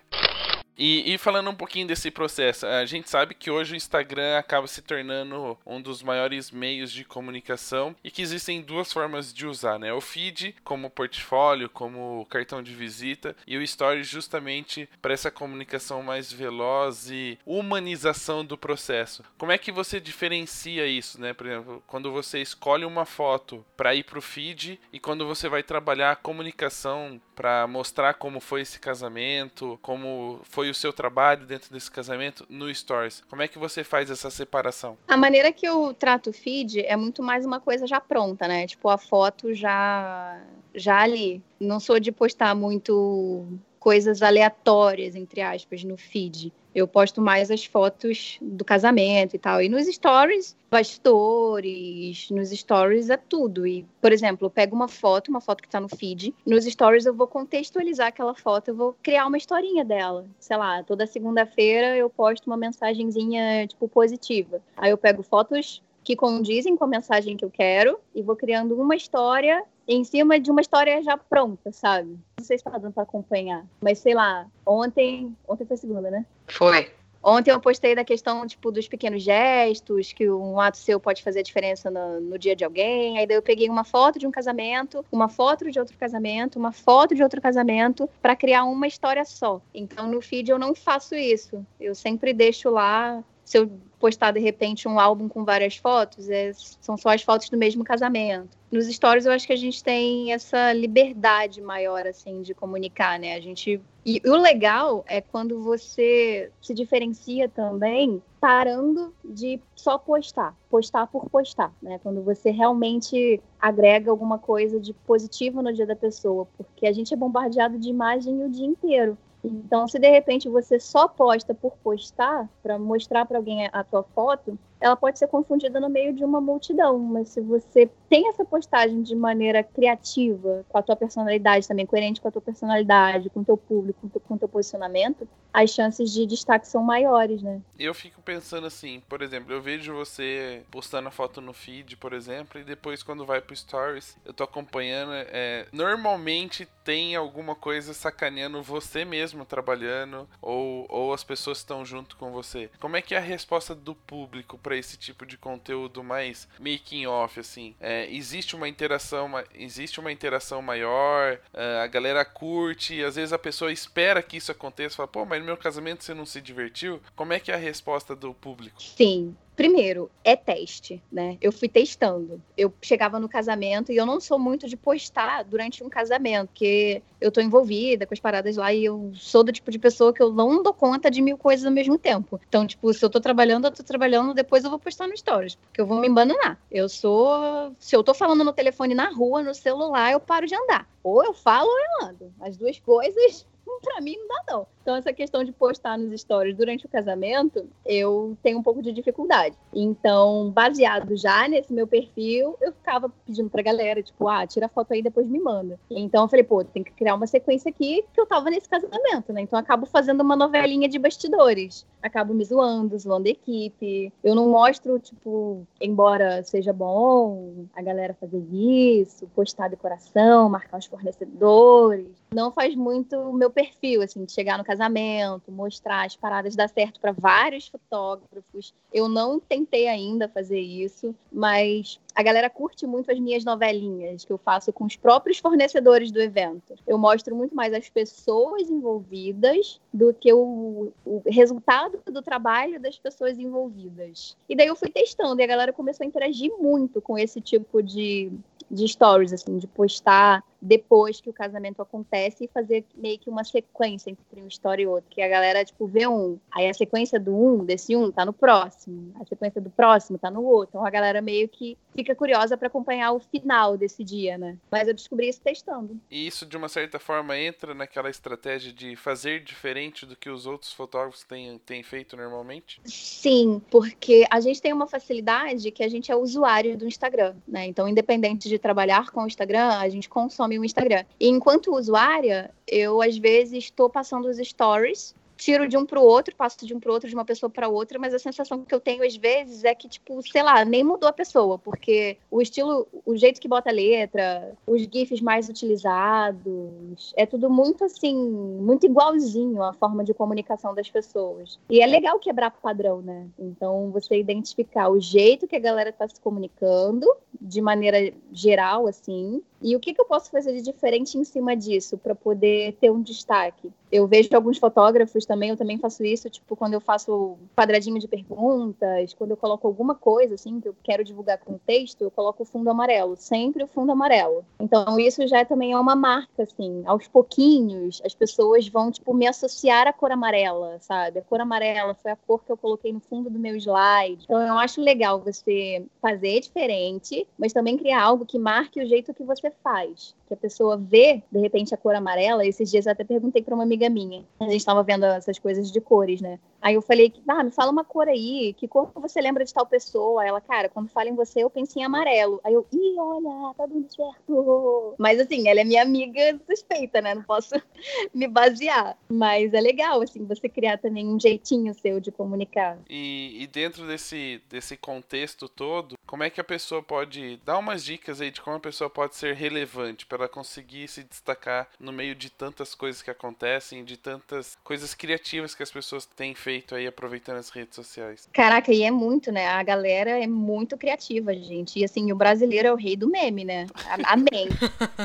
E, 0.79 1.13
e, 1.13 1.17
falando 1.17 1.49
um 1.49 1.55
pouquinho 1.55 1.85
desse 1.85 2.09
processo, 2.09 2.65
a 2.65 2.85
gente 2.85 3.09
sabe 3.09 3.35
que 3.35 3.51
hoje 3.51 3.73
o 3.73 3.75
Instagram 3.75 4.37
acaba 4.37 4.65
se 4.65 4.81
tornando 4.81 5.57
um 5.65 5.81
dos 5.81 6.01
maiores 6.01 6.51
meios 6.51 6.89
de 6.89 7.03
comunicação 7.03 7.93
e 8.01 8.09
que 8.09 8.21
existem 8.21 8.61
duas 8.61 8.93
formas 8.93 9.33
de 9.33 9.45
usar, 9.45 9.77
né? 9.77 9.91
O 9.91 9.99
feed 9.99 10.55
como 10.63 10.89
portfólio, 10.89 11.69
como 11.69 12.25
cartão 12.29 12.63
de 12.63 12.73
visita 12.73 13.35
e 13.45 13.57
o 13.57 13.61
story 13.61 14.03
justamente 14.05 14.87
para 15.01 15.13
essa 15.13 15.29
comunicação 15.29 16.01
mais 16.01 16.31
veloz 16.31 17.09
e 17.11 17.37
humanização 17.45 18.45
do 18.45 18.57
processo. 18.57 19.21
Como 19.37 19.51
é 19.51 19.57
que 19.57 19.73
você 19.73 19.99
diferencia 19.99 20.87
isso, 20.87 21.19
né? 21.19 21.33
Por 21.33 21.45
exemplo, 21.45 21.83
quando 21.87 22.09
você 22.09 22.41
escolhe 22.41 22.85
uma 22.85 23.03
foto 23.03 23.65
para 23.75 23.93
ir 23.93 24.05
para 24.05 24.19
o 24.19 24.21
feed 24.21 24.79
e 24.93 24.99
quando 24.99 25.27
você 25.27 25.49
vai 25.49 25.61
trabalhar 25.61 26.11
a 26.11 26.15
comunicação 26.15 27.19
para 27.39 27.65
mostrar 27.67 28.15
como 28.15 28.41
foi 28.41 28.63
esse 28.63 28.77
casamento, 28.77 29.79
como 29.81 30.41
foi 30.43 30.69
o 30.69 30.73
seu 30.73 30.91
trabalho 30.91 31.45
dentro 31.45 31.71
desse 31.71 31.89
casamento 31.89 32.45
no 32.49 32.73
Stories. 32.75 33.23
Como 33.29 33.41
é 33.41 33.47
que 33.47 33.57
você 33.57 33.81
faz 33.81 34.11
essa 34.11 34.29
separação? 34.29 34.97
A 35.07 35.15
maneira 35.15 35.49
que 35.53 35.65
eu 35.65 35.93
trato 35.93 36.31
o 36.31 36.33
feed 36.33 36.81
é 36.81 36.97
muito 36.97 37.23
mais 37.23 37.45
uma 37.45 37.61
coisa 37.61 37.87
já 37.87 38.01
pronta, 38.01 38.45
né? 38.45 38.67
Tipo, 38.67 38.89
a 38.89 38.97
foto 38.97 39.53
já, 39.53 40.37
já 40.75 40.99
ali. 40.99 41.41
Não 41.57 41.79
sou 41.79 41.97
de 41.97 42.11
postar 42.11 42.53
muito 42.53 43.47
coisas 43.79 44.21
aleatórias, 44.21 45.15
entre 45.15 45.39
aspas, 45.39 45.81
no 45.81 45.95
feed. 45.95 46.51
Eu 46.73 46.87
posto 46.87 47.21
mais 47.21 47.49
as 47.49 47.65
fotos 47.65 48.37
do 48.41 48.63
casamento 48.63 49.35
e 49.35 49.39
tal. 49.39 49.61
E 49.61 49.69
nos 49.69 49.87
stories, 49.87 50.55
bastidores, 50.69 52.29
nos 52.29 52.49
stories 52.49 53.09
é 53.09 53.17
tudo. 53.17 53.65
E, 53.65 53.85
por 54.01 54.11
exemplo, 54.11 54.45
eu 54.45 54.51
pego 54.51 54.75
uma 54.75 54.87
foto, 54.87 55.29
uma 55.29 55.41
foto 55.41 55.63
que 55.63 55.69
tá 55.69 55.79
no 55.79 55.89
feed, 55.89 56.33
nos 56.45 56.65
stories 56.65 57.05
eu 57.05 57.13
vou 57.13 57.27
contextualizar 57.27 58.07
aquela 58.07 58.35
foto, 58.35 58.69
eu 58.69 58.75
vou 58.75 58.95
criar 59.01 59.25
uma 59.25 59.37
historinha 59.37 59.83
dela. 59.83 60.25
Sei 60.39 60.57
lá, 60.57 60.83
toda 60.83 61.07
segunda-feira 61.07 61.95
eu 61.97 62.09
posto 62.09 62.47
uma 62.47 62.57
mensagenzinha, 62.57 63.67
tipo, 63.67 63.87
positiva. 63.87 64.61
Aí 64.77 64.91
eu 64.91 64.97
pego 64.97 65.23
fotos 65.23 65.81
que 66.03 66.15
condizem 66.15 66.75
com 66.75 66.83
a 66.85 66.87
mensagem 66.87 67.37
que 67.37 67.45
eu 67.45 67.51
quero 67.51 67.99
e 68.15 68.21
vou 68.21 68.35
criando 68.35 68.73
uma 68.79 68.95
história 68.95 69.63
em 69.89 70.03
cima 70.03 70.39
de 70.39 70.51
uma 70.51 70.61
história 70.61 71.01
já 71.01 71.17
pronta, 71.17 71.71
sabe? 71.71 72.17
Não 72.37 72.45
sei 72.45 72.57
se 72.57 72.63
tá 72.63 72.77
dando 72.77 72.93
pra 72.93 73.03
acompanhar, 73.03 73.65
mas 73.81 73.97
sei 73.97 74.13
lá, 74.13 74.45
ontem, 74.65 75.35
ontem 75.47 75.65
foi 75.65 75.77
segunda, 75.77 76.11
né? 76.11 76.25
Foi. 76.47 76.91
Ontem 77.21 77.51
eu 77.51 77.59
postei 77.59 77.93
da 77.93 78.05
questão, 78.05 78.47
tipo, 78.47 78.71
dos 78.71 78.87
pequenos 78.87 79.21
gestos, 79.21 80.13
que 80.13 80.29
um 80.29 80.57
ato 80.57 80.77
seu 80.77 80.99
pode 81.01 81.21
fazer 81.21 81.39
a 81.39 81.43
diferença 81.43 81.91
no, 81.91 82.21
no, 82.21 82.37
dia 82.39 82.55
de 82.55 82.63
alguém. 82.63 83.17
Aí 83.17 83.27
daí 83.27 83.35
eu 83.35 83.41
peguei 83.41 83.69
uma 83.69 83.83
foto 83.83 84.17
de 84.17 84.25
um 84.25 84.31
casamento, 84.31 85.03
uma 85.11 85.27
foto 85.27 85.69
de 85.69 85.79
outro 85.79 85.97
casamento, 85.97 86.57
uma 86.57 86.71
foto 86.71 87.13
de 87.13 87.21
outro 87.21 87.41
casamento, 87.41 88.09
para 88.21 88.37
criar 88.37 88.63
uma 88.63 88.87
história 88.87 89.25
só. 89.25 89.61
Então 89.73 90.09
no 90.09 90.21
feed 90.21 90.49
eu 90.49 90.57
não 90.57 90.73
faço 90.73 91.13
isso. 91.13 91.65
Eu 91.77 91.93
sempre 91.93 92.31
deixo 92.31 92.69
lá 92.69 93.21
se 93.49 93.57
eu 93.57 93.67
postar 93.99 94.31
de 94.31 94.39
repente 94.39 94.87
um 94.87 94.99
álbum 94.99 95.27
com 95.27 95.43
várias 95.43 95.75
fotos, 95.75 96.29
é, 96.29 96.51
são 96.53 96.95
só 96.95 97.09
as 97.09 97.23
fotos 97.23 97.49
do 97.49 97.57
mesmo 97.57 97.83
casamento. 97.83 98.55
Nos 98.71 98.85
stories 98.85 99.25
eu 99.25 99.31
acho 99.31 99.47
que 99.47 99.53
a 99.53 99.57
gente 99.57 99.83
tem 99.83 100.31
essa 100.31 100.71
liberdade 100.71 101.59
maior 101.59 102.05
assim 102.05 102.43
de 102.43 102.53
comunicar, 102.53 103.19
né? 103.19 103.33
A 103.33 103.39
gente 103.39 103.81
e 104.05 104.21
o 104.23 104.35
legal 104.35 105.03
é 105.07 105.19
quando 105.19 105.59
você 105.63 106.51
se 106.61 106.75
diferencia 106.75 107.49
também 107.49 108.21
parando 108.39 109.15
de 109.25 109.59
só 109.75 109.97
postar, 109.97 110.55
postar 110.69 111.07
por 111.07 111.27
postar, 111.27 111.73
né? 111.81 111.99
Quando 112.03 112.21
você 112.21 112.51
realmente 112.51 113.41
agrega 113.59 114.11
alguma 114.11 114.37
coisa 114.37 114.79
de 114.79 114.93
positivo 114.93 115.63
no 115.63 115.73
dia 115.73 115.87
da 115.87 115.95
pessoa, 115.95 116.47
porque 116.55 116.85
a 116.85 116.91
gente 116.91 117.15
é 117.15 117.17
bombardeado 117.17 117.79
de 117.79 117.89
imagem 117.89 118.43
o 118.43 118.49
dia 118.49 118.67
inteiro. 118.67 119.17
Então, 119.43 119.87
se 119.87 119.97
de 119.99 120.09
repente 120.09 120.49
você 120.49 120.79
só 120.79 121.07
posta 121.07 121.53
por 121.53 121.77
postar, 121.77 122.49
para 122.61 122.77
mostrar 122.77 123.25
para 123.25 123.37
alguém 123.37 123.69
a 123.71 123.83
tua 123.83 124.03
foto, 124.03 124.57
ela 124.81 124.95
pode 124.95 125.19
ser 125.19 125.27
confundida 125.27 125.79
no 125.79 125.89
meio 125.89 126.13
de 126.13 126.23
uma 126.23 126.39
multidão, 126.39 126.97
mas 126.97 127.29
se 127.29 127.41
você 127.41 127.89
tem 128.09 128.29
essa 128.29 128.45
postagem 128.45 129.01
de 129.01 129.13
maneira 129.15 129.61
criativa, 129.61 130.65
com 130.69 130.77
a 130.77 130.81
tua 130.81 130.95
personalidade 130.95 131.67
também, 131.67 131.85
coerente 131.85 132.21
com 132.21 132.29
a 132.29 132.31
tua 132.31 132.41
personalidade, 132.41 133.29
com 133.29 133.41
o 133.41 133.45
teu 133.45 133.57
público, 133.57 134.09
com 134.09 134.35
o 134.35 134.37
teu 134.37 134.47
posicionamento, 134.47 135.27
as 135.53 135.71
chances 135.71 136.11
de 136.11 136.25
destaque 136.25 136.67
são 136.67 136.81
maiores, 136.81 137.41
né? 137.41 137.61
Eu 137.77 137.93
fico 137.93 138.21
pensando 138.21 138.67
assim, 138.67 139.01
por 139.09 139.21
exemplo, 139.21 139.51
eu 139.51 139.61
vejo 139.61 139.93
você 139.93 140.63
postando 140.71 141.09
a 141.09 141.11
foto 141.11 141.41
no 141.41 141.53
feed, 141.53 141.97
por 141.97 142.13
exemplo, 142.13 142.61
e 142.61 142.63
depois 142.63 143.03
quando 143.03 143.25
vai 143.25 143.41
pro 143.41 143.55
Stories, 143.55 144.17
eu 144.23 144.33
tô 144.33 144.43
acompanhando, 144.43 145.11
é, 145.13 145.67
normalmente 145.73 146.67
tem 146.89 147.15
alguma 147.15 147.53
coisa 147.53 147.93
sacaneando 147.93 148.63
você 148.63 149.05
mesmo 149.05 149.45
trabalhando, 149.45 150.27
ou, 150.41 150.87
ou 150.89 151.13
as 151.13 151.23
pessoas 151.23 151.59
estão 151.59 151.85
junto 151.85 152.17
com 152.17 152.31
você. 152.31 152.67
Como 152.79 152.97
é 152.97 153.01
que 153.01 153.13
é 153.13 153.19
a 153.19 153.21
resposta 153.21 153.75
do 153.75 153.93
público 153.93 154.57
para 154.57 154.75
esse 154.75 154.97
tipo 154.97 155.23
de 155.23 155.37
conteúdo 155.37 156.03
mais 156.03 156.47
making 156.59 157.05
off 157.05 157.39
assim. 157.39 157.75
É, 157.79 158.11
existe 158.11 158.55
uma 158.55 158.67
interação, 158.67 159.29
existe 159.53 159.99
uma 159.99 160.11
interação 160.11 160.63
maior, 160.63 161.39
é, 161.53 161.79
a 161.83 161.85
galera 161.85 162.25
curte, 162.25 163.03
às 163.03 163.17
vezes 163.17 163.33
a 163.33 163.37
pessoa 163.37 163.71
espera 163.71 164.23
que 164.23 164.37
isso 164.37 164.51
aconteça, 164.51 164.95
fala, 164.95 165.07
pô, 165.07 165.25
mas 165.25 165.41
no 165.41 165.45
meu 165.45 165.57
casamento 165.57 166.03
você 166.03 166.15
não 166.15 166.25
se 166.25 166.41
divertiu? 166.41 166.99
Como 167.15 167.33
é 167.33 167.39
que 167.39 167.51
é 167.51 167.53
a 167.53 167.57
resposta 167.59 168.15
do 168.15 168.33
público? 168.33 168.81
Sim, 168.81 169.37
Primeiro, 169.59 170.09
é 170.23 170.37
teste, 170.37 171.03
né? 171.11 171.37
Eu 171.41 171.51
fui 171.51 171.67
testando. 171.67 172.41
Eu 172.55 172.73
chegava 172.81 173.19
no 173.19 173.27
casamento 173.27 173.91
e 173.91 173.97
eu 173.97 174.05
não 174.05 174.21
sou 174.21 174.39
muito 174.39 174.69
de 174.69 174.77
postar 174.77 175.43
durante 175.43 175.83
um 175.83 175.89
casamento, 175.89 176.47
porque 176.47 177.01
eu 177.19 177.29
tô 177.29 177.41
envolvida 177.41 178.07
com 178.07 178.13
as 178.13 178.21
paradas 178.21 178.55
lá 178.55 178.71
e 178.71 178.85
eu 178.85 179.11
sou 179.15 179.43
do 179.43 179.51
tipo 179.51 179.69
de 179.69 179.77
pessoa 179.77 180.13
que 180.13 180.23
eu 180.23 180.31
não 180.31 180.63
dou 180.63 180.73
conta 180.73 181.11
de 181.11 181.21
mil 181.21 181.37
coisas 181.37 181.65
ao 181.65 181.73
mesmo 181.73 181.97
tempo. 181.97 182.39
Então, 182.47 182.65
tipo, 182.65 182.93
se 182.93 183.03
eu 183.03 183.09
tô 183.09 183.19
trabalhando, 183.19 183.65
eu 183.65 183.71
tô 183.71 183.83
trabalhando, 183.83 184.33
depois 184.33 184.63
eu 184.63 184.69
vou 184.69 184.79
postar 184.79 185.09
no 185.09 185.17
stories, 185.17 185.55
porque 185.55 185.81
eu 185.81 185.85
vou 185.85 185.99
me 185.99 186.07
embananar. 186.07 186.57
Eu 186.71 186.87
sou. 186.87 187.75
Se 187.77 187.93
eu 187.93 188.01
tô 188.01 188.13
falando 188.13 188.45
no 188.45 188.53
telefone 188.53 188.95
na 188.95 189.09
rua, 189.09 189.43
no 189.43 189.53
celular, 189.53 190.13
eu 190.13 190.21
paro 190.21 190.47
de 190.47 190.55
andar. 190.55 190.87
Ou 191.03 191.21
eu 191.21 191.33
falo 191.33 191.67
ou 191.67 191.77
eu 191.77 192.07
ando. 192.07 192.33
As 192.39 192.55
duas 192.55 192.79
coisas 192.79 193.45
para 193.81 194.01
mim 194.01 194.15
não 194.17 194.27
dá 194.27 194.43
não. 194.53 194.67
Então 194.81 194.95
essa 194.95 195.13
questão 195.13 195.43
de 195.43 195.51
postar 195.51 195.97
nos 195.97 196.19
stories 196.21 196.55
durante 196.55 196.85
o 196.85 196.89
casamento, 196.89 197.67
eu 197.85 198.37
tenho 198.41 198.59
um 198.59 198.63
pouco 198.63 198.81
de 198.81 198.91
dificuldade. 198.91 199.55
Então, 199.73 200.49
baseado 200.51 201.15
já 201.15 201.47
nesse 201.47 201.71
meu 201.71 201.85
perfil, 201.85 202.57
eu 202.59 202.71
ficava 202.71 203.09
pedindo 203.25 203.49
pra 203.49 203.61
galera, 203.61 204.01
tipo, 204.01 204.27
ah, 204.27 204.45
tira 204.47 204.65
a 204.65 204.69
foto 204.69 204.93
aí 204.93 205.01
depois 205.01 205.27
me 205.27 205.39
manda. 205.39 205.79
Então 205.89 206.23
eu 206.23 206.27
falei, 206.27 206.43
pô, 206.43 206.63
tem 206.63 206.83
que 206.83 206.91
criar 206.91 207.15
uma 207.15 207.27
sequência 207.27 207.69
aqui 207.69 208.03
que 208.13 208.19
eu 208.19 208.25
tava 208.25 208.49
nesse 208.49 208.67
casamento, 208.67 209.31
né? 209.31 209.41
Então 209.41 209.59
eu 209.59 209.63
acabo 209.63 209.85
fazendo 209.85 210.21
uma 210.21 210.35
novelinha 210.35 210.89
de 210.89 210.97
bastidores. 210.97 211.85
Acabo 212.01 212.33
me 212.33 212.45
zoando, 212.45 212.97
zoando 212.97 213.27
a 213.27 213.31
equipe. 213.31 214.11
Eu 214.23 214.33
não 214.33 214.49
mostro, 214.49 214.99
tipo, 214.99 215.67
embora 215.79 216.41
seja 216.43 216.73
bom 216.73 217.65
a 217.75 217.81
galera 217.81 218.13
fazer 218.19 218.41
isso, 218.51 219.27
postar 219.35 219.69
decoração, 219.69 220.49
marcar 220.49 220.77
os 220.77 220.85
fornecedores. 220.85 222.07
Não 222.33 222.51
faz 222.51 222.75
muito 222.75 223.17
o 223.17 223.33
meu 223.33 223.49
perfil 223.49 224.01
assim, 224.01 224.23
de 224.23 224.31
chegar 224.31 224.57
no 224.57 224.63
casamento, 224.63 225.51
mostrar 225.51 226.05
as 226.05 226.15
paradas, 226.15 226.55
dar 226.55 226.69
certo 226.69 226.99
para 226.99 227.11
vários 227.11 227.67
fotógrafos. 227.67 228.73
Eu 228.93 229.09
não 229.09 229.39
tentei 229.39 229.87
ainda 229.87 230.27
fazer 230.27 230.59
isso, 230.59 231.15
mas 231.31 231.99
a 232.13 232.21
galera 232.21 232.49
curte 232.49 232.85
muito 232.85 233.11
as 233.11 233.19
minhas 233.19 233.43
novelinhas 233.43 234.25
que 234.25 234.31
eu 234.31 234.37
faço 234.37 234.71
com 234.71 234.85
os 234.85 234.95
próprios 234.95 235.39
fornecedores 235.39 236.11
do 236.11 236.21
evento. 236.21 236.75
Eu 236.85 236.97
mostro 236.97 237.35
muito 237.35 237.55
mais 237.55 237.73
as 237.73 237.89
pessoas 237.89 238.69
envolvidas 238.69 239.79
do 239.93 240.13
que 240.13 240.31
o, 240.31 240.91
o 241.05 241.21
resultado 241.25 241.99
do 242.05 242.21
trabalho 242.21 242.79
das 242.79 242.97
pessoas 242.97 243.39
envolvidas. 243.39 244.37
E 244.47 244.55
daí 244.55 244.67
eu 244.67 244.75
fui 244.75 244.89
testando 244.89 245.41
e 245.41 245.43
a 245.43 245.47
galera 245.47 245.73
começou 245.73 246.03
a 246.03 246.07
interagir 246.07 246.51
muito 246.59 247.01
com 247.01 247.17
esse 247.17 247.41
tipo 247.41 247.81
de, 247.81 248.31
de 248.69 248.87
stories, 248.87 249.33
assim, 249.33 249.57
de 249.57 249.67
postar 249.67 250.43
depois 250.61 251.21
que 251.21 251.29
o 251.29 251.33
casamento 251.33 251.81
acontece 251.81 252.45
e 252.45 252.47
fazer 252.47 252.85
meio 252.95 253.17
que 253.17 253.29
uma 253.29 253.43
sequência 253.43 254.09
entre 254.09 254.41
um 254.41 254.47
story 254.47 254.83
e 254.83 254.87
outro. 254.87 255.09
Que 255.09 255.21
a 255.21 255.27
galera, 255.27 255.63
tipo, 255.63 255.87
vê 255.87 256.07
um, 256.07 256.37
aí 256.51 256.69
a 256.69 256.73
sequência 256.73 257.19
do 257.19 257.35
um, 257.35 257.65
desse 257.65 257.95
um, 257.95 258.11
tá 258.11 258.25
no 258.25 258.33
próximo. 258.33 259.13
A 259.19 259.25
sequência 259.25 259.61
do 259.61 259.69
próximo 259.69 260.17
tá 260.17 260.29
no 260.29 260.43
outro. 260.43 260.69
Então 260.71 260.85
a 260.85 260.89
galera 260.89 261.21
meio 261.21 261.47
que 261.47 261.77
fica 261.95 262.15
curiosa 262.15 262.57
para 262.57 262.67
acompanhar 262.67 263.11
o 263.11 263.19
final 263.19 263.77
desse 263.77 264.03
dia, 264.03 264.37
né? 264.37 264.57
Mas 264.69 264.87
eu 264.87 264.93
descobri 264.93 265.29
isso 265.29 265.41
testando. 265.41 265.99
E 266.09 266.27
isso, 266.27 266.45
de 266.45 266.57
uma 266.57 266.69
certa 266.69 266.99
forma, 266.99 267.37
entra 267.37 267.73
naquela 267.73 268.09
estratégia 268.09 268.71
de 268.71 268.95
fazer 268.95 269.43
diferente 269.43 270.05
do 270.05 270.15
que 270.15 270.29
os 270.29 270.45
outros 270.45 270.73
fotógrafos 270.73 271.23
têm, 271.23 271.57
têm 271.59 271.83
feito 271.83 272.15
normalmente? 272.15 272.79
Sim, 272.85 273.61
porque 273.69 274.25
a 274.29 274.39
gente 274.39 274.61
tem 274.61 274.73
uma 274.73 274.87
facilidade 274.87 275.71
que 275.71 275.83
a 275.83 275.89
gente 275.89 276.11
é 276.11 276.15
usuário 276.15 276.77
do 276.77 276.87
Instagram, 276.87 277.35
né? 277.47 277.65
Então, 277.65 277.87
independente 277.87 278.47
de 278.47 278.57
trabalhar 278.57 279.11
com 279.11 279.23
o 279.23 279.27
Instagram, 279.27 279.69
a 279.69 279.89
gente 279.89 280.09
consome 280.09 280.48
o 280.57 280.65
Instagram. 280.65 281.03
E 281.19 281.27
enquanto 281.27 281.75
usuária, 281.75 282.49
eu 282.67 283.01
às 283.01 283.17
vezes 283.17 283.65
estou 283.65 283.89
passando 283.89 284.27
os 284.27 284.37
stories 284.37 285.13
tiro 285.39 285.67
de 285.67 285.77
um 285.77 285.85
para 285.85 285.99
o 285.99 286.03
outro, 286.03 286.35
passo 286.35 286.65
de 286.65 286.73
um 286.73 286.79
para 286.79 286.91
o 286.91 286.93
outro, 286.93 287.09
de 287.09 287.15
uma 287.15 287.25
pessoa 287.25 287.49
para 287.49 287.69
outra, 287.69 287.97
mas 287.97 288.13
a 288.13 288.19
sensação 288.19 288.63
que 288.63 288.75
eu 288.75 288.79
tenho 288.79 289.03
às 289.03 289.15
vezes 289.15 289.63
é 289.63 289.73
que, 289.73 289.87
tipo, 289.87 290.21
sei 290.21 290.43
lá, 290.43 290.63
nem 290.65 290.83
mudou 290.83 291.07
a 291.07 291.13
pessoa, 291.13 291.57
porque 291.57 292.17
o 292.29 292.41
estilo, 292.41 292.87
o 293.05 293.15
jeito 293.15 293.39
que 293.39 293.47
bota 293.47 293.69
a 293.69 293.73
letra, 293.73 294.51
os 294.67 294.81
GIFs 294.81 295.21
mais 295.21 295.47
utilizados, 295.47 297.13
é 297.15 297.25
tudo 297.25 297.49
muito 297.49 297.85
assim, 297.85 298.15
muito 298.15 298.85
igualzinho 298.85 299.63
a 299.63 299.73
forma 299.73 300.03
de 300.03 300.13
comunicação 300.13 300.75
das 300.75 300.89
pessoas. 300.89 301.57
E 301.69 301.81
é 301.81 301.87
legal 301.87 302.19
quebrar 302.19 302.51
padrão, 302.51 303.01
né? 303.01 303.27
Então, 303.39 303.89
você 303.91 304.19
identificar 304.19 304.89
o 304.89 304.99
jeito 304.99 305.47
que 305.47 305.55
a 305.55 305.59
galera 305.59 305.89
está 305.89 306.07
se 306.07 306.19
comunicando, 306.19 307.07
de 307.39 307.61
maneira 307.61 308.13
geral, 308.31 308.87
assim, 308.87 309.41
e 309.61 309.75
o 309.75 309.79
que, 309.79 309.93
que 309.93 309.99
eu 309.99 310.05
posso 310.05 310.31
fazer 310.31 310.53
de 310.53 310.61
diferente 310.61 311.17
em 311.17 311.23
cima 311.23 311.55
disso 311.55 311.97
para 311.97 312.15
poder 312.15 312.73
ter 312.79 312.89
um 312.89 313.01
destaque? 313.01 313.71
Eu 313.91 314.07
vejo 314.07 314.29
alguns 314.33 314.57
fotógrafos 314.57 315.25
também, 315.25 315.49
eu 315.49 315.57
também 315.57 315.77
faço 315.77 316.03
isso, 316.03 316.29
tipo, 316.29 316.55
quando 316.55 316.75
eu 316.75 316.79
faço 316.79 317.37
quadradinho 317.55 317.99
de 317.99 318.07
perguntas, 318.07 319.13
quando 319.13 319.31
eu 319.31 319.37
coloco 319.37 319.67
alguma 319.67 319.95
coisa, 319.95 320.35
assim, 320.35 320.61
que 320.61 320.69
eu 320.69 320.75
quero 320.83 321.03
divulgar 321.03 321.39
com 321.39 321.57
texto, 321.57 322.01
eu 322.01 322.11
coloco 322.11 322.43
o 322.43 322.45
fundo 322.45 322.69
amarelo, 322.69 323.15
sempre 323.17 323.63
o 323.63 323.67
fundo 323.67 323.91
amarelo. 323.91 324.45
Então, 324.59 324.99
isso 324.99 325.27
já 325.27 325.43
também 325.43 325.73
é 325.73 325.77
uma 325.77 325.95
marca, 325.95 326.43
assim, 326.43 326.83
aos 326.85 327.07
pouquinhos, 327.07 328.01
as 328.05 328.13
pessoas 328.13 328.67
vão, 328.67 328.91
tipo, 328.91 329.13
me 329.13 329.27
associar 329.27 329.87
à 329.87 329.93
cor 329.93 330.11
amarela, 330.11 330.77
sabe? 330.79 331.19
A 331.19 331.23
cor 331.23 331.41
amarela 331.41 331.95
foi 331.95 332.11
a 332.11 332.15
cor 332.15 332.43
que 332.45 332.51
eu 332.51 332.57
coloquei 332.57 332.93
no 332.93 332.99
fundo 332.99 333.29
do 333.29 333.39
meu 333.39 333.55
slide. 333.55 334.23
Então, 334.23 334.41
eu 334.41 334.57
acho 334.57 334.79
legal 334.79 335.19
você 335.19 335.85
fazer 336.01 336.39
diferente, 336.39 337.27
mas 337.37 337.53
também 337.53 337.77
criar 337.77 338.01
algo 338.01 338.25
que 338.25 338.39
marque 338.39 338.81
o 338.81 338.87
jeito 338.87 339.13
que 339.13 339.23
você 339.23 339.51
faz 339.63 340.15
que 340.29 340.33
a 340.35 340.37
pessoa 340.37 340.77
vê, 340.77 341.23
de 341.31 341.39
repente, 341.39 341.73
a 341.73 341.77
cor 341.77 341.95
amarela. 341.95 342.45
Esses 342.45 342.69
dias 342.69 342.85
eu 342.85 342.91
até 342.91 343.03
perguntei 343.03 343.41
para 343.41 343.55
uma 343.55 343.63
amiga 343.63 343.89
minha. 343.89 344.23
A 344.39 344.45
gente 344.45 344.57
estava 344.57 344.83
vendo 344.83 345.03
essas 345.05 345.39
coisas 345.39 345.71
de 345.71 345.81
cores, 345.81 346.21
né? 346.21 346.39
Aí 346.61 346.75
eu 346.75 346.81
falei, 346.81 347.13
ah, 347.27 347.43
me 347.43 347.51
fala 347.51 347.71
uma 347.71 347.83
cor 347.83 348.07
aí, 348.07 348.53
que 348.53 348.67
cor 348.67 348.91
você 348.95 349.19
lembra 349.19 349.43
de 349.43 349.53
tal 349.53 349.65
pessoa? 349.65 350.25
Ela, 350.25 350.39
cara, 350.39 350.69
quando 350.69 350.89
fala 350.89 351.09
em 351.09 351.15
você, 351.15 351.43
eu 351.43 351.49
penso 351.49 351.79
em 351.79 351.83
amarelo. 351.83 352.39
Aí 352.43 352.53
eu, 352.53 352.67
ih, 352.71 352.95
olha, 352.99 353.53
tá 353.55 353.65
dando 353.65 353.91
certo. 353.91 354.95
Mas 354.97 355.19
assim, 355.19 355.47
ela 355.47 355.61
é 355.61 355.63
minha 355.63 355.81
amiga 355.81 356.39
suspeita, 356.45 357.01
né? 357.01 357.15
Não 357.15 357.23
posso 357.23 357.55
me 358.13 358.27
basear. 358.27 358.97
Mas 359.09 359.53
é 359.53 359.61
legal, 359.61 360.01
assim, 360.01 360.25
você 360.25 360.47
criar 360.47 360.77
também 360.77 361.07
um 361.07 361.19
jeitinho 361.19 361.73
seu 361.73 361.99
de 361.99 362.11
comunicar. 362.11 362.77
E, 362.89 363.41
e 363.41 363.47
dentro 363.47 363.87
desse, 363.87 364.41
desse 364.49 364.77
contexto 364.77 365.49
todo, 365.49 365.95
como 366.05 366.23
é 366.23 366.29
que 366.29 366.41
a 366.41 366.43
pessoa 366.43 366.83
pode 366.83 367.37
dar 367.45 367.57
umas 367.57 367.83
dicas 367.83 368.19
aí 368.19 368.31
de 368.31 368.41
como 368.41 368.57
a 368.57 368.59
pessoa 368.59 368.89
pode 368.89 369.15
ser 369.15 369.33
relevante 369.33 370.05
para 370.05 370.18
conseguir 370.27 370.87
se 370.87 371.03
destacar 371.03 371.69
no 371.79 371.91
meio 371.91 372.15
de 372.15 372.29
tantas 372.29 372.75
coisas 372.75 373.01
que 373.01 373.11
acontecem, 373.11 373.83
de 373.83 373.97
tantas 373.97 374.57
coisas 374.63 374.93
criativas 374.93 375.55
que 375.55 375.63
as 375.63 375.71
pessoas 375.71 376.05
têm 376.05 376.35
feito 376.35 376.75
aí 376.75 376.87
aproveitando 376.87 377.37
as 377.37 377.49
redes 377.49 377.75
sociais. 377.75 378.27
Caraca, 378.33 378.71
e 378.71 378.83
é 378.83 378.91
muito, 378.91 379.31
né? 379.31 379.47
A 379.47 379.63
galera 379.63 380.11
é 380.21 380.27
muito 380.27 380.77
criativa, 380.77 381.33
gente. 381.33 381.79
E 381.79 381.83
assim, 381.83 382.11
o 382.11 382.15
brasileiro 382.15 382.67
é 382.67 382.73
o 382.73 382.75
rei 382.75 382.95
do 382.95 383.09
meme, 383.09 383.45
né? 383.45 383.67
Amém. 384.05 384.47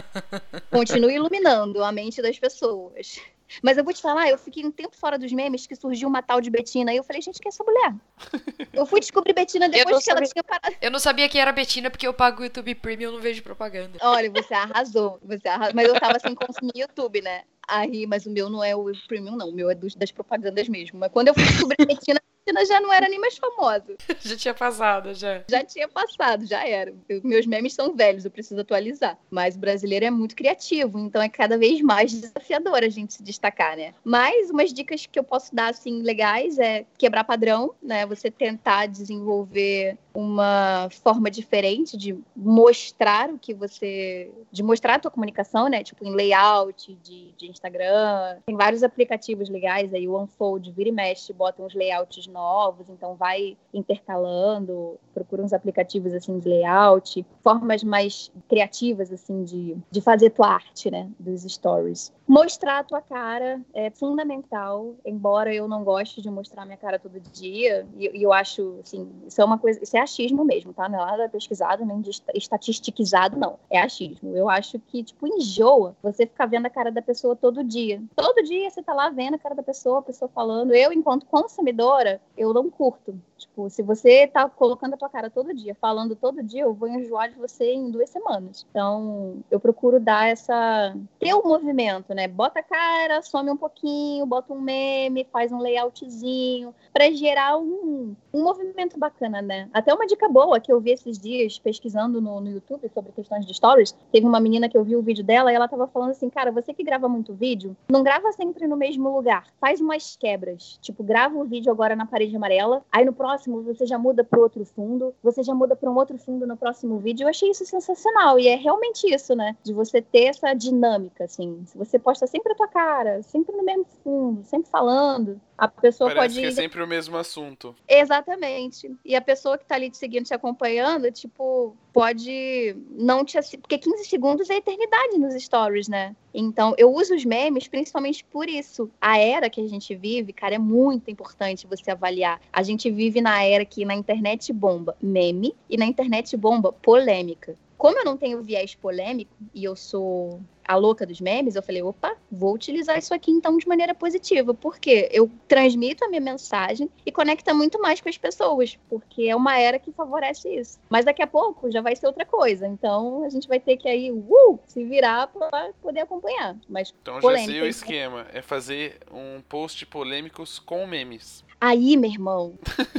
Continue 0.71 1.15
iluminando 1.15 1.83
a 1.83 1.93
mente 1.93 2.21
das 2.21 2.39
pessoas. 2.39 3.21
Mas 3.63 3.77
eu 3.77 3.85
vou 3.85 3.93
te 3.93 4.01
falar, 4.01 4.29
eu 4.29 4.39
fiquei 4.39 4.65
um 4.65 4.71
tempo 4.71 4.97
fora 4.97 5.19
dos 5.19 5.33
memes 5.33 5.67
que 5.67 5.75
surgiu 5.75 6.09
uma 6.09 6.23
tal 6.23 6.41
de 6.41 6.51
Betina. 6.51 6.93
E 6.93 6.97
eu 6.97 7.05
falei, 7.05 7.23
gente, 7.23 7.41
quem 7.41 7.49
é 7.49 7.53
essa 7.53 7.65
mulher? 7.65 7.95
Eu 8.73 8.87
fui 8.87 8.99
descobrir 8.99 9.33
Betina 9.33 9.69
depois 9.69 9.99
que 9.99 10.05
sabia... 10.05 10.25
ela 10.25 10.33
tinha 10.33 10.43
parado. 10.43 10.77
Eu 10.81 10.91
não 10.91 10.99
sabia 10.99 11.29
que 11.29 11.39
era 11.39 11.53
Betina 11.53 11.91
porque 11.91 12.07
eu 12.07 12.13
pago 12.13 12.41
o 12.41 12.45
YouTube 12.45 12.75
Premium 12.75 13.11
e 13.11 13.13
não 13.15 13.21
vejo 13.21 13.43
propaganda. 13.43 13.99
Olha, 14.03 14.29
você 14.35 14.53
arrasou. 14.53 15.21
Você 15.23 15.47
arrasou. 15.47 15.75
Mas 15.75 15.87
eu 15.87 16.01
tava 16.01 16.19
sem 16.19 16.35
consumir 16.35 16.73
YouTube, 16.75 17.21
né? 17.23 17.45
Aí, 17.69 18.07
mas 18.07 18.27
o 18.27 18.31
meu 18.31 18.51
não 18.51 18.63
é 18.63 18.75
o 18.75 18.91
Premium, 19.07 19.37
não. 19.37 19.49
O 19.49 19.53
meu 19.53 19.71
é 19.71 19.75
dos, 19.75 19.95
das 19.95 20.11
propagandas 20.11 20.69
mesmo. 20.69 20.99
Mas 20.99 21.13
quando 21.13 21.29
eu 21.29 21.35
fui 21.35 21.45
descobrir 21.45 21.87
Betina, 21.87 22.21
Cristina 22.45 22.67
já 22.67 22.81
não 22.81 22.93
era 22.93 23.09
nem 23.09 23.19
mais 23.19 23.37
famosa. 23.37 23.97
já 24.21 24.37
tinha 24.37 24.55
passado, 24.55 25.15
já. 25.15 25.43
Já 25.49 25.65
tinha 25.65 25.89
passado, 25.89 26.47
já 26.47 26.67
era. 26.67 26.95
Eu, 27.09 27.21
meus 27.25 27.47
memes 27.47 27.73
são 27.73 27.95
velhos, 27.95 28.25
eu 28.25 28.31
preciso 28.31 28.61
atualizar. 28.61 29.19
Mas 29.31 29.57
o 29.57 29.59
brasileiro 29.59 30.05
é 30.05 30.11
muito 30.11 30.37
criativo, 30.37 30.99
então 30.99 31.23
é 31.23 31.29
cada 31.29 31.57
vez 31.57 31.81
mais 31.81 32.13
desafiador 32.13 32.83
a 32.83 32.89
gente 32.89 33.15
se 33.15 33.23
destacar, 33.23 33.77
né? 33.77 33.95
Mas 34.05 34.51
umas 34.51 34.73
dicas 34.73 35.07
que 35.07 35.19
eu 35.19 35.25
posso 35.25 35.55
dar, 35.55 35.71
assim, 35.71 36.03
legais 36.03 36.59
é 36.59 36.85
quebrar 36.99 37.25
padrão, 37.25 37.75
né? 37.83 38.05
Você 38.07 38.31
tentar 38.31 38.87
desenvolver 38.87 39.97
uma 40.15 40.89
forma 41.03 41.29
diferente 41.29 41.97
de 41.97 42.17
mostrar 42.37 43.29
o 43.31 43.39
que 43.39 43.53
você. 43.53 44.31
de 44.53 44.63
mostrar 44.63 44.95
a 44.95 44.99
tua 45.01 45.11
comunicação, 45.11 45.69
né? 45.69 45.83
Tipo, 45.83 46.05
em 46.07 46.15
layout 46.15 46.95
de, 47.03 47.33
de 47.33 47.51
Instagram. 47.51 48.39
Tem 48.47 48.57
vários 48.57 48.85
aplicativos 48.85 49.49
legais 49.49 49.93
aí, 49.93 50.07
o 50.07 50.17
Unfold, 50.17 50.71
vira 50.71 50.89
e 50.89 50.93
mexe, 50.93 51.33
bota 51.33 51.63
uns 51.63 51.75
layouts 51.75 52.29
novos, 52.29 52.89
então 52.89 53.17
vai 53.17 53.57
intercalando, 53.73 54.99
procura 55.13 55.43
uns 55.43 55.53
aplicativos 55.53 56.15
assim 56.15 56.39
de 56.39 56.49
layout, 56.49 57.27
formas 57.43 57.83
mais 57.83 58.31
criativas 58.49 59.13
assim 59.13 59.43
de, 59.43 59.77
de 59.91 60.01
fazer 60.01 60.31
tua 60.31 60.49
arte, 60.49 60.91
né, 60.91 61.11
dos 61.19 61.43
stories. 61.43 62.13
Mostrar 62.27 62.79
a 62.79 62.85
tua 62.85 63.01
cara 63.01 63.61
é 63.75 63.91
fundamental, 63.91 64.95
embora 65.05 65.53
eu 65.53 65.67
não 65.67 65.83
goste 65.83 66.23
de 66.23 66.31
mostrar 66.31 66.65
minha 66.65 66.77
cara 66.77 66.99
todo 66.99 67.19
dia, 67.21 67.87
e, 67.99 68.19
e 68.19 68.23
eu 68.23 68.33
acho, 68.33 68.79
assim, 68.81 69.11
isso 69.27 69.41
é 69.41 69.45
uma 69.45 69.59
coisa, 69.59 69.83
isso 69.83 69.97
é 69.97 70.04
achismo 70.05 70.45
mesmo, 70.45 70.73
tá? 70.73 70.89
Não 70.89 71.01
é 71.01 71.05
nada 71.05 71.29
pesquisado, 71.29 71.85
nem 71.85 72.03
estatisticizado, 72.35 73.39
não. 73.39 73.59
É 73.71 73.81
achismo. 73.81 74.37
Eu 74.37 74.49
acho 74.49 74.79
que, 74.79 75.03
tipo, 75.03 75.27
enjoa 75.27 75.97
você 76.03 76.27
ficar 76.27 76.47
vendo 76.47 76.67
a 76.67 76.71
cara 76.71 76.91
da 76.91 77.03
pessoa 77.03 77.35
todo 77.35 77.65
dia. 77.65 78.03
Todo 78.15 78.43
dia 78.43 78.71
você 78.71 78.83
tá 78.83 78.95
lá 78.95 79.11
vendo 79.11 79.35
a 79.35 79.39
cara 79.39 79.55
da 79.55 79.63
pessoa, 79.63 79.99
a 79.99 80.03
pessoa 80.03 80.31
falando. 80.33 80.75
Eu, 80.75 80.93
enquanto 80.93 81.27
consumidora, 81.27 82.21
eu 82.37 82.53
não 82.53 82.71
curto. 82.71 83.19
Tipo, 83.45 83.69
se 83.69 83.83
você 83.83 84.27
tá 84.27 84.49
colocando 84.49 84.95
a 84.95 84.97
tua 84.97 85.09
cara 85.09 85.29
todo 85.29 85.55
dia, 85.55 85.77
falando 85.79 86.17
todo 86.17 86.43
dia, 86.43 86.63
eu 86.63 86.73
vou 86.73 86.89
enjoar 86.89 87.31
de 87.31 87.39
você 87.39 87.73
em 87.73 87.91
duas 87.91 88.09
semanas. 88.09 88.67
Então, 88.71 89.37
eu 89.51 89.61
procuro 89.61 90.01
dar 90.01 90.29
essa. 90.29 90.97
ter 91.21 91.35
um 91.35 91.43
movimento, 91.43 92.15
né? 92.15 92.27
Bota 92.27 92.61
a 92.61 92.63
cara, 92.63 93.21
some 93.23 93.51
um 93.51 93.57
pouquinho, 93.57 94.25
bota 94.25 94.53
um 94.53 94.61
meme, 94.61 95.27
faz 95.31 95.53
um 95.53 95.59
layoutzinho, 95.59 96.75
para 96.93 97.11
gerar 97.13 97.59
um, 97.59 98.17
um 98.33 98.43
movimento 98.43 98.99
bacana, 98.99 99.43
né? 99.43 99.69
Até 99.73 99.93
uma 99.93 100.07
dica 100.07 100.29
boa 100.29 100.59
que 100.59 100.73
eu 100.73 100.81
vi 100.81 100.93
esses 100.93 101.19
dias 101.19 101.59
pesquisando 101.59 102.21
no, 102.21 102.41
no 102.41 102.51
YouTube 102.51 102.91
sobre 102.95 103.13
questões 103.13 103.47
de 103.47 103.53
stories. 103.53 103.95
Teve 104.11 104.27
uma 104.27 104.41
menina 104.41 104.69
que 104.69 104.77
eu 104.77 104.85
vi 104.85 104.97
o 104.97 105.03
vídeo 105.03 105.23
dela 105.23 105.53
e 105.53 105.55
ela 105.55 105.69
tava 105.69 105.87
falando 105.87 106.11
assim, 106.11 106.31
cara, 106.31 106.51
você 106.51 106.73
que 106.73 106.83
grava 106.83 107.09
muito 107.09 107.35
vídeo, 107.35 107.77
não 107.91 108.03
grava 108.03 108.33
sempre 108.33 108.67
no 108.67 108.77
mesmo 108.77 109.15
lugar. 109.15 109.47
Faz 109.61 109.81
umas 109.81 110.17
quebras. 110.17 110.79
Tipo, 110.81 111.05
grava 111.05 111.37
o 111.37 111.45
vídeo 111.45 111.71
agora 111.71 111.95
na 111.95 112.07
parede 112.07 112.35
amarela, 112.35 112.83
aí 112.91 113.05
no 113.05 113.13
próximo 113.13 113.34
você 113.39 113.87
já 113.87 113.99
muda 113.99 114.25
para 114.25 114.41
outro 114.41 114.65
fundo, 114.65 115.15
você 115.23 115.43
já 115.43 115.55
muda 115.55 115.77
para 115.77 115.91
um 115.91 115.97
outro 115.97 116.19
fundo 116.19 116.47
no 116.47 116.57
próximo 116.57 116.99
vídeo. 116.99 117.25
Eu 117.25 117.29
achei 117.29 117.51
isso 117.51 117.65
sensacional 117.65 118.39
e 118.39 118.49
é 118.49 118.57
realmente 118.57 119.13
isso, 119.13 119.35
né? 119.35 119.57
De 119.63 119.73
você 119.73 120.01
ter 120.01 120.25
essa 120.25 120.53
dinâmica, 120.55 121.25
assim. 121.25 121.65
Você 121.75 121.99
posta 121.99 122.27
sempre 122.27 122.53
a 122.53 122.57
tua 122.57 122.69
cara, 122.69 123.23
sempre 123.23 123.57
no 123.57 123.63
mesmo 123.63 123.87
fundo, 124.03 124.45
sempre 124.45 124.71
falando, 124.71 125.41
A 125.57 125.69
pessoa 125.69 126.13
Parece 126.13 126.35
pode. 126.35 126.47
que 126.47 126.53
é 126.53 126.63
sempre 126.63 126.83
o 126.83 126.87
mesmo 126.87 127.17
assunto. 127.17 127.75
Exatamente. 127.89 128.91
E 129.05 129.15
a 129.15 129.21
pessoa 129.21 129.57
que 129.57 129.65
tá 129.65 129.77
ali 129.77 129.89
te 129.89 129.97
seguindo, 129.97 130.25
te 130.25 130.35
acompanhando, 130.35 131.11
tipo, 131.13 131.77
pode 131.93 132.77
não 132.91 133.25
te 133.25 133.39
assistir. 133.39 133.59
Porque 133.59 133.79
15 133.79 134.05
segundos 134.05 134.51
é 134.51 134.57
eternidade 134.57 135.17
nos 135.19 135.41
stories, 135.43 135.87
né? 135.87 136.15
Então, 136.33 136.75
eu 136.77 136.93
uso 136.93 137.15
os 137.15 137.25
memes 137.25 137.69
principalmente 137.69 138.25
por 138.25 138.49
isso. 138.49 138.91
A 139.01 139.19
era 139.19 139.49
que 139.49 139.61
a 139.61 139.69
gente 139.69 139.95
vive, 139.95 140.33
cara, 140.33 140.57
é 140.57 140.59
muito 140.59 141.11
importante 141.11 141.67
você 141.67 141.93
avaliar. 141.93 142.41
A 142.53 142.63
gente 142.63 142.91
vive 142.91 143.21
na 143.21 143.43
era 143.45 143.65
que 143.65 143.85
na 143.85 143.95
internet 143.95 144.53
bomba 144.53 144.97
meme 145.01 145.55
e 145.71 145.77
na 145.77 145.87
internet 145.87 146.37
bomba 146.37 146.73
polêmica. 146.73 147.55
Como 147.77 147.99
eu 147.99 148.05
não 148.05 148.17
tenho 148.17 148.43
viés 148.43 148.75
polêmico 148.75 149.35
e 149.55 149.65
eu 149.65 149.75
sou 149.77 150.41
a 150.67 150.77
louca 150.77 151.05
dos 151.05 151.21
memes, 151.21 151.57
eu 151.57 151.63
falei, 151.63 151.83
opa, 151.83 152.17
vou 152.33 152.55
utilizar 152.55 152.97
isso 152.97 153.13
aqui 153.13 153.31
então 153.31 153.59
de 153.59 153.69
maneira 153.69 153.95
positiva, 153.95 154.55
porque 154.55 155.11
eu 155.13 155.31
transmito 155.47 156.03
a 156.03 156.09
minha 156.09 156.23
mensagem 156.23 156.89
e 157.05 157.13
conecta 157.13 157.53
muito 157.53 157.79
mais 157.83 158.01
com 158.01 158.09
as 158.09 158.17
pessoas, 158.17 158.79
porque 158.89 159.25
é 159.25 159.37
uma 159.37 159.59
era 159.59 159.79
que 159.79 159.93
favorece 159.93 160.49
isso. 160.49 160.79
Mas 160.89 161.05
daqui 161.05 161.21
a 161.21 161.27
pouco 161.27 161.71
já 161.71 161.83
vai 161.83 161.95
ser 161.95 162.07
outra 162.07 162.25
coisa, 162.25 162.67
então 162.67 163.25
a 163.25 163.29
gente 163.29 163.47
vai 163.47 163.61
ter 163.61 163.77
que 163.77 163.87
aí, 163.87 164.11
uh, 164.11 164.59
se 164.67 164.83
virar 164.85 165.27
para 165.27 165.71
poder 165.83 166.01
acompanhar. 166.01 166.57
Mas 166.67 166.95
Então 167.03 167.17
já 167.17 167.21
polêmica, 167.21 167.53
sei 167.53 167.61
o 167.61 167.67
esquema. 167.67 168.27
É 168.33 168.41
fazer 168.41 168.99
um 169.13 169.43
post 169.47 169.85
polêmicos 169.85 170.59
com 170.59 170.87
memes. 170.87 171.45
Aí, 171.61 171.95
meu 171.99 172.11
irmão, 172.11 172.55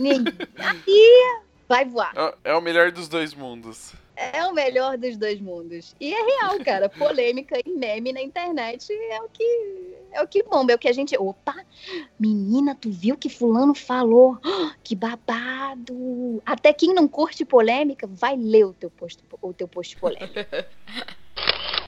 aí 0.58 1.36
vai 1.68 1.86
voar. 1.86 2.14
É- 2.16 2.52
É 2.52 2.56
o 2.56 2.62
melhor 2.62 2.92
dos 2.92 3.08
dois 3.08 3.34
mundos. 3.34 3.94
É 4.16 4.46
o 4.46 4.54
melhor 4.54 4.98
dos 4.98 5.18
dois 5.18 5.42
mundos. 5.42 5.96
E 6.00 6.14
é 6.14 6.24
real, 6.24 6.60
cara. 6.64 6.90
Polêmica 6.90 7.60
e 7.66 7.70
meme 7.70 8.14
na 8.14 8.22
internet 8.22 8.92
é 8.92 9.22
o 9.22 9.30
que 9.30 9.96
é 10.12 10.24
o 10.24 10.28
que 10.28 10.42
bomba, 10.44 10.72
é 10.72 10.76
o 10.76 10.80
que 10.80 10.88
a 10.88 10.94
gente. 10.94 11.18
Opa! 11.18 11.54
Menina, 12.18 12.74
tu 12.74 12.90
viu 12.90 13.18
que 13.18 13.30
fulano 13.30 13.76
falou? 13.76 14.38
Que 14.82 14.96
babado! 14.96 16.42
Até 16.46 16.72
quem 16.72 16.94
não 16.94 17.08
curte 17.08 17.44
polêmica 17.44 18.08
vai 18.08 18.38
ler 18.38 18.66
o 18.66 18.74
teu 18.74 18.90
post, 18.90 19.22
o 19.42 19.54
teu 19.54 19.68
post 19.68 19.98
polêmico. 19.98 20.34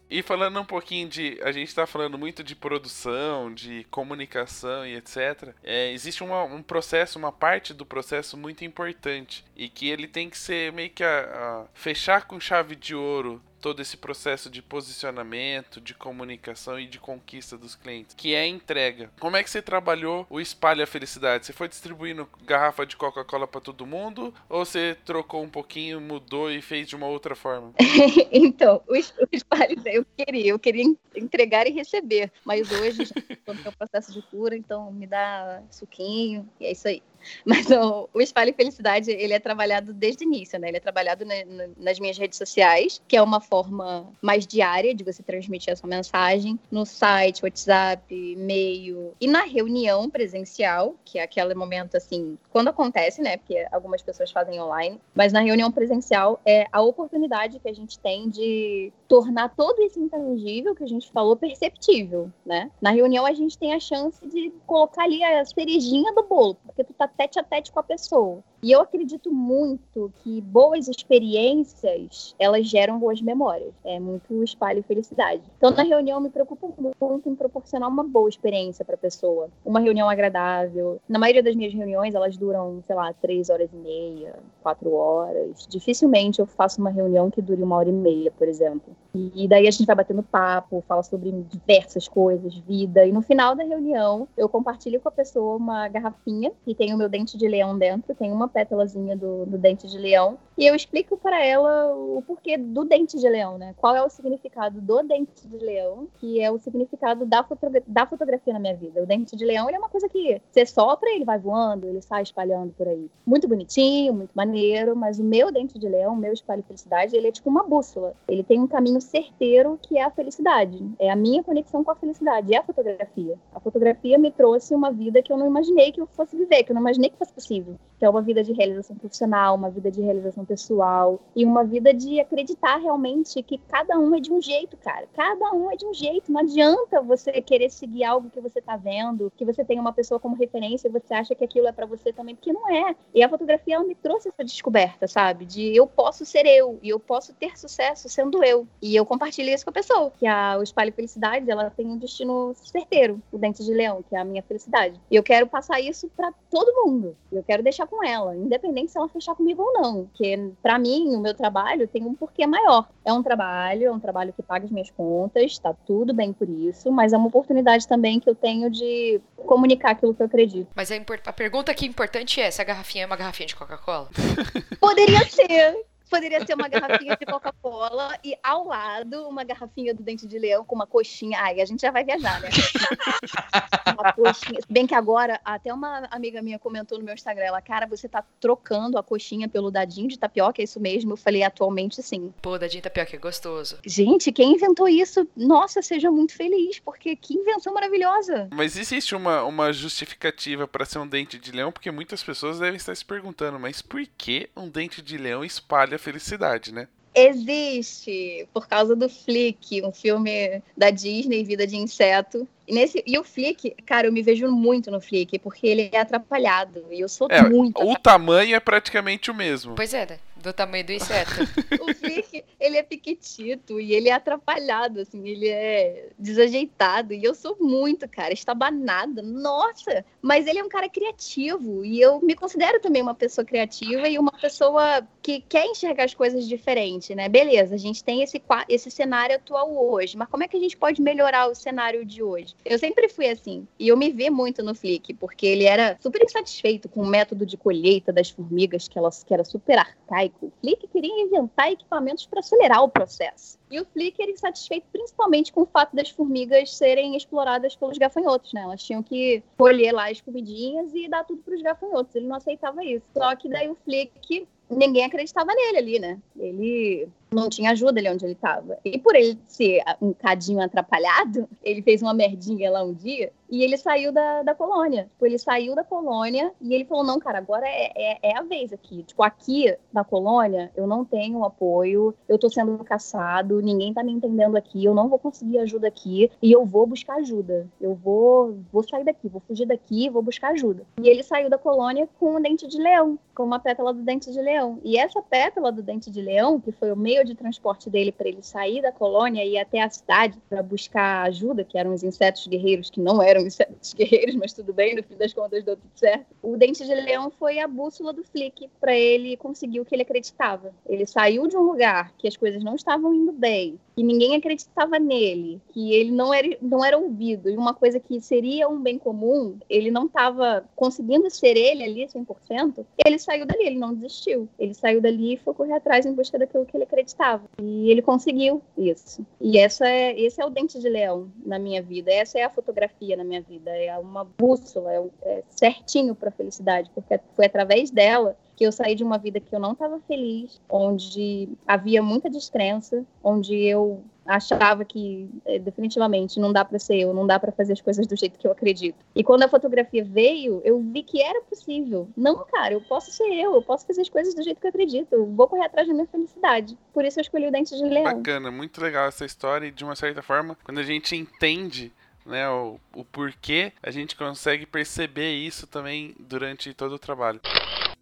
E 0.10 0.22
falando 0.22 0.60
um 0.60 0.66
pouquinho 0.66 1.10
de. 1.10 1.38
A 1.44 1.52
gente 1.52 1.74
tá 1.76 1.86
falando 1.86 2.18
muito 2.18 2.44
de 2.44 2.56
produção, 2.56 3.54
de 3.54 3.86
comunicação 3.92 4.86
e 4.86 4.96
etc. 4.96 5.54
É, 5.64 5.92
existe 5.92 6.24
uma- 6.24 6.44
um 6.44 6.62
processo, 6.64 7.20
uma 7.20 7.32
parte 7.32 7.74
do 7.74 7.86
processo 7.86 8.38
muito 8.38 8.64
importante. 8.64 9.44
E 9.56 9.68
que 9.68 9.90
ele 9.90 10.08
tem 10.08 10.30
que 10.30 10.38
ser 10.38 10.72
meio 10.72 10.90
que 10.90 11.04
a, 11.04 11.20
a- 11.20 11.66
fechar 11.74 12.26
com 12.26 12.40
chave 12.40 12.76
de 12.76 12.96
ouro 12.96 13.42
todo 13.68 13.81
esse 13.81 13.98
processo 13.98 14.49
de 14.49 14.61
posicionamento, 14.61 15.81
de 15.81 15.94
comunicação 15.94 16.80
e 16.80 16.88
de 16.88 16.98
conquista 16.99 17.57
dos 17.57 17.76
clientes, 17.76 18.15
que 18.15 18.34
é 18.34 18.39
a 18.44 18.48
entrega. 18.48 19.11
Como 19.19 19.35
é 19.35 19.44
que 19.44 19.49
você 19.49 19.61
trabalhou 19.61 20.26
o 20.30 20.39
Espalha 20.39 20.88
Felicidade? 20.88 21.45
Você 21.45 21.52
foi 21.52 21.68
distribuindo 21.68 22.30
garrafa 22.45 22.85
de 22.85 22.95
Coca-Cola 22.95 23.45
pra 23.45 23.60
todo 23.60 23.85
mundo 23.85 24.34
ou 24.48 24.64
você 24.64 24.95
trocou 25.03 25.44
um 25.44 25.49
pouquinho, 25.49 25.99
mudou 25.99 26.49
e 26.49 26.61
fez 26.61 26.88
de 26.88 26.95
uma 26.95 27.07
outra 27.07 27.35
forma? 27.35 27.73
então, 28.31 28.81
o 28.88 28.95
es- 28.95 29.14
o 29.19 29.27
espalho 29.34 29.76
eu 29.85 30.06
queria, 30.18 30.52
eu 30.52 30.60
queria 30.60 30.84
en- 30.84 30.98
entregar 31.14 31.68
e 31.68 31.72
receber. 31.72 32.31
Mas 32.45 32.72
hoje 32.72 33.03
estou 33.03 33.53
no 33.53 33.72
processo 33.73 34.14
de 34.14 34.22
cura, 34.22 34.56
então 34.56 34.89
me 34.94 35.06
dá 35.06 35.61
suquinho, 35.69 36.48
e 36.57 36.68
é 36.68 36.72
isso 36.72 36.88
aí. 36.88 37.03
Mas 37.45 37.69
o, 37.69 38.10
o 38.14 38.22
Espalho 38.22 38.53
Felicidade, 38.53 39.11
ele 39.11 39.34
é 39.34 39.39
trabalhado 39.39 39.94
desde 39.94 40.23
o 40.23 40.27
início, 40.27 40.60
né? 40.60 40.68
Ele 40.69 40.77
é 40.77 40.80
trabalhado 40.80 41.26
na- 41.26 41.45
na- 41.45 41.68
nas 41.77 41.99
minhas 41.99 42.18
redes 42.18 42.38
sociais, 42.38 43.02
que 43.07 43.15
é 43.15 43.22
uma 43.22 43.39
forma 43.41 44.07
mais 44.22 44.45
diária 44.45 44.94
de 44.94 45.03
você 45.03 45.22
transmitir 45.23 45.72
a 45.73 45.76
sua 45.76 45.89
mensagem, 45.89 46.60
no 46.72 46.85
site, 46.85 47.44
WhatsApp, 47.44 48.03
e-mail, 48.14 49.14
e 49.19 49.27
na 49.27 49.44
reunião 49.44 50.10
presencial, 50.10 50.95
que 51.06 51.19
é 51.19 51.23
aquele 51.23 51.53
momento, 51.53 51.95
assim, 51.95 52.38
quando 52.49 52.69
acontece, 52.69 53.22
né? 53.22 53.38
Porque 53.38 53.65
algumas 53.72 54.02
pessoas 54.02 54.31
fazem 54.31 54.60
online, 54.61 54.99
mas 55.14 55.31
na 55.34 55.41
reunião 55.41 55.72
presencial 55.72 56.39
é 56.45 56.68
a 56.72 56.81
oportunidade 56.81 57.60
que 57.60 57.69
a 57.69 57.73
gente 57.73 57.99
tem 57.99 58.30
de 58.30 58.91
tornar 59.08 59.56
todo 59.56 59.80
esse 59.82 60.00
intangível 60.00 60.76
que 60.76 60.84
a 60.84 60.88
gente 60.88 61.12
falou 61.12 61.36
perceptível, 61.36 62.32
né? 62.46 62.72
Na 62.82 62.92
reunião 62.92 63.26
a 63.26 63.34
gente 63.34 63.58
tem 63.58 63.74
a 63.74 63.80
chance 63.80 64.26
de 64.28 64.52
colocar 64.66 65.04
ali 65.04 65.24
a 65.24 65.46
cerejinha 65.46 66.14
do 66.14 66.24
bolo, 66.24 66.56
porque 66.66 66.84
tu 66.84 66.94
tá 66.94 67.08
tete 67.08 67.40
a 67.40 67.44
tete 67.44 67.72
com 67.72 67.80
a 67.80 67.84
pessoa. 67.84 68.44
E 68.62 68.72
eu 68.72 68.82
acredito 68.82 69.32
muito 69.32 70.12
que 70.24 70.42
boas 70.42 70.88
experiências, 70.88 72.36
elas 72.40 72.68
geram 72.68 73.00
boas 73.00 73.22
memórias. 73.22 73.74
É 73.84 74.00
muito 74.00 74.44
espalho 74.44 74.84
felicidade. 74.84 75.44
Então, 75.58 75.72
na 75.72 75.84
reunião, 75.84 76.18
eu 76.18 76.22
me 76.22 76.30
preocupo 76.30 76.74
muito 77.00 77.30
em 77.30 77.36
proporcionar 77.36 77.90
uma 77.90 78.04
boa 78.04 78.30
experiência 78.30 78.84
para 78.84 78.96
a 78.96 78.98
pessoa. 78.98 79.50
Uma 79.64 79.80
reunião 79.80 80.10
agradável. 80.10 81.00
Na 81.08 81.20
maioria 81.20 81.44
das 81.44 81.56
minhas 81.56 81.74
reuniões, 81.74 82.16
elas 82.16 82.36
duram, 82.36 82.82
sei 82.86 82.96
lá, 82.96 83.14
três 83.14 83.50
horas 83.50 83.70
e 83.72 83.76
meia, 83.76 84.36
quatro 84.64 84.92
horas. 84.94 85.68
Dificilmente 85.70 86.40
eu 86.40 86.48
faço 86.48 86.82
uma 86.82 86.90
reunião 86.90 87.30
que 87.30 87.42
dure 87.42 87.62
uma 87.62 87.76
hora 87.76 87.90
e 87.90 87.94
meia, 87.94 88.32
por 88.32 88.48
exemplo. 88.48 88.96
E 89.14 89.48
daí 89.48 89.68
a 89.68 89.72
gente 89.72 89.86
vai 89.86 89.96
batendo 89.96 90.22
papo, 90.22 90.84
fala 90.88 91.02
sobre 91.04 91.32
diversas 91.32 92.08
coisas, 92.08 92.56
vida. 92.58 93.06
E 93.06 93.12
no 93.12 93.22
final 93.22 93.56
da 93.56 93.64
reunião, 93.64 94.28
eu 94.38 94.48
compartilho 94.48 95.00
com 95.00 95.10
a 95.10 95.12
pessoa 95.12 95.56
uma 95.56 95.88
garrafinha 95.88 96.52
que 96.64 96.76
tem 96.76 96.94
o 96.94 96.98
meu 96.98 97.10
dente 97.10 97.38
de 97.38 97.48
leão 97.48 97.78
dentro, 97.78 98.14
tem 98.14 98.32
uma 98.32 98.47
pétalazinha 98.49 99.15
do, 99.15 99.45
do 99.45 99.57
dente 99.57 99.88
de 99.88 99.98
leão. 99.98 100.38
E 100.58 100.66
eu 100.66 100.74
explico 100.74 101.16
para 101.16 101.44
ela 101.44 101.94
o 101.94 102.24
porquê 102.26 102.58
do 102.58 102.84
dente 102.84 103.20
de 103.20 103.30
leão, 103.30 103.60
né? 103.60 103.76
Qual 103.78 103.96
é 103.96 104.02
o 104.02 104.10
significado 104.10 104.82
do 104.82 105.04
dente 105.04 105.48
de 105.48 105.58
leão, 105.58 106.08
que 106.20 106.42
é 106.42 106.50
o 106.50 106.58
significado 106.58 107.28
da, 107.28 107.44
fotogra 107.44 107.84
da 107.86 108.08
fotografia 108.08 108.54
na 108.54 108.60
minha 108.60 108.76
vida. 108.76 109.04
O 109.04 109.06
dente 109.06 109.36
de 109.36 109.46
leão 109.46 109.70
é 109.70 109.78
uma 109.78 109.88
coisa 109.88 110.10
que 110.10 110.42
você 110.50 110.66
sopra, 110.66 111.10
ele 111.12 111.24
vai 111.24 111.38
voando, 111.38 111.88
ele 111.88 112.02
sai 112.02 112.24
espalhando 112.24 112.74
por 112.74 112.88
aí. 112.88 113.08
Muito 113.24 113.48
bonitinho, 113.48 114.14
muito 114.14 114.32
maneiro, 114.34 114.96
mas 114.96 115.20
o 115.20 115.24
meu 115.24 115.52
dente 115.52 115.78
de 115.78 115.88
leão, 115.88 116.14
o 116.14 116.18
meu 116.18 116.34
espalho 116.34 116.64
de 116.64 116.68
felicidade, 116.68 117.16
ele 117.16 117.28
é 117.28 117.32
tipo 117.32 117.50
uma 117.50 117.64
bússola. 117.64 118.16
Ele 118.28 118.44
tem 118.44 118.60
um 118.60 118.68
caminho 118.68 119.00
certeiro 119.00 119.78
que 119.80 119.98
é 119.98 120.04
a 120.04 120.10
felicidade. 120.10 120.84
É 120.98 121.12
a 121.12 121.16
minha 121.16 121.44
conexão 121.44 121.84
com 121.84 121.92
a 121.92 121.96
felicidade, 121.96 122.56
é 122.56 122.58
a 122.58 122.64
fotografia. 122.64 123.38
A 123.54 123.60
fotografia 123.60 124.18
me 124.18 124.32
trouxe 124.32 124.74
uma 124.74 124.92
vida 124.92 125.22
que 125.22 125.32
eu 125.32 125.38
não 125.38 125.46
imaginei 125.46 125.92
que 125.92 126.02
eu 126.02 126.08
fosse 126.08 126.36
viver, 126.36 126.64
que 126.64 126.72
eu 126.72 126.74
não 126.74 126.82
imaginei 126.82 127.12
que 127.12 127.18
fosse 127.18 127.34
possível. 127.34 127.76
Que 128.00 128.06
é 128.06 128.10
uma 128.10 128.24
vida 128.24 128.44
de 128.44 128.54
realização 128.54 128.96
profissional, 128.96 129.56
uma 129.56 129.70
vida 129.70 129.92
de 129.92 130.02
realização 130.02 130.47
pessoal 130.48 131.19
e 131.36 131.45
uma 131.45 131.64
vida 131.64 131.94
de 131.94 132.19
acreditar 132.19 132.78
realmente 132.78 133.44
que 133.44 133.57
cada 133.57 133.98
um 133.99 134.15
é 134.15 134.19
de 134.19 134.32
um 134.32 134.41
jeito, 134.41 134.78
cara. 134.78 135.07
Cada 135.14 135.52
um 135.53 135.72
é 135.72 135.76
de 135.76 135.86
um 135.86 135.94
jeito. 135.94 136.32
Não 136.32 136.41
adianta 136.41 137.02
você 137.02 137.41
querer 137.41 137.69
seguir 137.69 138.03
algo 138.03 138.30
que 138.30 138.40
você 138.40 138.61
tá 138.61 138.78
vendo, 138.78 139.32
que 139.36 139.45
você 139.45 139.64
tem 139.64 139.80
uma 139.80 139.94
pessoa 139.94 140.19
como 140.19 140.36
referência 140.36 140.88
e 140.88 140.91
você 140.91 141.14
acha 141.14 141.36
que 141.36 141.44
aquilo 141.44 141.68
é 141.68 141.72
para 141.72 141.86
você 141.86 142.14
também, 142.14 142.36
porque 142.36 142.53
não 142.53 142.69
é. 142.69 142.95
E 143.14 143.24
a 143.24 143.30
fotografia 143.30 143.76
ela 143.76 143.84
me 143.84 143.95
trouxe 143.95 144.30
essa 144.30 144.44
descoberta, 144.44 145.07
sabe? 145.07 145.45
De 145.45 145.76
eu 145.76 145.86
posso 145.88 146.26
ser 146.26 146.45
eu 146.45 146.80
e 146.82 146.90
eu 146.90 146.99
posso 146.99 147.34
ter 147.34 147.57
sucesso 147.57 148.10
sendo 148.10 148.44
eu. 148.44 148.68
E 148.82 148.95
eu 148.95 149.06
compartilho 149.06 149.49
isso 149.49 149.65
com 149.65 149.69
a 149.69 149.74
pessoa, 149.74 150.11
que 150.18 150.26
a, 150.26 150.57
o 150.57 150.64
Espalho 150.64 150.94
Felicidade, 150.94 151.49
ela 151.49 151.69
tem 151.69 151.88
um 151.88 151.98
destino 151.98 152.53
certeiro, 152.56 153.22
o 153.32 153.38
Dente 153.38 153.64
de 153.64 153.74
Leão, 153.74 154.03
que 154.07 154.15
é 154.15 154.19
a 154.19 154.26
minha 154.26 154.44
felicidade. 154.44 154.99
E 155.10 155.15
eu 155.15 155.24
quero 155.24 155.48
passar 155.48 155.80
isso 155.80 156.10
para 156.15 156.32
todo 156.49 156.86
mundo. 156.86 157.15
Eu 157.32 157.44
quero 157.44 157.64
deixar 157.64 157.88
com 157.88 158.03
ela, 158.03 158.36
independente 158.36 158.91
se 158.91 158.98
ela 158.98 159.07
fechar 159.10 159.36
comigo 159.36 159.61
ou 159.61 159.74
não. 159.74 160.06
Porque, 160.06 160.37
para 160.62 160.78
mim, 160.80 161.16
o 161.16 161.20
meu 161.20 161.34
trabalho 161.34 161.88
tem 161.88 162.04
um 162.04 162.14
porquê 162.14 162.46
maior. 162.48 162.88
É 163.06 163.12
um 163.14 163.24
trabalho, 163.24 163.86
é 163.86 163.92
um 163.92 164.00
trabalho 164.00 164.34
que 164.34 164.44
paga 164.44 164.66
as 164.66 164.72
minhas 164.72 164.90
contas, 164.92 165.58
tá 165.60 165.74
tudo 165.86 166.14
bem 166.14 166.34
por 166.34 166.50
isso, 166.50 166.92
mas 166.92 167.14
é 167.14 167.18
uma 167.18 167.28
oportunidade 167.28 167.88
também 167.88 168.20
que 168.20 168.30
eu 168.30 168.36
tenho 168.36 168.70
de 168.70 169.22
comunicar 169.36 169.92
aquilo 169.92 170.14
que 170.14 170.22
eu 170.22 170.26
acredito. 170.28 170.68
Mas 170.76 170.92
a, 170.92 170.96
impor- 170.96 171.22
a 171.26 171.34
pergunta 171.34 171.72
aqui 171.72 171.86
importante 171.86 172.40
é: 172.42 172.50
se 172.52 172.62
a 172.62 172.66
garrafinha 172.66 173.04
é 173.04 173.08
uma 173.08 173.16
garrafinha 173.16 173.48
de 173.48 173.56
Coca-Cola? 173.56 174.10
Poderia 174.80 175.24
ser. 175.30 175.86
Poderia 176.10 176.46
ser 176.46 176.54
uma 176.54 176.68
garrafinha 176.68 177.16
de 177.16 177.26
Coca-Cola 177.26 178.18
e 178.24 178.38
ao 178.42 178.66
lado 178.66 179.28
uma 179.28 179.44
garrafinha 179.44 179.94
do 179.94 180.02
dente 180.02 180.26
de 180.26 180.40
leão 180.40 180.64
com 180.64 180.76
uma 180.76 180.88
coxinha. 180.88 181.40
Ai, 181.40 181.62
a 181.62 181.66
gente 181.66 181.82
já 181.82 181.92
vai 181.92 182.04
viajar, 182.04 182.42
né? 182.42 182.50
uma 183.94 184.14
coxinha. 184.14 184.62
Se 184.62 184.68
Bem 184.70 184.88
que 184.88 184.96
agora, 184.96 185.40
até 185.44 185.74
uma 185.74 186.08
amiga 186.12 186.42
minha 186.42 186.60
comentou 186.60 186.98
no 186.98 187.04
meu 187.04 187.14
Instagram, 187.14 187.46
ela, 187.46 187.62
cara, 187.62 187.86
você 187.86 188.08
tá 188.08 188.24
trocando 188.40 188.98
a 188.98 189.04
coxinha 189.04 189.50
pelo 189.50 189.72
dadinho 189.72 190.08
de 190.08 190.18
tapioca, 190.18 190.62
é 190.62 190.64
isso 190.64 190.80
mesmo? 190.80 191.14
Eu 191.14 191.18
falei, 191.18 191.44
atualmente 191.44 192.02
sim. 192.02 192.34
Pô, 192.42 192.58
dadinho 192.58 192.84
tapioca 192.84 193.16
é 193.16 193.20
gostoso. 193.20 193.78
Gente, 193.86 194.32
quem 194.32 194.54
inventou 194.54 194.88
isso? 194.88 195.28
Nossa, 195.36 195.82
seja 195.82 196.12
muito 196.12 196.34
feliz, 196.34 196.80
porque 196.80 197.16
que 197.16 197.34
invenção 197.34 197.74
maravilhosa. 197.74 198.48
Mas 198.54 198.78
existe 198.78 199.16
uma, 199.16 199.44
uma 199.44 199.74
justificativa 199.74 200.68
para 200.68 200.86
ser 200.86 201.00
um 201.00 201.08
dente 201.08 201.38
de 201.38 201.52
leão, 201.52 201.72
porque 201.72 201.92
muitas 201.92 202.24
pessoas 202.24 202.60
devem 202.60 202.78
estar 202.78 202.96
se 202.96 203.04
perguntando, 203.04 203.60
mas 203.60 203.82
por 203.82 204.06
que 204.18 204.50
um 204.56 204.70
dente 204.70 205.02
de 205.02 205.18
leão 205.18 205.44
espalha 205.44 205.97
felicidade, 205.98 206.74
né? 206.74 206.88
Existe, 207.14 208.48
por 208.53 208.68
causa 208.68 208.95
do 208.95 209.10
Flick, 209.10 209.82
um 209.82 209.91
filme 209.91 210.61
da 210.76 210.91
Disney, 210.91 211.44
Vida 211.44 211.65
de 211.65 211.76
Inseto. 211.76 212.48
E, 212.68 212.73
nesse, 212.73 213.02
e 213.07 213.18
o 213.18 213.23
Flick, 213.23 213.72
cara, 213.85 214.07
eu 214.07 214.11
me 214.11 214.22
vejo 214.22 214.48
muito 214.49 214.91
no 214.91 214.99
Flick, 214.99 215.39
porque 215.39 215.65
ele 215.65 215.89
é 215.91 215.99
atrapalhado. 215.99 216.84
E 216.91 216.99
eu 216.99 217.07
sou 217.07 217.27
É, 217.31 217.41
muito. 217.41 217.81
o 217.81 217.95
tamanho 217.98 218.56
é 218.56 218.60
praticamente 218.60 219.31
o 219.31 219.34
mesmo. 219.34 219.73
Pois 219.76 219.94
é, 219.94 220.06
né? 220.06 220.19
Do 220.35 220.53
tamanho 220.53 220.85
do 220.85 220.91
inseto. 220.91 221.31
o 221.81 221.94
Flick, 221.95 222.44
ele 222.60 222.77
é 222.77 222.84
piquitito 222.84 223.80
e 223.80 223.94
ele 223.94 224.10
é 224.10 224.14
atrapalhado, 224.14 224.99
assim, 225.02 225.27
ele 225.27 225.48
é 225.48 226.10
desajeitado. 226.19 227.14
E 227.14 227.23
eu 227.23 227.34
sou 227.34 227.57
muito, 227.60 228.07
cara, 228.07 228.34
estabanada. 228.34 229.22
Nossa! 229.22 230.06
Mas 230.22 230.45
ele 230.45 230.60
é 230.60 230.64
um 230.64 230.69
cara 230.69 230.88
criativo 230.89 231.84
e 231.84 231.99
eu 231.99 232.22
me 232.22 232.35
considero 232.35 232.80
também 232.80 233.02
uma 233.02 233.15
pessoa 233.15 233.44
criativa 233.45 234.07
e 234.07 234.19
uma 234.19 234.31
pessoa 234.31 235.07
que 235.22 235.41
quer 235.41 235.65
enxergar 235.65 236.03
as 236.03 236.14
coisas 236.14 236.48
diferente, 236.48 237.15
né? 237.15 237.27
Beleza, 237.27 237.76
a 237.76 237.80
gente 237.80 238.03
tem 238.03 238.22
esse, 238.22 238.41
esse 238.69 238.91
cenário 238.91 239.35
atual 239.38 239.76
hoje, 239.91 240.15
mas 240.18 240.27
como 240.30 240.44
é 240.44 240.48
que 240.48 240.56
a 240.57 240.60
gente 240.60 240.77
pode 240.77 241.02
melhorar 241.02 241.48
o 241.49 241.56
cenário 241.56 242.06
de 242.06 242.22
hoje? 242.22 242.56
Eu 242.66 242.78
sempre 242.78 243.08
fui 243.08 243.30
assim, 243.30 243.66
e 243.80 243.88
eu 243.88 243.96
me 243.96 244.12
vi 244.12 244.30
muito 244.30 244.62
no 244.62 244.76
Flick, 244.76 245.14
porque 245.14 245.46
ele 245.46 245.64
era 245.64 245.98
super 246.02 246.22
insatisfeito 246.22 246.90
com 246.90 247.02
o 247.02 247.08
método 247.08 247.46
de 247.46 247.56
colheita 247.56 248.12
das 248.12 248.30
formigas, 248.30 248.88
que, 248.88 249.00
elas, 249.00 249.24
que 249.24 249.34
era 249.34 249.46
super 249.46 249.80
arcaico. 249.80 250.48
O 250.48 250.52
Flick 250.60 250.86
queria 250.88 251.22
inventar 251.22 251.72
equipamentos 251.72 252.26
para 252.26 252.42
acelerar 252.42 252.84
o 252.84 252.90
processo. 252.90 253.58
E 253.72 253.80
o 253.80 253.86
Flick 253.86 254.22
era 254.22 254.32
insatisfeito 254.32 254.88
principalmente 254.92 255.52
com 255.52 255.62
o 255.62 255.66
fato 255.66 255.96
das 255.96 256.10
formigas 256.10 256.76
serem 256.76 257.16
exploradas 257.16 257.76
pelos 257.76 257.98
gafanhotos, 257.98 258.52
né? 258.54 258.62
Elas 258.62 258.84
tinham 258.84 259.02
que 259.02 259.44
colher 259.58 259.94
lá 259.94 260.10
as 260.10 260.22
comidinhas 260.22 260.94
e 260.94 261.08
dar 261.08 261.24
tudo 261.24 261.42
para 261.42 261.56
os 261.56 261.62
gafanhotos. 261.62 262.16
Ele 262.16 262.28
não 262.28 262.36
aceitava 262.36 262.84
isso. 262.84 263.06
Só 263.14 263.36
que 263.36 263.50
daí 263.50 263.70
o 263.70 263.76
Flick 263.76 264.48
ninguém 264.69 265.06
acreditava 265.06 265.53
nele 265.53 265.77
ali, 265.77 265.99
né? 265.99 266.19
Ele 266.38 267.07
não 267.31 267.49
tinha 267.49 267.72
ajuda 267.72 267.99
ali 267.99 268.10
onde 268.10 268.26
ele 268.26 268.34
estava. 268.34 268.77
E 268.84 268.98
por 268.98 269.15
ele 269.15 269.38
ser 269.48 269.81
um 270.02 270.14
cadinho 270.14 270.61
atrapalhado, 270.61 271.48
ele 271.64 271.81
fez 271.81 272.02
uma 272.02 272.14
merdinha 272.14 272.72
lá 272.72 272.84
um 272.84 272.94
dia 272.94 273.31
e 273.49 273.64
ele 273.64 273.78
saiu 273.78 274.11
da, 274.11 274.44
da 274.44 274.53
colônia. 274.53 275.03
Tipo, 275.14 275.26
ele 275.26 275.38
saiu 275.38 275.76
da 275.76 275.84
colônia 275.84 276.52
e 276.61 276.74
ele 276.74 276.86
falou: 276.86 277.03
não, 277.03 277.19
cara, 277.19 277.38
agora 277.38 277.65
é, 277.68 277.91
é, 277.95 278.19
é, 278.24 278.38
a 278.38 278.41
vez 278.41 278.74
aqui. 278.74 279.03
Tipo, 279.03 279.24
aqui 279.24 279.76
na 279.91 280.03
colônia 280.03 280.72
eu 280.76 280.88
não 280.88 281.06
tenho 281.06 281.44
apoio, 281.44 282.14
eu 282.28 282.38
tô 282.38 282.49
sendo 282.49 282.78
caçado, 282.84 283.61
ninguém 283.61 283.94
tá 283.94 284.03
me 284.03 284.11
entendendo 284.11 284.56
aqui, 284.56 284.84
eu 284.84 284.94
não 284.94 285.07
vou 285.07 285.19
conseguir 285.19 285.60
ajuda 285.60 285.88
aqui 285.88 286.32
e 286.41 286.52
eu 286.52 286.65
vou 286.65 286.86
buscar 286.86 287.15
ajuda. 287.15 287.68
Eu 287.80 287.95
vou, 287.95 288.57
vou 288.72 288.84
sair 288.84 289.03
daqui, 289.03 289.28
vou 289.30 289.41
fugir 289.41 289.65
daqui, 289.65 290.10
vou 290.10 290.22
buscar 290.22 290.52
ajuda. 290.52 290.84
E 291.02 291.07
ele 291.07 291.24
saiu 291.24 291.49
da 291.49 291.57
colônia 291.57 292.07
com 292.19 292.36
um 292.36 292.41
dente 292.41 292.68
de 292.68 292.78
leão, 292.78 293.18
com 293.36 293.44
uma 293.44 293.60
pétala 293.60 293.94
do 293.94 294.02
dente 294.02 294.32
de 294.32 294.41
leão. 294.41 294.80
E 294.84 294.98
essa 294.98 295.22
pétala 295.22 295.72
do 295.72 295.82
dente 295.82 296.10
de 296.10 296.22
leão, 296.22 296.60
que 296.60 296.72
foi 296.72 296.91
o 296.91 296.95
meio 296.95 297.24
de 297.24 297.36
transporte 297.36 297.90
dele 297.90 298.11
para 298.11 298.28
ele 298.28 298.41
sair 298.41 298.82
da 298.82 298.91
colônia 298.91 299.44
e 299.44 299.53
ir 299.53 299.60
até 299.60 299.82
a 299.82 299.90
cidade 299.90 300.38
para 300.49 300.61
buscar 300.61 301.24
ajuda, 301.24 301.64
que 301.64 301.78
eram 301.78 301.94
os 301.94 302.03
insetos 302.03 302.48
guerreiros, 302.48 302.90
que 302.90 302.99
não 302.99 303.22
eram 303.22 303.37
insetos 303.44 303.94
guerreiros, 303.94 304.36
mas 304.36 304.54
tudo 304.54 304.74
bem, 304.74 304.96
no 304.96 305.04
fim 305.04 305.16
das 305.16 305.34
contas 305.34 305.64
deu 305.64 305.76
tudo 305.76 305.92
certo. 305.96 306.26
O 306.42 306.58
dente 306.58 306.86
de 306.86 306.94
leão 306.94 307.30
foi 307.30 307.60
a 307.60 307.68
bússola 307.68 308.14
do 308.14 308.24
Flick 308.24 308.70
para 308.80 308.96
ele 308.96 309.38
conseguir 309.38 309.80
o 309.80 309.86
que 309.86 309.96
ele 309.96 310.04
acreditava. 310.04 310.74
Ele 310.86 311.06
saiu 311.06 311.48
de 311.48 311.58
um 311.58 311.62
lugar 311.62 312.14
que 312.18 312.28
as 312.28 312.38
coisas 312.38 312.64
não 312.64 312.76
estavam 312.76 313.14
indo 313.14 313.32
bem, 313.32 313.80
que 313.96 314.04
ninguém 314.04 314.36
acreditava 314.36 315.00
nele, 315.00 315.62
que 315.70 315.94
ele 315.94 316.12
não 316.12 316.34
era, 316.34 316.58
não 316.62 316.84
era 316.84 316.98
ouvido, 316.98 317.50
e 317.50 317.58
uma 317.58 317.74
coisa 317.74 318.00
que 318.00 318.22
seria 318.22 318.68
um 318.68 318.80
bem 318.80 318.98
comum, 318.98 319.58
ele 319.70 319.90
não 319.92 320.06
estava 320.06 320.64
conseguindo 320.76 321.30
ser 321.30 321.58
ele 321.58 321.84
ali 321.84 322.08
100%, 322.08 322.86
ele 323.06 323.18
saiu 323.18 323.46
dali, 323.46 323.66
ele 323.66 323.80
não 323.80 323.94
desistiu. 323.94 324.48
Ele 324.60 324.74
saiu 324.74 325.02
dali 325.02 325.34
e 325.34 325.38
foi 325.38 325.54
correr 325.54 325.74
atrás 325.74 326.06
em 326.06 326.14
busca 326.14 326.38
daquilo 326.38 326.66
que 326.66 326.76
ele 326.76 326.84
acreditava. 326.84 327.44
E 327.62 327.90
ele 327.90 328.02
conseguiu 328.02 328.62
isso. 328.78 329.26
E 329.42 329.58
essa 329.58 329.88
é, 329.88 330.20
esse 330.20 330.42
é 330.42 330.46
o 330.46 330.50
dente 330.50 330.80
de 330.80 330.90
leão 330.90 331.32
na 331.46 331.58
minha 331.58 331.82
vida, 331.82 332.12
essa 332.12 332.40
é 332.40 332.44
a 332.44 332.50
fotografia 332.50 333.16
na 333.16 333.24
minha 333.28 333.41
vida, 333.41 333.70
é 333.72 333.98
uma 333.98 334.24
bússola, 334.24 334.91
é, 334.91 335.04
é 335.24 335.44
certinho 335.49 336.16
para 336.16 336.30
a 336.30 336.32
felicidade, 336.32 336.90
porque 336.94 337.20
foi 337.36 337.45
através 337.45 337.91
dela 337.91 338.36
que 338.56 338.66
eu 338.66 338.72
saí 338.72 338.95
de 338.95 339.04
uma 339.04 339.20
vida 339.20 339.40
que 339.40 339.56
eu 339.56 339.60
não 339.60 339.74
estava 339.74 339.99
feliz, 340.08 340.60
onde 340.68 341.48
havia 341.68 342.02
muita 342.02 342.28
descrença, 342.28 343.06
onde 343.24 343.56
eu 343.56 344.04
achava 344.26 344.84
que 344.84 345.30
é, 345.45 345.58
definitivamente 345.58 346.40
não 346.40 346.52
dá 346.52 346.66
para 346.66 346.78
ser 346.78 346.98
eu, 346.98 347.14
não 347.14 347.26
dá 347.26 347.40
para 347.40 347.52
fazer 347.52 347.74
as 347.74 347.82
coisas 347.82 348.06
do 348.06 348.16
jeito 348.16 348.38
que 348.38 348.45
eu 348.45 348.52
acredito. 348.52 348.98
E 349.16 349.24
quando 349.24 349.44
a 349.44 349.48
fotografia 349.48 350.04
veio, 350.04 350.60
eu 350.66 350.82
vi 350.82 351.04
que 351.04 351.22
era 351.22 351.41
possível. 351.44 352.10
Não, 352.18 352.44
cara, 352.45 352.74
eu 352.74 352.82
posso 352.82 353.12
ser 353.12 353.28
eu, 353.32 353.54
eu 353.54 353.62
posso 353.62 353.86
fazer 353.88 354.02
as 354.02 354.10
coisas 354.10 354.34
do 354.34 354.44
jeito 354.44 354.60
que 354.60 354.66
eu 354.66 354.70
acredito, 354.70 355.14
eu 355.14 355.26
vou 355.28 355.48
correr 355.48 355.66
atrás 355.66 355.88
da 355.88 355.94
minha 355.94 356.08
felicidade. 356.08 356.78
Por 356.94 357.06
isso 357.06 357.20
eu 357.20 357.22
escolhi 357.22 357.48
o 357.48 357.52
Dente 357.52 357.76
de 357.76 357.84
Leão. 357.84 358.04
Bacana, 358.04 358.52
muito 358.52 358.82
legal 358.82 359.08
essa 359.08 359.24
história 359.24 359.68
e 359.68 359.72
de 359.72 359.84
uma 359.84 359.95
certa 359.95 360.22
forma, 360.22 360.58
quando 360.64 360.80
a 360.80 360.84
gente 360.84 361.16
entende 361.16 361.94
né, 362.28 362.48
o, 362.49 362.80
o 362.94 363.04
porquê, 363.06 363.72
a 363.82 363.90
gente 363.90 364.16
consegue 364.16 364.66
perceber 364.66 365.34
isso 365.34 365.66
também 365.66 366.16
durante 366.20 366.74
todo 366.74 366.95
o 366.95 366.99
trabalho. 366.99 367.40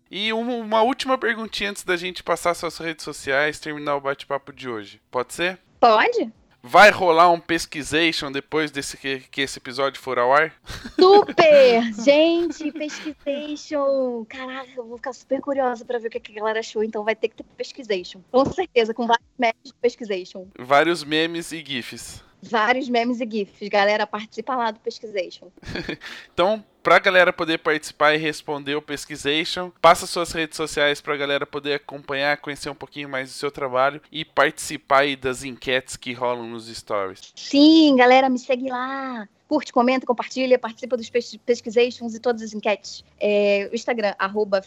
E 0.10 0.34
uma, 0.34 0.54
uma 0.54 0.82
última 0.82 1.18
perguntinha 1.18 1.70
antes 1.70 1.84
da 1.84 1.96
gente 1.96 2.24
passar 2.24 2.54
suas 2.54 2.78
redes 2.78 3.04
sociais, 3.04 3.60
terminar 3.60 3.96
o 3.96 4.02
bate-papo 4.02 4.52
de 4.52 4.70
hoje. 4.70 5.02
Pode 5.10 5.34
ser? 5.34 5.60
Pode. 5.80 6.32
Vai 6.68 6.90
rolar 6.90 7.30
um 7.30 7.40
pesquisation 7.40 8.32
depois 8.32 8.72
desse 8.72 8.98
que, 8.98 9.20
que 9.20 9.42
esse 9.42 9.60
episódio 9.60 10.02
for 10.02 10.18
ao 10.18 10.34
ar? 10.34 10.52
Super! 11.00 11.94
Gente, 12.04 12.72
pesquisation! 12.72 14.26
Caraca, 14.28 14.72
eu 14.76 14.84
vou 14.84 14.98
ficar 14.98 15.14
super 15.14 15.40
curiosa 15.42 15.86
para 15.86 16.00
ver 16.00 16.08
o 16.08 16.10
que 16.10 16.32
a 16.32 16.36
galera 16.36 16.62
achou, 16.62 16.84
então 16.84 17.04
vai 17.04 17.16
ter 17.16 17.30
que 17.30 17.36
ter 17.36 17.44
pesquisation. 17.56 18.20
Com 18.32 18.46
certeza, 18.46 18.96
com 18.96 19.06
vários 19.06 19.30
memes 19.38 19.64
de 19.64 19.74
pesquisation. 19.76 20.48
Vários 20.58 21.04
memes 21.04 21.52
e 21.52 21.64
GIFs. 21.64 22.24
Vários 22.50 22.88
memes 22.90 23.20
e 23.22 23.28
GIFs. 23.30 23.70
Galera, 23.70 24.06
participa 24.06 24.56
lá 24.56 24.72
do 24.72 24.80
pesquisation. 24.80 25.48
então, 26.34 26.64
pra 26.84 27.00
galera 27.00 27.34
poder 27.34 27.58
participar 27.58 28.14
e 28.14 28.18
responder 28.18 28.76
o 28.76 28.82
Pesquisation, 28.82 29.72
passa 29.82 30.06
suas 30.06 30.32
redes 30.32 30.56
sociais 30.56 31.02
pra 31.02 31.18
galera 31.18 31.46
poder 31.46 31.74
acompanhar, 31.74 32.38
conhecer 32.38 32.70
um 32.70 32.76
pouquinho 32.76 33.10
mais 33.10 33.30
do 33.30 33.34
seu 33.34 33.50
trabalho 33.50 34.00
e 34.12 34.24
participar 34.24 35.00
aí 35.00 35.16
das 35.16 35.44
enquetes 35.44 35.98
que 35.98 36.14
rolam 36.14 36.48
nos 36.48 36.68
stories. 36.68 37.34
Sim, 37.36 37.96
galera, 37.96 38.30
me 38.30 38.38
segue 38.38 38.70
lá. 38.70 39.28
Curte, 39.48 39.74
comenta, 39.74 40.06
compartilha, 40.06 40.60
participa 40.60 40.96
dos 40.96 41.10
pesquisations 41.10 42.14
e 42.16 42.20
todas 42.20 42.42
as 42.42 42.54
enquetes. 42.54 43.04
É, 43.20 43.70
o 43.72 43.76
Instagram, 43.76 44.14
arroba 44.20 44.62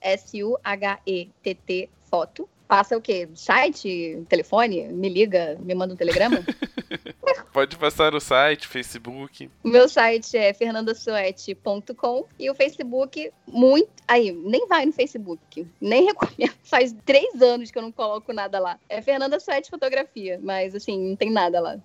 S-U-H-E-T-T, 0.00 1.90
foto. 2.10 2.48
Passa 2.68 2.98
o 2.98 3.00
quê? 3.00 3.26
Site? 3.34 4.22
Telefone? 4.28 4.88
Me 4.88 5.08
liga? 5.08 5.56
Me 5.58 5.74
manda 5.74 5.94
um 5.94 5.96
telegrama? 5.96 6.44
Pode 7.50 7.78
passar 7.78 8.14
o 8.14 8.20
site, 8.20 8.68
Facebook. 8.68 9.50
O 9.64 9.68
meu 9.68 9.88
site 9.88 10.36
é 10.36 10.52
fernandasuete.com 10.52 12.26
e 12.38 12.50
o 12.50 12.54
Facebook, 12.54 13.32
muito. 13.46 13.88
Aí, 14.06 14.32
nem 14.32 14.68
vai 14.68 14.84
no 14.84 14.92
Facebook. 14.92 15.66
Nem 15.80 16.04
recomendo. 16.04 16.54
Faz 16.62 16.94
três 17.06 17.40
anos 17.40 17.70
que 17.70 17.78
eu 17.78 17.82
não 17.82 17.90
coloco 17.90 18.34
nada 18.34 18.58
lá. 18.58 18.78
É 18.86 19.00
Fernanda 19.00 19.40
Suete 19.40 19.70
Fotografia, 19.70 20.38
mas 20.42 20.74
assim, 20.74 21.08
não 21.08 21.16
tem 21.16 21.30
nada 21.30 21.60
lá. 21.60 21.78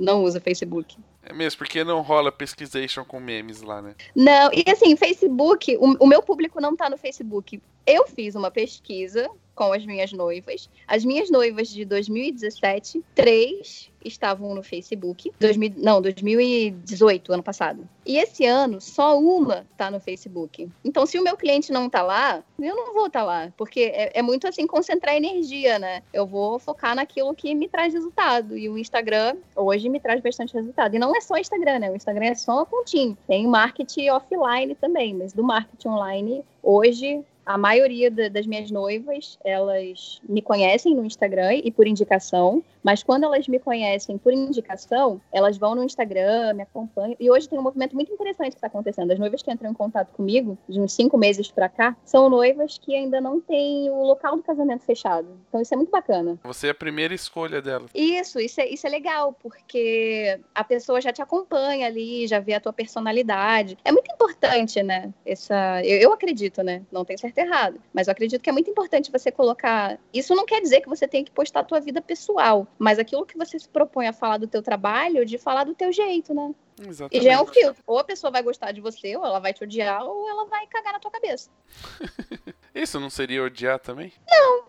Não 0.00 0.24
usa 0.24 0.40
Facebook. 0.40 0.96
É 1.22 1.34
mesmo, 1.34 1.58
porque 1.58 1.84
não 1.84 2.00
rola 2.00 2.32
pesquisation 2.32 3.04
com 3.04 3.20
memes 3.20 3.60
lá, 3.60 3.82
né? 3.82 3.94
Não, 4.16 4.50
e 4.52 4.64
assim, 4.70 4.96
Facebook, 4.96 5.76
o, 5.76 6.04
o 6.04 6.06
meu 6.06 6.22
público 6.22 6.60
não 6.60 6.74
tá 6.74 6.88
no 6.88 6.96
Facebook. 6.96 7.60
Eu 7.86 8.06
fiz 8.06 8.34
uma 8.34 8.50
pesquisa 8.50 9.30
com 9.54 9.72
as 9.72 9.84
minhas 9.86 10.12
noivas. 10.12 10.68
As 10.86 11.04
minhas 11.04 11.30
noivas 11.30 11.68
de 11.68 11.84
2017, 11.84 13.02
três 13.14 13.90
estavam 14.04 14.54
no 14.54 14.62
Facebook. 14.62 15.32
2000, 15.40 15.74
não, 15.78 16.00
2018, 16.02 17.32
ano 17.32 17.42
passado. 17.42 17.88
E 18.04 18.18
esse 18.18 18.44
ano, 18.44 18.80
só 18.80 19.18
uma 19.18 19.66
tá 19.76 19.90
no 19.90 19.98
Facebook. 19.98 20.68
Então, 20.84 21.06
se 21.06 21.18
o 21.18 21.22
meu 21.22 21.36
cliente 21.36 21.72
não 21.72 21.88
tá 21.88 22.02
lá, 22.02 22.42
eu 22.58 22.76
não 22.76 22.92
vou 22.92 23.06
estar 23.06 23.20
tá 23.20 23.24
lá. 23.24 23.52
Porque 23.56 23.92
é, 23.94 24.18
é, 24.18 24.22
muito 24.22 24.46
assim, 24.46 24.66
concentrar 24.66 25.14
energia, 25.14 25.78
né? 25.78 26.02
Eu 26.12 26.26
vou 26.26 26.58
focar 26.58 26.94
naquilo 26.94 27.34
que 27.34 27.54
me 27.54 27.68
traz 27.68 27.94
resultado. 27.94 28.58
E 28.58 28.68
o 28.68 28.76
Instagram, 28.76 29.36
hoje, 29.56 29.88
me 29.88 29.98
traz 29.98 30.20
bastante 30.20 30.52
resultado. 30.52 30.94
E 30.94 30.98
não 30.98 31.16
é 31.16 31.20
só 31.20 31.36
Instagram, 31.36 31.78
né? 31.78 31.90
O 31.90 31.96
Instagram 31.96 32.26
é 32.26 32.34
só 32.34 32.62
um 32.62 32.66
pontinho. 32.66 33.16
Tem 33.26 33.46
marketing 33.46 34.10
offline 34.10 34.74
também, 34.74 35.14
mas 35.14 35.32
do 35.32 35.42
marketing 35.42 35.88
online, 35.88 36.44
hoje, 36.62 37.24
a 37.44 37.58
maioria 37.58 38.10
da, 38.10 38.28
das 38.28 38.46
minhas 38.46 38.70
noivas, 38.70 39.38
elas 39.44 40.20
me 40.28 40.40
conhecem 40.42 40.94
no 40.94 41.04
Instagram 41.04 41.54
e 41.54 41.70
por 41.70 41.86
indicação, 41.86 42.62
mas 42.82 43.02
quando 43.02 43.24
elas 43.24 43.48
me 43.48 43.58
conhecem 43.58 44.18
por 44.18 44.32
indicação, 44.32 45.20
elas 45.32 45.56
vão 45.56 45.74
no 45.74 45.84
Instagram, 45.84 46.54
me 46.54 46.62
acompanham. 46.62 47.16
E 47.18 47.30
hoje 47.30 47.48
tem 47.48 47.58
um 47.58 47.62
movimento 47.62 47.94
muito 47.94 48.12
interessante 48.12 48.50
que 48.50 48.56
está 48.56 48.66
acontecendo. 48.66 49.10
As 49.10 49.18
noivas 49.18 49.42
que 49.42 49.50
entram 49.50 49.70
em 49.70 49.74
contato 49.74 50.12
comigo, 50.12 50.58
de 50.68 50.80
uns 50.80 50.92
cinco 50.92 51.16
meses 51.16 51.50
para 51.50 51.68
cá, 51.68 51.96
são 52.04 52.28
noivas 52.28 52.78
que 52.78 52.94
ainda 52.94 53.20
não 53.20 53.40
têm 53.40 53.90
o 53.90 54.02
local 54.02 54.36
do 54.36 54.42
casamento 54.42 54.84
fechado. 54.84 55.28
Então 55.48 55.60
isso 55.60 55.72
é 55.72 55.76
muito 55.76 55.90
bacana. 55.90 56.38
Você 56.44 56.68
é 56.68 56.70
a 56.70 56.74
primeira 56.74 57.14
escolha 57.14 57.62
dela. 57.62 57.86
Isso, 57.94 58.38
isso 58.38 58.60
é, 58.60 58.68
isso 58.68 58.86
é 58.86 58.90
legal, 58.90 59.36
porque 59.42 60.38
a 60.54 60.64
pessoa 60.64 61.00
já 61.00 61.12
te 61.12 61.22
acompanha 61.22 61.86
ali, 61.86 62.26
já 62.26 62.40
vê 62.40 62.54
a 62.54 62.60
tua 62.60 62.72
personalidade. 62.72 63.78
É 63.84 63.92
muito 63.92 64.12
importante, 64.12 64.82
né? 64.82 65.12
Essa, 65.24 65.82
eu, 65.84 65.98
eu 65.98 66.12
acredito, 66.12 66.62
né? 66.62 66.82
Não 66.92 67.04
tenho 67.04 67.18
certeza 67.18 67.33
certo 67.34 67.38
errado. 67.38 67.82
Mas 67.92 68.06
eu 68.06 68.12
acredito 68.12 68.40
que 68.40 68.48
é 68.48 68.52
muito 68.52 68.70
importante 68.70 69.10
você 69.10 69.30
colocar. 69.30 69.98
Isso 70.12 70.34
não 70.34 70.46
quer 70.46 70.60
dizer 70.60 70.80
que 70.80 70.88
você 70.88 71.06
tem 71.06 71.24
que 71.24 71.30
postar 71.30 71.60
a 71.60 71.64
tua 71.64 71.80
vida 71.80 72.00
pessoal, 72.00 72.66
mas 72.78 72.98
aquilo 72.98 73.26
que 73.26 73.36
você 73.36 73.58
se 73.58 73.68
propõe 73.68 74.06
a 74.06 74.12
falar 74.12 74.38
do 74.38 74.46
teu 74.46 74.62
trabalho, 74.62 75.26
de 75.26 75.38
falar 75.38 75.64
do 75.64 75.74
teu 75.74 75.92
jeito, 75.92 76.32
né? 76.32 76.54
Exatamente. 76.80 77.16
E 77.16 77.24
já 77.24 77.32
é 77.32 77.40
um 77.40 77.46
filtro. 77.46 77.82
Ou 77.86 77.98
a 77.98 78.04
pessoa 78.04 78.30
vai 78.30 78.42
gostar 78.42 78.72
de 78.72 78.80
você, 78.80 79.16
ou 79.16 79.24
ela 79.24 79.38
vai 79.38 79.52
te 79.52 79.62
odiar, 79.62 80.02
ou 80.04 80.28
ela 80.28 80.44
vai 80.46 80.66
cagar 80.66 80.92
na 80.92 80.98
tua 80.98 81.10
cabeça. 81.10 81.48
Isso 82.74 82.98
não 82.98 83.08
seria 83.08 83.44
odiar 83.44 83.78
também? 83.78 84.12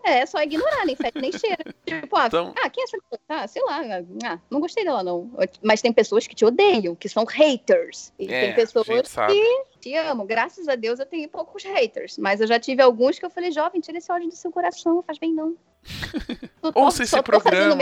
É, 0.04 0.18
é 0.20 0.26
só 0.26 0.40
ignorar, 0.40 0.86
nem 0.86 0.94
fede 0.94 1.20
nem 1.20 1.32
cheira. 1.32 1.58
Tipo, 1.84 2.16
ah, 2.16 2.26
Então- 2.28 2.54
ah, 2.62 2.70
quem 2.70 2.82
é 2.82 2.84
essa 2.84 2.96
pessoa? 2.98 3.20
Ah, 3.28 3.48
sei 3.48 3.62
lá, 3.64 3.80
ah, 4.24 4.38
não 4.48 4.60
gostei 4.60 4.84
dela, 4.84 5.02
não. 5.02 5.28
Mas 5.60 5.82
tem 5.82 5.92
pessoas 5.92 6.24
que 6.26 6.34
te 6.34 6.44
odeiam, 6.44 6.94
que 6.94 7.08
são 7.08 7.24
haters. 7.24 8.12
E 8.18 8.32
É, 8.32 8.46
tem 8.46 8.54
pessoas 8.54 8.86
que 8.86 9.64
te 9.80 9.94
amam. 9.96 10.24
Graças 10.24 10.68
a 10.68 10.76
Deus 10.76 11.00
eu 11.00 11.06
tenho 11.06 11.28
poucos 11.28 11.64
haters. 11.64 12.16
Mas 12.18 12.40
eu 12.40 12.46
já 12.46 12.60
tive 12.60 12.80
alguns 12.80 13.18
que 13.18 13.26
eu 13.26 13.30
falei, 13.30 13.50
jovem, 13.50 13.80
tira 13.80 13.98
esse 13.98 14.10
ódio 14.12 14.28
do 14.28 14.36
seu 14.36 14.52
coração, 14.52 14.94
não 14.94 15.02
faz 15.02 15.18
bem 15.18 15.32
não. 15.34 15.56
Ouça 16.74 17.02
esse 17.04 17.20
programa. 17.22 17.76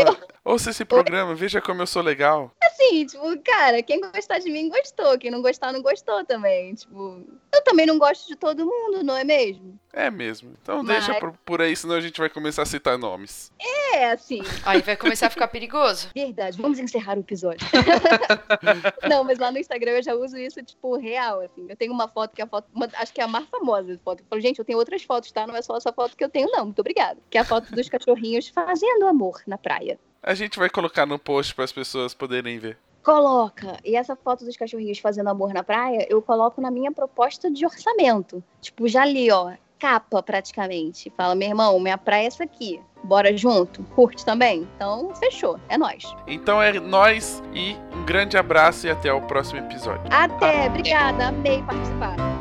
Ouça 0.45 0.71
esse 0.71 0.85
programa, 0.85 1.35
veja 1.35 1.61
como 1.61 1.81
eu 1.83 1.87
sou 1.87 2.03
legal. 2.03 2.51
Assim, 2.63 3.07
tipo, 3.07 3.25
cara, 3.43 3.83
quem 3.83 4.01
gostar 4.01 4.39
de 4.41 4.51
mim 4.51 4.69
gostou, 4.69 5.19
quem 5.19 5.31
não 5.31 5.41
gostar 5.41 5.73
não 5.73 5.81
gostou 5.81 6.23
também. 6.25 6.75
Tipo, 6.75 7.25
eu 7.55 7.63
também 7.65 7.87
não 7.87 7.99
gosto 7.99 8.27
de 8.29 8.37
todo 8.37 8.67
mundo, 8.67 9.03
não 9.03 9.17
é 9.17 9.25
mesmo? 9.25 9.79
É 9.93 10.11
mesmo. 10.11 10.53
Então 10.61 10.83
Mas- 10.83 11.07
deixa 11.07 11.19
por, 11.21 11.33
por 11.47 11.63
aí, 11.63 11.75
senão 11.75 11.95
a 11.95 12.01
gente 12.01 12.19
vai 12.19 12.29
começar 12.29 12.63
a 12.63 12.67
citar 12.67 12.99
nomes. 12.99 13.51
É, 13.95 14.11
assim, 14.11 14.43
Aí 14.67 14.83
vai 14.83 14.97
começar 14.97 15.29
a 15.29 15.31
ficar 15.31 15.49
perigoso. 15.49 16.09
verdade. 16.15 16.61
Vamos 16.61 16.79
encerrar 16.79 17.17
o 17.17 17.21
episódio. 17.21 17.67
não, 19.09 19.25
mas 19.25 19.39
lá 19.39 19.51
no 19.51 19.59
Instagram 19.59 19.93
eu 19.93 20.03
já 20.03 20.15
uso 20.15 20.37
isso, 20.37 20.63
tipo, 20.63 20.97
real, 20.99 21.41
assim. 21.41 21.67
Eu 21.69 21.77
tenho 21.77 21.93
uma 21.93 22.09
foto 22.09 22.35
que 22.35 22.43
é 22.43 22.45
a 22.45 22.49
foto, 22.49 22.67
uma- 22.75 22.89
acho 22.95 23.13
que 23.15 23.21
é 23.21 23.25
a 23.25 23.29
mais 23.29 23.47
famosa 23.49 23.99
foto. 24.05 24.21
Eu 24.21 24.27
falo, 24.29 24.43
gente, 24.43 24.59
eu 24.59 24.65
tenho 24.65 24.79
outras 24.79 25.03
fotos, 25.05 25.31
tá? 25.33 25.47
Não 25.47 25.57
é 25.57 25.63
só 25.63 25.77
essa 25.77 25.93
foto 25.93 26.17
que 26.17 26.25
eu 26.25 26.29
tenho, 26.29 26.51
não. 26.51 26.67
Muito 26.67 26.81
obrigada. 26.81 27.19
Que 27.31 27.39
é 27.39 27.41
a 27.41 27.45
foto 27.45 27.71
dos 27.73 27.89
cachorrinhos 27.99 28.49
fazendo 28.49 29.07
amor 29.07 29.43
na 29.47 29.57
praia. 29.57 29.99
A 30.23 30.35
gente 30.35 30.59
vai 30.59 30.71
colocar 30.71 31.07
no 31.07 31.19
post 31.19 31.55
para 31.55 31.65
as 31.65 31.73
pessoas 31.73 32.15
poderem 32.15 32.59
ver. 32.59 32.79
Coloca. 33.03 33.77
E 33.85 33.95
essa 33.95 34.17
foto 34.17 34.45
dos 34.45 34.57
cachorrinhos 34.57 34.99
fazendo 34.99 35.29
amor 35.29 35.53
na 35.53 35.63
praia, 35.63 36.07
eu 36.09 36.23
coloco 36.23 36.61
na 36.61 36.71
minha 36.71 36.91
proposta 36.91 37.51
de 37.51 37.67
orçamento. 37.67 38.43
Tipo, 38.61 38.89
já 38.89 39.05
li, 39.05 39.31
ó, 39.31 39.53
capa 39.79 40.23
praticamente. 40.23 41.13
Fala, 41.15 41.35
meu 41.35 41.49
irmão, 41.49 41.79
minha 41.79 41.99
praia 41.99 42.25
é 42.25 42.27
essa 42.27 42.45
aqui. 42.45 42.81
Bora 43.03 43.37
junto? 43.37 43.83
Curte 43.95 44.25
também? 44.25 44.67
Então, 44.77 45.15
fechou. 45.17 45.61
É 45.69 45.77
nóis. 45.77 46.05
Então 46.27 46.63
é 46.63 46.81
nós 46.81 47.43
e 47.53 47.77
um 47.95 48.03
grande 48.07 48.39
abraço 48.39 48.87
e 48.87 48.91
até 48.91 49.13
o 49.13 49.21
próximo 49.21 49.61
episódio. 49.61 50.05
Até, 50.11 50.67
obrigada, 50.67 51.29
amei 51.29 51.63
participar. 51.63 52.34